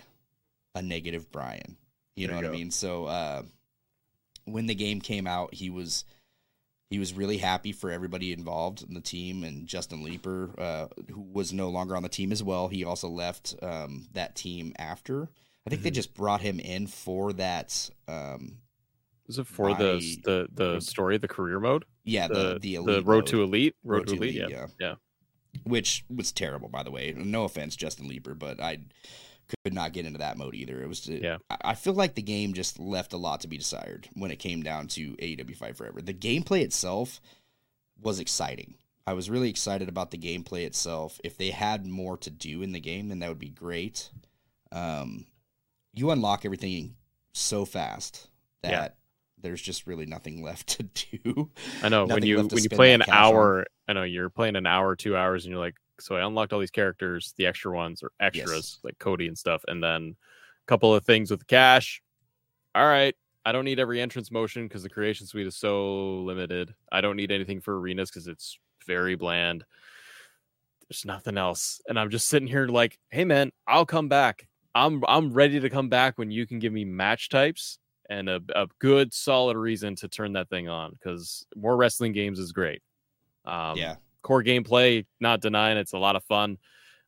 a 0.75 0.81
negative 0.81 1.31
Brian. 1.31 1.77
You 2.15 2.27
There 2.27 2.35
know 2.35 2.41
you 2.41 2.47
what 2.47 2.55
I 2.55 2.57
mean? 2.57 2.71
So 2.71 3.05
uh, 3.05 3.41
when 4.45 4.65
the 4.65 4.75
game 4.75 5.01
came 5.01 5.27
out, 5.27 5.53
he 5.53 5.69
was 5.69 6.05
he 6.89 6.99
was 6.99 7.13
really 7.13 7.37
happy 7.37 7.73
for 7.73 7.91
everybody 7.91 8.31
involved 8.31 8.81
in 8.81 8.93
the 8.93 9.01
team, 9.01 9.43
and 9.43 9.67
Justin 9.67 10.03
Leeper, 10.03 10.51
uh, 10.57 10.87
who 11.11 11.21
was 11.21 11.51
no 11.51 11.69
longer 11.69 11.97
on 11.97 12.03
the 12.03 12.09
team 12.09 12.31
as 12.31 12.41
well, 12.41 12.69
he 12.69 12.85
also 12.85 13.09
left 13.09 13.55
um, 13.61 14.07
that 14.13 14.35
team 14.35 14.73
after. 14.79 15.29
I 15.67 15.69
think 15.69 15.83
they 15.83 15.91
Mhm. 15.91 15.95
just 15.95 16.13
brought 16.13 16.41
him 16.41 16.59
in 16.59 16.87
for 16.87 17.33
that. 17.33 17.89
Um, 18.07 18.59
Is 19.27 19.37
it 19.37 19.45
for 19.47 19.75
the 19.75 19.93
My- 19.95 20.21
the 20.23 20.47
the 20.53 20.79
story, 20.79 21.17
the 21.17 21.27
career 21.27 21.59
mode, 21.59 21.83
yeah, 22.05 22.27
the 22.29 22.53
the 22.59 22.77
the, 22.77 22.85
the, 22.85 23.03
road 23.03 23.05
mode. 23.05 23.27
to 23.27 23.43
elite, 23.43 23.75
road, 23.83 23.97
Road 23.99 24.07
to 24.07 24.15
to 24.15 24.21
elite? 24.21 24.35
Elite, 24.37 24.49
yeah, 24.51 24.57
yeah. 24.57 24.67
yeah. 24.79 24.95
which 25.63 26.05
was 26.09 26.31
terrible, 26.31 26.69
by 26.69 26.83
the 26.83 26.91
way. 26.91 27.11
No 27.13 27.43
offense, 27.43 27.75
Justin 27.75 28.07
Leeper, 28.07 28.33
but 28.35 28.61
I 28.61 28.79
could 29.63 29.73
not 29.73 29.91
get 29.91 30.05
into 30.05 30.19
that 30.19 30.37
mode 30.37 30.53
either. 30.55 30.81
It 30.81 30.87
was, 30.87 31.07
Yeah. 31.07 31.37
I 31.49 31.57
I 31.71 31.75
feel 31.75 31.93
like 31.93 32.15
the 32.15 32.21
game 32.21 32.53
just 32.53 32.79
left 32.79 33.11
a 33.11 33.17
lot 33.17 33.41
to 33.41 33.47
be 33.47 33.57
desired 33.57 34.07
when 34.13 34.31
it 34.31 34.37
came 34.37 34.61
down 34.63 34.87
to 34.89 35.15
AEW 35.19 35.55
Fight 35.55 35.75
Forever. 35.75 36.01
The 36.01 36.13
gameplay 36.13 36.61
itself 36.61 37.19
was 37.99 38.19
exciting. 38.19 38.75
I 39.05 39.13
was 39.13 39.29
really 39.29 39.49
excited 39.49 39.89
about 39.89 40.11
the 40.11 40.17
gameplay 40.17 40.65
itself. 40.65 41.19
If 41.23 41.37
they 41.37 41.49
had 41.51 41.85
more 41.85 42.17
to 42.17 42.29
do 42.29 42.61
in 42.61 42.71
the 42.73 42.79
game, 42.79 43.07
then 43.09 43.19
that 43.19 43.29
would 43.29 43.39
be 43.39 43.49
great. 43.49 44.09
Um, 44.71 45.25
you 45.97 46.11
unlock 46.11 46.45
everything 46.45 46.95
so 47.33 47.65
fast 47.65 48.27
that 48.61 48.71
Yeah. 48.71 48.87
there's 49.41 49.61
just 49.61 49.85
really 49.87 50.05
nothing 50.05 50.41
left 50.43 50.67
to 50.77 50.83
do. 50.83 51.49
I 51.83 51.89
know 51.89 52.05
when 52.05 52.23
you 52.25 52.37
when 52.37 52.63
you 52.63 52.69
play 52.69 52.93
an 52.93 53.01
cash 53.01 53.09
on. 53.09 53.15
hour. 53.15 53.65
I 53.87 53.93
know 53.93 54.03
you're 54.03 54.29
playing 54.29 54.55
an 54.55 54.65
hour, 54.67 54.95
two 54.95 55.15
hours, 55.15 55.45
and 55.45 55.51
you're 55.51 55.59
like, 55.61 55.75
so 55.99 56.15
I 56.15 56.25
unlocked 56.25 56.53
all 56.53 56.59
these 56.59 56.71
characters, 56.71 57.33
the 57.37 57.45
extra 57.45 57.71
ones 57.75 58.03
or 58.03 58.11
extras 58.19 58.79
like 58.83 58.99
Cody 58.99 59.27
and 59.27 59.37
stuff, 59.37 59.63
and 59.67 59.81
then 59.83 60.15
a 60.63 60.65
couple 60.67 60.93
of 60.93 61.05
things 61.05 61.31
with 61.31 61.47
cash. 61.47 62.01
All 62.75 62.85
right, 62.85 63.15
I 63.45 63.51
don't 63.53 63.65
need 63.65 63.79
every 63.79 64.01
entrance 64.01 64.29
motion 64.29 64.67
because 64.67 64.83
the 64.83 64.89
creation 64.89 65.25
suite 65.25 65.47
is 65.47 65.55
so 65.55 66.17
limited. 66.19 66.73
I 66.91 67.01
don't 67.01 67.15
need 67.15 67.31
anything 67.31 67.61
for 67.61 67.79
arenas 67.79 68.09
because 68.11 68.27
it's 68.27 68.59
very 68.85 69.15
bland. 69.15 69.63
There's 70.89 71.05
nothing 71.05 71.37
else, 71.37 71.81
and 71.87 71.99
I'm 71.99 72.09
just 72.09 72.27
sitting 72.29 72.47
here 72.47 72.67
like, 72.67 72.97
hey 73.09 73.25
man, 73.25 73.51
I'll 73.67 73.85
come 73.85 74.07
back. 74.09 74.47
I'm 74.77 75.03
I'm 75.07 75.33
ready 75.33 75.59
to 75.59 75.69
come 75.69 75.89
back 75.89 76.17
when 76.17 76.31
you 76.31 76.45
can 76.45 76.59
give 76.59 76.71
me 76.71 76.85
match 76.85 77.29
types 77.29 77.79
and 78.09 78.29
a, 78.29 78.41
a 78.55 78.67
good 78.79 79.13
solid 79.13 79.57
reason 79.57 79.95
to 79.97 80.07
turn 80.07 80.33
that 80.33 80.49
thing 80.49 80.69
on 80.69 80.91
because 80.91 81.45
more 81.55 81.75
wrestling 81.75 82.13
games 82.13 82.39
is 82.39 82.51
great. 82.51 82.81
Um, 83.45 83.77
yeah, 83.77 83.95
core 84.21 84.43
gameplay, 84.43 85.05
not 85.19 85.41
denying 85.41 85.77
it's 85.77 85.93
a 85.93 85.97
lot 85.97 86.15
of 86.15 86.23
fun. 86.23 86.57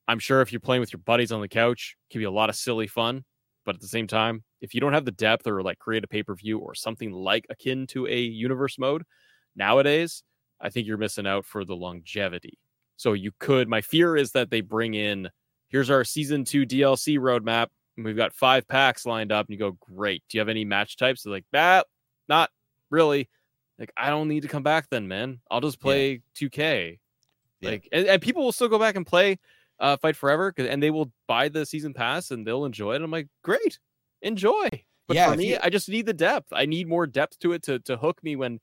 I'm 0.08 0.20
sure 0.20 0.42
if 0.42 0.52
you're 0.52 0.60
playing 0.60 0.80
with 0.82 0.92
your 0.92 1.02
buddies 1.02 1.32
on 1.32 1.42
the 1.42 1.48
couch, 1.48 1.96
it 2.10 2.14
can 2.14 2.22
be 2.22 2.26
a 2.26 2.32
lot 2.32 2.50
of 2.50 2.56
silly 2.56 2.88
fun. 2.88 3.24
But 3.66 3.76
at 3.76 3.82
the 3.82 3.88
same 3.88 4.08
time, 4.08 4.44
if 4.62 4.74
you 4.74 4.82
don't 4.82 4.94
have 4.94 5.06
the 5.06 5.12
depth 5.12 5.46
or 5.46 5.62
like 5.62 5.78
create 5.78 6.04
a 6.04 6.08
pay 6.08 6.24
per 6.24 6.36
view 6.36 6.58
or 6.60 6.74
something 6.74 7.12
like 7.12 7.46
akin 7.50 7.86
to 7.88 8.08
a 8.08 8.20
universe 8.20 8.80
mode 8.80 9.04
nowadays, 9.56 10.24
I 10.60 10.70
think 10.70 10.88
you're 10.88 10.98
missing 10.98 11.28
out 11.28 11.46
for 11.46 11.64
the 11.66 11.76
longevity. 11.76 12.58
So 12.98 13.14
you 13.14 13.32
could, 13.40 13.68
my 13.70 13.82
fear 13.82 14.18
is 14.18 14.32
that 14.32 14.50
they 14.50 14.62
bring 14.62 14.96
in, 14.96 15.30
here's 15.70 15.90
our 15.90 16.04
season 16.04 16.44
two 16.46 16.66
DLC 16.66 17.18
roadmap. 17.18 17.68
And 17.98 18.06
we've 18.06 18.16
got 18.18 18.34
five 18.34 18.68
packs 18.68 19.06
lined 19.06 19.32
up. 19.32 19.48
And 19.48 19.54
you 19.54 19.60
go, 19.60 19.78
great. 19.80 20.24
Do 20.30 20.38
you 20.38 20.40
have 20.40 20.50
any 20.50 20.66
match 20.66 20.96
types? 20.98 21.24
They're 21.24 21.34
like, 21.34 21.46
that, 21.52 21.86
not 22.28 22.50
really. 22.90 23.30
Like, 23.78 23.92
I 23.98 24.10
don't 24.10 24.28
need 24.28 24.42
to 24.42 24.48
come 24.48 24.64
back 24.64 24.88
then, 24.90 25.08
man. 25.08 25.40
I'll 25.50 25.62
just 25.62 25.80
play 25.80 26.22
2K. 26.36 27.00
Yeah. 27.62 27.70
Like, 27.70 27.88
and, 27.92 28.08
and 28.08 28.22
people 28.22 28.44
will 28.44 28.52
still 28.52 28.68
go 28.70 28.80
back 28.80 28.96
and 28.96 29.06
play 29.06 29.38
uh, 29.80 29.98
Fight 29.98 30.16
Forever 30.16 30.54
and 30.58 30.82
they 30.84 30.92
will 30.92 31.12
buy 31.28 31.50
the 31.50 31.66
season 31.66 31.94
pass 31.94 32.32
and 32.32 32.46
they'll 32.46 32.66
enjoy 32.66 32.96
it. 32.96 33.02
I'm 33.02 33.12
like, 33.12 33.28
great, 33.44 33.80
enjoy. 34.22 34.70
But 35.08 35.16
Yeah, 35.16 35.32
for 35.32 35.38
me, 35.38 35.52
you- 35.52 35.58
I 35.62 35.70
just 35.70 35.90
need 35.90 36.06
the 36.06 36.14
depth. 36.14 36.48
I 36.54 36.66
need 36.66 36.88
more 36.88 37.08
depth 37.08 37.40
to 37.40 37.54
it 37.54 37.64
to 37.64 37.80
to 37.80 37.98
hook 37.98 38.22
me 38.24 38.36
when 38.36 38.60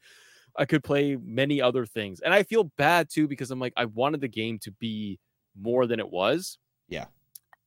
I 0.57 0.65
could 0.65 0.85
play 0.85 1.17
many 1.17 1.61
other 1.61 1.85
things. 1.87 2.21
And 2.21 2.33
I 2.33 2.43
feel 2.43 2.65
bad 2.79 3.09
too 3.11 3.27
because 3.29 3.51
I'm 3.51 3.59
like, 3.59 3.73
I 3.77 3.87
wanted 3.87 4.21
the 4.21 4.29
game 4.29 4.59
to 4.61 4.71
be 4.73 5.19
more 5.61 5.87
than 5.87 5.99
it 6.01 6.09
was. 6.11 6.59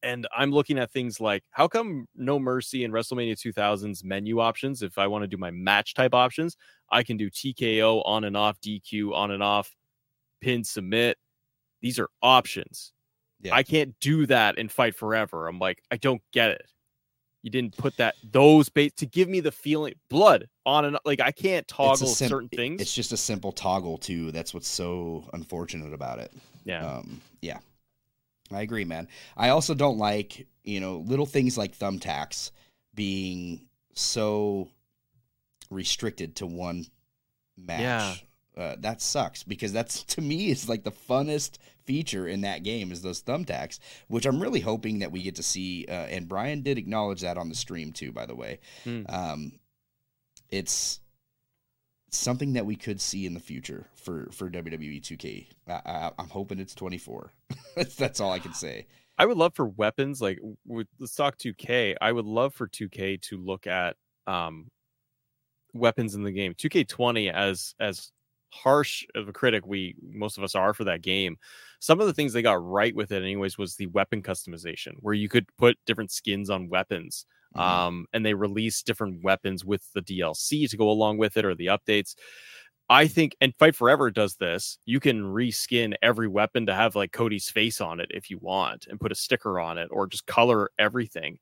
And 0.02 0.28
I'm 0.36 0.52
looking 0.52 0.80
at 0.80 0.92
things 0.92 1.20
like 1.20 1.44
how 1.52 1.68
come 1.68 2.08
No 2.16 2.40
Mercy 2.40 2.84
and 2.86 2.94
WrestleMania 2.94 3.34
2000's 3.34 4.04
menu 4.04 4.40
options? 4.40 4.82
If 4.82 4.98
I 4.98 5.08
want 5.08 5.24
to 5.24 5.28
do 5.28 5.38
my 5.38 5.52
match 5.52 5.94
type 5.94 6.14
options, 6.14 6.56
I 6.92 7.04
can 7.04 7.18
do 7.18 7.30
TKO 7.30 8.02
on 8.06 8.24
and 8.24 8.38
off, 8.38 8.60
DQ 8.62 9.14
on 9.14 9.32
and 9.32 9.44
off, 9.44 9.76
pin 10.42 10.64
submit. 10.64 11.18
These 11.82 12.00
are 12.00 12.10
options. 12.22 12.94
Yeah. 13.42 13.56
I 13.56 13.64
can't 13.64 13.96
do 14.02 14.26
that 14.28 14.58
and 14.58 14.72
Fight 14.72 14.96
Forever. 14.96 15.48
I'm 15.48 15.60
like, 15.60 15.82
I 15.92 15.98
don't 15.98 16.22
get 16.34 16.52
it. 16.52 16.66
You 17.42 17.50
didn't 17.50 17.78
put 17.78 17.96
that 17.98 18.16
those 18.32 18.68
bait 18.68 18.98
to 18.98 19.06
give 19.06 19.30
me 19.30 19.40
the 19.40 19.52
feeling 19.52 19.94
blood 20.10 20.48
on 20.66 20.84
and 20.84 20.98
like 21.06 21.22
I 21.22 21.32
can't 21.32 21.66
toggle 21.70 22.08
sim- 22.08 22.28
certain 22.28 22.50
things. 22.50 22.82
It's 22.82 22.94
just 22.94 23.14
a 23.14 23.18
simple 23.18 23.54
toggle 23.54 23.98
too. 23.98 24.32
That's 24.34 24.54
what's 24.54 24.68
so 24.68 25.24
unfortunate 25.32 25.94
about 25.94 26.20
it. 26.20 26.34
yeah. 26.66 26.86
Um, 26.86 27.22
yeah, 27.42 27.60
I 28.52 28.62
agree, 28.62 28.86
man. 28.86 29.08
I 29.38 29.50
also 29.50 29.74
don't 29.74 29.98
like 29.98 30.48
you 30.64 30.80
know 30.80 30.98
little 30.98 31.26
things 31.26 31.58
like 31.58 31.78
thumbtacks 31.78 32.52
being 32.94 33.62
so 33.94 34.70
restricted 35.70 36.36
to 36.38 36.48
one 36.48 36.86
match. 37.58 37.82
Yeah. 37.82 38.16
Uh, 38.58 38.76
that 38.80 39.02
sucks 39.02 39.44
because 39.44 39.72
that's 39.72 40.04
to 40.16 40.22
me 40.22 40.50
is 40.50 40.68
like 40.68 40.84
the 40.84 40.92
funnest 40.92 41.58
feature 41.86 42.28
in 42.28 42.42
that 42.42 42.64
game 42.64 42.92
is 42.92 43.02
those 43.02 43.22
thumbtacks, 43.22 43.80
which 44.08 44.26
I'm 44.26 44.42
really 44.42 44.60
hoping 44.60 45.00
that 45.00 45.12
we 45.12 45.22
get 45.22 45.36
to 45.36 45.44
see. 45.44 45.86
Uh, 45.88 45.94
and 45.94 46.28
Brian 46.28 46.62
did 46.62 46.78
acknowledge 46.78 47.22
that 47.22 47.38
on 47.38 47.50
the 47.50 47.56
stream 47.56 47.94
too, 47.94 48.12
by 48.12 48.26
the 48.26 48.36
way. 48.36 48.60
Hmm. 48.84 49.04
Um, 49.08 49.52
it's 50.50 51.00
something 52.12 52.54
that 52.54 52.66
we 52.66 52.76
could 52.76 53.00
see 53.02 53.26
in 53.26 53.34
the 53.34 53.40
future 53.40 53.88
for 53.96 54.30
for 54.32 54.50
WWE 54.50 55.02
2K. 55.02 55.48
I, 55.68 56.12
I'm 56.18 56.30
hoping 56.30 56.60
it's 56.60 56.76
24. 56.76 57.32
that's, 57.76 57.96
that's 57.96 58.20
all 58.20 58.32
I 58.32 58.40
can 58.40 58.54
say. 58.54 58.88
I 59.18 59.26
would 59.26 59.38
love 59.38 59.54
for 59.54 59.66
weapons 59.66 60.22
like 60.22 60.40
with 60.66 60.88
let's 61.00 61.16
talk 61.16 61.38
2K. 61.38 61.96
I 62.02 62.12
would 62.12 62.26
love 62.26 62.54
for 62.54 62.68
2K 62.68 63.22
to 63.24 63.38
look 63.38 63.68
at 63.68 63.96
um 64.28 64.70
weapons 65.74 66.16
in 66.16 66.24
the 66.24 66.32
game. 66.32 66.54
2K20 66.54 67.32
as 67.32 67.76
as 67.80 68.12
harsh 68.52 69.06
of 69.14 69.28
a 69.28 69.34
critic 69.34 69.68
we 69.68 69.96
most 70.02 70.38
of 70.38 70.44
us 70.44 70.56
are 70.56 70.74
for 70.74 70.86
that 70.86 71.02
game. 71.02 71.38
Some 71.80 72.02
of 72.02 72.08
the 72.08 72.14
things 72.14 72.34
they 72.34 72.42
got 72.42 72.64
right 72.64 72.96
with 72.96 73.12
it 73.12 73.24
anyways 73.24 73.58
was 73.58 73.76
the 73.76 73.88
weapon 73.88 74.22
customization 74.22 74.94
where 75.00 75.14
you 75.14 75.30
could 75.30 75.46
put 75.58 75.78
different 75.86 76.12
skins 76.12 76.50
on 76.50 76.70
weapons. 76.70 77.26
Mhm. 77.56 77.62
Um 77.62 78.06
and 78.14 78.26
they 78.26 78.34
release 78.34 78.84
different 78.84 79.24
weapons 79.24 79.66
with 79.66 79.92
the 79.94 80.02
DLC 80.02 80.68
to 80.68 80.78
go 80.78 80.90
along 80.90 81.18
with 81.18 81.38
it 81.38 81.46
or 81.46 81.56
the 81.56 81.68
updates. 81.68 82.16
I 82.90 83.08
think, 83.08 83.36
and 83.42 83.54
Fight 83.60 83.76
Forever 83.76 84.12
does 84.12 84.36
this. 84.38 84.80
You 84.86 85.00
can 85.00 85.22
reskin 85.24 85.94
every 86.02 86.28
weapon 86.28 86.66
to 86.68 86.74
have 86.76 86.96
like 86.96 87.12
Cody's 87.12 87.50
face 87.50 87.82
on 87.82 88.00
it 88.00 88.10
if 88.12 88.30
you 88.32 88.40
want, 88.40 88.88
and 88.88 89.00
put 89.00 89.12
a 89.12 89.16
sticker 89.16 89.60
on 89.60 89.78
it, 89.78 89.90
or 89.92 90.08
just 90.08 90.26
color 90.28 90.72
everything 90.80 91.40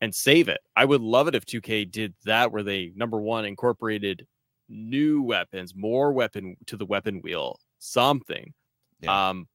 and 0.00 0.14
save 0.14 0.48
it. 0.48 0.60
I 0.76 0.84
would 0.86 1.00
love 1.02 1.28
it 1.28 1.34
if 1.36 1.46
2K 1.46 1.84
did 1.86 2.14
that, 2.24 2.52
where 2.52 2.62
they 2.64 2.92
number 2.96 3.20
one 3.20 3.44
incorporated 3.46 4.26
new 4.68 5.22
weapons, 5.22 5.74
more 5.76 6.12
weapon 6.12 6.56
to 6.66 6.76
the 6.76 6.86
weapon 6.86 7.20
wheel, 7.22 7.60
something. 7.80 8.54
Yeah. 9.00 9.30
Um, 9.30 9.48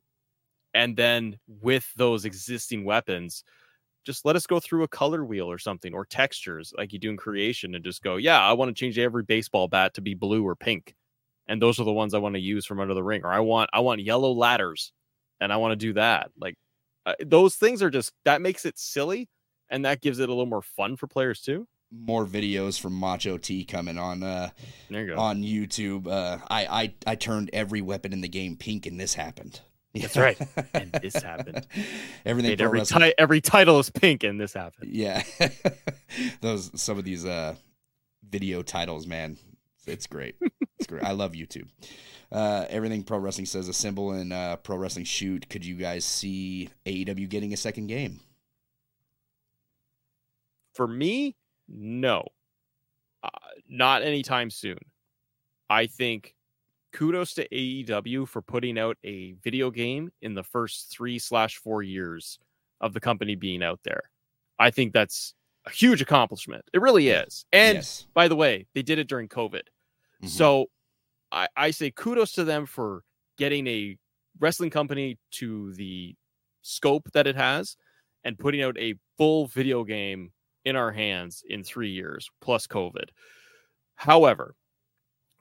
and 0.73 0.97
then 0.97 1.39
with 1.47 1.87
those 1.95 2.25
existing 2.25 2.85
weapons, 2.85 3.43
just 4.03 4.25
let 4.25 4.35
us 4.35 4.45
go 4.47 4.59
through 4.59 4.83
a 4.83 4.87
color 4.87 5.23
wheel 5.23 5.49
or 5.49 5.57
something, 5.57 5.93
or 5.93 6.05
textures 6.05 6.73
like 6.77 6.93
you 6.93 6.99
do 6.99 7.09
in 7.09 7.17
creation, 7.17 7.75
and 7.75 7.83
just 7.83 8.01
go, 8.03 8.17
yeah, 8.17 8.39
I 8.41 8.53
want 8.53 8.69
to 8.69 8.73
change 8.79 8.97
every 8.99 9.23
baseball 9.23 9.67
bat 9.67 9.93
to 9.95 10.01
be 10.01 10.13
blue 10.13 10.45
or 10.45 10.55
pink 10.55 10.95
and 11.47 11.61
those 11.61 11.79
are 11.79 11.83
the 11.83 11.91
ones 11.91 12.13
I 12.13 12.19
want 12.19 12.35
to 12.35 12.41
use 12.41 12.65
from 12.65 12.79
under 12.79 12.93
the 12.93 13.03
ring. 13.03 13.21
Or 13.23 13.31
I 13.31 13.39
want 13.41 13.69
I 13.73 13.81
want 13.81 14.01
yellow 14.01 14.31
ladders, 14.31 14.93
and 15.41 15.51
I 15.51 15.57
want 15.57 15.73
to 15.73 15.75
do 15.75 15.93
that. 15.93 16.31
Like 16.39 16.55
uh, 17.05 17.15
those 17.25 17.55
things 17.55 17.83
are 17.83 17.89
just 17.89 18.13
that 18.23 18.41
makes 18.41 18.65
it 18.65 18.79
silly, 18.79 19.29
and 19.69 19.83
that 19.85 20.01
gives 20.01 20.19
it 20.19 20.29
a 20.29 20.31
little 20.31 20.45
more 20.45 20.61
fun 20.61 20.95
for 20.95 21.07
players 21.07 21.41
too. 21.41 21.67
More 21.91 22.25
videos 22.25 22.79
from 22.79 22.93
Macho 22.93 23.37
T 23.37 23.65
coming 23.65 23.97
on 23.97 24.23
uh, 24.23 24.49
There 24.89 25.01
you 25.01 25.13
go. 25.15 25.19
on 25.19 25.43
YouTube. 25.43 26.07
Uh, 26.07 26.37
I, 26.49 26.65
I 26.65 26.93
I 27.11 27.15
turned 27.15 27.49
every 27.53 27.81
weapon 27.81 28.13
in 28.13 28.21
the 28.21 28.29
game 28.29 28.55
pink, 28.55 28.85
and 28.85 28.99
this 28.99 29.13
happened. 29.15 29.59
That's 29.93 30.17
right. 30.17 30.39
And 30.73 30.91
this 31.01 31.15
happened. 31.15 31.67
Everything 32.25 32.59
every 32.59 32.81
ti- 32.81 33.13
every 33.17 33.41
title 33.41 33.79
is 33.79 33.89
pink, 33.89 34.23
and 34.23 34.39
this 34.39 34.53
happened. 34.53 34.91
Yeah, 34.91 35.23
those 36.41 36.71
some 36.81 36.97
of 36.97 37.03
these 37.03 37.25
uh 37.25 37.55
video 38.27 38.63
titles, 38.63 39.05
man, 39.05 39.37
it's 39.85 40.07
great. 40.07 40.35
It's 40.79 40.87
great. 40.87 41.03
I 41.03 41.11
love 41.11 41.33
YouTube. 41.33 41.67
Uh, 42.31 42.65
everything 42.69 43.03
pro 43.03 43.19
wrestling 43.19 43.45
says 43.45 43.67
Assemble 43.67 44.13
in 44.13 44.31
uh, 44.31 44.55
pro 44.57 44.75
wrestling 44.75 45.05
shoot. 45.05 45.47
Could 45.49 45.63
you 45.63 45.75
guys 45.75 46.03
see 46.03 46.69
AEW 46.85 47.29
getting 47.29 47.53
a 47.53 47.57
second 47.57 47.87
game? 47.87 48.21
For 50.73 50.87
me, 50.87 51.35
no, 51.67 52.25
uh, 53.23 53.29
not 53.69 54.01
anytime 54.01 54.49
soon. 54.49 54.79
I 55.69 55.85
think 55.85 56.33
kudos 56.93 57.33
to 57.33 57.47
AEW 57.49 58.27
for 58.27 58.41
putting 58.41 58.79
out 58.79 58.97
a 59.03 59.33
video 59.43 59.69
game 59.69 60.11
in 60.21 60.33
the 60.33 60.43
first 60.43 60.91
three 60.91 61.19
slash 61.19 61.57
four 61.57 61.83
years 61.83 62.39
of 62.79 62.93
the 62.93 62.99
company 62.99 63.35
being 63.35 63.63
out 63.63 63.79
there. 63.83 64.09
I 64.59 64.69
think 64.69 64.93
that's 64.93 65.33
a 65.65 65.71
huge 65.71 66.01
accomplishment. 66.01 66.63
It 66.73 66.81
really 66.81 67.09
is. 67.09 67.45
And 67.51 67.75
yes. 67.75 68.05
by 68.13 68.27
the 68.27 68.35
way, 68.35 68.67
they 68.73 68.83
did 68.83 68.99
it 68.99 69.07
during 69.07 69.27
COVID. 69.27 69.63
Mhm. 70.23 70.29
So 70.29 70.67
I, 71.31 71.47
I 71.57 71.71
say 71.71 71.91
kudos 71.91 72.33
to 72.33 72.43
them 72.43 72.65
for 72.65 73.03
getting 73.37 73.65
a 73.67 73.97
wrestling 74.39 74.69
company 74.69 75.17
to 75.31 75.73
the 75.73 76.15
scope 76.61 77.09
that 77.13 77.27
it 77.27 77.35
has 77.35 77.75
and 78.23 78.37
putting 78.37 78.61
out 78.61 78.77
a 78.77 78.95
full 79.17 79.47
video 79.47 79.83
game 79.83 80.31
in 80.65 80.75
our 80.75 80.91
hands 80.91 81.43
in 81.49 81.63
three 81.63 81.89
years 81.89 82.29
plus 82.41 82.67
COVID. 82.67 83.09
However, 83.95 84.55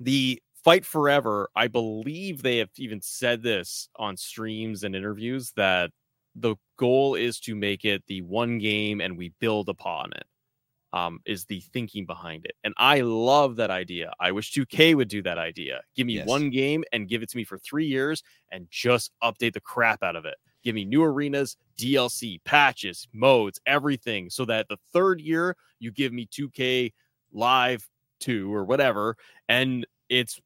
the 0.01 0.43
fight 0.65 0.85
forever, 0.87 1.49
I 1.57 1.69
believe 1.69 2.43
they 2.43 2.59
have 2.59 2.71
even 2.77 3.01
said 3.01 3.43
this 3.43 3.89
on 3.97 4.17
streams 4.17 4.85
and 4.85 4.95
interviews 4.95 5.53
that 5.57 5.91
the 6.35 6.57
goal 6.79 7.15
is 7.15 7.41
to 7.41 7.55
make 7.55 7.85
it 7.85 8.05
the 8.07 8.23
one 8.23 8.59
game 8.59 9.01
and 9.01 9.19
we 9.19 9.31
build 9.41 9.69
upon 9.69 10.13
it 10.15 10.25
um, 10.93 11.21
is 11.25 11.47
the 11.47 11.61
thinking 11.61 12.05
behind 12.07 12.45
it. 12.45 12.53
And 12.65 12.75
I 12.77 13.01
love 13.01 13.57
that 13.57 13.71
idea. 13.71 14.13
I 14.21 14.33
wish 14.33 14.53
2K 14.53 14.95
would 14.95 15.09
do 15.09 15.23
that 15.23 15.39
idea. 15.39 15.83
Give 15.95 16.07
me 16.07 16.17
Yes. 16.17 16.29
one 16.29 16.51
game 16.51 16.85
and 16.93 17.09
give 17.09 17.23
it 17.23 17.31
to 17.31 17.37
me 17.37 17.45
for 17.45 17.59
three 17.59 17.87
years 17.87 18.23
and 18.51 18.69
just 18.71 19.13
update 19.23 19.55
the 19.55 19.61
crap 19.61 20.03
out 20.03 20.17
of 20.17 20.27
it. 20.27 20.37
Give 20.63 20.75
me 20.75 20.85
new 20.85 21.03
arenas, 21.03 21.57
DLC, 21.77 22.41
patches, 22.45 23.09
modes, 23.13 23.59
everything, 23.67 24.29
so 24.31 24.45
that 24.45 24.69
the 24.69 24.77
third 24.93 25.21
year 25.21 25.57
you 25.79 25.91
give 25.91 26.13
me 26.13 26.27
2K 26.27 26.93
Live 27.33 27.89
2 28.21 28.55
or 28.55 28.65
whatever. 28.65 29.17
And 29.49 29.87
it's 30.09 30.41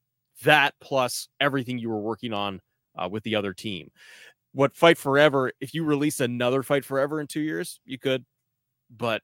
that 0.44 0.74
plus 0.80 1.28
everything 1.40 1.78
you 1.78 1.88
were 1.88 2.00
working 2.00 2.32
on 2.32 2.60
uh, 2.96 3.08
with 3.10 3.22
the 3.24 3.34
other 3.36 3.52
team. 3.52 3.90
What 4.52 4.74
Fight 4.74 4.98
Forever, 4.98 5.52
if 5.60 5.74
you 5.74 5.84
release 5.84 6.20
another 6.20 6.62
Fight 6.62 6.84
Forever 6.84 7.20
in 7.20 7.26
two 7.26 7.40
years, 7.40 7.80
you 7.84 7.98
could, 7.98 8.24
but 8.94 9.22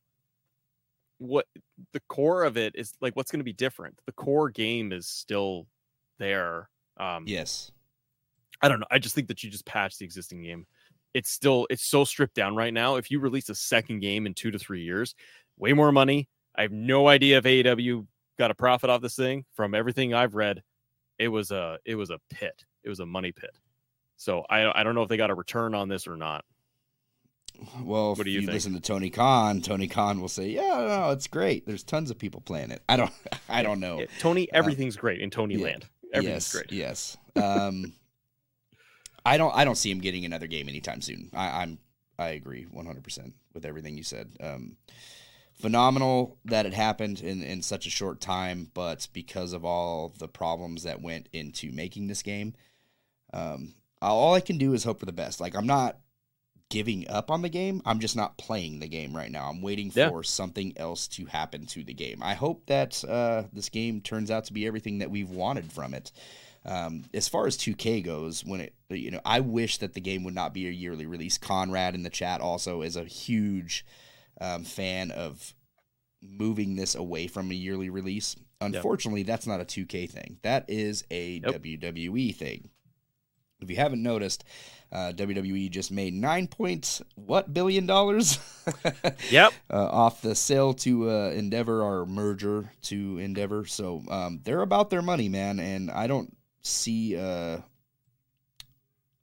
what 1.22 1.46
the 1.92 2.00
core 2.08 2.42
of 2.42 2.56
it 2.56 2.74
is 2.74 2.92
like 3.00 3.14
what's 3.14 3.30
going 3.30 3.38
to 3.38 3.44
be 3.44 3.52
different 3.52 3.96
the 4.06 4.12
core 4.12 4.50
game 4.50 4.92
is 4.92 5.06
still 5.06 5.68
there 6.18 6.68
um 6.98 7.24
Yes. 7.28 7.70
i 8.60 8.68
don't 8.68 8.80
know 8.80 8.86
i 8.90 8.98
just 8.98 9.14
think 9.14 9.28
that 9.28 9.44
you 9.44 9.48
just 9.48 9.64
patch 9.64 9.98
the 9.98 10.04
existing 10.04 10.42
game 10.42 10.66
it's 11.14 11.30
still 11.30 11.68
it's 11.70 11.84
so 11.84 12.02
stripped 12.04 12.34
down 12.34 12.56
right 12.56 12.74
now 12.74 12.96
if 12.96 13.08
you 13.08 13.20
release 13.20 13.48
a 13.50 13.54
second 13.54 14.00
game 14.00 14.26
in 14.26 14.34
two 14.34 14.50
to 14.50 14.58
three 14.58 14.82
years 14.82 15.14
way 15.58 15.72
more 15.72 15.92
money 15.92 16.28
i 16.56 16.62
have 16.62 16.72
no 16.72 17.06
idea 17.06 17.38
if 17.38 17.44
aew 17.44 18.04
got 18.36 18.50
a 18.50 18.54
profit 18.54 18.90
off 18.90 19.00
this 19.00 19.14
thing 19.14 19.44
from 19.54 19.76
everything 19.76 20.12
i've 20.12 20.34
read 20.34 20.60
it 21.18 21.28
was 21.28 21.50
a 21.50 21.78
it 21.84 21.94
was 21.94 22.10
a 22.10 22.18
pit 22.30 22.64
it 22.84 22.88
was 22.88 23.00
a 23.00 23.06
money 23.06 23.32
pit 23.32 23.56
So 24.16 24.44
I 24.48 24.80
I 24.80 24.82
don't 24.82 24.94
know 24.94 25.02
if 25.02 25.08
they 25.08 25.16
got 25.16 25.30
a 25.30 25.34
return 25.34 25.74
on 25.74 25.88
this 25.88 26.06
or 26.06 26.16
not. 26.16 26.44
Well, 27.82 28.10
What 28.10 28.20
if 28.20 28.24
do 28.24 28.30
you 28.30 28.40
you 28.40 28.46
think? 28.46 28.54
listen 28.54 28.72
to 28.74 28.80
Tony 28.80 29.10
Khan, 29.10 29.60
Tony 29.60 29.86
Khan 29.86 30.20
will 30.20 30.28
say, 30.28 30.48
"Yeah, 30.48 30.86
no, 30.88 31.10
it's 31.10 31.26
great. 31.26 31.66
There's 31.66 31.82
tons 31.84 32.10
of 32.10 32.18
people 32.18 32.40
playing 32.40 32.70
it." 32.70 32.82
I 32.88 32.96
don't, 32.96 33.12
I 33.48 33.62
don't 33.62 33.78
know. 33.78 34.00
Yeah, 34.00 34.06
Tony, 34.18 34.48
everything's 34.52 34.96
great 34.96 35.20
in 35.20 35.30
Tony 35.30 35.56
yeah. 35.56 35.64
Land. 35.66 35.86
Everything's 36.12 36.46
yes, 36.46 36.52
great. 36.52 36.72
Yes. 36.72 37.16
Um, 37.36 37.92
I 39.24 39.36
don't. 39.36 39.54
I 39.54 39.64
don't 39.64 39.76
see 39.76 39.90
him 39.90 40.00
getting 40.00 40.24
another 40.24 40.46
game 40.46 40.68
anytime 40.68 41.00
soon. 41.02 41.30
I, 41.34 41.62
I'm. 41.62 41.78
I 42.18 42.30
agree 42.30 42.64
100 42.70 43.04
percent 43.04 43.34
with 43.54 43.64
everything 43.64 43.96
you 43.96 44.02
said. 44.02 44.32
Um, 44.40 44.76
phenomenal 45.62 46.36
that 46.44 46.66
it 46.66 46.74
happened 46.74 47.20
in 47.20 47.42
in 47.42 47.62
such 47.62 47.86
a 47.86 47.90
short 47.90 48.20
time, 48.20 48.70
but 48.74 49.08
because 49.12 49.52
of 49.54 49.64
all 49.64 50.12
the 50.18 50.28
problems 50.28 50.82
that 50.82 51.00
went 51.00 51.28
into 51.32 51.72
making 51.72 52.08
this 52.08 52.22
game, 52.22 52.54
um, 53.32 53.74
all 54.02 54.34
I 54.34 54.40
can 54.40 54.58
do 54.58 54.74
is 54.74 54.84
hope 54.84 55.00
for 55.00 55.06
the 55.06 55.12
best. 55.12 55.40
Like 55.40 55.54
I'm 55.56 55.66
not 55.66 55.98
giving 56.68 57.08
up 57.08 57.30
on 57.30 57.42
the 57.42 57.48
game. 57.48 57.82
I'm 57.84 58.00
just 58.00 58.16
not 58.16 58.38
playing 58.38 58.80
the 58.80 58.88
game 58.88 59.14
right 59.14 59.30
now. 59.30 59.48
I'm 59.48 59.60
waiting 59.62 59.92
Yeah. 59.94 60.08
for 60.08 60.22
something 60.22 60.72
else 60.76 61.06
to 61.08 61.26
happen 61.26 61.66
to 61.66 61.84
the 61.84 61.92
game. 61.94 62.22
I 62.22 62.34
hope 62.34 62.66
that 62.66 63.04
uh, 63.04 63.44
this 63.52 63.68
game 63.68 64.00
turns 64.00 64.30
out 64.30 64.46
to 64.46 64.52
be 64.52 64.66
everything 64.66 64.98
that 64.98 65.10
we've 65.10 65.30
wanted 65.30 65.70
from 65.70 65.92
it. 65.94 66.10
Um, 66.64 67.04
as 67.12 67.28
far 67.28 67.46
as 67.46 67.56
2K 67.58 68.02
goes, 68.04 68.44
when 68.44 68.60
it 68.62 68.74
you 68.88 69.10
know, 69.10 69.20
I 69.24 69.40
wish 69.40 69.78
that 69.78 69.94
the 69.94 70.00
game 70.00 70.24
would 70.24 70.34
not 70.34 70.54
be 70.54 70.66
a 70.66 70.70
yearly 70.70 71.06
release. 71.06 71.36
Conrad 71.38 71.94
in 71.94 72.02
the 72.04 72.10
chat 72.10 72.40
also 72.40 72.82
is 72.82 72.96
a 72.96 73.04
huge 73.04 73.84
um, 74.42 74.64
fan 74.64 75.10
of 75.10 75.54
moving 76.20 76.76
this 76.76 76.94
away 76.94 77.26
from 77.26 77.50
a 77.50 77.54
yearly 77.54 77.88
release. 77.90 78.36
Unfortunately, 78.60 79.22
that's 79.22 79.46
not 79.46 79.60
a 79.60 79.64
2K 79.64 80.08
thing. 80.10 80.38
That 80.42 80.66
is 80.68 81.04
a 81.10 81.40
Yep. 81.44 81.62
WWE 81.62 82.34
thing. 82.34 82.68
If 83.60 83.70
you 83.70 83.76
haven't 83.76 84.02
noticed, 84.02 84.44
uh, 84.92 85.12
WWE 85.14 85.70
just 85.70 85.90
made 85.92 86.14
nine 86.14 86.46
point 86.48 87.00
what 87.14 87.54
billion 87.54 87.86
dollars 87.86 88.38
Yep. 89.30 89.52
uh, 89.70 89.86
off 89.88 90.20
the 90.20 90.34
sale 90.34 90.74
to 90.74 91.08
uh, 91.10 91.30
Endeavor 91.30 91.80
or 91.82 92.04
merger 92.06 92.70
to 92.82 93.18
Endeavor. 93.18 93.64
So 93.64 94.02
um, 94.10 94.40
they're 94.44 94.62
about 94.62 94.90
their 94.90 95.02
money, 95.02 95.28
man, 95.28 95.58
and 95.60 95.90
I 95.90 96.06
don't 96.08 96.36
see 96.62 97.16
uh, 97.16 97.58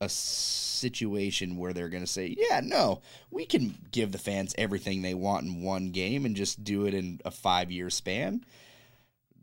a 0.01 0.09
situation 0.09 1.57
where 1.57 1.73
they're 1.73 1.89
going 1.89 2.03
to 2.03 2.07
say, 2.07 2.35
"Yeah, 2.37 2.61
no, 2.63 3.01
we 3.31 3.45
can 3.45 3.75
give 3.91 4.11
the 4.11 4.17
fans 4.17 4.55
everything 4.57 5.01
they 5.01 5.13
want 5.13 5.45
in 5.45 5.61
one 5.61 5.91
game 5.91 6.25
and 6.25 6.35
just 6.35 6.63
do 6.63 6.85
it 6.85 6.93
in 6.93 7.19
a 7.25 7.31
five-year 7.31 7.89
span." 7.89 8.43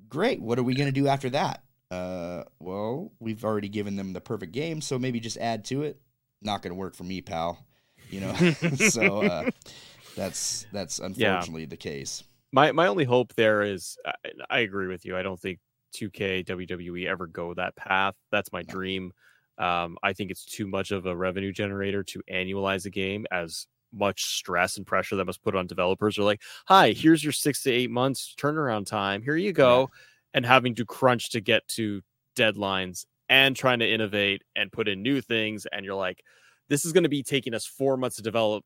Great. 0.08 0.40
What 0.40 0.58
are 0.58 0.62
we 0.62 0.74
going 0.74 0.92
to 0.92 1.00
do 1.00 1.08
after 1.08 1.30
that? 1.30 1.62
Uh, 1.90 2.44
well, 2.58 3.12
we've 3.20 3.44
already 3.44 3.68
given 3.68 3.96
them 3.96 4.12
the 4.12 4.20
perfect 4.20 4.52
game, 4.52 4.80
so 4.80 4.98
maybe 4.98 5.20
just 5.20 5.36
add 5.38 5.64
to 5.66 5.82
it. 5.82 6.00
Not 6.42 6.62
going 6.62 6.72
to 6.72 6.78
work 6.78 6.94
for 6.94 7.04
me, 7.04 7.20
pal. 7.20 7.64
You 8.10 8.20
know, 8.20 8.34
so 8.76 9.22
uh, 9.22 9.50
that's 10.16 10.66
that's 10.72 10.98
unfortunately 10.98 11.66
the 11.66 11.76
case. 11.76 12.22
my 12.52 12.72
my 12.72 12.86
only 12.86 13.04
hope 13.04 13.34
there 13.34 13.62
is 13.62 13.98
I, 14.06 14.12
I 14.48 14.58
agree 14.60 14.86
with 14.86 15.04
you. 15.04 15.16
I 15.16 15.22
don't 15.22 15.38
think 15.38 15.58
2K 15.96 16.44
WWE 16.46 17.06
ever 17.06 17.26
go 17.26 17.54
that 17.54 17.76
path. 17.76 18.14
That's 18.30 18.52
my 18.52 18.62
dream. 18.62 19.12
Um, 19.58 19.96
I 20.02 20.12
think 20.12 20.30
it's 20.30 20.44
too 20.44 20.66
much 20.66 20.90
of 20.90 21.06
a 21.06 21.16
revenue 21.16 21.52
generator 21.52 22.02
to 22.04 22.22
annualize 22.30 22.86
a 22.86 22.90
game 22.90 23.26
as 23.30 23.66
much 23.92 24.24
stress 24.24 24.76
and 24.76 24.86
pressure 24.86 25.16
that 25.16 25.24
must 25.24 25.42
put 25.42 25.56
on 25.56 25.66
developers. 25.66 26.18
Are 26.18 26.24
like, 26.24 26.42
hi, 26.66 26.92
here's 26.92 27.22
your 27.22 27.32
six 27.32 27.62
to 27.62 27.72
eight 27.72 27.90
months 27.90 28.34
turnaround 28.38 28.86
time. 28.86 29.22
Here 29.22 29.36
you 29.36 29.52
go, 29.52 29.90
and 30.34 30.44
having 30.44 30.74
to 30.76 30.84
crunch 30.84 31.30
to 31.30 31.40
get 31.40 31.66
to 31.68 32.02
deadlines 32.36 33.06
and 33.28 33.56
trying 33.56 33.78
to 33.80 33.90
innovate 33.90 34.42
and 34.54 34.70
put 34.70 34.88
in 34.88 35.02
new 35.02 35.20
things. 35.20 35.66
And 35.72 35.84
you're 35.84 35.94
like, 35.94 36.22
this 36.68 36.84
is 36.84 36.92
going 36.92 37.04
to 37.04 37.08
be 37.08 37.22
taking 37.22 37.54
us 37.54 37.66
four 37.66 37.96
months 37.96 38.16
to 38.16 38.22
develop 38.22 38.64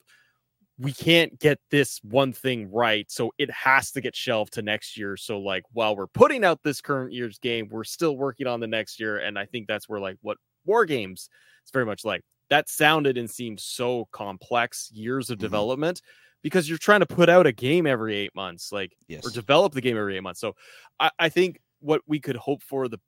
we 0.81 0.93
can't 0.95 1.39
get 1.39 1.59
this 1.71 2.01
one 2.03 2.33
thing 2.33 2.71
right 2.73 3.11
so 3.11 3.33
it 3.37 3.51
has 3.51 3.93
to 3.93 4.01
get 4.01 4.17
shelved 4.17 4.55
to 4.55 4.63
next 4.63 4.97
year 4.97 5.17
so 5.17 5.39
like 5.39 5.63
while 5.73 5.95
we're 5.95 6.07
putting 6.07 6.43
out 6.43 6.59
this 6.63 6.81
current 6.81 7.13
year's 7.13 7.39
game 7.39 7.69
we're 7.71 7.85
still 7.85 8.17
working 8.17 8.47
on 8.47 8.61
the 8.61 8.67
next 8.67 8.99
year 8.99 9.19
and 9.19 9.39
i 9.39 9.45
think 9.45 9.67
that's 9.69 9.89
where 9.89 10.01
like 10.01 10.17
what 10.23 10.39
war 10.65 10.85
games 10.85 11.29
it's 11.63 11.71
very 11.73 11.87
much 11.87 12.05
like 12.05 12.23
that 12.49 12.69
sounded 12.69 13.17
and 13.17 13.31
seemed 13.31 13.61
so 13.61 14.07
complex 14.13 14.91
years 14.93 15.31
of 15.31 15.39
Mhm. 15.39 15.41
development 15.41 16.03
because 16.43 16.69
you're 16.69 16.79
trying 16.79 17.01
to 17.01 17.07
put 17.07 17.29
out 17.29 17.47
a 17.47 17.53
game 17.53 17.87
every 17.87 18.17
eight 18.17 18.35
months 18.35 18.73
like 18.73 18.97
Yes. 19.09 19.25
or 19.27 19.31
develop 19.31 19.73
the 19.75 19.81
game 19.81 19.97
every 19.97 20.17
eight 20.17 20.23
months 20.23 20.41
so 20.41 20.55
I, 20.99 21.11
I 21.19 21.29
think 21.29 21.61
what 21.81 22.03
we 22.07 22.21
could 22.21 22.37
hope 22.37 22.63
for 22.63 22.89
the 22.89 22.99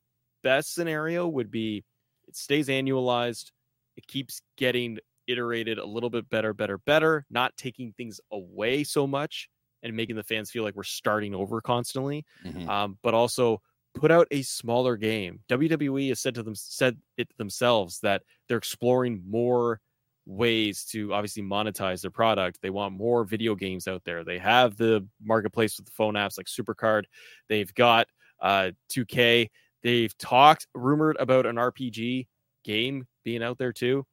best 0.43 0.75
scenario 0.75 1.29
would 1.29 1.51
be 1.51 1.85
it 2.29 2.37
stays 2.37 2.69
annualized 2.69 3.51
it 3.97 4.07
keeps 4.07 4.43
getting 4.57 4.99
iterated 5.29 5.79
a 5.79 5.85
little 5.85 6.11
bit 6.11 6.29
better, 6.29 6.53
better, 6.53 6.79
better, 6.79 7.25
not 7.31 7.57
taking 7.57 7.93
things 7.93 8.21
away 8.33 8.83
so 8.83 9.07
much 9.07 9.49
and 9.83 9.95
making 9.97 10.17
the 10.17 10.23
fans 10.25 10.51
feel 10.51 10.65
like 10.65 10.75
we're 10.75 10.83
starting 10.83 11.35
over 11.35 11.61
constantly. 11.61 12.25
Mhm. 12.45 12.67
Um, 12.69 12.99
but 13.03 13.15
also 13.15 13.61
put 13.95 14.11
out 14.11 14.27
a 14.31 14.43
smaller 14.43 14.97
game. 14.97 15.41
WWE 15.49 16.09
has 16.09 16.21
said 16.21 16.35
to 16.35 16.43
them 16.43 16.55
said 16.55 16.99
it 17.17 17.29
themselves 17.37 18.01
that 18.01 18.23
they're 18.49 18.59
exploring 18.59 19.23
more 19.29 19.81
ways 20.27 20.85
to 20.85 21.13
obviously 21.13 21.43
monetize 21.43 22.03
their 22.03 22.11
product. 22.11 22.59
They 22.63 22.71
want 22.71 22.95
more 22.95 23.25
video 23.25 23.55
games 23.55 23.89
out 23.89 24.03
there. 24.05 24.25
They 24.25 24.39
have 24.39 24.77
the 24.77 25.07
marketplace 25.23 25.77
with 25.77 25.87
the 25.87 25.93
phone 25.93 26.15
apps 26.15 26.39
like 26.39 26.47
Supercard. 26.47 27.05
They've 27.49 27.73
got 27.75 28.07
uh 28.41 28.71
2K. 28.91 29.49
They've 29.83 30.17
talked 30.19 30.67
rumored 30.75 31.17
about 31.19 31.47
an 31.47 31.57
RPG 31.57 32.27
game 32.65 33.07
being 33.25 33.43
out 33.43 33.59
there 33.59 33.73
too. 33.73 34.07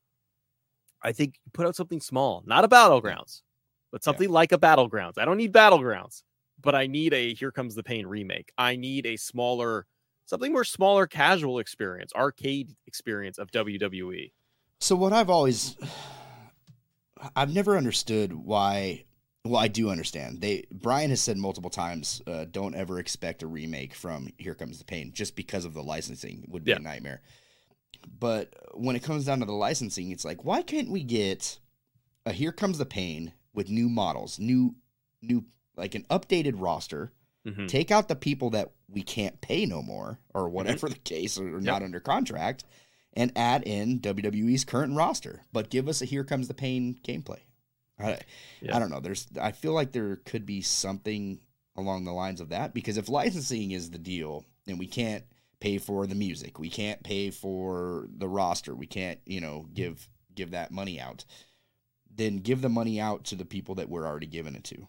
I 1.01 1.11
think 1.13 1.35
put 1.53 1.65
out 1.65 1.75
something 1.75 2.01
small, 2.01 2.43
not 2.45 2.65
a 2.65 2.67
battlegrounds, 2.67 3.41
but 3.91 4.03
something 4.03 4.29
like 4.29 4.51
a 4.51 4.57
battlegrounds. 4.57 5.17
I 5.17 5.25
don't 5.25 5.37
need 5.37 5.53
battlegrounds, 5.53 6.23
but 6.61 6.75
I 6.75 6.87
need 6.87 7.13
a 7.13 7.33
Here 7.33 7.51
Comes 7.51 7.75
the 7.75 7.83
Pain 7.83 8.05
remake. 8.07 8.51
I 8.57 8.75
need 8.75 9.05
a 9.05 9.15
smaller, 9.17 9.85
something 10.25 10.51
more 10.51 10.63
smaller, 10.63 11.07
casual 11.07 11.59
experience, 11.59 12.11
arcade 12.15 12.75
experience 12.87 13.37
of. 13.37 13.51
WWE. 13.51 14.31
So 14.79 14.95
what 14.95 15.13
I've 15.13 15.29
always 15.29 15.75
I've 17.35 17.53
never 17.53 17.77
understood 17.77 18.33
why 18.33 19.05
well 19.45 19.57
I 19.57 19.67
do 19.67 19.89
understand. 19.89 20.41
They 20.41 20.65
Brian 20.71 21.09
has 21.09 21.21
said 21.21 21.37
multiple 21.37 21.69
times 21.69 22.21
uh, 22.27 22.45
don't 22.49 22.75
ever 22.75 22.99
expect 22.99 23.43
a 23.43 23.47
remake 23.47 23.93
from 23.93 24.29
Here 24.37 24.55
Comes 24.55 24.77
the 24.79 24.85
Pain 24.85 25.11
just 25.13 25.35
because 25.35 25.65
of 25.65 25.73
the 25.73 25.83
licensing 25.83 26.45
would 26.49 26.63
be 26.63 26.71
Yeah. 26.71 26.77
a 26.77 26.81
nightmare. 26.81 27.21
But 28.19 28.53
when 28.73 28.95
it 28.95 29.03
comes 29.03 29.25
down 29.25 29.39
to 29.39 29.45
the 29.45 29.51
licensing 29.53 30.11
it's 30.11 30.25
like 30.25 30.43
why 30.45 30.61
can't 30.61 30.91
we 30.91 31.03
get 31.03 31.59
a 32.25 32.31
Here 32.31 32.51
Comes 32.51 32.77
the 32.77 32.85
Pain 32.85 33.33
with 33.53 33.69
new 33.69 33.89
models, 33.89 34.39
new 34.39 34.75
new 35.21 35.45
like 35.75 35.95
an 35.95 36.05
updated 36.09 36.53
roster 36.57 37.11
Mhm. 37.45 37.67
take 37.69 37.89
out 37.89 38.07
the 38.09 38.15
people 38.15 38.49
that 38.49 38.71
we 38.89 39.01
can't 39.01 39.39
pay 39.39 39.65
no 39.65 39.81
more 39.81 40.19
or 40.33 40.49
whatever 40.49 40.89
the 40.89 40.95
case 40.99 41.37
or 41.37 41.55
are 41.57 41.61
not 41.61 41.81
under 41.83 41.99
contract 42.01 42.65
and 43.13 43.31
add 43.37 43.63
in 43.63 43.99
WWE's 44.01 44.65
current 44.65 44.93
roster. 44.95 45.41
But 45.53 45.69
give 45.69 45.87
us 45.87 46.01
a 46.01 46.05
here 46.05 46.23
comes 46.25 46.47
the 46.49 46.53
pain 46.53 46.99
gameplay. 47.03 47.39
I, 47.97 48.19
Yeah. 48.61 48.75
I 48.75 48.79
don't 48.79 48.89
know. 48.91 48.99
There's 48.99 49.27
I 49.39 49.51
feel 49.53 49.71
like 49.73 49.93
there 49.93 50.17
could 50.17 50.45
be 50.45 50.61
something 50.61 51.39
along 51.77 52.03
the 52.03 52.11
lines 52.13 52.41
of 52.41 52.49
that 52.49 52.73
because 52.73 52.97
if 52.97 53.07
licensing 53.07 53.71
is 53.71 53.89
the 53.91 53.97
deal 53.97 54.45
and 54.67 54.77
we 54.77 54.87
can't 54.87 55.23
pay 55.61 55.77
for 55.77 56.07
the 56.07 56.15
music. 56.15 56.59
We 56.59 56.69
can't 56.69 57.03
pay 57.03 57.31
for 57.31 58.07
the 58.15 58.27
roster. 58.27 58.75
We 58.75 58.85
can't 58.87 59.19
you 59.25 59.39
know 59.39 59.67
give 59.73 60.09
give 60.35 60.51
that 60.51 60.71
money 60.71 60.99
out. 60.99 61.23
Then 62.13 62.37
give 62.37 62.61
the 62.61 62.69
money 62.69 62.99
out 62.99 63.23
to 63.25 63.35
the 63.35 63.45
people 63.45 63.75
that 63.75 63.89
we're 63.89 64.05
already 64.05 64.27
giving 64.27 64.55
it 64.55 64.63
to. 64.65 64.87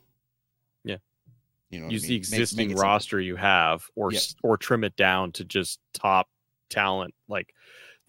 You 1.71 1.79
know 1.81 1.87
what 1.87 1.91
I 1.91 1.93
Use 1.95 2.03
the 2.03 2.09
mean? 2.09 2.15
Make- 2.21 2.31
make 2.31 2.41
existing 2.41 2.77
roster 2.77 3.21
you 3.21 3.37
have, 3.37 3.85
or 3.97 4.13
Yeah. 4.13 4.21
or 4.43 4.57
trim 4.57 4.85
it 4.85 4.97
down 4.97 5.33
to 5.33 5.45
just 5.45 5.79
top 5.95 6.29
talent, 6.69 7.15
like 7.29 7.53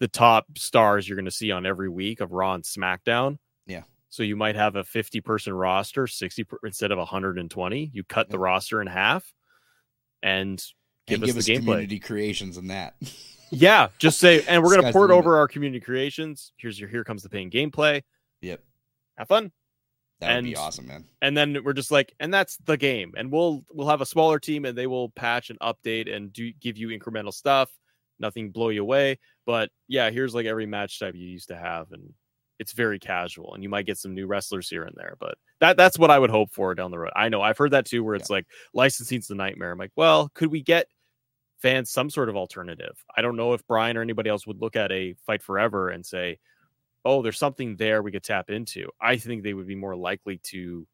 the 0.00 0.08
top 0.08 0.46
stars 0.58 1.08
you're 1.08 1.16
going 1.16 1.24
to 1.26 1.30
see 1.30 1.50
on 1.52 1.64
every 1.66 1.88
week 1.88 2.20
of 2.20 2.32
Raw 2.32 2.54
and 2.54 2.64
SmackDown. 2.64 3.38
Yeah. 3.66 3.82
So 4.08 4.22
you 4.24 4.34
might 4.36 4.56
have 4.56 4.74
a 4.76 4.84
50 4.84 5.20
person 5.20 5.52
roster, 5.52 6.06
60 6.06 6.44
per, 6.44 6.58
instead 6.64 6.90
of 6.90 6.98
120. 6.98 7.90
You 7.94 8.04
cut 8.04 8.28
the 8.28 8.38
roster 8.38 8.80
in 8.82 8.88
half, 8.88 9.32
and 10.22 10.62
give 11.06 11.22
and 11.22 11.24
us 11.24 11.26
give 11.26 11.34
the 11.34 11.38
us 11.40 11.48
gameplay. 11.48 11.64
community 11.64 11.98
creations 11.98 12.56
and 12.56 12.70
that. 12.70 12.94
Yeah, 13.54 13.88
just 13.98 14.18
say, 14.18 14.42
and 14.46 14.62
we're 14.62 14.74
gonna 14.74 14.90
port 14.94 15.10
over 15.10 15.36
our 15.36 15.46
community 15.46 15.78
creations. 15.84 16.54
Here's 16.56 16.80
your 16.80 16.88
here 16.88 17.04
comes 17.04 17.22
the 17.22 17.28
pain 17.28 17.50
gameplay. 17.50 18.00
yep, 18.40 18.62
Have 19.18 19.28
fun, 19.28 19.52
that 20.28 20.36
would 20.36 20.44
be 20.44 20.56
awesome, 20.56 20.86
man. 20.86 21.04
and 21.20 21.36
then 21.36 21.58
we're 21.64 21.72
just 21.72 21.90
like, 21.90 22.14
and 22.20 22.32
that's 22.32 22.56
the 22.64 22.76
game. 22.76 23.12
And 23.16 23.30
we'll 23.30 23.64
we'll 23.72 23.88
have 23.88 24.00
a 24.00 24.06
smaller 24.06 24.38
team, 24.38 24.64
and 24.64 24.76
they 24.76 24.86
will 24.86 25.10
patch 25.10 25.50
and 25.50 25.58
update 25.60 26.12
and 26.12 26.32
do 26.32 26.52
give 26.60 26.76
you 26.78 26.88
incremental 26.88 27.32
stuff. 27.32 27.70
Nothing 28.18 28.50
blow 28.50 28.68
you 28.68 28.82
away, 28.82 29.18
but 29.46 29.70
yeah, 29.88 30.10
here's 30.10 30.34
like 30.34 30.46
every 30.46 30.66
match 30.66 30.98
type 30.98 31.14
you 31.14 31.26
used 31.26 31.48
to 31.48 31.56
have, 31.56 31.90
and 31.92 32.12
it's 32.58 32.72
very 32.72 32.98
casual. 33.00 33.54
And 33.54 33.62
you 33.62 33.68
might 33.68 33.86
get 33.86 33.98
some 33.98 34.14
new 34.14 34.26
wrestlers 34.26 34.68
here 34.68 34.84
and 34.84 34.94
there, 34.96 35.16
but 35.18 35.34
that 35.60 35.76
that's 35.76 35.98
what 35.98 36.10
I 36.10 36.18
would 36.18 36.30
hope 36.30 36.52
for 36.52 36.74
down 36.74 36.90
the 36.92 36.98
road. 36.98 37.12
I 37.16 37.28
know 37.28 37.42
I've 37.42 37.58
heard 37.58 37.72
that 37.72 37.86
too, 37.86 38.04
where 38.04 38.14
it's 38.14 38.30
like 38.30 38.46
licensing's 38.74 39.26
the 39.26 39.34
nightmare. 39.34 39.72
I'm 39.72 39.78
like, 39.78 39.92
well, 39.96 40.30
could 40.34 40.52
we 40.52 40.62
get 40.62 40.86
fans 41.60 41.90
some 41.90 42.10
sort 42.10 42.28
of 42.28 42.36
alternative? 42.36 42.96
I 43.16 43.22
don't 43.22 43.36
know 43.36 43.54
if 43.54 43.66
Brian 43.66 43.96
or 43.96 44.02
anybody 44.02 44.30
else 44.30 44.46
would 44.46 44.60
look 44.60 44.76
at 44.76 44.92
a 44.92 45.14
Fight 45.26 45.42
Forever 45.42 45.88
and 45.88 46.06
say, 46.06 46.38
oh, 47.04 47.22
there's 47.22 47.38
something 47.38 47.76
there 47.76 48.02
we 48.02 48.12
could 48.12 48.22
tap 48.22 48.50
into. 48.50 48.88
I 49.00 49.16
think 49.16 49.42
they 49.42 49.54
would 49.54 49.66
be 49.66 49.74
more 49.74 49.96
likely 49.96 50.38
to 50.44 50.86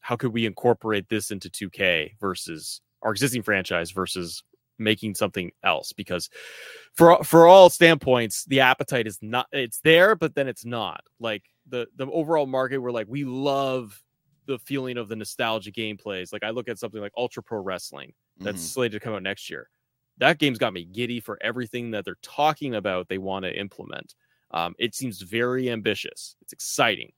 how 0.00 0.16
could 0.16 0.32
we 0.32 0.44
incorporate 0.46 1.08
this 1.08 1.30
into 1.30 1.48
2K 1.48 2.12
versus 2.20 2.80
our 3.02 3.10
existing 3.10 3.42
franchise 3.42 3.90
versus 3.90 4.42
making 4.78 5.14
something 5.14 5.50
else 5.62 5.92
because 5.92 6.28
for 6.94 7.22
for 7.22 7.46
all 7.46 7.70
standpoints 7.70 8.44
the 8.46 8.58
appetite 8.58 9.06
is 9.06 9.18
not 9.22 9.46
it's 9.52 9.78
there 9.80 10.16
but 10.16 10.34
then 10.34 10.48
it's 10.48 10.64
not 10.64 11.00
like 11.20 11.44
the 11.68 11.86
the 11.96 12.06
overall 12.10 12.44
market 12.44 12.78
we're 12.78 12.90
like 12.90 13.06
we 13.08 13.22
love 13.24 14.02
the 14.46 14.58
feeling 14.58 14.96
of 14.98 15.08
the 15.08 15.14
nostalgia 15.14 15.70
gameplays 15.70 16.32
like 16.32 16.42
i 16.42 16.50
look 16.50 16.68
at 16.68 16.76
something 16.78 17.00
like 17.00 17.12
ultra 17.16 17.40
pro 17.40 17.60
wrestling 17.62 18.12
that's 18.40 18.64
Mhm. 18.64 18.72
slated 18.72 19.00
to 19.00 19.04
come 19.04 19.14
out 19.14 19.22
next 19.22 19.48
year 19.48 19.70
that 20.18 20.38
game's 20.38 20.58
got 20.58 20.72
me 20.72 20.84
giddy 20.84 21.20
for 21.20 21.38
everything 21.40 21.92
that 21.92 22.04
they're 22.04 22.18
talking 22.20 22.74
about 22.74 23.06
they 23.08 23.18
want 23.18 23.44
to 23.44 23.56
implement 23.56 24.16
um, 24.54 24.74
it 24.78 24.94
seems 24.94 25.20
very 25.20 25.68
ambitious 25.70 26.36
it's 26.40 26.52
exciting 26.54 27.12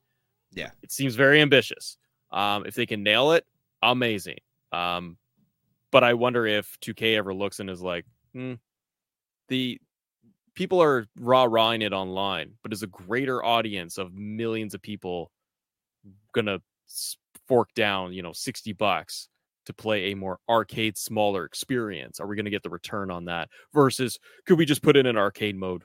Yeah. 0.53 0.71
it 0.83 0.91
seems 0.91 1.15
very 1.15 1.41
ambitious 1.41 1.97
um, 2.33 2.67
if 2.67 2.75
they 2.75 2.87
can 2.87 3.03
nail 3.05 3.31
it 3.33 3.47
amazing 3.83 4.39
um, 4.73 5.17
but 5.93 6.03
I 6.03 6.15
wonder 6.15 6.45
if 6.47 6.77
2K 6.81 7.17
ever 7.17 7.33
looks 7.33 7.61
and 7.61 7.71
is 7.71 7.81
like, 7.81 8.05
hmm, 8.35 8.55
the 9.49 9.81
people 10.55 10.83
are 10.83 11.07
raw 11.19 11.45
rawing 11.45 11.81
it 11.83 11.93
online, 11.93 12.53
but 12.63 12.73
is 12.73 12.83
a 12.83 12.89
greater 12.89 13.43
audience 13.45 13.97
of 13.97 14.13
millions 14.13 14.75
of 14.75 14.83
people 14.83 15.31
gonna 16.35 16.59
fork 17.47 17.73
down, 17.75 18.13
you 18.13 18.23
know, 18.23 18.33
60 18.33 18.73
bucks 18.73 19.29
to 19.67 19.73
play 19.73 20.11
a 20.11 20.15
more 20.17 20.39
arcade, 20.49 20.99
smaller 20.99 21.45
experience? 21.45 22.19
Are 22.21 22.27
we 22.27 22.37
gonna 22.37 22.51
get 22.51 22.65
the 22.65 22.71
return 22.71 23.11
on 23.11 23.27
that? 23.27 23.49
Versus 23.73 24.19
could 24.47 24.59
we 24.59 24.67
just 24.67 24.83
put 24.83 24.97
in 24.97 25.07
an 25.07 25.17
arcade 25.17 25.57
mode 25.57 25.85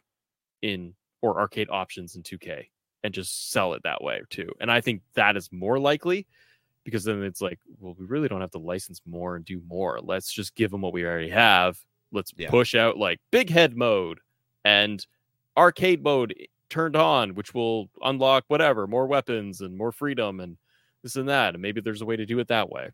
in 0.62 0.96
or 1.22 1.40
arcade 1.40 1.68
options 1.70 2.16
in 2.16 2.24
2K 2.24 2.68
and 3.04 3.14
just 3.14 3.52
sell 3.52 3.74
it 3.74 3.84
that 3.84 4.04
way 4.04 4.22
too? 4.30 4.52
And 4.60 4.72
I 4.72 4.82
think 4.82 5.02
that 5.16 5.38
is 5.38 5.50
more 5.52 5.80
likely 5.80 6.28
because 6.84 7.04
then 7.04 7.24
it's 7.24 7.42
like, 7.42 7.60
well, 7.80 7.96
we 7.98 8.06
really 8.06 8.28
don't 8.28 8.42
have 8.42 8.52
to 8.52 8.58
license 8.58 9.02
more 9.06 9.36
and 9.36 9.46
do 9.46 9.62
more. 9.68 10.00
Let's 10.02 10.32
just 10.34 10.56
give 10.56 10.72
them 10.72 10.82
what 10.82 10.94
we 10.94 11.06
already 11.06 11.30
have. 11.30 11.78
Let's 12.12 12.34
Yeah. 12.36 12.50
push 12.50 12.76
out 12.76 12.98
like 12.98 13.20
big 13.32 13.50
head 13.50 13.78
mode 13.78 14.20
and 14.66 15.06
arcade 15.58 16.04
mode 16.04 16.34
turned 16.70 16.96
on, 16.96 17.36
which 17.36 17.54
will 17.54 17.90
unlock 18.02 18.46
whatever 18.48 18.88
more 18.88 19.06
weapons 19.06 19.62
and 19.62 19.78
more 19.78 19.92
freedom 19.92 20.40
and 20.40 20.58
this 21.04 21.16
and 21.16 21.30
that. 21.30 21.54
And 21.54 21.62
maybe 21.62 21.82
there's 21.82 22.02
a 22.02 22.06
way 22.06 22.16
to 22.16 22.26
do 22.26 22.40
it 22.40 22.48
that 22.48 22.70
way. 22.70 22.90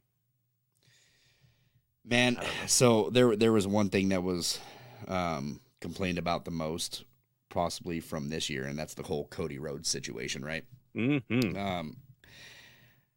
Man, 2.06 2.38
I 2.38 2.42
don't 2.42 2.50
know. 2.50 2.68
so 2.68 3.10
there 3.10 3.36
there 3.36 3.52
was 3.52 3.68
one 3.68 3.90
thing 3.90 4.10
that 4.10 4.24
was 4.24 4.60
um, 5.08 5.60
complained 5.82 6.18
about 6.18 6.46
the 6.46 6.52
most, 6.52 7.04
possibly 7.58 8.00
from 8.00 8.30
this 8.30 8.52
year, 8.52 8.66
and 8.66 8.78
that's 8.78 8.94
the 8.94 9.02
whole 9.02 9.26
Cody 9.30 9.58
Rhodes 9.58 9.90
situation, 9.90 10.46
right? 10.46 10.64
hmm 10.94 11.18
Um, 11.58 11.98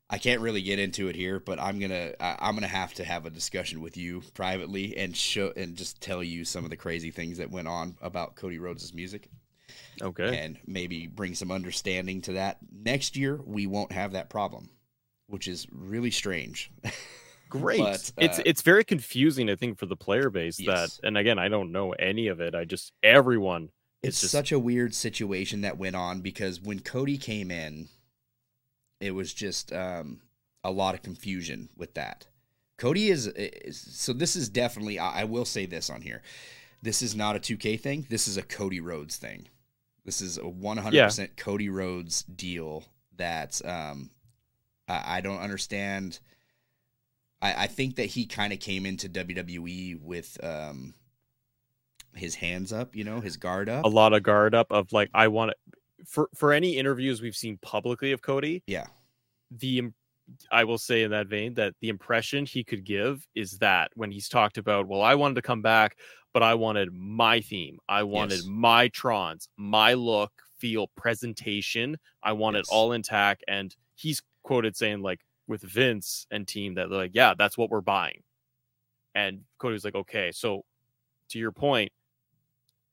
I 0.08 0.16
can't 0.16 0.40
really 0.40 0.62
get 0.62 0.78
into 0.78 1.08
it 1.08 1.14
here, 1.14 1.38
but 1.38 1.60
I'm 1.60 1.78
gonna 1.78 2.12
I, 2.18 2.36
I'm 2.40 2.54
gonna 2.54 2.66
have 2.66 2.94
to 2.94 3.04
have 3.04 3.26
a 3.26 3.30
discussion 3.30 3.82
with 3.82 3.98
you 3.98 4.22
privately 4.32 4.96
and 4.96 5.14
show 5.14 5.52
and 5.56 5.76
just 5.76 6.00
tell 6.00 6.22
you 6.22 6.46
some 6.46 6.64
of 6.64 6.70
the 6.70 6.76
crazy 6.76 7.10
things 7.10 7.36
that 7.36 7.50
went 7.50 7.68
on 7.68 7.98
about 8.00 8.34
Cody 8.34 8.58
Rhodes' 8.58 8.94
music 8.94 9.28
Okay. 10.00 10.38
and 10.38 10.58
maybe 10.66 11.06
bring 11.06 11.34
some 11.34 11.50
understanding 11.50 12.22
to 12.22 12.32
that. 12.32 12.56
Next 12.72 13.16
year 13.18 13.38
we 13.44 13.66
won't 13.66 13.92
have 13.92 14.12
that 14.12 14.30
problem, 14.30 14.70
which 15.26 15.48
is 15.48 15.66
really 15.70 16.10
strange. 16.10 16.70
Great. 17.50 17.78
But, 17.78 18.12
it's 18.20 18.38
uh, 18.38 18.42
it's 18.46 18.62
very 18.62 18.84
confusing, 18.84 19.50
I 19.50 19.56
think, 19.56 19.78
for 19.78 19.86
the 19.86 19.96
player 19.96 20.30
base 20.30 20.58
Yes. 20.58 20.98
that 20.98 21.06
and 21.06 21.18
again, 21.18 21.38
I 21.38 21.48
don't 21.48 21.72
know 21.72 21.92
any 21.92 22.28
of 22.28 22.40
it. 22.40 22.54
I 22.54 22.64
just 22.64 22.92
everyone 23.02 23.68
it's 24.02 24.16
it's 24.16 24.20
just 24.22 24.32
such 24.32 24.52
a 24.52 24.58
weird 24.58 24.94
situation 24.94 25.60
that 25.62 25.78
went 25.78 25.96
on 25.96 26.20
because 26.20 26.60
when 26.60 26.80
Cody 26.80 27.18
came 27.18 27.50
in, 27.50 27.88
it 29.00 29.12
was 29.12 29.32
just 29.34 29.72
um, 29.72 30.20
a 30.64 30.70
lot 30.70 30.94
of 30.94 31.02
confusion 31.02 31.68
with 31.76 31.94
that. 31.94 32.26
Cody 32.78 33.10
is, 33.10 33.26
is 33.26 33.78
so. 33.78 34.12
This 34.12 34.36
is 34.36 34.48
definitely. 34.48 34.98
I, 34.98 35.20
I 35.20 35.24
will 35.24 35.44
say 35.44 35.66
this 35.66 35.90
on 35.90 36.00
here. 36.00 36.22
This 36.82 37.02
is 37.02 37.14
not 37.14 37.36
a 37.36 37.40
2K 37.40 37.78
thing. 37.78 38.06
This 38.08 38.26
is 38.26 38.38
a 38.38 38.42
Cody 38.42 38.80
Rhodes 38.80 39.16
thing. 39.16 39.48
This 40.06 40.22
is 40.22 40.38
a 40.38 40.42
100% 40.42 41.36
Cody 41.36 41.68
Rhodes 41.68 42.22
deal 42.22 42.84
that 43.16 43.60
um, 43.66 44.10
I, 44.88 45.18
I 45.18 45.20
don't 45.20 45.40
understand. 45.40 46.20
I, 47.42 47.64
I 47.64 47.66
think 47.66 47.96
that 47.96 48.06
he 48.06 48.24
kind 48.24 48.52
of 48.52 48.60
came 48.60 48.86
into 48.86 49.10
WWE 49.10 50.00
with 50.00 50.38
um, 50.42 50.94
his 52.14 52.34
hands 52.34 52.72
up, 52.72 52.94
you 52.96 53.04
know, 53.04 53.20
his 53.20 53.36
guard 53.36 53.68
up. 53.68 53.84
a 53.84 53.88
lot 53.88 54.12
of 54.12 54.22
guard 54.22 54.54
up 54.54 54.70
of 54.70 54.92
like 54.92 55.10
I 55.14 55.28
want 55.28 55.52
to 55.52 55.56
for 56.06 56.28
for 56.34 56.52
any 56.52 56.76
interviews 56.76 57.20
we've 57.22 57.36
seen 57.36 57.58
publicly 57.62 58.12
of 58.12 58.22
Cody, 58.22 58.62
Yeah. 58.66 58.86
the 59.50 59.90
I 60.50 60.62
will 60.64 60.78
say 60.78 61.02
in 61.02 61.10
that 61.10 61.26
vein 61.26 61.54
that 61.54 61.74
the 61.80 61.88
impression 61.88 62.46
he 62.46 62.62
could 62.62 62.84
give 62.84 63.26
is 63.34 63.58
that 63.58 63.90
when 63.94 64.10
he's 64.12 64.28
talked 64.28 64.58
about, 64.58 64.86
well, 64.86 65.02
I 65.02 65.14
wanted 65.16 65.34
to 65.34 65.42
come 65.42 65.60
back, 65.60 65.96
but 66.32 66.42
I 66.42 66.54
wanted 66.54 66.92
my 66.92 67.40
theme, 67.40 67.78
I 67.88 68.04
wanted 68.04 68.36
Yes. 68.38 68.44
my 68.46 68.88
trons, 68.90 69.48
my 69.56 69.94
look, 69.94 70.32
feel, 70.58 70.86
presentation, 70.96 71.96
I 72.22 72.32
want 72.32 72.56
Yes. 72.56 72.68
it 72.68 72.72
all 72.72 72.92
intact, 72.92 73.44
and 73.48 73.74
he's 73.96 74.22
quoted 74.42 74.76
saying 74.76 75.02
like 75.02 75.20
with 75.48 75.62
Vince 75.62 76.26
and 76.30 76.46
team 76.46 76.74
that 76.74 76.88
they're 76.90 76.98
like, 76.98 77.10
yeah, 77.14 77.34
that's 77.36 77.58
what 77.58 77.68
we're 77.70 77.80
buying, 77.80 78.22
and 79.14 79.44
Cody 79.58 79.72
was 79.72 79.84
like, 79.84 79.96
okay, 79.96 80.30
so 80.32 80.64
to 81.30 81.38
your 81.40 81.50
point, 81.52 81.90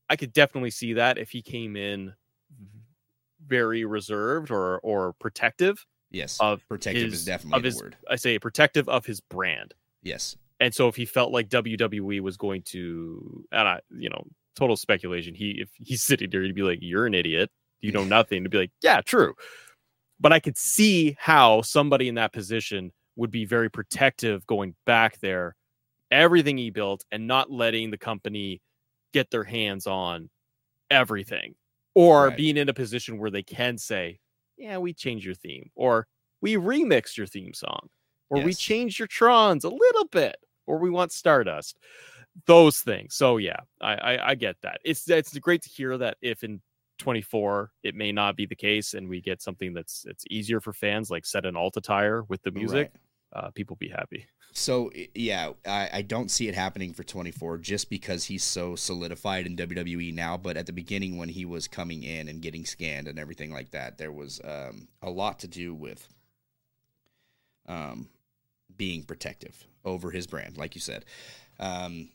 I 0.10 0.16
could 0.16 0.34
definitely 0.34 0.72
see 0.72 0.94
that 0.94 1.18
if 1.18 1.30
he 1.30 1.42
came 1.42 1.76
in 1.76 2.14
mm-hmm. 2.54 2.80
very 3.46 3.86
reserved 3.86 4.52
or 4.52 4.80
or 4.80 5.14
protective 5.14 5.86
Yes. 6.12 6.38
of 6.40 6.68
Protective 6.70 7.04
his- 7.12 7.14
is 7.22 7.26
definitely 7.26 7.58
of 7.58 7.64
the 7.64 7.68
his 7.70 7.82
word. 7.82 7.98
I 8.10 8.16
say 8.16 8.40
protective 8.40 8.88
of 8.88 9.06
his 9.06 9.20
brand. 9.20 9.74
Yes. 10.04 10.38
And 10.60 10.74
so 10.74 10.88
if 10.88 10.96
he 10.96 11.06
felt 11.06 11.32
like 11.32 11.50
WWE 11.50 12.22
was 12.22 12.38
going 12.38 12.62
to 12.64 13.46
and 13.52 13.68
I 13.68 13.80
you 13.96 14.10
know, 14.10 14.26
total 14.56 14.78
speculation, 14.78 15.36
he 15.36 15.52
if 15.60 15.70
he's 15.76 16.04
sitting 16.10 16.30
there, 16.30 16.44
he'd 16.44 16.56
be 16.56 16.64
like, 16.64 16.80
You're 16.82 17.06
an 17.06 17.14
idiot. 17.14 17.52
You 17.82 17.92
know 17.92 18.04
nothing. 18.18 18.44
To 18.44 18.50
be 18.50 18.58
like, 18.58 18.72
Yeah, 18.82 19.02
true. 19.02 19.36
But 20.20 20.34
I 20.34 20.40
could 20.40 20.58
see 20.58 21.16
how 21.20 21.62
somebody 21.62 22.08
in 22.08 22.16
that 22.16 22.34
position 22.34 22.92
would 23.18 23.30
be 23.32 23.46
very 23.46 23.70
protective 23.70 24.46
going 24.48 24.76
back 24.86 25.20
there, 25.20 25.56
everything 26.10 26.58
he 26.58 26.70
built, 26.72 27.04
and 27.12 27.28
not 27.28 27.52
letting 27.52 27.92
the 27.92 27.98
company 27.98 28.62
get 29.18 29.32
their 29.32 29.44
hands 29.46 29.88
on 29.88 30.30
everything. 30.90 31.56
Or 31.96 32.30
Right. 32.30 32.38
being 32.38 32.58
in 32.58 32.70
a 32.70 32.74
position 32.74 33.18
where 33.20 33.32
they 33.32 33.44
can 33.44 33.78
say, 33.78 34.20
Yeah, 34.58 34.78
we 34.80 34.94
changed 34.94 35.26
your 35.26 35.36
theme, 35.36 35.72
or 35.76 36.08
we 36.42 36.56
remixed 36.56 37.18
your 37.18 37.28
theme 37.28 37.54
song, 37.54 37.90
or 38.30 38.40
we 38.42 38.54
Yes. 38.54 38.58
changed 38.58 39.00
your 39.00 39.08
trons 39.08 39.64
a 39.66 39.70
little 39.70 40.08
bit, 40.10 40.38
or 40.68 40.80
we 40.80 40.90
want 40.92 41.12
Stardust. 41.12 41.78
Those 42.46 42.80
things. 42.82 43.16
So 43.16 43.38
yeah, 43.38 43.62
I, 43.82 43.96
I 43.96 44.30
I 44.32 44.36
get 44.36 44.58
that. 44.62 44.80
It's 44.86 45.10
it's 45.10 45.38
great 45.40 45.62
to 45.64 45.70
hear 45.70 45.98
that 45.98 46.18
if 46.22 46.44
in 46.44 46.62
24 47.00 47.72
it 47.84 47.96
may 47.96 48.12
not 48.12 48.36
be 48.36 48.46
the 48.46 48.56
case 48.56 48.94
and 48.96 49.10
we 49.10 49.22
get 49.22 49.42
something 49.42 49.74
that's 49.74 50.06
it's 50.06 50.26
easier 50.30 50.60
for 50.62 50.74
fans 50.74 51.12
like 51.12 51.26
set 51.26 51.46
an 51.46 51.56
alta 51.58 51.82
tire 51.82 52.24
with 52.24 52.42
the 52.44 52.52
music 52.52 52.90
Right. 52.90 52.92
Uh 53.34 53.50
people 53.52 53.76
be 53.76 53.90
happy 53.90 54.26
So 54.54 54.90
yeah, 55.14 55.52
I, 55.68 55.90
I 55.94 56.02
don't 56.02 56.32
see 56.32 56.48
it 56.48 56.56
happening 56.56 56.94
for 56.94 57.04
24 57.04 57.60
just 57.60 57.90
because 57.90 58.26
he's 58.26 58.44
so 58.44 58.76
solidified 58.76 59.46
in 59.46 59.56
WWE 59.56 60.14
now. 60.14 60.36
But 60.38 60.58
at 60.58 60.66
the 60.66 60.74
beginning, 60.74 61.18
when 61.18 61.30
he 61.30 61.46
was 61.46 61.68
coming 61.68 62.02
in 62.04 62.28
and 62.28 62.42
getting 62.42 62.66
scanned 62.66 63.08
and 63.08 63.20
everything 63.20 63.52
like 63.52 63.70
that, 63.72 63.98
there 64.00 64.12
was 64.12 64.42
um, 64.44 64.88
a 65.04 65.10
lot 65.12 65.38
to 65.40 65.48
do 65.48 65.76
with 65.76 66.08
um, 67.68 68.08
being 68.76 69.04
protective 69.04 69.68
over 69.86 70.12
his 70.12 70.26
brand, 70.28 70.58
like 70.58 70.74
you 70.76 70.82
said. 70.82 71.06
Um, 71.60 72.10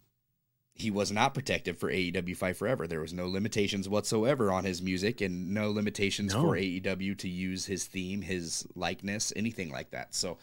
he 0.75 0.91
was 0.91 1.13
not 1.13 1.35
protective 1.35 1.79
for 1.79 1.93
AEW 1.93 2.37
Fight 2.37 2.57
Forever. 2.57 2.87
There 2.87 3.01
was 3.01 3.13
no 3.13 3.29
limitations 3.29 3.89
whatsoever 3.89 4.51
on 4.51 4.65
his 4.65 4.81
music 4.81 5.21
and 5.21 5.53
no 5.53 5.71
limitations 5.71 6.33
No. 6.35 6.43
for 6.43 6.57
AEW 6.57 7.17
to 7.19 7.29
use 7.29 7.67
his 7.67 7.85
theme, 7.87 8.23
his 8.23 8.67
likeness, 8.75 9.33
anything 9.37 9.71
like 9.71 9.91
that. 9.91 10.15
So, 10.15 10.39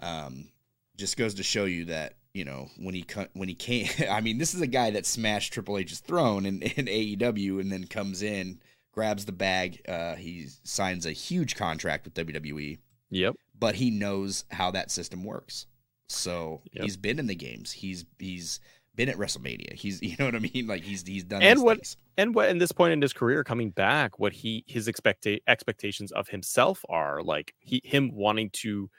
um, 0.00 0.48
just 0.96 1.16
goes 1.16 1.34
to 1.34 1.42
show 1.42 1.64
you 1.64 1.86
that 1.86 2.14
you 2.34 2.44
know 2.44 2.68
when 2.78 2.94
he 2.94 3.04
when 3.34 3.48
he 3.48 3.54
came. 3.54 3.88
I 4.10 4.20
mean, 4.20 4.38
this 4.38 4.54
is 4.54 4.60
a 4.60 4.66
guy 4.66 4.90
that 4.90 5.06
smashed 5.06 5.52
Triple 5.52 5.78
H's 5.78 6.00
throne 6.00 6.46
in, 6.46 6.62
in 6.76 6.86
AEW 6.86 7.60
and 7.60 7.70
then 7.72 7.86
comes 7.86 8.22
in, 8.22 8.60
grabs 8.92 9.24
the 9.24 9.32
bag. 9.32 9.80
Uh, 9.88 10.14
he 10.16 10.46
signs 10.64 11.06
a 11.06 11.12
huge 11.12 11.56
contract 11.56 12.04
with 12.04 12.14
WWE, 12.14 12.78
yep 13.10 13.34
but 13.58 13.74
he 13.74 13.90
knows 13.90 14.44
how 14.50 14.70
that 14.70 14.90
system 14.90 15.24
works. 15.24 15.66
So 16.08 16.60
Yep. 16.72 16.84
he's 16.84 16.96
been 16.98 17.18
in 17.18 17.26
the 17.26 17.34
games. 17.34 17.72
He's 17.72 18.04
he's 18.18 18.60
been 18.94 19.08
at 19.08 19.16
WrestleMania. 19.16 19.72
He's 19.72 20.00
you 20.02 20.14
know 20.18 20.26
what 20.26 20.34
I 20.34 20.38
mean. 20.40 20.66
Like 20.66 20.82
he's 20.82 21.06
he's 21.06 21.24
done 21.24 21.42
And 21.42 21.62
what- 21.62 21.78
things. 21.78 21.96
and 22.18 22.34
what 22.34 22.48
in 22.50 22.58
this 22.58 22.72
point 22.72 22.92
in 22.92 23.00
his 23.02 23.12
career 23.14 23.42
coming 23.44 23.70
back 23.70 24.18
what 24.18 24.32
he 24.34 24.62
his 24.66 24.88
expect 24.88 25.26
expectations 25.48 26.12
of 26.12 26.28
himself 26.28 26.84
are 26.88 27.22
like 27.22 27.54
he 27.60 27.80
him 27.84 28.14
wanting 28.14 28.50
to 28.50 28.90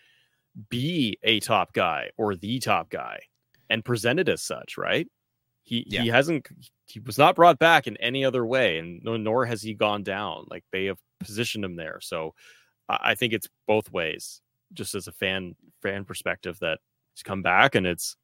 be 0.70 1.18
a 1.24 1.40
top 1.40 1.74
guy 1.74 2.10
or 2.18 2.36
the 2.36 2.60
top 2.60 2.90
guy 2.90 3.20
and 3.70 3.86
presented 3.86 4.30
as 4.30 4.42
such 4.42 4.78
right 4.78 5.08
He 5.64 5.86
Yeah. 5.88 6.02
he 6.02 6.08
hasn't 6.10 6.48
he 6.86 7.00
was 7.02 7.18
not 7.18 7.36
brought 7.36 7.60
back 7.60 7.86
in 7.88 7.98
any 7.98 8.24
other 8.24 8.46
way, 8.46 8.80
and 8.80 9.02
nor, 9.04 9.46
has 9.46 9.62
he 9.62 9.74
gone 9.74 10.04
down. 10.04 10.46
Like 10.50 10.64
they 10.72 10.86
have 10.86 10.98
positioned 11.20 11.66
him 11.66 11.76
there, 11.76 12.00
so 12.02 12.34
I, 12.90 13.16
think 13.16 13.34
it's 13.34 13.50
both 13.68 13.92
ways. 13.92 14.42
Just 14.74 14.96
as 14.96 15.08
a 15.08 15.12
fan 15.12 15.56
fan 15.82 16.06
perspective, 16.06 16.58
that 16.60 16.80
he's 17.14 17.24
come 17.24 17.42
back 17.42 17.76
and 17.76 17.86
it's 17.86 18.16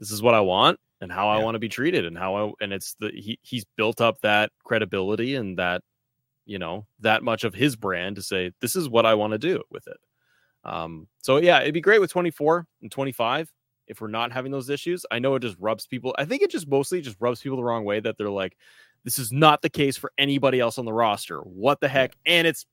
this 0.00 0.10
is 0.12 0.22
what 0.22 0.34
I 0.34 0.40
want 0.40 0.78
and 1.00 1.10
how 1.10 1.28
I 1.28 1.38
want 1.38 1.56
to 1.56 1.58
be 1.58 1.68
treated 1.68 2.04
and 2.06 2.16
how 2.16 2.36
I 2.36 2.52
and 2.64 2.72
it's 2.72 2.94
the 3.00 3.10
he 3.10 3.38
he's 3.42 3.64
built 3.76 4.00
up 4.00 4.20
that 4.22 4.50
credibility 4.64 5.34
and 5.34 5.58
that 5.58 5.82
you 6.46 6.58
know 6.58 6.86
that 7.00 7.22
much 7.22 7.44
of 7.44 7.54
his 7.54 7.76
brand 7.76 8.16
to 8.16 8.22
say 8.22 8.52
this 8.60 8.76
is 8.76 8.88
what 8.88 9.06
I 9.06 9.14
want 9.14 9.32
to 9.32 9.38
do 9.38 9.62
with 9.70 9.86
it. 9.88 9.98
Um, 10.64 11.08
so 11.22 11.36
yeah, 11.38 11.60
it'd 11.60 11.74
be 11.74 11.80
great 11.80 12.00
with 12.00 12.10
24 12.10 12.66
and 12.82 12.90
25 12.90 13.52
if 13.86 14.00
we're 14.00 14.08
not 14.08 14.32
having 14.32 14.50
those 14.52 14.70
issues. 14.70 15.04
I 15.10 15.18
know 15.18 15.34
it 15.34 15.40
just 15.40 15.56
rubs 15.58 15.86
people. 15.86 16.14
I 16.18 16.24
think 16.24 16.42
it 16.42 16.50
just 16.50 16.68
mostly 16.68 17.00
just 17.00 17.16
rubs 17.20 17.40
people 17.40 17.56
the 17.56 17.64
wrong 17.64 17.84
way 17.84 18.00
that 18.00 18.16
they're 18.16 18.30
like, 18.30 18.56
this 19.04 19.18
is 19.18 19.30
not 19.32 19.60
the 19.60 19.68
case 19.68 19.96
for 19.96 20.10
anybody 20.16 20.60
else 20.60 20.78
on 20.78 20.86
the 20.86 20.92
roster. 20.92 21.40
What 21.40 21.80
the 21.80 21.88
heck? 21.88 22.16
And 22.24 22.46
it's 22.46 22.64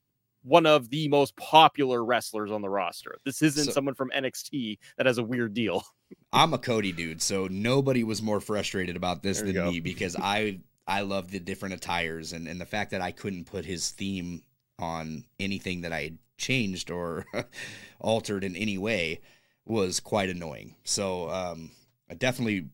one 0.43 0.65
of 0.65 0.89
the 0.89 1.07
most 1.09 1.35
popular 1.35 2.03
wrestlers 2.03 2.51
on 2.51 2.61
the 2.61 2.69
roster. 2.69 3.17
This 3.25 3.41
isn't 3.41 3.65
So- 3.65 3.71
someone 3.71 3.93
from 3.95 4.09
NXT 4.15 4.79
that 4.97 5.05
has 5.05 5.17
a 5.17 5.23
weird 5.23 5.53
deal. 5.53 5.83
I'm 6.33 6.53
a 6.53 6.57
Cody 6.57 6.91
dude, 6.91 7.21
so 7.21 7.47
nobody 7.47 8.03
was 8.03 8.21
more 8.21 8.41
frustrated 8.41 8.95
about 8.95 9.23
this 9.23 9.41
There 9.41 9.51
than 9.53 9.69
me 9.69 9.79
because 9.79 10.15
I 10.15 10.59
I 10.87 11.01
love 11.01 11.31
the 11.31 11.39
different 11.39 11.75
attires 11.75 12.33
and, 12.33 12.47
and 12.47 12.59
the 12.59 12.65
fact 12.65 12.91
that 12.91 13.01
I 13.01 13.11
couldn't 13.11 13.45
put 13.45 13.63
his 13.63 13.91
theme 13.91 14.43
on 14.79 15.23
anything 15.39 15.81
that 15.81 15.93
I 15.93 16.01
had 16.01 16.17
changed 16.41 16.91
or 16.91 17.25
altered 17.99 18.43
in 18.43 18.55
any 18.55 18.77
way 18.77 19.21
was 19.65 19.99
quite 19.99 20.29
annoying. 20.29 20.75
So 20.83 21.29
um, 21.29 21.71
I 22.09 22.15
definitely 22.15 22.69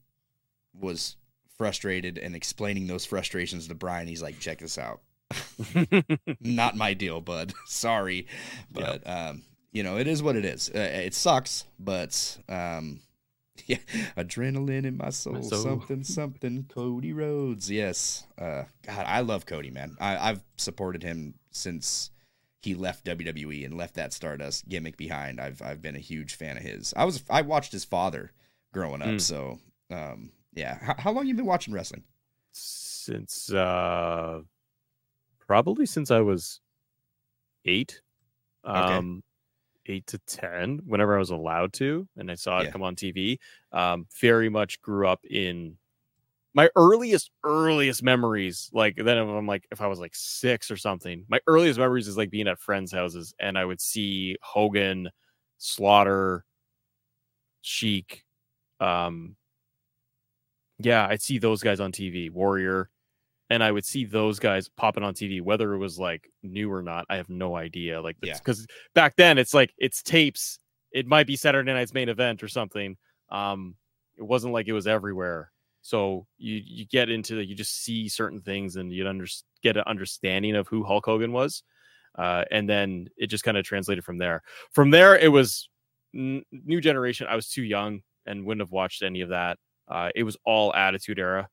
was 0.73 1.18
frustrated 1.57 2.18
and 2.18 2.35
explaining 2.35 2.88
those 2.88 3.06
frustrations 3.06 3.68
to 3.68 3.76
Brian. 3.76 4.07
He's 4.07 4.22
like, 4.22 4.39
check 4.39 4.60
this 4.60 4.77
out. 4.77 5.02
Not 6.39 6.77
my 6.77 6.94
deal, 6.94 7.19
bud. 7.22 7.53
Sorry. 7.65 8.27
Yeah. 8.73 8.98
But 9.03 9.10
um, 9.10 9.44
you 9.72 9.84
know, 9.84 9.98
it 9.98 10.07
is 10.07 10.23
what 10.23 10.35
it 10.35 10.45
is. 10.45 10.72
Uh, 10.73 10.80
it 10.80 11.14
sucks, 11.14 11.65
but 11.77 12.38
um 12.48 13.02
yeah, 13.65 13.77
adrenaline 14.15 14.85
in 14.85 14.98
my 14.98 15.10
soul, 15.10 15.41
soul. 15.41 15.64
something, 15.64 16.03
something. 16.03 16.65
Cody 16.69 17.11
Rhodes, 17.11 17.72
yes. 17.72 18.26
Uh, 18.38 18.64
God, 18.85 19.06
I 19.07 19.22
love 19.22 19.45
Cody, 19.48 19.72
man. 19.72 19.98
I, 19.99 20.30
I've 20.30 20.44
supported 20.57 21.02
him 21.02 21.34
since 21.52 22.11
he 22.61 22.73
left 22.75 23.05
WWE 23.05 23.65
and 23.65 23.77
left 23.77 23.93
that 23.95 24.13
Stardust 24.13 24.67
gimmick 24.67 24.97
behind. 24.97 25.39
I've 25.39 25.61
I've 25.61 25.81
been 25.81 25.95
a 25.95 25.99
huge 25.99 26.35
fan 26.35 26.57
of 26.57 26.63
his. 26.63 26.93
I 26.97 27.05
was 27.05 27.23
I 27.29 27.41
watched 27.43 27.71
his 27.71 27.85
father 27.85 28.31
growing 28.73 29.01
up, 29.01 29.07
Mm. 29.09 29.21
so 29.21 29.59
um, 29.89 30.31
yeah. 30.53 30.77
How, 30.81 30.95
how 30.97 31.11
long 31.11 31.27
you 31.27 31.34
been 31.35 31.45
watching 31.45 31.73
wrestling? 31.73 32.03
since 32.51 33.51
uh 33.53 34.41
probably 35.39 35.85
since 35.85 36.11
I 36.11 36.19
was 36.21 36.59
eight. 37.65 38.01
Okay. 38.67 38.77
Um 38.77 39.23
eight 39.85 40.05
to 40.07 40.17
ten, 40.27 40.79
whenever 40.85 41.15
I 41.15 41.19
was 41.19 41.29
allowed 41.29 41.71
to, 41.73 42.07
and 42.17 42.29
I 42.29 42.35
saw 42.35 42.59
it 42.59 42.65
Yeah. 42.65 42.71
come 42.71 42.84
on 42.84 42.95
TV. 42.97 43.38
Um, 43.71 44.05
very 44.19 44.49
much 44.49 44.81
grew 44.81 45.07
up 45.07 45.23
in 45.23 45.77
my 46.53 46.69
earliest, 46.75 47.29
earliest 47.43 48.01
memories, 48.03 48.69
like 48.73 48.95
then 48.95 49.17
if 49.17 49.27
I'm 49.27 49.47
like 49.47 49.67
if 49.71 49.81
I 49.81 49.87
was 49.87 49.99
like 49.99 50.15
six 50.15 50.71
or 50.71 50.77
something, 50.77 51.25
my 51.29 51.39
earliest 51.47 51.79
memories 51.79 52.07
is 52.07 52.17
like 52.17 52.31
being 52.31 52.47
at 52.47 52.59
friends' 52.59 52.91
houses 52.91 53.33
and 53.39 53.57
I 53.57 53.65
would 53.65 53.79
see 53.81 54.37
Hogan, 54.41 55.09
Slaughter, 55.57 56.45
Sheik, 57.61 58.23
um 58.79 59.35
yeah, 60.79 61.07
I'd 61.07 61.21
see 61.21 61.39
those 61.39 61.63
guys 61.63 61.79
on 61.79 61.91
TV, 61.91 62.29
Warrior, 62.29 62.89
and 63.49 63.63
I 63.63 63.71
would 63.71 63.85
see 63.85 64.05
those 64.05 64.37
guys 64.39 64.69
popping 64.69 65.03
on 65.03 65.13
TV, 65.15 65.41
whether 65.41 65.73
it 65.73 65.79
was 65.79 65.97
like 65.97 66.29
new 66.43 66.71
or 66.71 66.81
not. 66.83 67.05
I 67.09 67.15
have 67.17 67.29
no 67.29 67.55
idea. 67.55 67.99
Like, 68.01 68.17
Yeah. 68.21 68.37
because 68.37 68.67
back 68.93 69.15
then 69.15 69.37
it's 69.39 69.53
like 69.53 69.73
it's 69.77 70.03
tapes. 70.03 70.59
It 70.91 71.07
might 71.07 71.27
be 71.27 71.35
Saturday 71.35 71.73
night's 71.73 71.93
main 71.93 72.09
event 72.09 72.43
or 72.43 72.47
something. 72.47 72.95
Um, 73.29 73.75
it 74.17 74.23
wasn't 74.23 74.53
like 74.53 74.67
it 74.67 74.73
was 74.73 74.87
everywhere. 74.87 75.51
So 75.88 76.27
you 76.38 76.61
you 76.65 76.85
get 76.85 77.09
into 77.09 77.39
you 77.39 77.55
just 77.55 77.81
see 77.81 78.09
certain 78.09 78.41
things 78.41 78.76
and 78.76 78.91
you'd 78.91 79.07
under, 79.07 79.26
get 79.64 79.77
an 79.77 79.85
understanding 79.88 80.57
of 80.57 80.68
who 80.68 80.84
Hulk 80.84 81.05
Hogan 81.05 81.31
was, 81.31 81.64
uh, 82.18 82.43
and 82.51 82.68
then 82.68 83.07
it 83.15 83.27
just 83.27 83.45
kind 83.45 83.55
of 83.55 83.64
translated 83.64 84.03
from 84.03 84.18
there. 84.18 84.41
From 84.73 84.89
there, 84.91 85.18
it 85.18 85.31
was 85.31 85.69
n- 86.14 86.43
new 86.51 86.81
generation. 86.81 87.27
I 87.30 87.38
was 87.38 87.47
too 87.47 87.64
young 87.64 88.01
and 88.26 88.45
wouldn't 88.45 88.64
have 88.64 88.73
watched 88.73 89.01
any 89.01 89.22
of 89.22 89.30
that. 89.30 89.59
Uh, 89.88 90.09
it 90.14 90.23
was 90.23 90.35
all 90.43 90.76
Attitude 90.76 91.19
Era. 91.19 91.47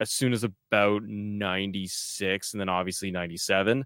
As 0.00 0.10
soon 0.10 0.32
as 0.32 0.42
about 0.42 1.04
96 1.04 2.54
and 2.54 2.60
then 2.60 2.68
obviously 2.68 3.12
97, 3.12 3.84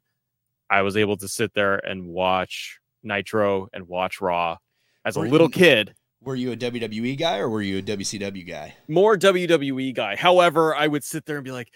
I 0.70 0.80
was 0.80 0.96
able 0.96 1.18
to 1.18 1.28
sit 1.28 1.52
there 1.52 1.76
and 1.76 2.06
watch 2.06 2.78
Nitro 3.02 3.68
and 3.74 3.86
watch 3.86 4.22
Raw 4.22 4.56
as 5.04 5.16
a 5.16 5.20
little 5.20 5.48
you- 5.48 5.52
kid. 5.52 5.94
Were 6.24 6.36
you 6.36 6.52
a 6.52 6.56
WWE 6.56 7.18
guy 7.18 7.38
or 7.38 7.48
were 7.48 7.62
you 7.62 7.78
a 7.78 7.82
WCW 7.82 8.46
guy? 8.48 8.74
More 8.88 9.16
WWE 9.16 9.94
guy. 9.94 10.14
However, 10.16 10.74
I 10.74 10.86
would 10.86 11.02
sit 11.02 11.26
there 11.26 11.36
and 11.36 11.44
be 11.44 11.50
like, 11.50 11.72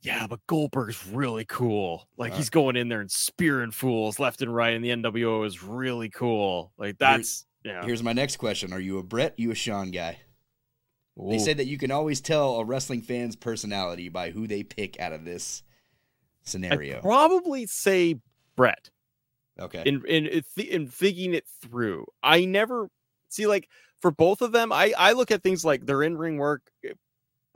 yeah, 0.00 0.26
but 0.26 0.40
Goldberg's 0.46 1.06
really 1.06 1.44
cool. 1.44 2.08
Like 2.16 2.32
Uh, 2.32 2.36
he's 2.36 2.50
going 2.50 2.76
in 2.76 2.88
there 2.88 3.00
and 3.00 3.10
spearing 3.10 3.70
fools 3.72 4.18
left 4.18 4.40
and 4.40 4.54
right, 4.54 4.74
and 4.74 4.84
the 4.84 4.90
NWO 4.90 5.46
is 5.46 5.62
really 5.62 6.08
cool. 6.08 6.72
Like 6.78 6.96
that's 6.98 7.44
yeah. 7.64 7.84
Here's 7.84 8.02
my 8.02 8.12
next 8.12 8.36
question: 8.36 8.72
Are 8.72 8.80
you 8.80 8.98
a 8.98 9.02
Bret? 9.02 9.34
You 9.36 9.50
a 9.50 9.54
Shawn 9.54 9.90
guy? 9.90 10.18
They 11.16 11.36
Ooh. 11.36 11.40
say 11.40 11.54
that 11.54 11.66
you 11.66 11.78
can 11.78 11.90
always 11.90 12.20
tell 12.20 12.56
a 12.56 12.64
wrestling 12.64 13.00
fan's 13.02 13.36
personality 13.36 14.08
by 14.08 14.30
who 14.30 14.46
they 14.46 14.62
pick 14.62 15.00
out 15.00 15.12
of 15.12 15.24
this 15.24 15.62
scenario. 16.44 16.96
I'd 16.96 17.02
probably 17.02 17.66
say 17.66 18.16
Bret. 18.54 18.90
okay. 19.58 19.82
in 19.84 20.04
in 20.06 20.26
in, 20.26 20.42
th- 20.56 20.68
in 20.68 20.86
thinking 20.88 21.34
it 21.34 21.44
through. 21.60 22.06
I 22.22 22.44
never 22.44 22.88
see 23.28 23.46
like 23.46 23.68
for 24.02 24.10
both 24.10 24.42
of 24.42 24.52
them. 24.52 24.72
I 24.72 24.92
I 24.98 25.12
look 25.12 25.30
at 25.30 25.42
things 25.42 25.64
like 25.64 25.86
their 25.86 26.02
in 26.02 26.16
ring 26.16 26.38
work, 26.38 26.62
eh, 26.84 26.92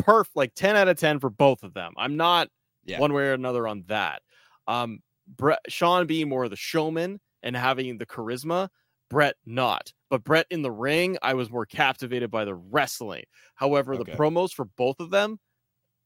perf 0.03 0.27
like 0.35 0.55
ten 0.55 0.77
out 0.77 0.89
of 0.89 0.99
ten 0.99 1.19
for 1.21 1.31
both 1.31 1.63
of 1.63 1.75
them. 1.75 1.93
I'm 1.97 2.17
not 2.17 2.49
Yeah. 2.85 2.99
one 3.01 3.13
way 3.13 3.25
or 3.25 3.33
another 3.35 3.67
on 3.69 3.85
that. 3.89 4.23
Um, 4.67 5.01
Bret 5.27 5.61
Shawn 5.69 6.07
being 6.07 6.29
more 6.29 6.45
of 6.45 6.51
the 6.51 6.57
showman 6.57 7.21
and 7.43 7.57
having 7.57 7.99
the 7.99 8.07
charisma. 8.07 8.69
Bret 9.11 9.35
not, 9.45 9.93
but 10.09 10.23
Bret 10.23 10.47
in 10.51 10.63
the 10.63 10.71
ring, 10.71 11.19
I 11.21 11.35
was 11.35 11.51
more 11.51 11.67
captivated 11.67 12.31
by 12.31 12.45
the 12.45 12.55
wrestling. 12.55 13.25
However, 13.57 13.95
Okay. 13.95 14.13
the 14.13 14.17
promos 14.17 14.53
for 14.53 14.65
both 14.65 15.01
of 15.01 15.11
them 15.11 15.41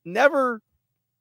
never 0.06 0.60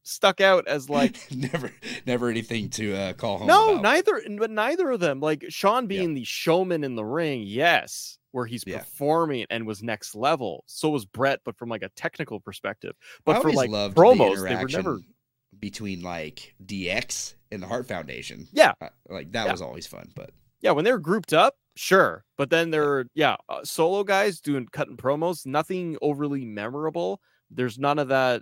stuck 0.03 0.41
out 0.41 0.67
as 0.67 0.89
like 0.89 1.17
never, 1.31 1.71
never 2.05 2.29
anything 2.29 2.69
to 2.71 2.95
uh, 2.95 3.13
call 3.13 3.37
home. 3.37 3.47
no, 3.47 3.71
about. 3.73 3.81
neither, 3.83 4.21
but 4.37 4.49
neither 4.51 4.91
of 4.91 4.99
them. 4.99 5.19
Like 5.19 5.45
Shawn 5.49 5.87
being 5.87 6.13
the 6.13 6.23
showman 6.23 6.83
in 6.83 6.95
the 6.95 7.05
ring, 7.05 7.43
yes, 7.43 8.17
where 8.33 8.45
he's 8.45 8.63
Yeah. 8.67 8.79
performing 8.79 9.45
and 9.49 9.65
was 9.65 9.81
next 9.81 10.15
level. 10.15 10.63
So 10.67 10.89
was 10.89 11.05
Bret, 11.05 11.39
but 11.45 11.55
from 11.55 11.69
like 11.69 11.83
a 11.83 11.89
technical 11.89 12.39
perspective. 12.39 12.95
But 13.23 13.41
for 13.41 13.51
like 13.51 13.69
loved 13.69 13.95
the 13.95 14.01
promos, 14.01 14.43
they 14.47 14.55
were 14.55 14.67
never. 14.67 14.99
between 15.59 16.01
like 16.01 16.55
DX 16.65 17.35
and 17.51 17.61
the 17.63 17.67
Hart 17.67 17.87
Foundation. 17.87 18.47
Yeah. 18.51 18.73
Uh, 18.81 18.89
like 19.07 19.31
that 19.31 19.45
Yeah. 19.45 19.51
was 19.51 19.61
always 19.61 19.87
fun. 19.87 20.11
But 20.15 20.31
Yeah, 20.61 20.71
when 20.71 20.83
they're 20.83 20.97
grouped 20.99 21.31
up, 21.33 21.55
sure. 21.75 22.25
But 22.37 22.49
then 22.49 22.71
they're 22.71 23.05
yeah, 23.13 23.35
uh, 23.49 23.63
solo 23.63 24.03
guys 24.03 24.41
doing 24.41 24.67
cutting 24.71 24.97
promos, 24.97 25.45
nothing 25.45 25.97
overly 26.01 26.43
memorable. 26.43 27.21
There's 27.51 27.77
none 27.77 27.99
of 27.99 28.07
that 28.07 28.41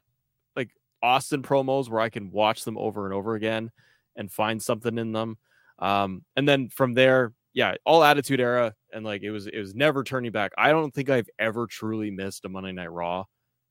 like 0.56 0.70
Austin 1.04 1.42
promos 1.44 1.90
where 1.90 2.00
I 2.00 2.10
can 2.10 2.32
watch 2.32 2.64
them 2.64 2.78
over 2.78 3.06
and 3.06 3.14
over 3.14 3.36
again 3.36 3.72
and 4.16 4.32
find 4.32 4.62
something 4.64 4.98
in 4.98 5.12
them. 5.12 5.38
Um, 5.80 6.24
and 6.38 6.48
then 6.48 6.70
from 6.70 6.94
there, 6.94 7.34
yeah, 7.54 7.76
all 7.86 8.04
attitude 8.04 8.40
era 8.40 8.74
and 8.94 9.06
like 9.06 9.24
it 9.24 9.32
was 9.32 9.48
it 9.48 9.60
was 9.60 9.76
never 9.76 10.04
turning 10.04 10.32
back. 10.32 10.52
I 10.58 10.72
don't 10.72 10.94
think 10.94 11.10
I've 11.10 11.30
ever 11.40 11.68
truly 11.68 12.12
missed 12.12 12.46
a 12.46 12.50
Monday 12.50 12.72
Night 12.72 12.92
Raw. 12.92 13.26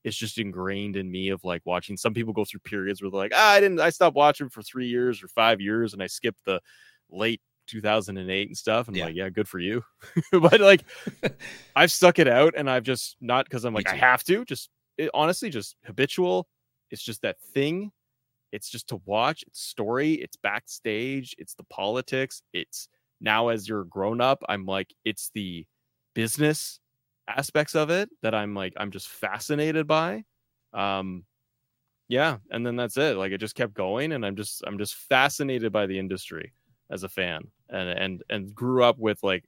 It's 0.04 0.16
just 0.16 0.38
ingrained 0.38 0.96
in 0.96 1.10
me 1.10 1.28
of 1.28 1.44
like 1.44 1.62
watching 1.64 1.96
some 1.96 2.14
people 2.14 2.32
go 2.32 2.44
through 2.44 2.60
periods 2.60 3.02
where 3.02 3.10
they're 3.10 3.20
like, 3.20 3.32
ah, 3.34 3.50
I 3.52 3.60
didn't 3.60 3.80
I 3.80 3.90
stopped 3.90 4.16
watching 4.16 4.48
for 4.48 4.62
three 4.62 4.86
years 4.88 5.22
or 5.22 5.28
five 5.28 5.60
years 5.60 5.92
and 5.92 6.02
I 6.02 6.06
skipped 6.06 6.44
the 6.44 6.60
late 7.10 7.40
2008 7.66 8.48
and 8.48 8.56
stuff. 8.56 8.88
And 8.88 8.96
Yeah. 8.96 9.04
I'm 9.04 9.08
like, 9.08 9.16
yeah, 9.16 9.28
good 9.28 9.48
for 9.48 9.58
you. 9.58 9.82
but 10.32 10.60
like, 10.60 10.84
I've 11.76 11.92
stuck 11.92 12.18
it 12.18 12.28
out 12.28 12.54
and 12.56 12.68
I've 12.68 12.82
just 12.82 13.16
not 13.20 13.44
because 13.44 13.64
I'm 13.64 13.74
like, 13.74 13.88
I 13.88 13.96
have 13.96 14.24
to 14.24 14.44
just 14.44 14.70
it, 14.98 15.10
honestly, 15.14 15.50
just 15.50 15.76
habitual. 15.84 16.46
It's 16.90 17.02
just 17.02 17.22
that 17.22 17.40
thing. 17.54 17.92
It's 18.52 18.68
just 18.68 18.88
to 18.88 19.00
watch. 19.04 19.44
It's 19.46 19.60
story. 19.62 20.14
It's 20.14 20.36
backstage. 20.36 21.34
It's 21.38 21.54
the 21.54 21.64
politics. 21.64 22.42
It's 22.52 22.88
now 23.20 23.48
as 23.48 23.68
you're 23.68 23.84
grown 23.84 24.20
up, 24.20 24.42
I'm 24.48 24.66
like, 24.66 24.94
it's 25.04 25.30
the 25.34 25.66
business 26.14 26.80
aspects 27.28 27.74
of 27.74 27.90
it 27.90 28.10
that 28.22 28.34
I'm 28.34 28.54
like, 28.54 28.74
I'm 28.76 28.90
just 28.90 29.08
fascinated 29.08 29.86
by. 29.86 30.24
Um, 30.72 31.24
yeah, 32.08 32.38
and 32.50 32.66
then 32.66 32.76
that's 32.76 32.96
it. 32.96 33.16
Like 33.16 33.32
it 33.32 33.38
just 33.38 33.54
kept 33.54 33.74
going, 33.74 34.12
and 34.12 34.26
I'm 34.26 34.36
just, 34.36 34.62
I'm 34.66 34.78
just 34.78 34.94
fascinated 34.94 35.72
by 35.72 35.86
the 35.86 35.98
industry 35.98 36.52
as 36.90 37.04
a 37.04 37.08
fan, 37.08 37.42
and 37.68 37.88
and 37.88 38.22
and 38.30 38.54
grew 38.54 38.82
up 38.82 38.98
with 38.98 39.22
like 39.22 39.44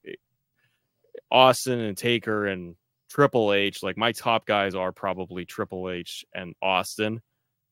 Austin 1.31 1.81
and 1.81 1.97
Taker 1.97 2.47
and 2.47 2.77
Triple 3.11 3.53
H, 3.53 3.83
like 3.83 3.97
my 3.97 4.13
top 4.13 4.47
guys 4.47 4.75
are 4.75 4.93
probably 4.93 5.45
Triple 5.45 5.91
H 5.91 6.25
and 6.35 6.55
Austin. 6.63 7.21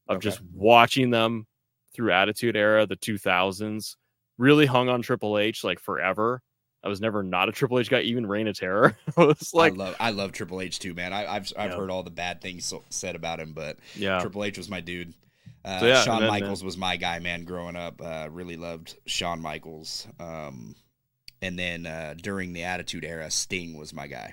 Of 0.09 0.17
Okay. 0.17 0.25
just 0.25 0.43
watching 0.53 1.11
them 1.11 1.47
through 1.95 2.13
Attitude 2.13 2.57
Era, 2.57 2.85
the 2.85 2.97
2000s, 2.97 3.97
really 4.41 4.67
hung 4.67 4.89
on 4.89 5.03
Triple 5.03 5.39
H 5.39 5.63
like 5.63 5.79
forever. 5.79 6.43
I 6.83 6.89
was 6.89 7.01
never 7.01 7.23
not 7.23 7.49
a 7.49 7.53
Triple 7.59 7.79
H 7.79 7.91
guy, 7.91 8.01
even 8.01 8.27
Reign 8.27 8.49
of 8.49 8.59
Terror. 8.59 8.97
I 9.17 9.25
was 9.27 9.53
like, 9.53 9.75
I 9.75 9.77
love 9.77 9.97
I 10.01 10.11
love 10.11 10.33
Triple 10.33 10.61
H 10.61 10.79
too, 10.79 10.95
man. 10.95 11.13
I, 11.13 11.27
I've 11.27 11.53
I've 11.57 11.71
Yeah. 11.71 11.77
heard 11.77 11.91
all 11.91 12.03
the 12.03 12.11
bad 12.11 12.41
things 12.41 12.65
so, 12.65 12.83
said 12.91 13.15
about 13.15 13.39
him, 13.39 13.53
but 13.53 13.77
yeah, 13.95 14.19
Triple 14.21 14.45
H 14.45 14.59
was 14.59 14.69
my 14.71 14.81
dude. 14.81 15.13
Uh, 15.65 15.81
So, 15.81 15.87
yeah, 15.87 16.03
Shawn 16.05 16.21
then, 16.21 16.29
uh, 16.29 16.33
Michaels 16.33 16.65
was 16.65 16.79
my 16.79 16.97
guy, 16.97 17.19
man. 17.19 17.45
Growing 17.45 17.77
up, 17.77 18.01
uh, 18.03 18.29
really 18.31 18.57
loved 18.57 18.97
Shawn 19.07 19.43
Michaels. 19.43 20.07
Um, 20.19 20.75
and 21.43 21.59
then 21.59 21.85
uh, 21.87 22.15
during 22.21 22.53
the 22.55 22.65
Attitude 22.65 23.05
Era, 23.05 23.31
Sting 23.31 23.77
was 23.79 23.93
my 23.93 24.07
guy. 24.07 24.33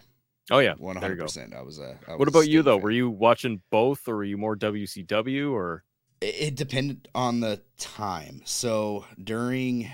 oh 0.51 0.59
yeah, 0.59 0.75
one 0.77 0.95
hundred 0.95 1.19
percent. 1.19 1.53
I 1.53 1.61
was 1.63 1.79
a. 1.79 1.97
I 2.07 2.11
What 2.15 2.19
was 2.19 2.29
about 2.29 2.47
you 2.47 2.63
though? 2.63 2.77
fan. 2.77 2.83
Were 2.83 2.91
you 2.91 3.09
watching 3.09 3.61
both, 3.71 4.07
or 4.07 4.15
were 4.17 4.23
you 4.23 4.37
more 4.37 4.55
WCW 4.55 5.51
or? 5.51 5.83
It, 6.21 6.55
depended 6.55 7.09
on 7.13 7.41
the 7.41 7.61
time. 7.77 8.41
So 8.45 9.05
during 9.23 9.89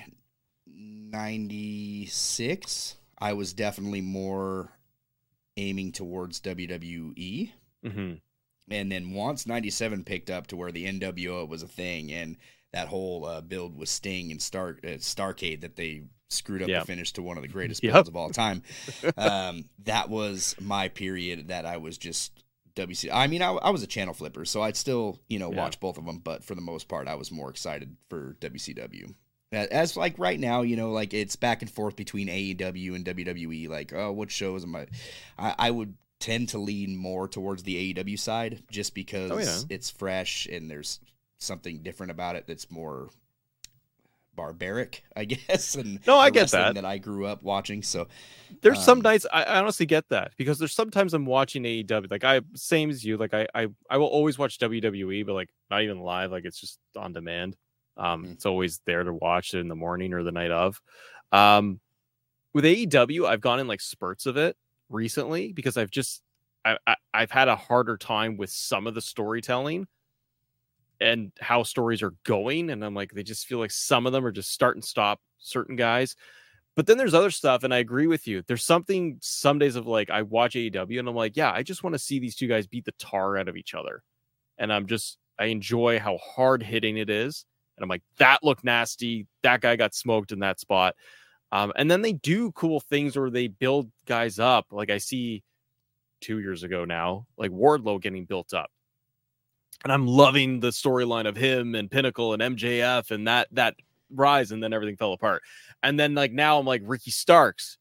'96, 0.66 2.96
I 3.20 3.34
was 3.34 3.54
definitely 3.54 4.02
more 4.02 4.72
aiming 5.58 5.92
towards 5.92 6.40
WWE. 6.42 7.52
hmm 7.86 8.14
And 8.72 8.92
then 8.92 9.12
once 9.12 9.46
97 9.46 10.04
picked 10.04 10.30
up 10.30 10.48
to 10.48 10.56
where 10.56 10.72
the 10.72 10.86
NWO 10.86 11.48
was 11.48 11.64
a 11.64 11.68
thing 11.68 12.12
and 12.12 12.38
that 12.72 12.88
whole 12.88 13.26
uh, 13.26 13.42
build 13.42 13.78
with 13.78 13.90
Sting 13.90 14.32
and 14.32 14.42
Star 14.42 14.78
uh, 14.84 14.88
Starcade 14.98 15.62
that 15.62 15.76
they 15.76 16.04
screwed 16.30 16.64
up 16.64 16.70
Yeah. 16.70 16.80
the 16.80 16.86
finish 16.86 17.12
to 17.14 17.22
one 17.22 17.38
of 17.38 17.44
the 17.44 17.50
greatest 17.50 17.84
Yep. 17.84 17.94
builds 17.94 18.10
of 18.10 18.16
all 18.16 18.30
time. 18.32 18.64
um, 19.18 19.66
that 19.84 20.10
was 20.10 20.56
my 20.60 20.88
period 20.88 21.50
that 21.50 21.66
I 21.66 21.78
was 21.78 21.98
just 21.98 22.43
WC. 22.76 23.10
I 23.14 23.28
mean, 23.28 23.42
I, 23.42 23.52
I 23.52 23.70
was 23.70 23.84
a 23.84 23.88
channel 23.88 24.14
flipper, 24.14 24.46
so 24.46 24.62
I'd 24.62 24.76
still, 24.78 25.20
you 25.30 25.40
know, 25.40 25.52
Yeah. 25.52 25.58
watch 25.58 25.80
both 25.80 25.98
of 25.98 26.06
them, 26.06 26.20
but 26.20 26.44
for 26.44 26.56
the 26.56 26.62
most 26.62 26.88
part, 26.88 27.08
I 27.08 27.16
was 27.16 27.32
more 27.32 27.50
excited 27.50 27.96
for 28.10 28.36
WCW. 28.42 29.14
As 29.52 29.96
like 29.96 30.18
right 30.18 30.40
now, 30.40 30.64
you 30.64 30.76
know, 30.76 30.92
like 30.92 31.14
it's 31.14 31.36
back 31.36 31.62
and 31.62 31.70
forth 31.70 31.96
between 31.96 32.28
AEW 32.28 32.96
and 32.96 33.06
WWE. 33.06 33.70
Like, 33.70 33.94
oh, 33.94 34.12
what 34.12 34.32
shows 34.32 34.64
am 34.64 34.76
I? 34.76 34.88
I, 35.38 35.56
I 35.60 35.72
would 35.72 35.94
tend 36.20 36.50
to 36.50 36.58
lean 36.58 36.96
more 36.96 37.28
towards 37.28 37.62
the 37.62 37.94
AEW 37.94 38.18
side 38.18 38.64
just 38.72 38.96
because 38.96 39.30
Oh, 39.30 39.38
yeah. 39.38 39.60
it's 39.70 39.92
fresh 39.92 40.48
and 40.48 40.72
there's 40.72 41.00
something 41.38 41.84
different 41.84 42.12
about 42.12 42.36
it 42.36 42.48
that's 42.48 42.72
more 42.72 43.10
barbaric, 44.36 45.04
I 45.16 45.26
guess. 45.26 45.76
And 45.76 46.00
No, 46.08 46.18
I 46.18 46.30
get 46.30 46.42
wrestling 46.54 46.74
that. 46.76 46.86
I 46.86 46.98
grew 46.98 47.26
up 47.26 47.44
watching. 47.44 47.82
So 47.84 48.08
There's 48.62 48.80
some 48.80 49.00
Um, 49.00 49.04
nights 49.04 49.26
I, 49.32 49.44
I 49.44 49.60
honestly 49.60 49.86
get 49.86 50.08
that 50.10 50.32
because 50.38 50.60
there's 50.60 50.74
sometimes 50.74 51.14
I'm 51.14 51.26
watching 51.26 51.64
AEW 51.64 52.10
like 52.12 52.24
I 52.24 52.42
same 52.56 52.90
as 52.90 53.04
you 53.04 53.18
like 53.18 53.34
I 53.34 53.48
I, 53.54 53.68
I 53.90 53.98
will 53.98 54.08
always 54.08 54.38
watch 54.38 54.58
WWE 54.60 55.26
but 55.26 55.34
like 55.34 55.50
not 55.70 55.82
even 55.84 56.00
live 56.02 56.32
like 56.32 56.46
it's 56.46 56.60
just 56.60 56.80
on 56.98 57.14
demand. 57.14 57.56
Um 57.98 58.26
Mhm. 58.26 58.34
it's 58.34 58.46
always 58.46 58.80
there 58.86 59.04
to 59.04 59.14
watch 59.14 59.54
it 59.54 59.60
in 59.60 59.68
the 59.68 59.76
morning 59.76 60.14
or 60.14 60.24
the 60.24 60.32
night 60.32 60.52
of. 60.52 60.80
Um 61.32 61.80
with 62.54 62.66
AEW 62.66 63.28
I've 63.28 63.42
gone 63.42 63.60
in 63.60 63.68
like 63.68 63.82
spurts 63.82 64.26
of 64.26 64.38
it 64.38 64.56
recently 64.90 65.52
because 65.54 65.78
I've 65.78 65.92
just 65.92 66.22
I, 66.66 66.78
I 66.88 66.96
I've 67.14 67.32
had 67.32 67.48
a 67.48 67.56
harder 67.56 67.98
time 67.98 68.38
with 68.38 68.50
some 68.50 68.88
of 68.88 68.94
the 68.96 69.02
storytelling 69.02 69.88
and 71.04 71.32
how 71.40 71.64
stories 71.64 72.02
are 72.02 72.14
going 72.24 72.70
and 72.70 72.84
I'm 72.84 72.96
like 72.96 73.12
they 73.12 73.24
just 73.24 73.46
feel 73.46 73.60
like 73.60 73.72
some 73.72 74.06
of 74.06 74.14
them 74.14 74.26
are 74.26 74.32
just 74.32 74.52
start 74.52 74.76
and 74.76 74.84
stop 74.84 75.20
certain 75.40 75.76
guys 75.76 76.16
but 76.76 76.88
then 76.88 76.98
there's 76.98 77.14
other 77.14 77.30
stuff, 77.30 77.64
and 77.64 77.74
I 77.74 77.78
agree 77.78 78.08
with 78.08 78.28
you. 78.28 78.42
There's 78.48 78.66
something 78.66 79.18
some 79.22 79.60
days 79.60 79.76
of 79.76 79.86
like 79.86 80.10
I 80.10 80.24
watch 80.24 80.56
AEW 80.56 81.00
and 81.00 81.08
I'm 81.08 81.16
like, 81.16 81.38
yeah, 81.38 81.52
I 81.52 81.62
just 81.62 81.84
want 81.84 81.94
to 81.94 82.00
see 82.00 82.20
these 82.20 82.36
two 82.36 82.48
guys 82.48 82.66
beat 82.66 82.86
the 82.86 82.94
tar 82.94 83.38
out 83.38 83.48
of 83.48 83.56
each 83.56 83.76
other. 83.76 84.02
And 84.58 84.74
I'm 84.74 84.88
just 84.88 85.18
I 85.38 85.46
enjoy 85.46 86.00
how 86.00 86.18
hard 86.18 86.64
hitting 86.64 86.98
it 86.98 87.10
is. 87.10 87.46
And 87.78 87.84
I'm 87.84 87.90
like, 87.90 88.04
that 88.18 88.44
looked 88.44 88.64
nasty. 88.64 89.28
That 89.44 89.62
guy 89.62 89.76
got 89.76 89.94
smoked 89.94 90.32
in 90.32 90.40
that 90.40 90.60
spot. 90.60 90.96
Um, 91.52 91.72
and 91.76 91.90
then 91.90 92.02
they 92.02 92.14
do 92.14 92.52
cool 92.54 92.80
things 92.80 93.16
where 93.16 93.30
they 93.30 93.48
build 93.48 93.92
guys 94.08 94.40
up. 94.40 94.66
Like 94.72 94.90
I 94.90 94.98
see 94.98 95.44
two 96.22 96.40
years 96.40 96.64
ago 96.64 96.86
now, 96.86 97.28
like 97.38 97.52
Wardlow 97.52 98.02
getting 98.02 98.26
built 98.26 98.54
up. 98.54 98.72
And 99.84 99.92
I'm 99.92 100.08
loving 100.08 100.60
the 100.60 100.70
storyline 100.70 101.28
of 101.28 101.36
him 101.36 101.76
and 101.76 101.90
Pinnacle 101.92 102.34
and 102.34 102.42
MJF 102.42 103.12
and 103.12 103.28
that 103.28 103.48
that 103.52 103.76
rise, 104.10 104.52
and 104.52 104.62
then 104.64 104.74
everything 104.74 104.96
fell 104.96 105.14
apart. 105.14 105.42
And 105.82 106.00
then 106.00 106.14
like 106.16 106.32
now 106.32 106.60
I'm 106.60 106.66
like 106.66 106.82
Ricky 106.86 107.12
Starks 107.12 107.78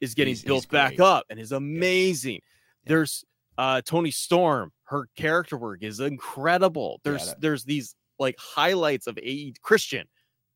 is 0.00 0.14
getting 0.14 0.30
He's- 0.32 0.40
he's 0.40 0.46
built 0.46 0.68
back 0.70 0.98
up 1.00 1.26
and 1.30 1.38
is 1.38 1.52
amazing. 1.52 2.40
There's 2.84 3.24
uh 3.58 3.82
Toni 3.82 4.10
Storm, 4.10 4.72
her 4.84 5.08
character 5.16 5.56
work 5.58 5.82
is 5.82 6.00
incredible. 6.00 7.00
Yeah, 7.04 7.10
There's 7.10 7.26
that- 7.26 7.40
there's 7.40 7.64
these 7.64 7.94
like 8.18 8.36
highlights 8.38 9.06
of 9.06 9.18
AE 9.18 9.54
Christian 9.62 10.06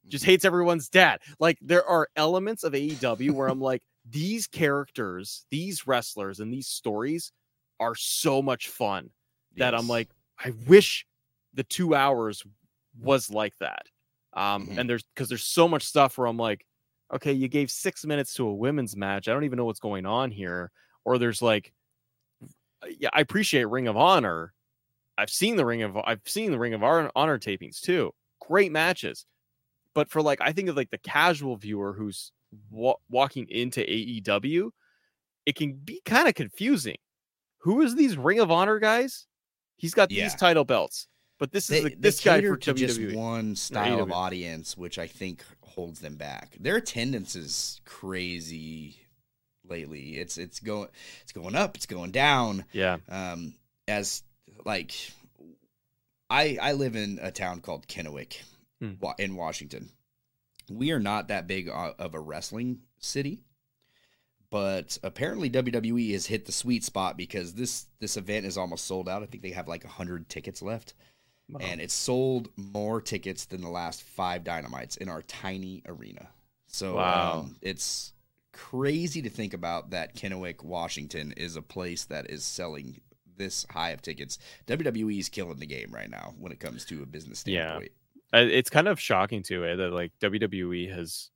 just 0.07 0.23
Mm-hmm. 0.23 0.31
hates 0.31 0.45
everyone's 0.45 0.89
dad. 0.89 1.21
Like 1.41 1.59
there 1.61 1.85
are 1.85 2.09
elements 2.17 2.63
of 2.63 2.73
AEW 2.75 3.33
where 3.33 3.49
I'm 3.49 3.61
like, 3.61 3.83
these 4.09 4.47
characters, 4.47 5.45
these 5.51 5.87
wrestlers, 5.87 6.39
and 6.41 6.55
these 6.55 6.69
stories 6.69 7.33
are 7.81 7.95
so 7.97 8.41
much 8.41 8.69
fun 8.69 9.11
that 9.57 9.75
I'm 9.75 9.89
like, 9.89 10.09
I 10.39 10.53
wish 10.67 11.07
the 11.55 11.65
two 11.65 11.95
hours 11.95 12.43
was 13.01 13.31
like 13.31 13.57
that. 13.59 13.87
Um, 14.35 14.67
Mhm. 14.69 14.79
and 14.79 14.91
there's 14.91 15.03
because 15.15 15.29
there's 15.29 15.45
so 15.45 15.67
much 15.69 15.83
stuff 15.85 16.19
where 16.19 16.27
I'm 16.27 16.37
like, 16.37 16.67
okay, 17.13 17.33
you 17.33 17.49
gave 17.49 17.71
six 17.71 18.05
minutes 18.05 18.35
to 18.35 18.47
a 18.47 18.55
women's 18.55 18.97
match. 18.97 19.29
I 19.29 19.33
don't 19.33 19.45
even 19.45 19.57
know 19.57 19.65
what's 19.65 19.81
going 19.81 20.05
on 20.07 20.31
here. 20.31 20.71
Or 21.05 21.19
there's 21.19 21.41
like, 21.41 21.73
yeah, 22.99 23.09
I 23.13 23.21
appreciate 23.21 23.65
Ring 23.65 23.89
of 23.89 23.97
Honor. 23.97 24.53
I've 25.19 25.31
seen 25.31 25.57
the 25.57 25.65
Ring 25.65 25.83
of 25.83 25.97
I've 25.97 26.21
seen 26.27 26.51
the 26.51 26.59
Ring 26.59 26.75
of 26.75 26.83
Honor 26.83 27.39
tapings 27.39 27.81
too. 27.81 28.13
Great 28.41 28.73
matches. 28.73 29.25
But 29.95 30.11
for 30.11 30.21
like, 30.21 30.41
I 30.43 30.53
think 30.53 30.69
of 30.69 30.77
like 30.77 30.91
the 30.91 30.99
casual 30.99 31.57
viewer 31.57 31.95
who's 31.95 32.33
wa- 32.71 32.97
walking 33.09 33.49
into 33.49 33.81
AEW, 33.81 34.71
it 35.47 35.55
can 35.57 35.73
be 35.75 36.03
kind 36.05 36.29
of 36.29 36.35
confusing. 36.35 36.97
Who 37.59 37.81
is 37.81 37.95
these 37.95 38.19
Ring 38.19 38.41
of 38.41 38.51
Honor 38.51 38.79
guys? 38.79 39.27
He's 39.77 39.95
got 39.95 40.11
Yeah. 40.11 40.25
these 40.25 40.35
title 40.35 40.65
belts, 40.65 41.09
but 41.39 41.53
this 41.53 41.67
they, 41.67 41.79
is 41.79 41.85
the, 41.85 41.95
this 41.99 42.21
guy 42.25 42.41
for 42.41 42.57
to 42.57 42.75
just 42.75 42.99
WWE. 42.99 43.15
one 43.15 43.57
style 43.57 44.01
of 44.01 44.11
audience, 44.13 44.77
which 44.77 44.99
I 44.99 45.07
think 45.07 45.45
holds 45.63 46.01
them 46.01 46.17
back. 46.17 46.57
Their 46.59 46.77
attendance 46.77 47.37
is 47.37 47.81
crazy 47.85 48.97
lately. 49.69 50.17
It's 50.17 50.39
it's 50.39 50.61
going 50.61 50.89
it's 51.23 51.33
going 51.33 51.55
up, 51.55 51.77
it's 51.77 51.87
going 51.87 52.11
down. 52.13 52.65
Yeah, 52.73 52.99
Um, 53.09 53.55
as 53.87 54.23
like, 54.65 54.95
I 56.31 56.59
I 56.61 56.73
live 56.73 56.97
in 56.97 57.19
a 57.23 57.31
town 57.31 57.61
called 57.61 57.87
Kennewick, 57.87 58.39
Hmm. 58.81 58.95
in 59.19 59.37
Washington. 59.37 59.91
We 60.69 60.91
are 60.93 60.99
not 61.01 61.29
that 61.29 61.47
big 61.47 61.69
of 61.71 62.15
a 62.15 62.21
wrestling 62.21 62.81
city, 62.99 63.41
but 64.51 64.99
apparently 65.03 65.51
WWE 65.51 66.13
has 66.13 66.27
hit 66.27 66.47
the 66.47 66.53
sweet 66.53 66.85
spot 66.85 67.17
because 67.17 67.55
this 67.55 67.87
this 68.01 68.17
event 68.17 68.47
is 68.47 68.57
almost 68.57 68.85
sold 68.87 69.09
out. 69.09 69.23
I 69.23 69.27
think 69.27 69.43
they 69.43 69.51
have 69.51 69.69
like 69.69 69.85
hundred 69.85 70.29
tickets 70.29 70.63
left, 70.63 70.95
and 71.61 71.81
it's 71.81 71.95
sold 71.95 72.49
more 72.57 73.01
tickets 73.01 73.45
than 73.45 73.61
the 73.61 73.69
last 73.71 74.03
five 74.03 74.45
dynamites 74.45 74.97
in 74.97 75.09
our 75.09 75.23
tiny 75.23 75.83
arena. 75.87 76.29
So 76.67 76.97
Wow. 76.97 77.41
um, 77.41 77.57
it's 77.63 78.13
crazy 78.53 79.23
to 79.23 79.31
think 79.31 79.55
about 79.55 79.91
that 79.91 80.15
Kennewick, 80.17 80.63
Washington, 80.65 81.33
is 81.37 81.57
a 81.57 81.63
place 81.63 82.05
that 82.07 82.31
is 82.31 82.45
selling 82.45 83.01
this 83.37 83.67
high 83.71 83.91
of 83.91 84.01
tickets. 84.03 84.39
WWE 84.67 85.19
is 85.19 85.29
killing 85.29 85.59
the 85.59 85.67
game 85.67 85.91
right 85.93 86.09
now 86.11 86.35
when 86.39 86.53
it 86.53 86.59
comes 86.61 86.85
to 86.87 87.03
a 87.03 87.07
business 87.07 87.41
standpoint. 87.41 87.93
Uh, 88.35 88.39
it's 88.39 88.71
kind 88.71 88.89
of 88.89 88.99
shocking 88.99 89.43
to 89.45 89.63
it 89.65 89.77
that 89.77 89.93
like 89.93 90.13
WWE 90.21 90.93
has, 90.93 91.31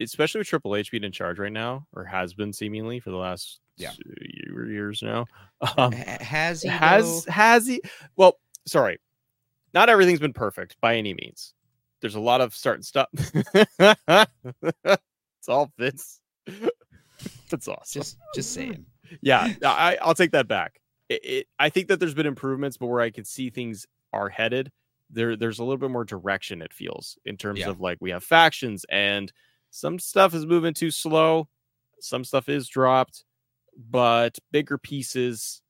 especially 0.00 0.40
with 0.40 0.48
Triple 0.48 0.76
H 0.76 0.90
being 0.90 1.04
in 1.04 1.12
charge 1.12 1.38
right 1.38 1.52
now, 1.52 1.86
or 1.94 2.04
has 2.04 2.34
been 2.34 2.52
seemingly 2.52 3.00
for 3.00 3.10
the 3.10 3.16
last 3.16 3.60
Yeah. 3.76 3.92
year- 4.04 4.70
years 4.70 5.02
now. 5.02 5.26
Um, 5.78 5.92
has 5.92 6.60
he 6.62 6.68
has 6.68 7.24
though? 7.24 7.32
has 7.32 7.66
he? 7.66 7.80
Well, 8.16 8.38
sorry, 8.66 8.98
not 9.72 9.88
everything's 9.88 10.20
been 10.20 10.34
perfect 10.34 10.76
by 10.82 10.96
any 10.96 11.14
means. 11.14 11.54
There's 12.02 12.14
a 12.14 12.20
lot 12.20 12.42
of 12.42 12.54
start 12.54 12.76
and 12.76 12.84
stop. 12.84 13.08
it's 13.14 14.98
all 15.48 15.72
Vince. 15.78 16.20
That's 17.50 17.68
awesome. 17.68 18.00
just 18.02 18.18
just 18.34 18.52
saying. 18.52 18.84
yeah, 19.22 19.54
I, 19.64 19.96
I'll 20.02 20.14
take 20.14 20.32
that 20.32 20.48
back. 20.48 20.80
It, 21.08 21.24
it, 21.24 21.46
I 21.58 21.68
think 21.70 21.88
that 21.88 22.00
there's 22.00 22.14
been 22.14 22.26
improvements, 22.26 22.76
but 22.76 22.86
where 22.86 23.00
I 23.00 23.10
can 23.10 23.24
see 23.24 23.50
things 23.50 23.86
are 24.12 24.28
headed, 24.28 24.70
there 25.10 25.36
there's 25.36 25.58
a 25.58 25.64
little 25.64 25.78
bit 25.78 25.90
more 25.90 26.04
direction. 26.04 26.62
It 26.62 26.72
feels 26.72 27.18
in 27.24 27.36
terms 27.36 27.60
Yeah. 27.60 27.70
of 27.70 27.80
like 27.80 27.98
we 28.00 28.10
have 28.10 28.24
factions 28.24 28.84
and 28.90 29.32
some 29.70 29.98
stuff 29.98 30.34
is 30.34 30.46
moving 30.46 30.74
too 30.74 30.90
slow, 30.90 31.48
some 32.00 32.24
stuff 32.24 32.48
is 32.48 32.68
dropped, 32.68 33.24
but 33.90 34.38
bigger 34.52 34.78
pieces. 34.78 35.62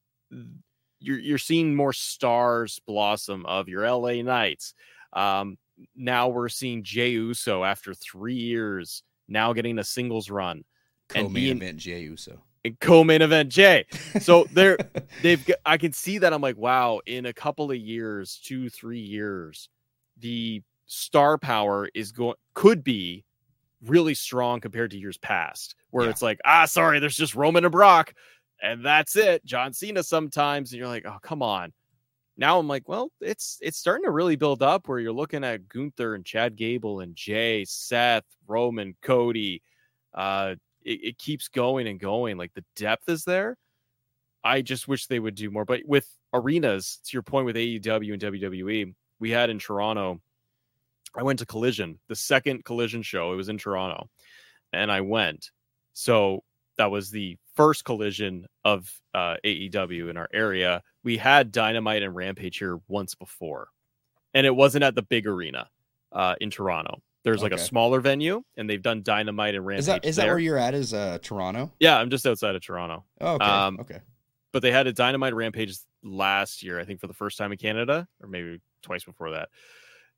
You're 0.98 1.18
you're 1.18 1.38
seeing 1.38 1.74
more 1.74 1.92
stars 1.92 2.80
blossom 2.86 3.44
of 3.46 3.68
your 3.68 3.88
LA 3.88 4.22
Knights. 4.22 4.74
Um, 5.12 5.58
now 5.94 6.28
we're 6.28 6.48
seeing 6.48 6.82
Jey 6.82 7.10
Uso 7.10 7.64
after 7.64 7.92
three 7.94 8.34
years 8.34 9.02
now 9.28 9.52
getting 9.52 9.78
a 9.78 9.84
singles 9.84 10.30
run. 10.30 10.64
Co-main 11.08 11.32
being- 11.32 11.56
event 11.58 11.78
Jey 11.78 12.00
Uso. 12.02 12.42
and 12.64 12.78
co-main 12.80 13.22
event 13.22 13.50
Jey. 13.50 13.84
So 14.20 14.44
they're 14.52 14.78
they've 15.22 15.48
I 15.64 15.76
can 15.76 15.92
see 15.92 16.18
that 16.18 16.32
I'm 16.32 16.40
like, 16.40 16.56
wow, 16.56 17.00
in 17.06 17.26
a 17.26 17.32
couple 17.32 17.70
of 17.70 17.76
years, 17.76 18.40
two, 18.42 18.68
three 18.70 18.98
years, 19.00 19.68
the 20.18 20.62
star 20.86 21.36
power 21.38 21.88
is 21.94 22.10
going 22.12 22.36
could 22.54 22.82
be 22.82 23.24
really 23.84 24.14
strong 24.14 24.60
compared 24.60 24.90
to 24.92 24.98
years 24.98 25.18
past, 25.18 25.74
where 25.90 26.04
Yeah. 26.04 26.10
it's 26.10 26.22
like, 26.22 26.38
ah, 26.44 26.64
sorry, 26.66 26.98
there's 27.00 27.16
just 27.16 27.34
Roman 27.34 27.64
and 27.64 27.72
Brock, 27.72 28.14
and 28.62 28.84
that's 28.84 29.16
it. 29.16 29.44
John 29.44 29.72
Cena 29.72 30.02
sometimes, 30.02 30.72
and 30.72 30.78
you're 30.78 30.88
like, 30.88 31.04
oh, 31.06 31.18
come 31.22 31.42
on. 31.42 31.72
Now 32.38 32.58
I'm 32.58 32.68
like, 32.68 32.86
well, 32.88 33.10
it's 33.20 33.58
it's 33.62 33.78
starting 33.78 34.04
to 34.04 34.10
really 34.10 34.36
build 34.36 34.62
up 34.62 34.88
where 34.88 34.98
you're 34.98 35.12
looking 35.12 35.42
at 35.44 35.68
Gunther 35.68 36.14
and 36.14 36.24
Chad 36.24 36.54
Gable 36.56 37.00
and 37.00 37.14
Jey, 37.16 37.64
Seth, 37.66 38.24
Roman, 38.46 38.94
Cody. 39.02 39.62
Uh, 40.12 40.56
it, 40.82 41.00
it 41.02 41.18
keeps 41.18 41.48
going 41.48 41.86
and 41.86 41.98
going. 41.98 42.36
Like 42.36 42.52
the 42.54 42.64
depth 42.76 43.08
is 43.08 43.24
there. 43.24 43.56
I 44.44 44.60
just 44.62 44.86
wish 44.86 45.06
they 45.06 45.18
would 45.18 45.34
do 45.34 45.50
more. 45.50 45.64
But 45.64 45.80
with 45.86 46.06
arenas, 46.34 47.00
to 47.06 47.14
your 47.14 47.22
point 47.22 47.46
with 47.46 47.56
AEW 47.56 48.12
and 48.12 48.22
WWE, 48.22 48.94
we 49.18 49.30
had 49.30 49.48
in 49.48 49.58
Toronto. 49.58 50.20
I 51.16 51.22
went 51.22 51.38
to 51.40 51.46
Collision, 51.46 51.98
the 52.08 52.16
second 52.16 52.64
Collision 52.64 53.02
show. 53.02 53.32
It 53.32 53.36
was 53.36 53.48
in 53.48 53.58
Toronto, 53.58 54.08
and 54.72 54.90
I 54.90 55.00
went. 55.00 55.50
So 55.92 56.44
that 56.78 56.90
was 56.90 57.10
the 57.10 57.38
first 57.54 57.84
Collision 57.84 58.46
of 58.64 58.92
uh, 59.14 59.36
AEW 59.44 60.10
in 60.10 60.16
our 60.16 60.28
area. 60.32 60.82
We 61.02 61.16
had 61.16 61.52
Dynamite 61.52 62.02
and 62.02 62.14
Rampage 62.14 62.58
here 62.58 62.80
once 62.88 63.14
before, 63.14 63.68
and 64.34 64.46
it 64.46 64.54
wasn't 64.54 64.84
at 64.84 64.94
the 64.94 65.02
big 65.02 65.26
arena 65.26 65.68
uh, 66.12 66.34
in 66.40 66.50
Toronto. 66.50 67.00
There's 67.24 67.42
like 67.42 67.52
a 67.52 67.58
smaller 67.58 68.00
venue, 68.00 68.44
and 68.56 68.70
they've 68.70 68.80
done 68.80 69.02
Dynamite 69.02 69.56
and 69.56 69.66
Rampage 69.66 69.80
Is 69.80 69.86
that 69.86 70.04
is 70.04 70.14
that 70.16 70.26
where 70.26 70.38
you're 70.38 70.58
at? 70.58 70.74
Is 70.74 70.94
uh 70.94 71.18
Toronto? 71.20 71.72
yeah, 71.80 71.98
I'm 71.98 72.08
just 72.08 72.24
outside 72.24 72.54
of 72.54 72.62
Toronto 72.62 73.04
Oh, 73.20 73.34
okay. 73.34 73.44
Um, 73.44 73.80
okay. 73.80 73.98
but 74.52 74.62
they 74.62 74.70
had 74.70 74.86
a 74.86 74.92
Dynamite 74.92 75.34
Rampage 75.34 75.76
last 76.04 76.62
year, 76.62 76.78
I 76.78 76.84
think 76.84 77.00
for 77.00 77.08
the 77.08 77.14
first 77.14 77.36
time 77.36 77.50
in 77.50 77.58
Canada, 77.58 78.06
or 78.22 78.28
maybe 78.28 78.60
twice 78.82 79.02
before 79.02 79.32
that. 79.32 79.48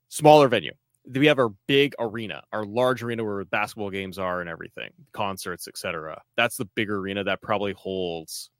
Smaller 0.09 0.47
venue. 0.47 0.73
We 1.05 1.25
have 1.27 1.39
our 1.39 1.49
big 1.67 1.95
arena, 1.99 2.43
our 2.51 2.65
large 2.65 3.01
arena 3.03 3.23
where 3.23 3.43
basketball 3.45 3.89
games 3.89 4.19
are 4.19 4.41
and 4.41 4.49
everything, 4.49 4.91
concerts, 5.13 5.67
etc. 5.67 6.21
That's 6.37 6.57
the 6.57 6.65
big 6.65 6.89
arena 6.89 7.23
that 7.23 7.41
probably 7.41 7.73
holds 7.73 8.51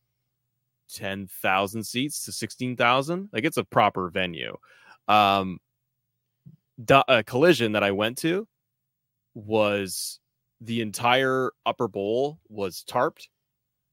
ten 0.89 1.27
thousand 1.27 1.83
seats 1.83 2.25
to 2.25 2.31
sixteen 2.31 2.75
thousand. 2.75 3.29
Like 3.31 3.43
it's 3.45 3.57
a 3.57 3.63
proper 3.63 4.09
venue. 4.09 4.57
Um, 5.07 5.59
the 6.77 7.03
a 7.07 7.23
collision 7.23 7.73
that 7.73 7.83
I 7.83 7.91
went 7.91 8.17
to 8.19 8.47
was 9.35 10.19
the 10.61 10.81
entire 10.81 11.51
upper 11.65 11.87
bowl 11.87 12.39
was 12.49 12.83
tarped 12.89 13.27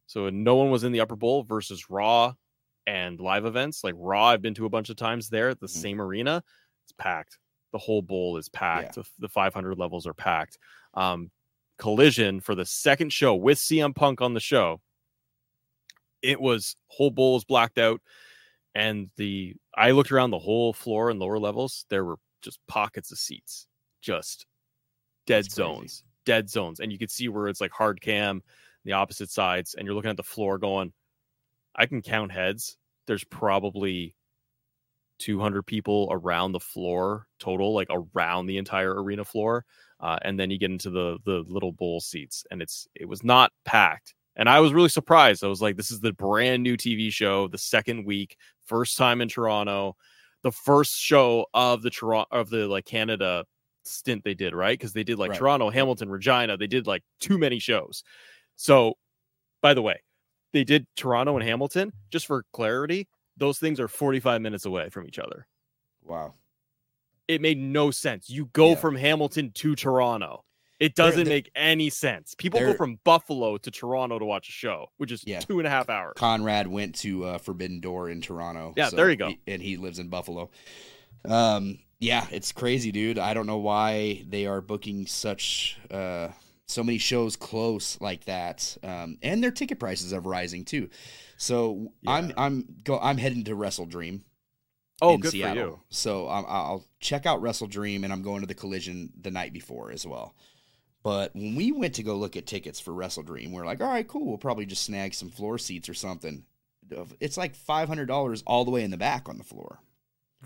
so 0.06 0.30
no 0.30 0.56
one 0.56 0.70
was 0.70 0.84
in 0.84 0.92
the 0.92 1.00
upper 1.00 1.16
bowl 1.16 1.44
versus 1.44 1.90
Raw 1.90 2.34
and 2.86 3.20
live 3.20 3.46
events. 3.46 3.84
Like 3.84 3.94
Raw, 3.96 4.26
I've 4.26 4.42
been 4.42 4.54
to 4.54 4.66
a 4.66 4.70
bunch 4.70 4.90
of 4.90 4.96
times 4.96 5.28
there 5.30 5.50
at 5.50 5.60
the 5.60 5.66
Mhm. 5.66 5.70
same 5.70 6.00
arena. 6.00 6.44
It's 6.84 6.92
packed. 6.98 7.38
The 7.76 7.84
whole 7.84 8.00
bowl 8.00 8.38
is 8.38 8.48
packed. 8.48 8.94
The, 8.94 9.04
the 9.18 9.28
500 9.28 9.78
levels 9.78 10.06
are 10.06 10.14
packed. 10.14 10.56
Um, 10.94 11.30
Collision 11.78 12.40
for 12.40 12.54
the 12.54 12.64
second 12.64 13.12
show 13.12 13.34
with 13.34 13.58
CM 13.58 13.94
Punk 13.94 14.22
on 14.22 14.32
the 14.32 14.40
show. 14.40 14.80
It 16.22 16.40
was 16.40 16.76
whole 16.88 17.10
bowl 17.10 17.34
was 17.34 17.44
blacked 17.44 17.76
out, 17.76 18.00
and 18.74 19.10
the 19.16 19.54
I 19.76 19.90
looked 19.90 20.10
around 20.10 20.30
the 20.30 20.38
whole 20.38 20.72
floor 20.72 21.10
and 21.10 21.20
lower 21.20 21.38
levels. 21.38 21.84
There 21.90 22.04
were 22.04 22.16
just 22.40 22.58
pockets 22.66 23.12
of 23.12 23.18
seats, 23.18 23.66
just 24.00 24.46
dead 25.26 25.44
That's 25.44 25.54
crazy. 25.54 25.68
zones, 25.68 26.04
dead 26.24 26.48
zones, 26.48 26.80
and 26.80 26.90
you 26.90 26.98
could 26.98 27.10
see 27.10 27.28
where 27.28 27.48
it's 27.48 27.60
like 27.60 27.72
hard 27.72 28.00
cam 28.00 28.42
the 28.86 28.92
opposite 28.92 29.30
sides 29.30 29.74
and 29.74 29.84
you're 29.84 29.94
looking 29.94 30.10
at 30.10 30.16
the 30.16 30.22
floor 30.22 30.58
going 30.58 30.92
i 31.74 31.84
can 31.84 32.00
count 32.00 32.30
heads 32.32 32.78
there's 33.06 33.24
probably 33.24 34.14
200 35.18 35.62
people 35.64 36.08
around 36.10 36.52
the 36.52 36.60
floor 36.60 37.26
total 37.38 37.74
like 37.74 37.88
around 37.90 38.46
the 38.46 38.58
entire 38.58 39.02
arena 39.02 39.24
floor 39.24 39.64
uh, 40.00 40.18
and 40.22 40.38
then 40.38 40.50
you 40.50 40.58
get 40.58 40.70
into 40.70 40.90
the 40.90 41.18
the 41.24 41.44
little 41.48 41.72
bowl 41.72 42.00
seats 42.00 42.44
and 42.50 42.60
it's 42.62 42.86
it 42.94 43.06
was 43.08 43.24
not 43.24 43.50
packed 43.64 44.14
and 44.36 44.48
i 44.48 44.60
was 44.60 44.72
really 44.72 44.88
surprised 44.88 45.42
i 45.44 45.48
was 45.48 45.62
like 45.62 45.76
this 45.76 45.90
is 45.90 46.00
the 46.00 46.12
brand 46.12 46.62
new 46.62 46.76
tv 46.76 47.10
show 47.12 47.48
the 47.48 47.58
second 47.58 48.04
week 48.04 48.36
first 48.66 48.96
time 48.96 49.20
in 49.20 49.28
toronto 49.28 49.96
the 50.42 50.52
first 50.52 50.96
show 50.98 51.46
of 51.54 51.82
the 51.82 51.90
toronto 51.90 52.28
of 52.30 52.50
the 52.50 52.66
like 52.66 52.84
canada 52.84 53.44
stint 53.84 54.22
they 54.24 54.34
did 54.34 54.54
right 54.54 54.78
because 54.78 54.92
they 54.92 55.04
did 55.04 55.18
like 55.18 55.30
Right. 55.30 55.38
toronto 55.38 55.70
hamilton 55.70 56.08
regina 56.10 56.56
they 56.56 56.66
did 56.66 56.86
like 56.86 57.02
too 57.20 57.38
many 57.38 57.58
shows 57.58 58.02
so, 58.56 58.94
by 59.62 59.74
the 59.74 59.82
way, 59.82 60.02
they 60.52 60.64
did 60.64 60.86
Toronto 60.96 61.36
and 61.36 61.46
Hamilton. 61.46 61.92
Just 62.10 62.26
for 62.26 62.44
clarity, 62.52 63.08
those 63.36 63.58
things 63.58 63.78
are 63.80 63.88
45 63.88 64.40
minutes 64.40 64.64
away 64.64 64.88
from 64.90 65.06
each 65.06 65.18
other. 65.18 65.46
Wow. 66.04 66.34
It 67.28 67.40
made 67.40 67.58
no 67.58 67.90
sense. 67.90 68.30
You 68.30 68.46
go 68.52 68.70
Yeah. 68.70 68.74
from 68.76 68.96
Hamilton 68.96 69.50
to 69.52 69.74
Toronto. 69.74 70.44
It 70.78 70.94
doesn't 70.94 71.24
they're- 71.24 71.34
make 71.34 71.50
any 71.56 71.88
sense. 71.90 72.34
People 72.34 72.60
go 72.60 72.74
from 72.74 72.98
Buffalo 73.02 73.56
to 73.56 73.70
Toronto 73.70 74.18
to 74.18 74.24
watch 74.24 74.48
a 74.48 74.52
show, 74.52 74.88
which 74.98 75.10
is 75.10 75.24
Yeah. 75.26 75.40
two 75.40 75.58
and 75.58 75.66
a 75.66 75.70
half 75.70 75.88
hours. 75.88 76.12
Conrad 76.16 76.66
went 76.66 76.94
to 76.96 77.24
uh, 77.24 77.38
Forbidden 77.38 77.80
Door 77.80 78.10
in 78.10 78.20
Toronto. 78.20 78.74
Yeah, 78.76 78.90
there 78.90 79.10
you 79.10 79.16
go. 79.16 79.28
he- 79.28 79.40
and 79.46 79.62
he 79.62 79.76
lives 79.78 79.98
in 79.98 80.08
Buffalo. 80.08 80.50
Um, 81.24 81.78
yeah, 81.98 82.26
it's 82.30 82.52
crazy, 82.52 82.92
dude. 82.92 83.18
I 83.18 83.32
don't 83.34 83.46
know 83.46 83.56
why 83.56 84.22
they 84.28 84.46
are 84.46 84.60
booking 84.60 85.06
such 85.06 85.78
uh, 85.90 86.28
so 86.66 86.82
many 86.82 86.98
shows 86.98 87.36
close 87.36 88.00
like 88.00 88.24
that, 88.24 88.76
um, 88.82 89.18
and 89.22 89.42
their 89.42 89.50
ticket 89.50 89.78
prices 89.78 90.12
are 90.12 90.20
rising 90.20 90.64
too. 90.64 90.90
So 91.36 91.92
I'm 92.06 92.32
I'm 92.36 92.66
go 92.84 92.98
I'm 92.98 93.18
heading 93.18 93.44
to 93.44 93.54
Wrestle 93.54 93.86
Dream. 93.86 94.24
oh, 95.00 95.14
in 95.14 95.20
good 95.20 95.32
Seattle. 95.32 95.54
for 95.54 95.70
you. 95.70 95.80
So 95.90 96.28
um, 96.28 96.44
I'll 96.48 96.84
check 97.00 97.26
out 97.26 97.40
Wrestle 97.40 97.66
Dream, 97.68 98.04
and 98.04 98.12
I'm 98.12 98.22
going 98.22 98.40
to 98.40 98.46
the 98.46 98.54
Collision 98.54 99.12
the 99.20 99.30
night 99.30 99.52
before 99.52 99.92
as 99.92 100.06
well. 100.06 100.34
But 101.02 101.34
when 101.36 101.54
we 101.54 101.70
went 101.70 101.94
to 101.94 102.02
go 102.02 102.16
look 102.16 102.36
at 102.36 102.46
tickets 102.46 102.80
for 102.80 102.92
Wrestle 102.92 103.22
Dream, 103.22 103.52
we're 103.52 103.64
like, 103.66 103.80
all 103.80 103.88
right, 103.88 104.08
cool. 104.08 104.26
We'll 104.26 104.38
probably 104.38 104.66
just 104.66 104.82
snag 104.82 105.14
some 105.14 105.30
floor 105.30 105.58
seats 105.58 105.88
or 105.88 105.94
something. 105.94 106.44
It's 107.20 107.36
like 107.36 107.54
five 107.54 107.88
hundred 107.88 108.06
dollars 108.06 108.42
all 108.46 108.64
the 108.64 108.70
way 108.72 108.82
in 108.82 108.90
the 108.90 108.96
back 108.96 109.28
on 109.28 109.38
the 109.38 109.44
floor. 109.44 109.78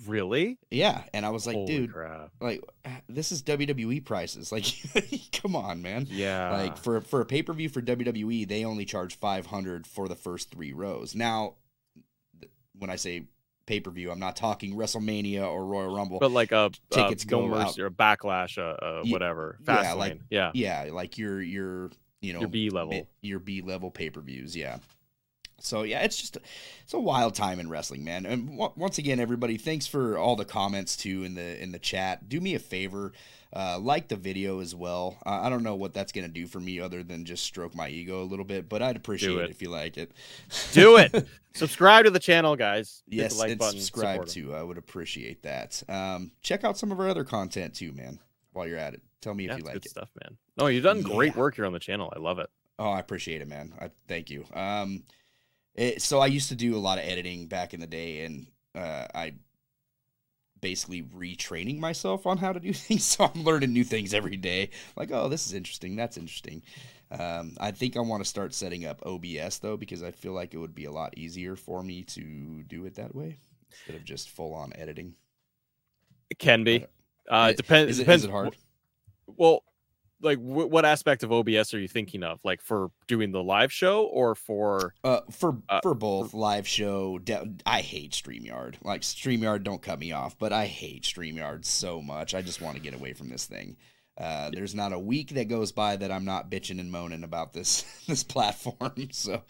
Really? 0.06 0.59
Yeah, 0.70 1.02
and 1.12 1.27
I 1.27 1.31
was 1.31 1.47
like, 1.47 1.56
Holy 1.56 1.66
dude, 1.66 1.93
crap. 1.93 2.31
like 2.40 2.62
this 3.09 3.32
is 3.32 3.43
WWE 3.43 4.05
prices. 4.05 4.51
Like, 4.52 4.64
come 5.32 5.56
on, 5.56 5.82
man. 5.82 6.06
Yeah. 6.10 6.52
Like 6.52 6.77
for 6.77 7.01
for 7.01 7.20
a 7.20 7.24
pay 7.27 7.43
per 7.43 7.52
view 7.52 7.68
for 7.68 7.81
WWE, 7.82 8.47
they 8.48 8.64
only 8.64 8.85
charge 8.85 9.16
five 9.16 9.47
hundred 9.47 9.86
for 9.86 10.09
the 10.09 10.16
first 10.16 10.51
three 10.51 10.72
rows. 10.72 11.14
Now, 11.14 11.55
when 12.78 12.90
I 12.90 12.97
say 12.97 13.24
pay 13.66 13.81
per 13.81 13.90
view, 13.90 14.10
I'm 14.10 14.18
not 14.18 14.36
talking 14.36 14.74
WrestleMania 14.74 15.47
or 15.47 15.64
Royal 15.64 15.94
Rumble. 15.94 16.18
but 16.18 16.31
like 16.31 16.52
a 16.52 16.70
tickets 16.90 17.24
a 17.24 17.27
go 17.27 17.47
no 17.47 17.55
out. 17.55 17.78
or 17.78 17.86
a 17.86 17.90
backlash, 17.90 18.59
uh, 18.59 18.62
uh, 18.85 19.02
whatever. 19.06 19.59
yeah, 19.60 19.64
Fast 19.77 19.97
like- 19.98 20.20
Yeah. 20.31 20.51
yeah, 20.55 20.89
like 20.93 21.18
your 21.18 21.40
your 21.40 21.90
you 22.20 22.32
know 22.32 22.40
Your 22.40 22.48
B 22.48 22.70
level. 22.70 23.06
your 23.22 23.39
B 23.39 23.60
level 23.62 23.90
pay 23.90 24.10
per 24.10 24.20
views. 24.20 24.56
Yeah. 24.56 24.78
So 25.62 25.82
yeah, 25.82 26.01
it's 26.03 26.20
just 26.20 26.37
it's 26.82 26.95
a 26.95 26.99
wild 27.01 27.35
time 27.35 27.61
in 27.61 27.69
wrestling, 27.69 28.05
man. 28.05 28.27
And 28.27 28.51
w- 28.51 28.73
once 28.77 28.99
again, 28.99 29.20
everybody, 29.20 29.57
thanks 29.57 29.87
for 29.87 30.16
all 30.19 30.37
the 30.37 30.45
comments 30.45 30.97
too 30.97 31.24
in 31.24 31.35
the 31.35 31.62
in 31.62 31.73
the 31.73 31.78
chat. 31.78 32.28
Do 32.28 32.41
me 32.41 32.55
a 32.55 32.59
favor, 32.59 33.12
uh, 33.55 33.78
like 33.78 34.09
the 34.09 34.16
video 34.16 34.61
as 34.61 34.74
well. 34.74 35.19
Uh, 35.27 35.41
I 35.43 35.49
don't 35.51 35.62
know 35.62 35.74
what 35.74 35.93
that's 35.95 36.12
gonna 36.12 36.28
do 36.28 36.47
for 36.47 36.61
me 36.61 36.81
other 36.81 37.03
than 37.03 37.24
just 37.24 37.45
stroke 37.45 37.74
my 37.74 37.89
ego 37.89 38.23
a 38.23 38.24
little 38.24 38.45
bit, 38.45 38.69
but 38.69 38.82
I'd 38.82 38.97
appreciate 38.97 39.37
it. 39.37 39.45
it 39.45 39.51
if 39.51 39.62
you 39.62 39.69
like 39.70 39.97
it. 39.99 40.12
Do 40.73 40.97
it. 40.97 41.27
Subscribe 41.55 42.05
to 42.05 42.11
the 42.11 42.20
channel, 42.20 42.55
guys. 42.57 43.03
Hit 43.11 43.19
yes, 43.19 43.32
the 43.35 43.39
like 43.41 43.51
and 43.51 43.59
button. 43.59 43.78
subscribe 43.81 44.27
too. 44.27 44.55
I 44.55 44.62
would 44.62 44.78
appreciate 44.78 45.43
that. 45.43 45.82
Um, 45.89 46.31
check 46.43 46.62
out 46.65 46.78
some 46.78 46.93
of 46.93 47.01
our 47.01 47.09
other 47.09 47.24
content 47.24 47.74
too, 47.74 47.93
man. 47.93 48.19
While 48.53 48.66
you're 48.66 48.78
at 48.78 48.95
it, 48.95 49.03
tell 49.20 49.35
me 49.35 49.47
Yeah, 49.47 49.53
if 49.55 49.59
you 49.59 49.65
like 49.65 49.74
good 49.74 49.87
it. 49.87 49.91
stuff, 49.91 50.09
man. 50.23 50.37
No, 50.57 50.66
you've 50.69 50.85
done 50.85 51.03
great 51.03 51.37
work 51.37 51.55
here 51.57 51.66
on 51.66 51.73
the 51.73 51.78
channel. 51.78 52.12
I 52.15 52.19
love 52.19 52.39
it. 52.39 52.49
Oh, 52.78 52.91
I 52.91 52.99
appreciate 53.01 53.41
it, 53.43 53.49
man. 53.49 53.73
I 53.81 53.91
thank 54.09 54.31
you. 54.31 54.45
Um, 54.55 55.03
it, 55.81 56.02
so 56.02 56.20
I 56.20 56.27
used 56.27 56.51
to 56.51 56.55
do 56.55 56.77
a 56.77 56.78
lot 56.78 56.98
of 56.98 57.05
editing 57.05 57.47
back 57.47 57.73
in 57.73 57.81
the 57.81 57.86
day, 57.86 58.24
and 58.24 58.47
uh, 58.74 59.07
I 59.15 59.32
basically 60.61 61.02
retraining 61.02 61.78
myself 61.78 62.27
on 62.27 62.36
how 62.36 62.52
to 62.52 62.61
do 62.61 62.73
things. 62.74 63.05
So 63.05 63.24
I'm 63.24 63.44
learning 63.44 63.73
new 63.73 63.85
things 63.85 64.12
every 64.12 64.36
day. 64.36 64.70
Like, 64.94 65.11
oh, 65.11 65.31
this 65.31 65.47
is 65.47 65.55
interesting. 65.55 65.97
That's 65.97 66.19
interesting. 66.19 66.62
Um, 67.11 67.57
I 67.59 67.70
think 67.70 67.97
I 67.97 68.01
want 68.01 68.23
to 68.23 68.28
start 68.28 68.52
setting 68.52 68.85
up 68.85 69.01
OBS 69.07 69.59
though, 69.59 69.78
because 69.78 70.02
I 70.02 70.11
feel 70.11 70.32
like 70.32 70.52
it 70.52 70.59
would 70.59 70.74
be 70.74 70.85
a 70.85 70.93
lot 70.93 71.16
easier 71.16 71.57
for 71.57 71.82
me 71.82 72.02
to 72.05 72.62
do 72.65 72.85
it 72.85 72.97
that 72.97 73.15
way 73.15 73.39
instead 73.70 73.97
of 73.97 74.05
just 74.05 74.28
full 74.28 74.52
on 74.52 74.74
editing. 74.77 75.15
It 76.28 76.39
can 76.39 76.62
be. 76.62 76.85
Uh, 77.27 77.48
it 77.52 77.57
depends. 77.57 77.93
Is 77.93 78.01
it, 78.01 78.02
depends. 78.02 78.24
is 78.24 78.28
it 78.28 78.32
hard? 78.32 78.57
Well, 79.27 79.65
like 80.23 80.39
wh- 80.39 80.71
what 80.71 80.85
aspect 80.85 81.23
of 81.23 81.33
OBS 81.33 81.73
are 81.75 81.79
you 81.81 81.89
thinking 81.89 82.23
of? 82.23 82.41
Like 82.45 82.61
for 82.61 82.91
doing 83.07 83.33
the 83.33 83.43
live 83.43 83.73
show 83.73 84.05
or 84.05 84.35
for? 84.35 84.95
Uh, 85.05 85.21
for 85.31 85.59
Uh, 85.69 85.81
for 85.83 85.95
both 85.95 86.35
live 86.35 86.67
show, 86.69 87.19
de- 87.19 87.55
I 87.67 87.81
hate 87.81 88.13
Streamyard. 88.13 88.77
Like 88.83 89.03
Streamyard, 89.03 89.63
don't 89.63 89.83
cut 89.83 89.99
me 89.99 90.13
off, 90.13 90.39
but 90.39 90.53
I 90.53 90.67
hate 90.67 91.05
Streamyard 91.05 91.65
so 91.65 92.01
much. 92.03 92.35
I 92.35 92.43
just 92.43 92.61
want 92.61 92.77
to 92.77 92.83
get 92.83 92.95
away 92.95 93.13
from 93.15 93.29
this 93.29 93.47
thing. 93.47 93.77
Uh, 94.19 94.51
there's 94.53 94.75
not 94.75 94.93
a 94.93 94.99
week 94.99 95.31
that 95.31 95.49
goes 95.49 95.73
by 95.73 95.97
that 95.97 96.13
I'm 96.13 96.27
not 96.27 96.51
bitching 96.51 96.79
and 96.81 96.91
moaning 96.93 97.25
about 97.25 97.53
this 97.55 97.83
this 98.07 98.23
platform. 98.23 98.93
So 99.13 99.43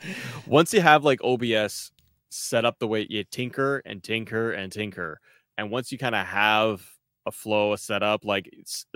Once 0.47 0.73
you 0.73 0.81
have 0.81 1.05
like 1.05 1.21
OBS 1.25 1.91
set 2.29 2.65
up 2.65 2.79
the 2.79 2.87
way 2.87 3.07
you 3.11 3.25
tinker 3.25 3.83
and 3.85 4.03
tinker 4.03 4.53
and 4.53 4.71
tinker, 4.71 5.21
and 5.59 5.71
once 5.71 5.91
you 5.91 5.99
kind 5.99 6.15
of 6.15 6.27
have 6.27 6.87
a 7.27 7.33
flow, 7.33 7.73
a 7.73 7.79
setup, 7.79 8.25
like 8.25 8.49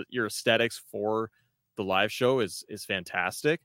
your 0.09 0.27
aesthetics 0.27 0.81
for 0.91 1.29
the 1.75 1.83
live 1.83 2.11
show 2.11 2.39
is 2.39 2.63
is 2.69 2.85
fantastic. 2.85 3.61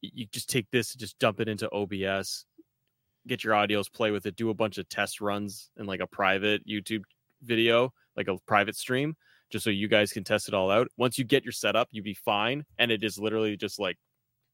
You 0.00 0.26
just 0.32 0.48
take 0.48 0.70
this, 0.70 0.94
just 0.94 1.18
dump 1.18 1.40
it 1.40 1.48
into 1.48 1.70
OBS, 1.70 2.46
get 3.26 3.44
your 3.44 3.54
audios, 3.54 3.92
play 3.92 4.10
with 4.10 4.24
it, 4.24 4.36
do 4.36 4.48
a 4.50 4.54
bunch 4.54 4.78
of 4.78 4.88
test 4.88 5.20
runs 5.20 5.70
in 5.78 5.86
like 5.86 6.00
a 6.00 6.06
private 6.06 6.66
YouTube 6.66 7.02
video, 7.42 7.92
like 8.16 8.28
a 8.28 8.38
private 8.46 8.76
stream, 8.76 9.14
just 9.50 9.64
so 9.64 9.70
you 9.70 9.88
guys 9.88 10.12
can 10.12 10.24
test 10.24 10.48
it 10.48 10.54
all 10.54 10.70
out. 10.70 10.88
Once 10.96 11.18
you 11.18 11.24
get 11.24 11.44
your 11.44 11.52
setup, 11.52 11.88
you'll 11.90 12.04
be 12.04 12.14
fine, 12.14 12.64
and 12.78 12.90
it 12.90 13.04
is 13.04 13.18
literally 13.18 13.56
just 13.56 13.78
like 13.78 13.98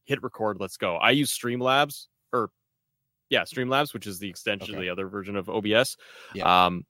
hit 0.03 0.21
record, 0.23 0.57
let's 0.59 0.77
go. 0.77 0.95
I 0.97 1.11
use 1.11 1.31
Streamlabs 1.37 2.07
or 2.33 2.49
yeah, 3.29 3.43
Streamlabs, 3.43 3.93
which 3.93 4.07
is 4.07 4.19
the 4.19 4.29
extension 4.29 4.75
of 4.75 4.81
the 4.81 4.89
other 4.89 5.07
version 5.07 5.35
of 5.35 5.49
OBS. 5.49 5.97
Yeah. 6.33 6.65
Um, 6.65 6.85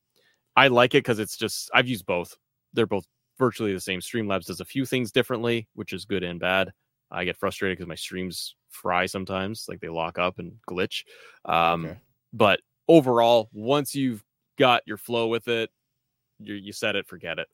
I 0.56 0.70
like 0.70 0.96
it 0.96 1.00
because 1.00 1.20
it's 1.20 1.38
just 1.38 1.70
I've 1.74 1.88
used 1.88 2.06
both. 2.06 2.36
They're 2.74 2.88
both 2.88 3.06
virtually 3.38 3.74
the 3.74 3.80
same. 3.80 4.00
Streamlabs 4.00 4.46
does 4.46 4.62
a 4.62 4.66
few 4.66 4.86
things 4.86 5.12
differently, 5.12 5.68
which 5.74 5.94
is 5.94 6.06
good 6.06 6.24
and 6.24 6.40
bad. 6.40 6.72
I 7.10 7.24
get 7.24 7.38
frustrated 7.38 7.78
because 7.78 7.88
my 7.88 7.96
streams 7.96 8.56
fry 8.70 9.06
sometimes, 9.06 9.66
like 9.70 9.80
they 9.80 9.90
lock 9.90 10.20
up 10.20 10.40
and 10.40 10.54
glitch. 10.70 11.04
Um, 11.46 11.86
Okay. 11.86 11.98
But 12.34 12.60
overall, 12.88 13.50
once 13.54 13.96
you've 13.96 14.24
got 14.60 14.84
your 14.86 14.98
flow 14.98 15.28
with 15.28 15.48
it, 15.48 15.70
you, 16.40 16.56
you 16.56 16.74
set 16.74 16.96
it, 16.96 17.08
forget 17.08 17.40
it, 17.40 17.48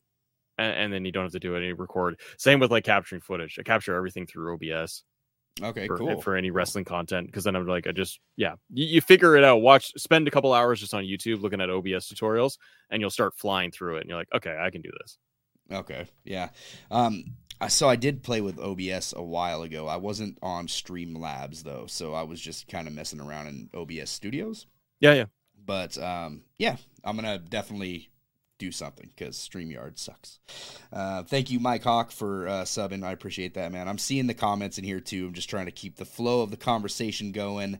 and, 0.58 0.76
and 0.76 0.92
then 0.92 1.04
you 1.04 1.12
don't 1.12 1.24
have 1.24 1.32
to 1.32 1.40
do 1.40 1.56
any 1.56 1.72
record. 1.72 2.20
Same 2.38 2.60
with 2.60 2.70
like 2.70 2.84
capturing 2.84 3.20
footage. 3.20 3.56
I 3.58 3.62
capture 3.62 3.94
everything 3.94 4.26
through 4.26 4.52
OBS 4.54 5.04
okay, 5.62 5.86
for, 5.86 5.96
cool. 5.96 6.20
for 6.20 6.36
any 6.36 6.50
wrestling 6.50 6.84
content 6.84 7.28
because 7.28 7.44
then 7.44 7.56
I'm 7.56 7.66
like, 7.66 7.86
I 7.86 7.92
just 7.92 8.20
yeah, 8.36 8.54
you, 8.70 8.86
you 8.86 9.00
figure 9.00 9.36
it 9.36 9.44
out. 9.44 9.62
Watch, 9.62 9.92
spend 9.96 10.28
a 10.28 10.30
couple 10.30 10.52
hours 10.52 10.80
just 10.80 10.94
on 10.94 11.04
YouTube 11.04 11.40
looking 11.40 11.60
at 11.60 11.70
OBS 11.70 12.08
tutorials, 12.12 12.58
and 12.90 13.00
you'll 13.00 13.10
start 13.10 13.34
flying 13.36 13.70
through 13.70 13.96
it, 13.96 14.00
and 14.02 14.10
you're 14.10 14.18
like, 14.18 14.32
okay, 14.34 14.56
I 14.60 14.70
can 14.70 14.82
do 14.82 14.90
this. 15.00 15.18
Okay, 15.72 16.06
yeah. 16.24 16.50
Um, 16.90 17.24
I- 17.60 17.68
so 17.68 17.88
I 17.88 17.96
did 17.96 18.22
play 18.22 18.40
with 18.40 18.58
OBS 18.58 19.14
a 19.16 19.22
while 19.22 19.62
ago. 19.62 19.86
I 19.86 19.96
wasn't 19.96 20.38
on 20.42 20.66
Streamlabs 20.66 21.62
though, 21.62 21.86
so 21.86 22.12
I 22.14 22.22
was 22.22 22.40
just 22.40 22.68
kind 22.68 22.86
of 22.88 22.94
messing 22.94 23.20
around 23.20 23.46
in 23.48 23.70
OBS 23.74 24.10
Studios. 24.10 24.66
Yeah, 25.00 25.14
yeah. 25.14 25.24
But 25.64 25.96
um, 25.98 26.42
yeah, 26.58 26.76
I'm 27.02 27.16
gonna 27.16 27.38
definitely 27.38 28.10
do 28.58 28.70
something 28.70 29.10
because 29.16 29.36
StreamYard 29.36 29.98
sucks. 29.98 30.38
Uh, 30.92 31.22
thank 31.24 31.50
you, 31.50 31.58
Mike 31.58 31.82
Hawk, 31.84 32.10
for 32.12 32.46
uh, 32.46 32.62
subbing. 32.62 33.02
I 33.02 33.12
appreciate 33.12 33.54
that, 33.54 33.72
man. 33.72 33.88
I'm 33.88 33.98
seeing 33.98 34.26
the 34.26 34.34
comments 34.34 34.78
in 34.78 34.84
here 34.84 35.00
too. 35.00 35.26
I'm 35.26 35.34
just 35.34 35.50
trying 35.50 35.66
to 35.66 35.72
keep 35.72 35.96
the 35.96 36.04
flow 36.04 36.42
of 36.42 36.50
the 36.50 36.56
conversation 36.56 37.32
going. 37.32 37.78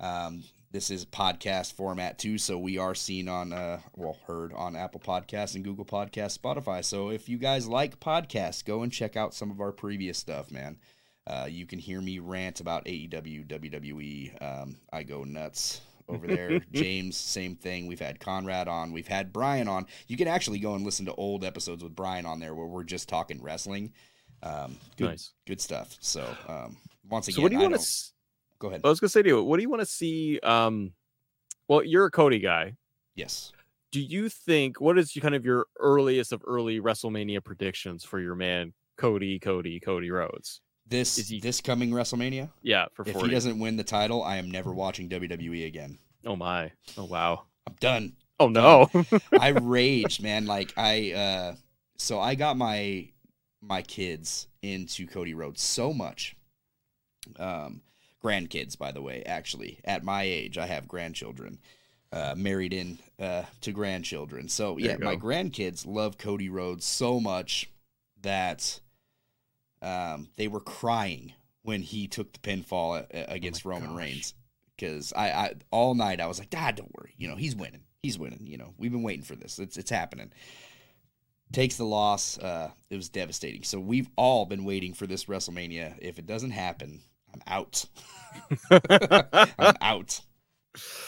Um, 0.00 0.44
this 0.76 0.90
is 0.90 1.06
podcast 1.06 1.72
format 1.72 2.18
too, 2.18 2.36
so 2.36 2.58
we 2.58 2.76
are 2.76 2.94
seen 2.94 3.30
on, 3.30 3.50
uh, 3.50 3.80
well, 3.94 4.18
heard 4.26 4.52
on 4.52 4.76
Apple 4.76 5.00
Podcasts 5.00 5.54
and 5.54 5.64
Google 5.64 5.86
Podcasts, 5.86 6.38
Spotify. 6.38 6.84
So 6.84 7.08
if 7.08 7.30
you 7.30 7.38
guys 7.38 7.66
like 7.66 7.98
podcasts, 7.98 8.62
go 8.62 8.82
and 8.82 8.92
check 8.92 9.16
out 9.16 9.32
some 9.32 9.50
of 9.50 9.58
our 9.58 9.72
previous 9.72 10.18
stuff, 10.18 10.50
man. 10.50 10.76
Uh, 11.26 11.46
you 11.48 11.64
can 11.64 11.78
hear 11.78 12.02
me 12.02 12.18
rant 12.18 12.60
about 12.60 12.84
AEW, 12.84 13.46
WWE. 13.46 14.42
Um, 14.42 14.76
I 14.92 15.02
go 15.02 15.24
nuts 15.24 15.80
over 16.10 16.26
there. 16.26 16.60
James, 16.72 17.16
same 17.16 17.56
thing. 17.56 17.86
We've 17.86 17.98
had 17.98 18.20
Conrad 18.20 18.68
on. 18.68 18.92
We've 18.92 19.08
had 19.08 19.32
Brian 19.32 19.68
on. 19.68 19.86
You 20.08 20.18
can 20.18 20.28
actually 20.28 20.58
go 20.58 20.74
and 20.74 20.84
listen 20.84 21.06
to 21.06 21.14
old 21.14 21.42
episodes 21.42 21.82
with 21.82 21.96
Brian 21.96 22.26
on 22.26 22.38
there 22.38 22.54
where 22.54 22.66
we're 22.66 22.84
just 22.84 23.08
talking 23.08 23.42
wrestling. 23.42 23.94
Um, 24.42 24.76
good, 24.98 25.06
Nice. 25.08 25.32
good 25.46 25.62
stuff. 25.62 25.96
So 26.00 26.36
um, 26.46 26.76
once 27.08 27.28
again, 27.28 27.36
So 27.36 27.42
what 27.44 27.50
do 27.50 27.56
you 27.56 27.62
want 27.62 27.80
to? 27.80 27.86
Go 28.58 28.68
ahead. 28.68 28.80
I 28.84 28.88
was 28.88 29.00
gonna 29.00 29.10
say 29.10 29.22
to 29.22 29.28
you, 29.28 29.42
what 29.42 29.56
do 29.56 29.62
you 29.62 29.70
want 29.70 29.82
to 29.82 29.86
see? 29.86 30.38
Um, 30.42 30.92
well, 31.68 31.82
you're 31.82 32.06
a 32.06 32.10
Cody 32.10 32.38
guy. 32.38 32.74
Yes. 33.14 33.52
Do 33.92 34.00
you 34.00 34.28
think 34.28 34.80
what 34.80 34.98
is 34.98 35.12
kind 35.20 35.34
of 35.34 35.44
your 35.44 35.66
earliest 35.80 36.32
of 36.32 36.42
early 36.46 36.80
WrestleMania 36.80 37.42
predictions 37.42 38.04
for 38.04 38.20
your 38.20 38.34
man 38.34 38.72
Cody, 38.98 39.38
Cody, 39.38 39.80
Cody 39.80 40.10
Rhodes? 40.10 40.60
This 40.88 41.18
Is 41.18 41.28
he- 41.28 41.40
this 41.40 41.60
coming 41.60 41.90
WrestleMania, 41.90 42.50
Yeah, 42.62 42.86
for 42.94 43.08
if 43.08 43.16
he 43.20 43.28
doesn't 43.28 43.58
win 43.58 43.76
the 43.76 43.82
title, 43.84 44.22
I 44.22 44.36
am 44.36 44.50
never 44.50 44.72
watching 44.72 45.08
WWE 45.08 45.66
again. 45.66 45.98
Oh 46.24 46.36
my. 46.36 46.70
Oh 46.96 47.04
wow. 47.04 47.44
I'm 47.66 47.74
done. 47.80 48.12
Oh 48.38 48.48
no. 48.48 48.88
I 49.40 49.48
raged, 49.48 50.22
man. 50.22 50.46
Like 50.46 50.72
I 50.76 51.12
uh 51.12 51.54
so 51.96 52.20
I 52.20 52.34
got 52.34 52.56
my 52.56 53.08
my 53.62 53.82
kids 53.82 54.46
into 54.62 55.06
Cody 55.06 55.34
Rhodes 55.34 55.62
so 55.62 55.92
much. 55.92 56.36
Um 57.38 57.80
grandkids, 58.26 58.76
by 58.76 58.92
the 58.92 59.02
way, 59.02 59.22
actually. 59.24 59.80
At 59.84 60.04
my 60.04 60.22
age, 60.22 60.58
I 60.58 60.66
have 60.66 60.88
grandchildren. 60.88 61.58
Uh 62.12 62.34
married 62.36 62.72
in 62.72 62.98
uh 63.18 63.42
to 63.62 63.72
grandchildren. 63.72 64.48
So 64.48 64.78
yeah, 64.78 64.96
my 64.96 65.16
grandkids 65.16 65.84
love 65.86 66.18
Cody 66.18 66.48
Rhodes 66.48 66.84
so 66.86 67.18
much 67.18 67.68
that 68.22 68.80
um 69.82 70.28
they 70.36 70.46
were 70.48 70.60
crying 70.60 71.32
when 71.62 71.82
he 71.82 72.06
took 72.06 72.32
the 72.32 72.38
pinfall 72.38 73.04
a- 73.10 73.32
against 73.32 73.66
Oh 73.66 73.70
Roman 73.70 73.88
gosh. 73.90 73.98
Reigns 73.98 74.34
because 74.76 75.12
I, 75.14 75.30
I 75.30 75.54
all 75.72 75.94
night 75.94 76.20
I 76.20 76.28
was 76.28 76.38
like, 76.38 76.50
Dad, 76.50 76.76
don't 76.76 76.94
worry, 76.96 77.12
you 77.16 77.26
know 77.28 77.34
he's 77.36 77.56
winning, 77.56 77.82
he's 78.04 78.18
winning. 78.18 78.46
You 78.46 78.58
know 78.58 78.72
we've 78.78 78.92
been 78.92 79.02
waiting 79.02 79.24
for 79.24 79.34
this. 79.34 79.58
It's 79.58 79.76
it's 79.76 79.90
happening. 79.90 80.30
Takes 81.52 81.76
the 81.76 81.84
loss. 81.84 82.38
Uh, 82.38 82.70
it 82.88 82.96
was 82.96 83.08
devastating. 83.08 83.64
So 83.64 83.80
we've 83.80 84.08
all 84.16 84.46
been 84.46 84.64
waiting 84.64 84.94
for 84.94 85.06
this 85.08 85.24
WrestleMania. 85.26 85.96
If 86.00 86.18
it 86.20 86.26
doesn't 86.26 86.52
happen, 86.52 87.02
I'm 87.46 87.52
out. 87.52 87.84
I'm 89.58 89.76
out. 89.80 90.20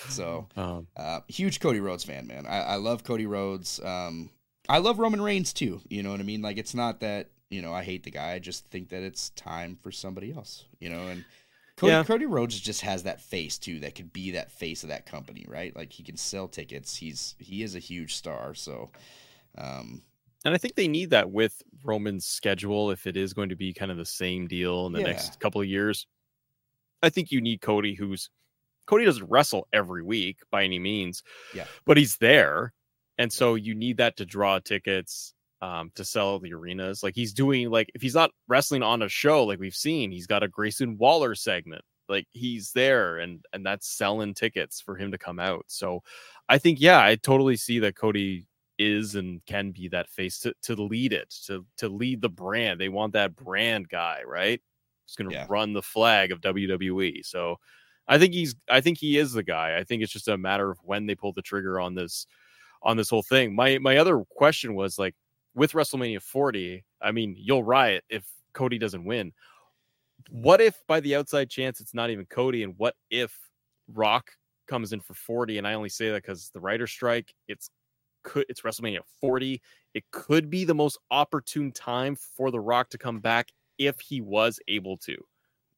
So 0.09 0.47
um, 0.57 0.87
uh, 0.97 1.21
huge 1.29 1.61
Cody 1.61 1.81
Rhodes 1.81 2.05
fan, 2.05 2.27
man. 2.27 2.47
I, 2.47 2.61
I 2.61 2.75
love 2.77 3.05
Cody 3.05 3.27
Rhodes. 3.27 3.81
Um, 3.85 4.31
I 4.69 4.79
love 4.79 4.99
Roman 4.99 5.21
Reigns 5.21 5.53
too. 5.53 5.81
You 5.91 6.03
know 6.03 6.11
what 6.11 6.21
I 6.21 6.25
mean? 6.25 6.43
Like 6.43 6.57
it's 6.59 6.75
not 6.75 7.01
that 7.01 7.31
you 7.51 7.61
know 7.63 7.73
I 7.73 7.83
hate 7.83 8.03
the 8.05 8.11
guy. 8.11 8.33
I 8.33 8.39
just 8.39 8.67
think 8.67 8.89
that 8.91 9.03
it's 9.03 9.31
time 9.31 9.77
for 9.83 9.91
somebody 9.93 10.33
else. 10.33 10.65
You 10.81 10.89
know, 10.89 11.09
and 11.09 11.25
Cody, 11.77 11.93
Yeah. 11.93 12.03
Cody 12.05 12.27
Rhodes 12.27 12.59
just 12.59 12.81
has 12.81 13.03
that 13.03 13.21
face 13.21 13.59
too. 13.59 13.81
That 13.81 13.95
could 13.95 14.13
be 14.13 14.31
that 14.33 14.51
face 14.51 14.83
of 14.83 14.89
that 14.89 15.05
company, 15.07 15.45
right? 15.49 15.75
Like 15.77 15.93
he 15.93 16.03
can 16.03 16.17
sell 16.17 16.49
tickets. 16.49 16.97
He's 16.97 17.35
he 17.39 17.63
is 17.63 17.75
a 17.75 17.79
huge 17.81 18.15
star. 18.15 18.55
So, 18.55 18.91
um, 19.59 20.03
and 20.47 20.55
I 20.55 20.59
think 20.59 20.77
they 20.77 20.89
need 20.89 21.11
that 21.11 21.31
with 21.31 21.63
Roman's 21.85 22.25
schedule 22.25 22.91
if 22.91 23.07
it 23.07 23.17
is 23.19 23.35
going 23.35 23.51
to 23.51 23.57
be 23.57 23.75
kind 23.75 23.91
of 23.91 23.99
the 23.99 24.07
same 24.07 24.47
deal 24.47 24.87
in 24.87 24.93
the 24.93 25.01
Yeah. 25.01 25.07
next 25.09 25.41
couple 25.41 25.61
of 25.61 25.67
years. 25.67 26.07
I 27.03 27.09
think 27.11 27.31
you 27.31 27.41
need 27.41 27.61
Cody 27.61 27.95
who's 27.95 28.31
Cody 28.87 29.05
doesn't 29.05 29.29
wrestle 29.29 29.69
every 29.73 30.03
week 30.03 30.39
by 30.51 30.65
any 30.65 30.79
means. 30.79 31.23
Yeah. 31.55 31.67
But 31.85 31.97
he's 31.99 32.17
there. 32.17 32.73
And 33.19 33.33
so 33.33 33.55
you 33.55 33.75
need 33.75 33.99
that 33.99 34.17
to 34.17 34.27
draw 34.27 34.59
tickets 34.59 35.35
um 35.61 35.91
to 35.97 36.05
sell 36.05 36.39
the 36.39 36.55
arenas. 36.55 37.03
Like 37.03 37.15
he's 37.15 37.33
doing 37.33 37.71
like 37.71 37.91
if 37.95 38.03
he's 38.03 38.15
not 38.15 38.31
wrestling 38.47 38.83
on 38.83 39.03
a 39.03 39.09
show 39.09 39.45
like 39.45 39.59
we've 39.59 39.75
seen, 39.75 40.11
he's 40.11 40.27
got 40.27 40.43
a 40.43 40.49
Grayson 40.49 40.97
Waller 40.99 41.35
segment. 41.35 41.83
Like 42.09 42.27
he's 42.31 42.73
there 42.73 43.19
and 43.19 43.45
and 43.53 43.65
that's 43.67 43.89
selling 43.89 44.35
tickets 44.35 44.81
for 44.81 44.97
him 44.97 45.13
to 45.13 45.19
come 45.19 45.39
out. 45.39 45.65
So 45.69 46.03
I 46.49 46.59
think 46.59 46.81
yeah, 46.81 47.01
I 47.01 47.17
totally 47.17 47.57
see 47.57 47.81
that 47.81 47.97
Cody 47.97 48.47
is 48.79 49.17
and 49.17 49.45
can 49.45 49.73
be 49.73 49.89
that 49.89 50.09
face 50.09 50.39
to, 50.41 50.55
to 50.63 50.75
lead 50.75 51.13
it, 51.13 51.35
to 51.47 51.67
to 51.79 51.89
lead 51.89 52.23
the 52.23 52.29
brand. 52.29 52.81
They 52.81 52.89
want 52.89 53.13
that 53.15 53.37
brand 53.37 53.89
guy, 53.89 54.23
right? 54.27 54.61
Who's 55.09 55.17
gonna 55.17 55.33
Yeah. 55.33 55.49
run 55.49 55.73
the 55.73 55.83
flag 55.83 56.33
of 56.33 56.41
WWE. 56.43 57.23
So 57.23 57.57
I 58.09 58.19
think 58.19 58.35
he's 58.35 58.55
I 58.69 58.81
think 58.81 58.99
he 58.99 59.19
is 59.19 59.33
the 59.33 59.43
guy. 59.43 59.79
I 59.79 59.85
think 59.85 60.03
it's 60.03 60.13
just 60.13 60.29
a 60.29 60.39
matter 60.39 60.71
of 60.71 60.79
when 60.85 61.07
they 61.07 61.15
pull 61.15 61.33
the 61.33 61.43
trigger 61.43 61.81
on 61.81 61.95
this 61.95 62.27
on 62.83 62.97
this 62.97 63.11
whole 63.11 63.23
thing. 63.23 63.55
My 63.55 63.79
my 63.79 63.99
other 63.99 64.25
question 64.31 64.75
was 64.75 64.99
like 64.99 65.17
with 65.55 65.73
WrestleMania 65.73 66.23
40, 66.23 66.85
I 67.03 67.13
mean, 67.13 67.37
you'll 67.39 67.65
riot 67.65 68.05
if 68.11 68.29
Cody 68.55 68.79
doesn't 68.79 69.05
win. 69.05 69.33
What 70.31 70.61
if 70.61 70.83
by 70.87 71.01
the 71.01 71.17
outside 71.17 71.51
chance 71.51 71.81
it's 71.81 71.95
not 71.95 72.11
even 72.11 72.27
Cody 72.27 72.63
and 72.63 72.75
what 72.77 72.97
if 73.11 73.39
Rock 73.89 74.33
comes 74.67 74.93
in 74.93 75.01
for 75.01 75.15
40 75.15 75.59
and 75.59 75.67
I 75.67 75.75
only 75.75 75.89
say 75.89 76.11
that 76.11 76.23
cuz 76.25 76.51
the 76.51 76.61
writer 76.61 76.87
strike, 76.87 77.35
it's 77.49 77.71
could 78.25 78.47
it's 78.49 78.63
WrestleMania 78.63 79.01
40. 79.21 79.63
It 79.95 80.05
could 80.13 80.51
be 80.51 80.65
the 80.65 80.75
most 80.75 80.99
opportune 81.11 81.73
time 81.73 82.17
for 82.17 82.51
the 82.51 82.61
Rock 82.61 82.91
to 82.91 82.99
come 82.99 83.21
back 83.21 83.53
if 83.79 84.01
he 84.01 84.21
was 84.21 84.61
able 84.69 84.97
to. 84.99 85.17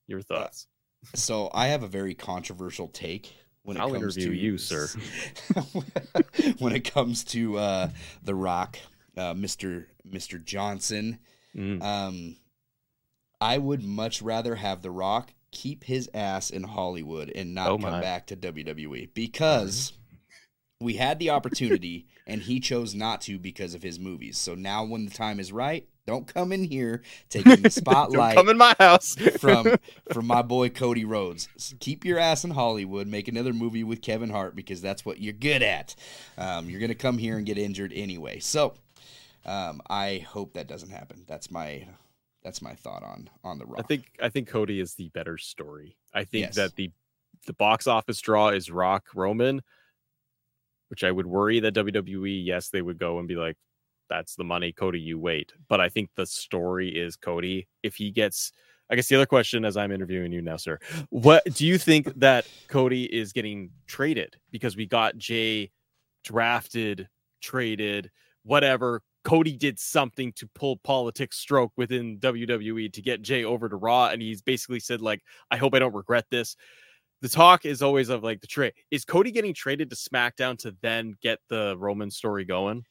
Your 0.07 0.23
thoughts? 0.23 0.67
so 1.15 1.51
I 1.55 1.69
have 1.69 1.83
a 1.83 1.89
very 1.89 2.15
controversial 2.15 2.89
take 2.89 3.33
when 3.63 3.77
it 3.77 3.81
I'll 3.81 3.93
comes 3.93 4.17
interview 4.17 4.31
to 4.31 4.37
you, 4.37 4.59
sir. 4.59 4.89
when 6.59 6.75
it 6.75 6.91
comes 6.93 7.25
to 7.25 7.59
uh, 7.59 7.91
the 8.23 8.35
Rock, 8.35 8.79
uh, 9.17 9.35
Mister 9.35 9.89
Mister 10.05 10.39
Johnson. 10.39 11.19
Mm. 11.57 11.83
Um, 11.83 12.37
I 13.41 13.59
would 13.59 13.83
much 13.83 14.21
rather 14.23 14.55
have 14.55 14.83
The 14.83 14.91
Rock 14.91 15.33
keep 15.51 15.85
his 15.85 16.09
ass 16.15 16.51
in 16.51 16.63
Hollywood 16.63 17.33
and 17.35 17.55
not 17.55 17.71
Oh 17.71 17.79
come 17.79 18.01
back 18.01 18.27
to 18.29 18.37
WWE 18.37 19.09
because 19.15 19.93
we 20.81 20.95
had 20.95 21.19
the 21.19 21.31
opportunity 21.31 22.07
and 22.27 22.43
he 22.43 22.61
chose 22.61 22.95
not 22.95 23.21
to 23.23 23.39
because 23.39 23.75
of 23.75 23.83
his 23.83 23.99
movies. 23.99 24.39
So 24.39 24.55
now, 24.55 24.85
when 24.85 25.05
the 25.05 25.11
time 25.11 25.41
is 25.41 25.53
right, 25.53 25.89
Don't 26.07 26.27
come 26.27 26.51
in 26.53 26.65
here 26.65 27.03
taking 27.29 27.53
the 27.53 27.57
Don't 27.63 27.73
spotlight 27.73 28.37
come 28.37 28.49
in 28.49 28.57
my 28.57 28.75
house. 28.79 29.15
from 29.39 29.77
from 30.13 30.27
my 30.27 30.43
boy 30.43 30.69
Cody 30.69 31.05
Rhodes. 31.05 31.49
Keep 31.81 32.05
your 32.05 32.19
ass 32.19 32.43
in 32.45 32.51
Hollywood. 32.51 33.07
Make 33.07 33.29
another 33.29 33.53
movie 33.53 33.85
with 33.85 34.03
Kevin 34.03 34.31
Hart 34.31 34.57
because 34.57 34.81
that's 34.81 35.05
what 35.05 35.21
you're 35.21 35.33
good 35.33 35.63
at. 35.63 35.95
Um, 36.39 36.69
you're 36.69 36.81
gonna 36.81 36.95
come 36.95 37.19
here 37.19 37.37
and 37.37 37.47
get 37.47 37.59
injured 37.59 37.93
anyway. 37.95 38.41
So 38.41 38.75
um, 39.45 39.81
I 39.89 40.27
hope 40.29 40.55
that 40.55 40.67
doesn't 40.67 40.91
happen. 40.91 41.25
That's 41.29 41.51
my 41.51 41.87
that's 42.43 42.63
my 42.63 42.75
thought 42.75 43.03
on 43.03 43.29
on 43.45 43.59
the 43.59 43.67
Rock. 43.67 43.81
I 43.81 43.83
think 43.83 44.05
I 44.21 44.29
think 44.31 44.49
Cody 44.49 44.81
is 44.81 44.95
the 44.95 45.09
better 45.11 45.39
story. 45.39 45.97
I 46.13 46.25
think 46.25 46.47
Yes. 46.47 46.55
that 46.57 46.77
the 46.77 46.91
the 47.47 47.53
box 47.53 47.87
office 47.87 48.21
draw 48.21 48.49
is 48.49 48.71
Rock 48.71 49.05
Roman, 49.15 49.63
which 50.89 51.05
I 51.05 51.11
would 51.11 51.27
worry 51.27 51.61
that 51.61 51.75
WWE, 51.75 52.45
yes, 52.45 52.69
they 52.69 52.83
would 52.83 52.99
go 52.99 53.19
and 53.19 53.27
be 53.29 53.37
like, 53.37 53.57
that's 54.11 54.35
the 54.35 54.45
money, 54.45 54.73
Cody, 54.73 55.01
you 55.01 55.19
wait. 55.19 55.55
But 55.69 55.81
I 55.81 55.89
think 55.89 56.11
the 56.17 56.27
story 56.27 56.91
is 56.91 57.17
Cody. 57.17 57.67
If 57.83 57.95
he 57.95 58.11
gets 58.11 58.53
I 58.91 58.97
guess 58.97 59.07
the 59.07 59.15
other 59.15 59.27
question 59.27 59.65
as 59.65 59.77
I'm 59.77 59.93
interviewing 59.93 60.33
you 60.33 60.43
now, 60.43 60.57
sir, 60.57 60.79
what 61.11 61.45
do 61.55 61.65
you 61.65 61.79
think 61.79 62.13
that 62.17 62.47
Cody 62.67 63.05
is 63.05 63.33
getting 63.33 63.71
traded? 63.87 64.37
Because 64.51 64.77
we 64.77 64.85
got 64.85 65.17
Jey 65.17 65.71
drafted, 66.25 67.09
traded, 67.41 68.11
whatever. 68.43 69.03
Cody 69.23 69.57
did 69.57 69.79
something 69.79 70.33
to 70.33 70.49
pull 70.55 70.79
politics 70.79 71.37
stroke 71.37 71.73
within 71.77 72.19
WWE 72.19 72.93
to 72.93 73.03
get 73.03 73.23
Jey 73.23 73.45
over 73.45 73.69
to 73.69 73.77
Raw, 73.77 74.09
and 74.09 74.21
he's 74.21 74.43
basically 74.43 74.81
said 74.81 75.01
like, 75.01 75.23
"I 75.51 75.57
hope 75.57 75.75
I 75.75 75.79
don't 75.79 75.95
regret 75.95 76.25
this." 76.31 76.57
The 77.21 77.29
talk 77.29 77.67
is 77.67 77.83
always 77.83 78.09
of 78.09 78.25
like 78.25 78.41
the 78.41 78.47
trade. 78.47 78.73
Is 78.91 79.05
Cody 79.05 79.31
getting 79.31 79.55
traded 79.55 79.91
to 79.91 79.97
SmackDown 79.97 80.59
to 80.61 80.75
then 80.81 81.15
get 81.23 81.39
the 81.49 81.77
Roman 81.79 82.11
story 82.11 82.45
going 82.45 82.85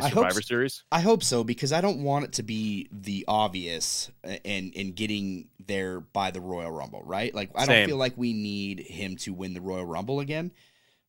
by 0.00 0.06
I 0.06 0.08
hope 0.08 0.24
Survivor 0.24 0.42
Series? 0.42 0.84
I 0.90 1.00
hope 1.00 1.22
so 1.22 1.44
because 1.44 1.72
I 1.72 1.80
don't 1.80 2.02
want 2.02 2.24
it 2.24 2.32
to 2.34 2.42
be 2.42 2.88
the 2.90 3.24
obvious 3.28 4.10
and 4.24 4.72
and 4.74 4.94
getting 4.94 5.48
there 5.66 6.00
by 6.00 6.30
the 6.30 6.40
Royal 6.40 6.70
Rumble, 6.70 7.02
right? 7.04 7.34
Like 7.34 7.50
I 7.54 7.66
don't 7.66 7.86
feel 7.86 7.96
like 7.96 8.14
we 8.16 8.32
need 8.32 8.80
him 8.80 9.16
to 9.18 9.32
win 9.32 9.54
the 9.54 9.60
Royal 9.60 9.84
Rumble 9.84 10.20
again. 10.20 10.52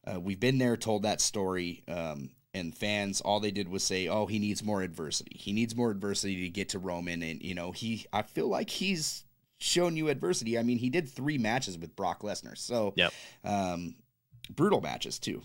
Uh, 0.05 0.19
we've 0.19 0.39
been 0.39 0.57
there, 0.57 0.75
told 0.75 1.03
that 1.03 1.21
story, 1.21 1.83
um, 1.87 2.31
and 2.53 2.75
fans 2.75 3.21
all 3.21 3.39
they 3.39 3.51
did 3.51 3.69
was 3.69 3.83
say, 3.83 4.09
"Oh, 4.09 4.25
he 4.25 4.37
needs 4.37 4.61
more 4.61 4.81
adversity. 4.81 5.37
He 5.39 5.53
needs 5.53 5.75
more 5.75 5.91
adversity 5.91 6.43
to 6.43 6.49
get 6.49 6.69
to 6.69 6.79
Roman." 6.79 7.23
And 7.23 7.41
you 7.41 7.55
know, 7.55 7.71
he 7.71 8.05
I 8.11 8.21
feel 8.23 8.47
like 8.49 8.69
he's 8.69 9.23
shown 9.59 9.95
you 9.95 10.09
adversity. 10.09 10.59
I 10.59 10.63
mean, 10.63 10.77
he 10.77 10.89
did 10.89 11.07
three 11.07 11.37
matches 11.37 11.77
with 11.77 11.95
Brock 11.95 12.21
Lesnar, 12.21 12.57
so 12.57 12.93
Yep. 12.97 13.13
um, 13.45 13.95
brutal 14.49 14.81
matches 14.81 15.19
too. 15.19 15.41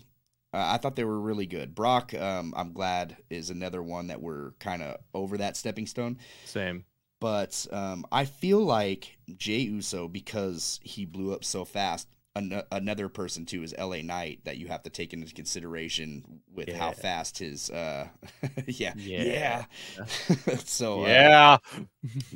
Uh, 0.53 0.65
I 0.73 0.77
thought 0.77 0.95
they 0.95 1.03
were 1.03 1.19
really 1.19 1.45
good. 1.45 1.75
Brock, 1.75 2.13
um, 2.13 2.53
I'm 2.57 2.73
glad, 2.73 3.17
is 3.29 3.49
another 3.51 3.83
one 3.83 4.07
that 4.07 4.21
we're 4.21 4.51
kind 4.59 4.81
of 4.81 4.97
over 5.13 5.37
that 5.37 5.55
stepping 5.57 5.85
stone. 5.85 6.17
Same. 6.45 6.85
But 7.21 7.67
um, 7.71 8.05
I 8.11 8.25
feel 8.25 8.59
like 8.59 9.17
Jey 9.37 9.59
Uso, 9.59 10.07
because 10.07 10.79
he 10.83 11.05
blew 11.05 11.33
up 11.33 11.43
so 11.43 11.65
fast, 11.65 12.07
an- 12.35 12.63
another 12.71 13.09
person 13.09 13.45
too 13.45 13.61
is 13.61 13.75
LA 13.77 13.97
Knight 14.01 14.39
that 14.45 14.57
you 14.57 14.67
have 14.69 14.83
to 14.83 14.89
take 14.89 15.13
into 15.13 15.31
consideration 15.33 16.23
with 16.53 16.71
how 16.71 16.91
fast 16.93 17.37
his. 17.39 17.69
Uh, 17.69 18.07
yeah, 18.67 18.93
Yeah. 18.95 19.65
yeah. 19.97 20.05
so 20.63 21.03
uh, 21.03 21.07
yeah. 21.07 21.57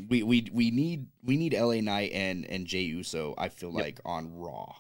we, 0.10 0.22
we 0.24 0.48
we 0.52 0.72
need 0.72 1.08
we 1.24 1.38
need 1.38 1.54
LA 1.54 1.82
Knight 1.82 2.12
and 2.12 2.46
and 2.46 2.68
Jey 2.68 2.82
Uso. 2.82 3.34
I 3.38 3.50
feel 3.50 3.72
Yep. 3.72 3.82
like 3.84 4.00
on 4.06 4.34
Raw. 4.36 4.76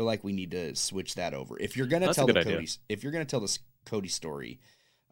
I 0.00 0.02
feel 0.02 0.06
like 0.06 0.24
we 0.24 0.32
need 0.32 0.52
to 0.52 0.74
switch 0.74 1.16
that 1.16 1.34
over. 1.34 1.58
If 1.58 1.76
you're 1.76 1.86
gonna 1.86 2.06
That's 2.06 2.16
tell 2.16 2.26
the 2.26 2.38
idea. 2.38 2.54
Cody, 2.54 2.68
if 2.88 3.02
you're 3.02 3.12
gonna 3.12 3.26
tell 3.26 3.40
this 3.40 3.58
Cody 3.84 4.08
story, 4.08 4.58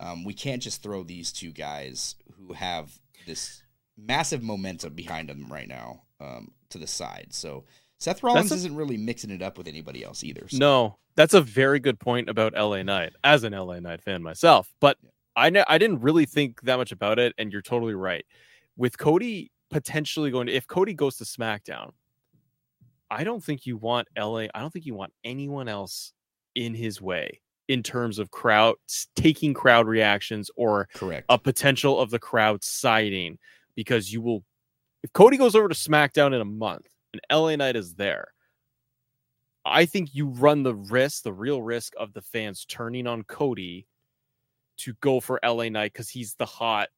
um, 0.00 0.24
we 0.24 0.32
can't 0.32 0.62
just 0.62 0.82
throw 0.82 1.02
these 1.02 1.30
two 1.30 1.50
guys 1.50 2.14
who 2.38 2.54
have 2.54 2.98
this 3.26 3.62
massive 3.98 4.42
momentum 4.42 4.94
behind 4.94 5.28
them 5.28 5.46
right 5.50 5.68
now 5.68 6.02
um, 6.20 6.52
to 6.70 6.78
the 6.78 6.86
side. 6.86 7.28
So 7.32 7.64
Seth 7.98 8.22
Rollins 8.22 8.50
a- 8.50 8.54
isn't 8.54 8.74
really 8.74 8.96
mixing 8.96 9.30
it 9.30 9.42
up 9.42 9.58
with 9.58 9.68
anybody 9.68 10.02
else 10.02 10.24
either. 10.24 10.48
So. 10.48 10.56
No, 10.56 10.98
that's 11.16 11.34
a 11.34 11.40
very 11.42 11.80
good 11.80 11.98
point 11.98 12.30
about 12.30 12.54
LA 12.54 12.82
Knight 12.82 13.12
as 13.24 13.44
an 13.44 13.52
LA 13.52 13.80
Knight 13.80 14.00
fan 14.00 14.22
myself. 14.22 14.72
But 14.80 14.96
I 15.36 15.50
know 15.50 15.64
I 15.68 15.76
didn't 15.76 16.00
really 16.00 16.24
think 16.24 16.62
that 16.62 16.76
much 16.76 16.92
about 16.92 17.18
it, 17.18 17.34
and 17.36 17.52
you're 17.52 17.60
totally 17.60 17.94
right. 17.94 18.24
With 18.76 18.96
Cody 18.96 19.50
potentially 19.70 20.30
going 20.30 20.46
to, 20.46 20.54
if 20.54 20.66
Cody 20.66 20.94
goes 20.94 21.16
to 21.16 21.24
SmackDown, 21.24 21.90
I 23.10 23.24
don't 23.24 23.42
think 23.42 23.66
you 23.66 23.76
want 23.76 24.08
LA. 24.16 24.46
I 24.54 24.60
don't 24.60 24.72
think 24.72 24.86
you 24.86 24.94
want 24.94 25.12
anyone 25.24 25.68
else 25.68 26.12
in 26.54 26.74
his 26.74 27.00
way 27.00 27.40
in 27.68 27.82
terms 27.82 28.18
of 28.18 28.30
crowd 28.30 28.76
taking 29.14 29.54
crowd 29.54 29.86
reactions 29.86 30.50
or 30.56 30.88
correct. 30.94 31.26
a 31.28 31.38
potential 31.38 32.00
of 32.00 32.10
the 32.10 32.18
crowd 32.18 32.64
siding 32.64 33.38
because 33.74 34.12
you 34.12 34.20
will 34.20 34.44
if 35.02 35.12
Cody 35.12 35.36
goes 35.36 35.54
over 35.54 35.68
to 35.68 35.74
SmackDown 35.74 36.34
in 36.34 36.40
a 36.40 36.46
month 36.46 36.88
and 37.12 37.22
LA 37.30 37.56
Knight 37.56 37.76
is 37.76 37.94
there, 37.94 38.28
I 39.64 39.84
think 39.84 40.14
you 40.14 40.28
run 40.28 40.62
the 40.62 40.74
risk, 40.74 41.22
the 41.22 41.32
real 41.32 41.62
risk 41.62 41.92
of 41.98 42.12
the 42.12 42.22
fans 42.22 42.64
turning 42.64 43.06
on 43.06 43.22
Cody 43.24 43.86
to 44.78 44.94
go 45.00 45.20
for 45.20 45.38
LA 45.44 45.68
Knight 45.68 45.92
because 45.92 46.08
he's 46.08 46.34
the 46.34 46.46
hot 46.46 46.88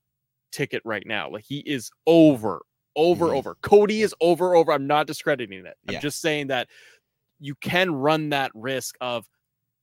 ticket 0.52 0.82
right 0.84 1.06
now. 1.06 1.30
Like 1.30 1.44
he 1.44 1.58
is 1.58 1.90
over, 2.06 2.62
over, 2.96 3.26
Mhm. 3.28 3.36
over. 3.36 3.54
Cody 3.56 4.02
is 4.02 4.14
over, 4.20 4.54
over. 4.54 4.72
I'm 4.72 4.86
not 4.86 5.06
discrediting 5.06 5.66
it. 5.66 5.76
I'm 5.88 5.94
Yeah. 5.94 6.00
just 6.00 6.20
saying 6.20 6.48
that 6.48 6.68
you 7.38 7.54
can 7.54 7.90
run 7.94 8.30
that 8.30 8.50
risk 8.54 8.96
of 9.00 9.26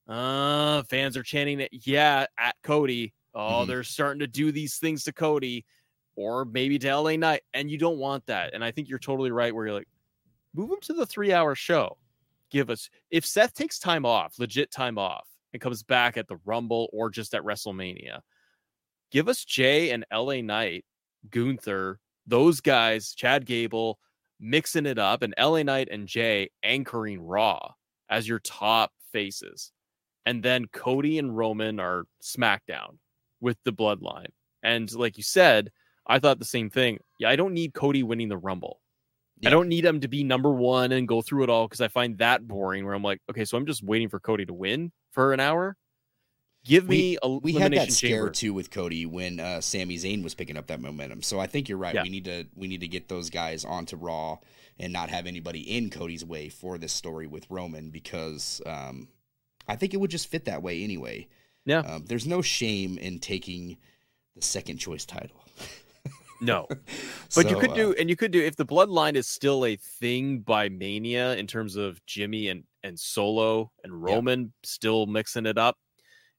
uh 0.08 0.84
fans 0.84 1.18
are 1.18 1.24
chanting 1.24 1.60
it, 1.60 1.70
yeah, 1.72 2.26
at 2.38 2.56
Cody. 2.64 3.14
Oh, 3.34 3.64
Mhm. 3.64 3.68
they're 3.68 3.84
starting 3.84 4.20
to 4.20 4.28
do 4.28 4.52
these 4.52 4.78
things 4.78 5.04
to 5.04 5.12
Cody 5.14 5.66
or 6.16 6.46
maybe 6.46 6.80
to 6.80 6.88
LA 6.88 7.18
Knight, 7.18 7.44
and 7.54 7.70
you 7.70 7.78
don't 7.78 7.98
want 7.98 8.26
that. 8.28 8.54
And 8.54 8.64
I 8.64 8.72
think 8.72 8.88
you're 8.90 9.00
totally 9.00 9.32
right 9.32 9.54
where 9.54 9.66
you're 9.68 9.76
like, 9.76 9.90
move 10.54 10.72
him 10.72 10.80
to 10.82 10.94
the 10.94 11.06
three 11.06 11.34
hour 11.34 11.56
show. 11.56 11.98
Give 12.50 12.70
us 12.70 12.90
if 13.12 13.26
Seth 13.26 13.54
takes 13.54 13.78
time 13.80 14.06
off, 14.06 14.40
legit 14.40 14.72
time 14.72 14.98
off, 14.98 15.28
and 15.54 15.62
comes 15.62 15.84
back 15.84 16.16
at 16.18 16.28
the 16.28 16.38
Rumble 16.46 16.90
or 16.94 17.10
just 17.10 17.36
at 17.36 17.44
WrestleMania, 17.44 18.22
give 19.12 19.28
us 19.28 19.44
Jey 19.44 19.92
and 19.92 20.06
LA 20.12 20.42
Knight, 20.42 20.86
Gunther, 21.30 22.00
those 22.28 22.62
guys, 22.62 23.14
Chad 23.14 23.46
Gable, 23.46 24.00
mixing 24.40 24.86
it 24.86 25.00
up, 25.00 25.22
and 25.22 25.34
LA 25.40 25.64
Knight 25.64 25.88
and 25.90 26.08
Jey 26.08 26.50
anchoring 26.64 27.22
Raw 27.22 27.72
as 28.10 28.28
your 28.28 28.40
top 28.40 28.92
faces. 29.12 29.72
And 30.26 30.44
then 30.44 30.66
Cody 30.74 31.18
and 31.20 31.36
Roman 31.36 31.80
are 31.80 32.06
SmackDown 32.22 32.98
with 33.40 33.58
the 33.64 33.72
bloodline. 33.72 34.28
And 34.62 34.94
like 34.94 35.18
you 35.18 35.24
said, 35.24 35.72
I 36.06 36.20
thought 36.20 36.40
the 36.40 36.46
same 36.46 36.70
thing. 36.70 37.00
Yeah, 37.20 37.30
I 37.30 37.36
don't 37.36 37.54
need 37.54 37.74
Cody 37.74 38.04
winning 38.04 38.30
the 38.30 38.38
Rumble. 38.38 38.82
Yeah. 39.40 39.50
I 39.50 39.52
don't 39.52 39.70
need 39.70 39.86
him 39.86 40.02
to 40.02 40.08
be 40.08 40.24
number 40.24 40.52
one 40.52 40.92
and 40.92 41.08
go 41.08 41.22
through 41.22 41.44
it 41.44 41.50
all 41.50 41.68
because 41.68 41.82
I 41.82 41.88
find 41.88 42.18
that 42.18 42.48
boring. 42.48 42.86
Where 42.86 42.94
I'm 42.94 43.04
like, 43.04 43.22
okay, 43.30 43.46
so 43.46 43.58
I'm 43.58 43.66
just 43.66 43.84
waiting 43.84 44.10
for 44.10 44.20
Cody 44.20 44.46
to 44.46 44.54
win 44.54 44.92
for 45.12 45.34
an 45.34 45.40
hour. 45.40 45.78
Give 46.68 46.88
We- 46.88 46.98
me 46.98 47.18
a 47.24 47.30
we 47.30 47.54
had 47.54 47.74
that 47.74 47.92
scare 47.92 48.18
chamber. 48.18 48.30
too 48.32 48.54
with 48.54 48.70
Cody 48.72 49.06
when 49.06 49.40
uh, 49.40 49.62
Sami 49.62 49.96
Zayn 49.98 50.24
was 50.24 50.36
picking 50.36 50.58
up 50.58 50.68
that 50.68 50.82
momentum. 50.82 51.22
So 51.22 51.40
I 51.40 51.48
think 51.48 51.70
you're 51.70 51.78
right. 51.78 51.96
Yeah. 51.96 52.04
We 52.04 52.10
need 52.10 52.26
to 52.26 52.46
we 52.56 52.68
need 52.68 52.82
to 52.82 52.88
get 52.88 53.08
those 53.08 53.30
guys 53.30 53.64
onto 53.66 53.96
Raw 53.96 54.38
and 54.80 54.92
not 54.94 55.10
have 55.10 55.26
anybody 55.26 55.62
in 55.78 55.90
Cody's 55.90 56.24
way 56.26 56.50
for 56.50 56.78
this 56.78 56.94
story 56.94 57.26
with 57.28 57.50
Roman 57.50 57.90
because 57.90 58.62
um, 58.66 59.08
I 59.68 59.76
think 59.76 59.94
it 59.94 59.98
would 59.98 60.12
just 60.12 60.28
fit 60.28 60.46
that 60.46 60.62
way 60.62 60.84
anyway. 60.84 61.28
Yeah. 61.66 61.80
Um, 61.80 62.06
there's 62.08 62.28
no 62.28 62.42
shame 62.42 62.98
in 62.98 63.20
taking 63.20 63.78
the 64.36 64.42
second 64.42 64.78
choice 64.78 65.06
title. 65.06 65.42
No, 66.40 66.68
but 66.70 67.46
you 67.46 67.56
So, 67.56 67.60
could 67.60 67.72
uh, 67.72 67.76
do, 67.76 67.96
and 67.98 68.12
you 68.12 68.16
could 68.16 68.30
do 68.30 68.40
if 68.40 68.56
the 68.56 68.64
bloodline 68.66 69.16
is 69.16 69.28
still 69.28 69.66
a 69.66 69.76
thing 69.76 70.42
by 70.42 70.70
Mania 70.70 71.36
in 71.36 71.48
terms 71.48 71.76
of 71.76 72.00
Jimmy 72.06 72.50
and 72.50 72.64
and 72.84 73.00
Solo 73.00 73.72
and 73.84 74.04
Roman 74.04 74.54
still 74.62 75.08
mixing 75.08 75.48
it 75.48 75.58
up, 75.58 75.80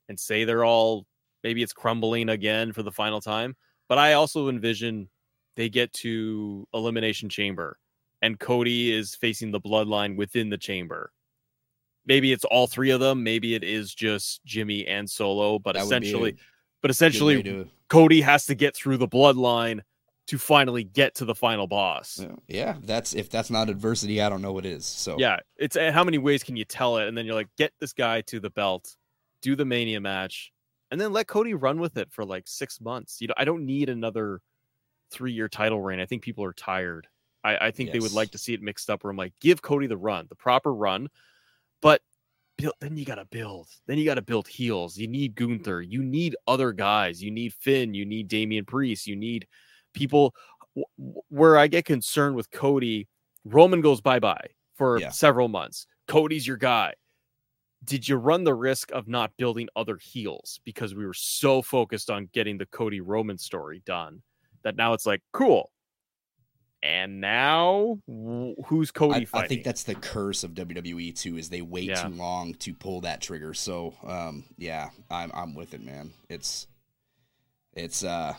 and 0.08 0.18
say 0.18 0.44
they're 0.44 0.64
all 0.64 1.06
maybe 1.44 1.62
it's 1.62 1.72
crumbling 1.72 2.28
again 2.28 2.72
for 2.72 2.82
the 2.82 2.92
final 2.92 3.20
time. 3.20 3.56
But 3.88 3.98
I 3.98 4.14
also 4.14 4.48
envision 4.48 5.08
they 5.56 5.68
get 5.68 5.92
to 5.94 6.66
Elimination 6.74 7.28
Chamber, 7.28 7.78
and 8.22 8.38
Cody 8.38 8.92
is 8.92 9.14
facing 9.14 9.50
the 9.50 9.60
bloodline 9.60 10.16
within 10.16 10.50
the 10.50 10.58
chamber. 10.58 11.10
Maybe 12.06 12.32
it's 12.32 12.44
all 12.44 12.66
three 12.66 12.90
of 12.90 13.00
them. 13.00 13.22
Maybe 13.22 13.54
it 13.54 13.62
is 13.62 13.94
just 13.94 14.44
Jimmy 14.44 14.86
and 14.86 15.08
Solo. 15.08 15.58
But 15.58 15.74
that 15.74 15.86
would 15.86 15.90
be 15.90 15.94
a 15.94 15.98
essentially, 15.98 16.36
but 16.80 16.90
essentially, 16.90 17.42
to- 17.42 17.68
Cody 17.88 18.20
has 18.20 18.46
to 18.46 18.54
get 18.54 18.74
through 18.74 18.98
the 18.98 19.08
bloodline 19.08 19.80
to 20.28 20.36
finally 20.36 20.84
get 20.84 21.14
to 21.16 21.24
the 21.24 21.34
final 21.34 21.66
boss. 21.66 22.20
yeah, 22.20 22.34
yeah, 22.46 22.74
that's 22.82 23.14
if 23.14 23.30
that's 23.30 23.50
not 23.50 23.70
adversity, 23.70 24.20
I 24.20 24.28
don't 24.28 24.42
know 24.42 24.52
what 24.52 24.66
is. 24.66 24.84
So 24.84 25.16
Yeah, 25.18 25.40
it's 25.56 25.74
eh, 25.74 25.90
how 25.90 26.04
many 26.04 26.18
ways 26.18 26.42
can 26.42 26.54
you 26.54 26.66
tell 26.66 26.98
it? 26.98 27.08
And 27.08 27.16
then 27.16 27.24
you're 27.24 27.34
like, 27.34 27.48
get 27.56 27.72
this 27.80 27.94
guy 27.94 28.20
to 28.22 28.38
the 28.38 28.50
belt, 28.50 28.94
do 29.42 29.56
the 29.56 29.64
mania 29.64 30.00
match, 30.00 30.52
and 30.90 31.00
then 31.00 31.12
let 31.12 31.26
Cody 31.26 31.54
run 31.54 31.80
with 31.80 31.96
it 31.96 32.10
for 32.10 32.24
like 32.24 32.44
six 32.46 32.80
months. 32.80 33.20
You 33.20 33.28
know, 33.28 33.34
I 33.36 33.44
don't 33.44 33.64
need 33.66 33.88
another 33.88 34.40
three 35.10 35.32
year 35.32 35.48
title 35.48 35.80
reign. 35.80 36.00
I 36.00 36.06
think 36.06 36.22
people 36.22 36.44
are 36.44 36.52
tired. 36.52 37.06
I, 37.44 37.66
I 37.66 37.70
think 37.70 37.92
they 37.92 38.00
would 38.00 38.12
like 38.12 38.32
to 38.32 38.38
see 38.38 38.52
it 38.52 38.62
mixed 38.62 38.90
up 38.90 39.04
where 39.04 39.10
I'm 39.10 39.16
like, 39.16 39.32
give 39.40 39.62
Cody 39.62 39.86
the 39.86 39.96
run, 39.96 40.26
the 40.28 40.34
proper 40.34 40.74
run, 40.74 41.08
but 41.80 42.02
build, 42.56 42.74
then 42.80 42.96
you 42.96 43.04
got 43.04 43.14
to 43.14 43.24
build. 43.24 43.68
Then 43.86 43.96
you 43.96 44.04
got 44.04 44.16
to 44.16 44.22
build 44.22 44.48
heels. 44.48 44.98
You 44.98 45.06
need 45.06 45.36
Gunther. 45.36 45.80
You 45.82 46.02
need 46.02 46.36
other 46.46 46.72
guys. 46.72 47.22
You 47.22 47.30
need 47.30 47.54
Finn. 47.54 47.94
You 47.94 48.04
need 48.04 48.28
Damian 48.28 48.64
Priest. 48.64 49.06
You 49.06 49.14
need 49.16 49.46
people 49.94 50.34
where 51.28 51.56
I 51.56 51.66
get 51.68 51.84
concerned 51.84 52.34
with 52.36 52.50
Cody, 52.50 53.08
Roman 53.44 53.80
goes 53.80 54.00
bye 54.00 54.18
bye 54.18 54.48
for 54.74 55.00
Yeah. 55.00 55.10
several 55.10 55.48
months. 55.48 55.86
Cody's 56.06 56.46
your 56.46 56.56
guy. 56.56 56.94
Did 57.84 58.08
you 58.08 58.16
run 58.16 58.44
the 58.44 58.54
risk 58.54 58.90
of 58.92 59.06
not 59.08 59.32
building 59.36 59.68
other 59.76 59.96
heels 59.98 60.60
because 60.64 60.94
we 60.94 61.06
were 61.06 61.14
so 61.14 61.62
focused 61.62 62.10
on 62.10 62.28
getting 62.32 62.58
the 62.58 62.66
Cody 62.66 63.00
Roman 63.00 63.38
story 63.38 63.82
done 63.86 64.22
that 64.64 64.76
now 64.76 64.92
it's 64.94 65.06
like 65.06 65.22
cool. 65.32 65.70
And 66.82 67.20
now 67.20 67.98
who's 68.06 68.90
Cody 68.92 69.22
I, 69.22 69.24
fighting? 69.24 69.44
I 69.44 69.48
think 69.48 69.64
that's 69.64 69.82
the 69.82 69.96
curse 69.96 70.44
of 70.44 70.52
WWE 70.54 71.16
too, 71.18 71.36
is 71.36 71.48
they 71.48 71.60
wait 71.62 71.84
Yeah. 71.84 72.02
too 72.04 72.10
long 72.14 72.54
to 72.54 72.72
pull 72.72 73.00
that 73.00 73.20
trigger. 73.20 73.52
So, 73.54 73.94
um, 74.06 74.44
yeah, 74.56 74.90
I'm 75.10 75.30
I'm 75.34 75.54
with 75.54 75.74
it, 75.74 75.82
man. 75.84 76.12
It's 76.28 76.68
it's 77.74 78.04
uh, 78.04 78.34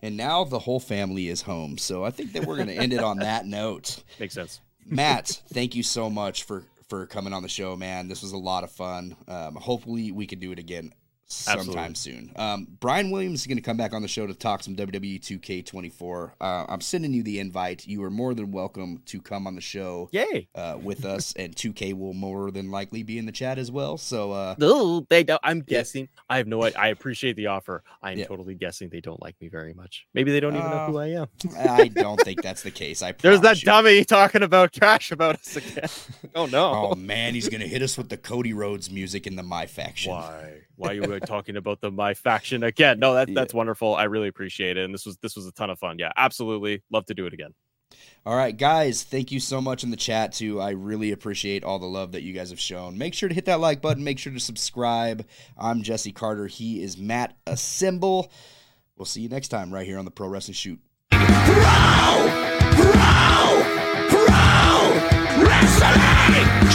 and 0.00 0.16
now 0.16 0.44
the 0.44 0.58
whole 0.58 0.80
family 0.80 1.28
is 1.28 1.42
home. 1.42 1.76
So 1.76 2.02
I 2.04 2.10
think 2.10 2.32
that 2.32 2.46
we're 2.46 2.56
gonna 2.56 2.72
end 2.72 2.94
it 2.94 3.00
on 3.00 3.18
that 3.18 3.44
note. 3.46 4.02
makes 4.18 4.34
sense. 4.34 4.60
Matt, 4.86 5.42
thank 5.52 5.74
you 5.74 5.82
so 5.82 6.08
much 6.10 6.44
for 6.44 6.64
for 6.88 7.06
coming 7.06 7.32
on 7.32 7.42
the 7.42 7.48
show, 7.48 7.76
man. 7.76 8.08
This 8.08 8.22
was 8.22 8.32
a 8.32 8.38
lot 8.38 8.64
of 8.64 8.70
fun. 8.70 9.16
Um, 9.28 9.54
hopefully, 9.56 10.12
we 10.12 10.26
can 10.26 10.38
do 10.38 10.52
it 10.52 10.58
again 10.58 10.92
sometime 11.26 11.90
Absolutely. 11.90 12.26
soon. 12.28 12.32
Um, 12.36 12.66
Brian 12.80 13.10
Williams 13.10 13.40
is 13.40 13.46
going 13.46 13.56
to 13.56 13.62
come 13.62 13.76
back 13.76 13.92
on 13.92 14.02
the 14.02 14.08
show 14.08 14.26
to 14.26 14.34
talk 14.34 14.62
some 14.62 14.76
WWE 14.76 15.20
2K24. 15.20 16.32
Uh, 16.40 16.66
I'm 16.68 16.80
sending 16.80 17.12
you 17.12 17.22
the 17.22 17.38
invite. 17.40 17.86
You 17.86 18.02
are 18.04 18.10
more 18.10 18.34
than 18.34 18.52
welcome 18.52 19.02
to 19.06 19.20
come 19.20 19.46
on 19.46 19.54
the 19.54 19.60
show 19.60 20.08
Yay. 20.12 20.48
uh, 20.54 20.78
with 20.82 21.04
us, 21.04 21.32
and 21.36 21.54
2K 21.54 21.94
will 21.98 22.12
more 22.14 22.50
than 22.50 22.70
likely 22.70 23.02
be 23.02 23.18
in 23.18 23.26
the 23.26 23.32
chat 23.32 23.58
as 23.58 23.70
well. 23.70 23.96
So, 23.96 24.32
uh, 24.32 24.54
No, 24.58 25.06
they 25.08 25.24
don't. 25.24 25.40
I'm 25.42 25.60
guessing. 25.60 26.08
I 26.28 26.36
have 26.36 26.46
no. 26.46 26.62
I 26.62 26.88
appreciate 26.88 27.36
the 27.36 27.46
offer. 27.48 27.82
I'm 28.02 28.18
Yeah. 28.18 28.26
totally 28.26 28.54
guessing 28.54 28.88
they 28.90 29.00
don't 29.00 29.22
like 29.22 29.36
me 29.40 29.48
very 29.48 29.74
much. 29.74 30.06
Maybe 30.14 30.30
they 30.32 30.40
don't 30.40 30.54
even 30.56 30.70
know 30.70 30.86
who 30.86 30.98
Uh, 30.98 31.02
I 31.02 31.06
am. 31.08 31.28
I 31.56 31.88
don't 31.88 32.20
think 32.20 32.42
that's 32.42 32.62
the 32.62 32.70
case. 32.70 33.02
I 33.02 33.12
There's 33.20 33.40
that 33.40 33.60
you. 33.62 33.66
dummy 33.66 34.04
talking 34.04 34.42
about 34.42 34.72
trash 34.72 35.10
about 35.12 35.36
us 35.36 35.56
again. 35.56 35.88
Oh 36.36 36.46
no. 36.46 36.90
Oh 36.90 36.94
man, 36.96 37.34
he's 37.34 37.48
gonna 37.48 37.66
hit 37.66 37.80
us 37.80 37.96
with 37.96 38.08
the 38.08 38.16
Cody 38.16 38.52
Rhodes 38.52 38.90
music 38.90 39.26
in 39.26 39.36
the 39.36 39.42
My 39.44 39.66
Faction. 39.66 40.10
Why? 40.12 40.62
Why 40.76 40.92
you 40.92 41.02
were 41.14 41.20
talking 41.26 41.56
about 41.56 41.80
the 41.80 41.90
my 41.90 42.14
faction 42.14 42.62
again? 42.62 42.98
No, 42.98 43.14
that 43.14 43.28
Yeah. 43.28 43.34
that's 43.34 43.54
wonderful. 43.54 43.94
I 43.94 44.04
really 44.04 44.28
appreciate 44.28 44.76
it, 44.76 44.84
and 44.84 44.92
this 44.94 45.06
was 45.06 45.16
this 45.18 45.36
was 45.36 45.46
a 45.46 45.52
ton 45.52 45.70
of 45.70 45.78
fun. 45.78 45.98
Yeah, 45.98 46.12
absolutely, 46.16 46.82
love 46.90 47.06
to 47.06 47.14
do 47.14 47.26
it 47.26 47.32
again. 47.34 47.54
All 48.26 48.36
right, 48.36 48.56
guys, 48.56 49.02
thank 49.04 49.30
you 49.30 49.38
so 49.38 49.60
much 49.60 49.84
in 49.84 49.90
the 49.90 49.96
chat 49.96 50.32
too. 50.32 50.60
I 50.60 50.70
really 50.70 51.12
appreciate 51.12 51.62
all 51.62 51.78
the 51.78 51.86
love 51.86 52.12
that 52.12 52.22
you 52.22 52.32
guys 52.32 52.50
have 52.50 52.58
shown. 52.58 52.96
Make 52.98 53.14
sure 53.14 53.28
to 53.28 53.34
hit 53.34 53.44
that 53.44 53.60
like 53.60 53.80
button. 53.82 54.02
Make 54.02 54.18
sure 54.18 54.32
to 54.32 54.40
subscribe. 54.40 55.26
I'm 55.58 55.82
Jesse 55.82 56.10
Carter. 56.12 56.46
He 56.46 56.82
is 56.82 56.96
Matt 56.98 57.36
Assemble. 57.46 58.32
We'll 58.96 59.04
see 59.06 59.20
you 59.20 59.28
next 59.28 59.48
time 59.48 59.72
right 59.72 59.86
here 59.86 59.98
on 59.98 60.04
the 60.06 60.10
Pro 60.10 60.28
Wrestling 60.28 60.54
Shoot. 60.54 60.80
Pro, 61.10 61.20
pro, 62.72 63.62
pro 64.08 65.44
wrestling 65.44 66.64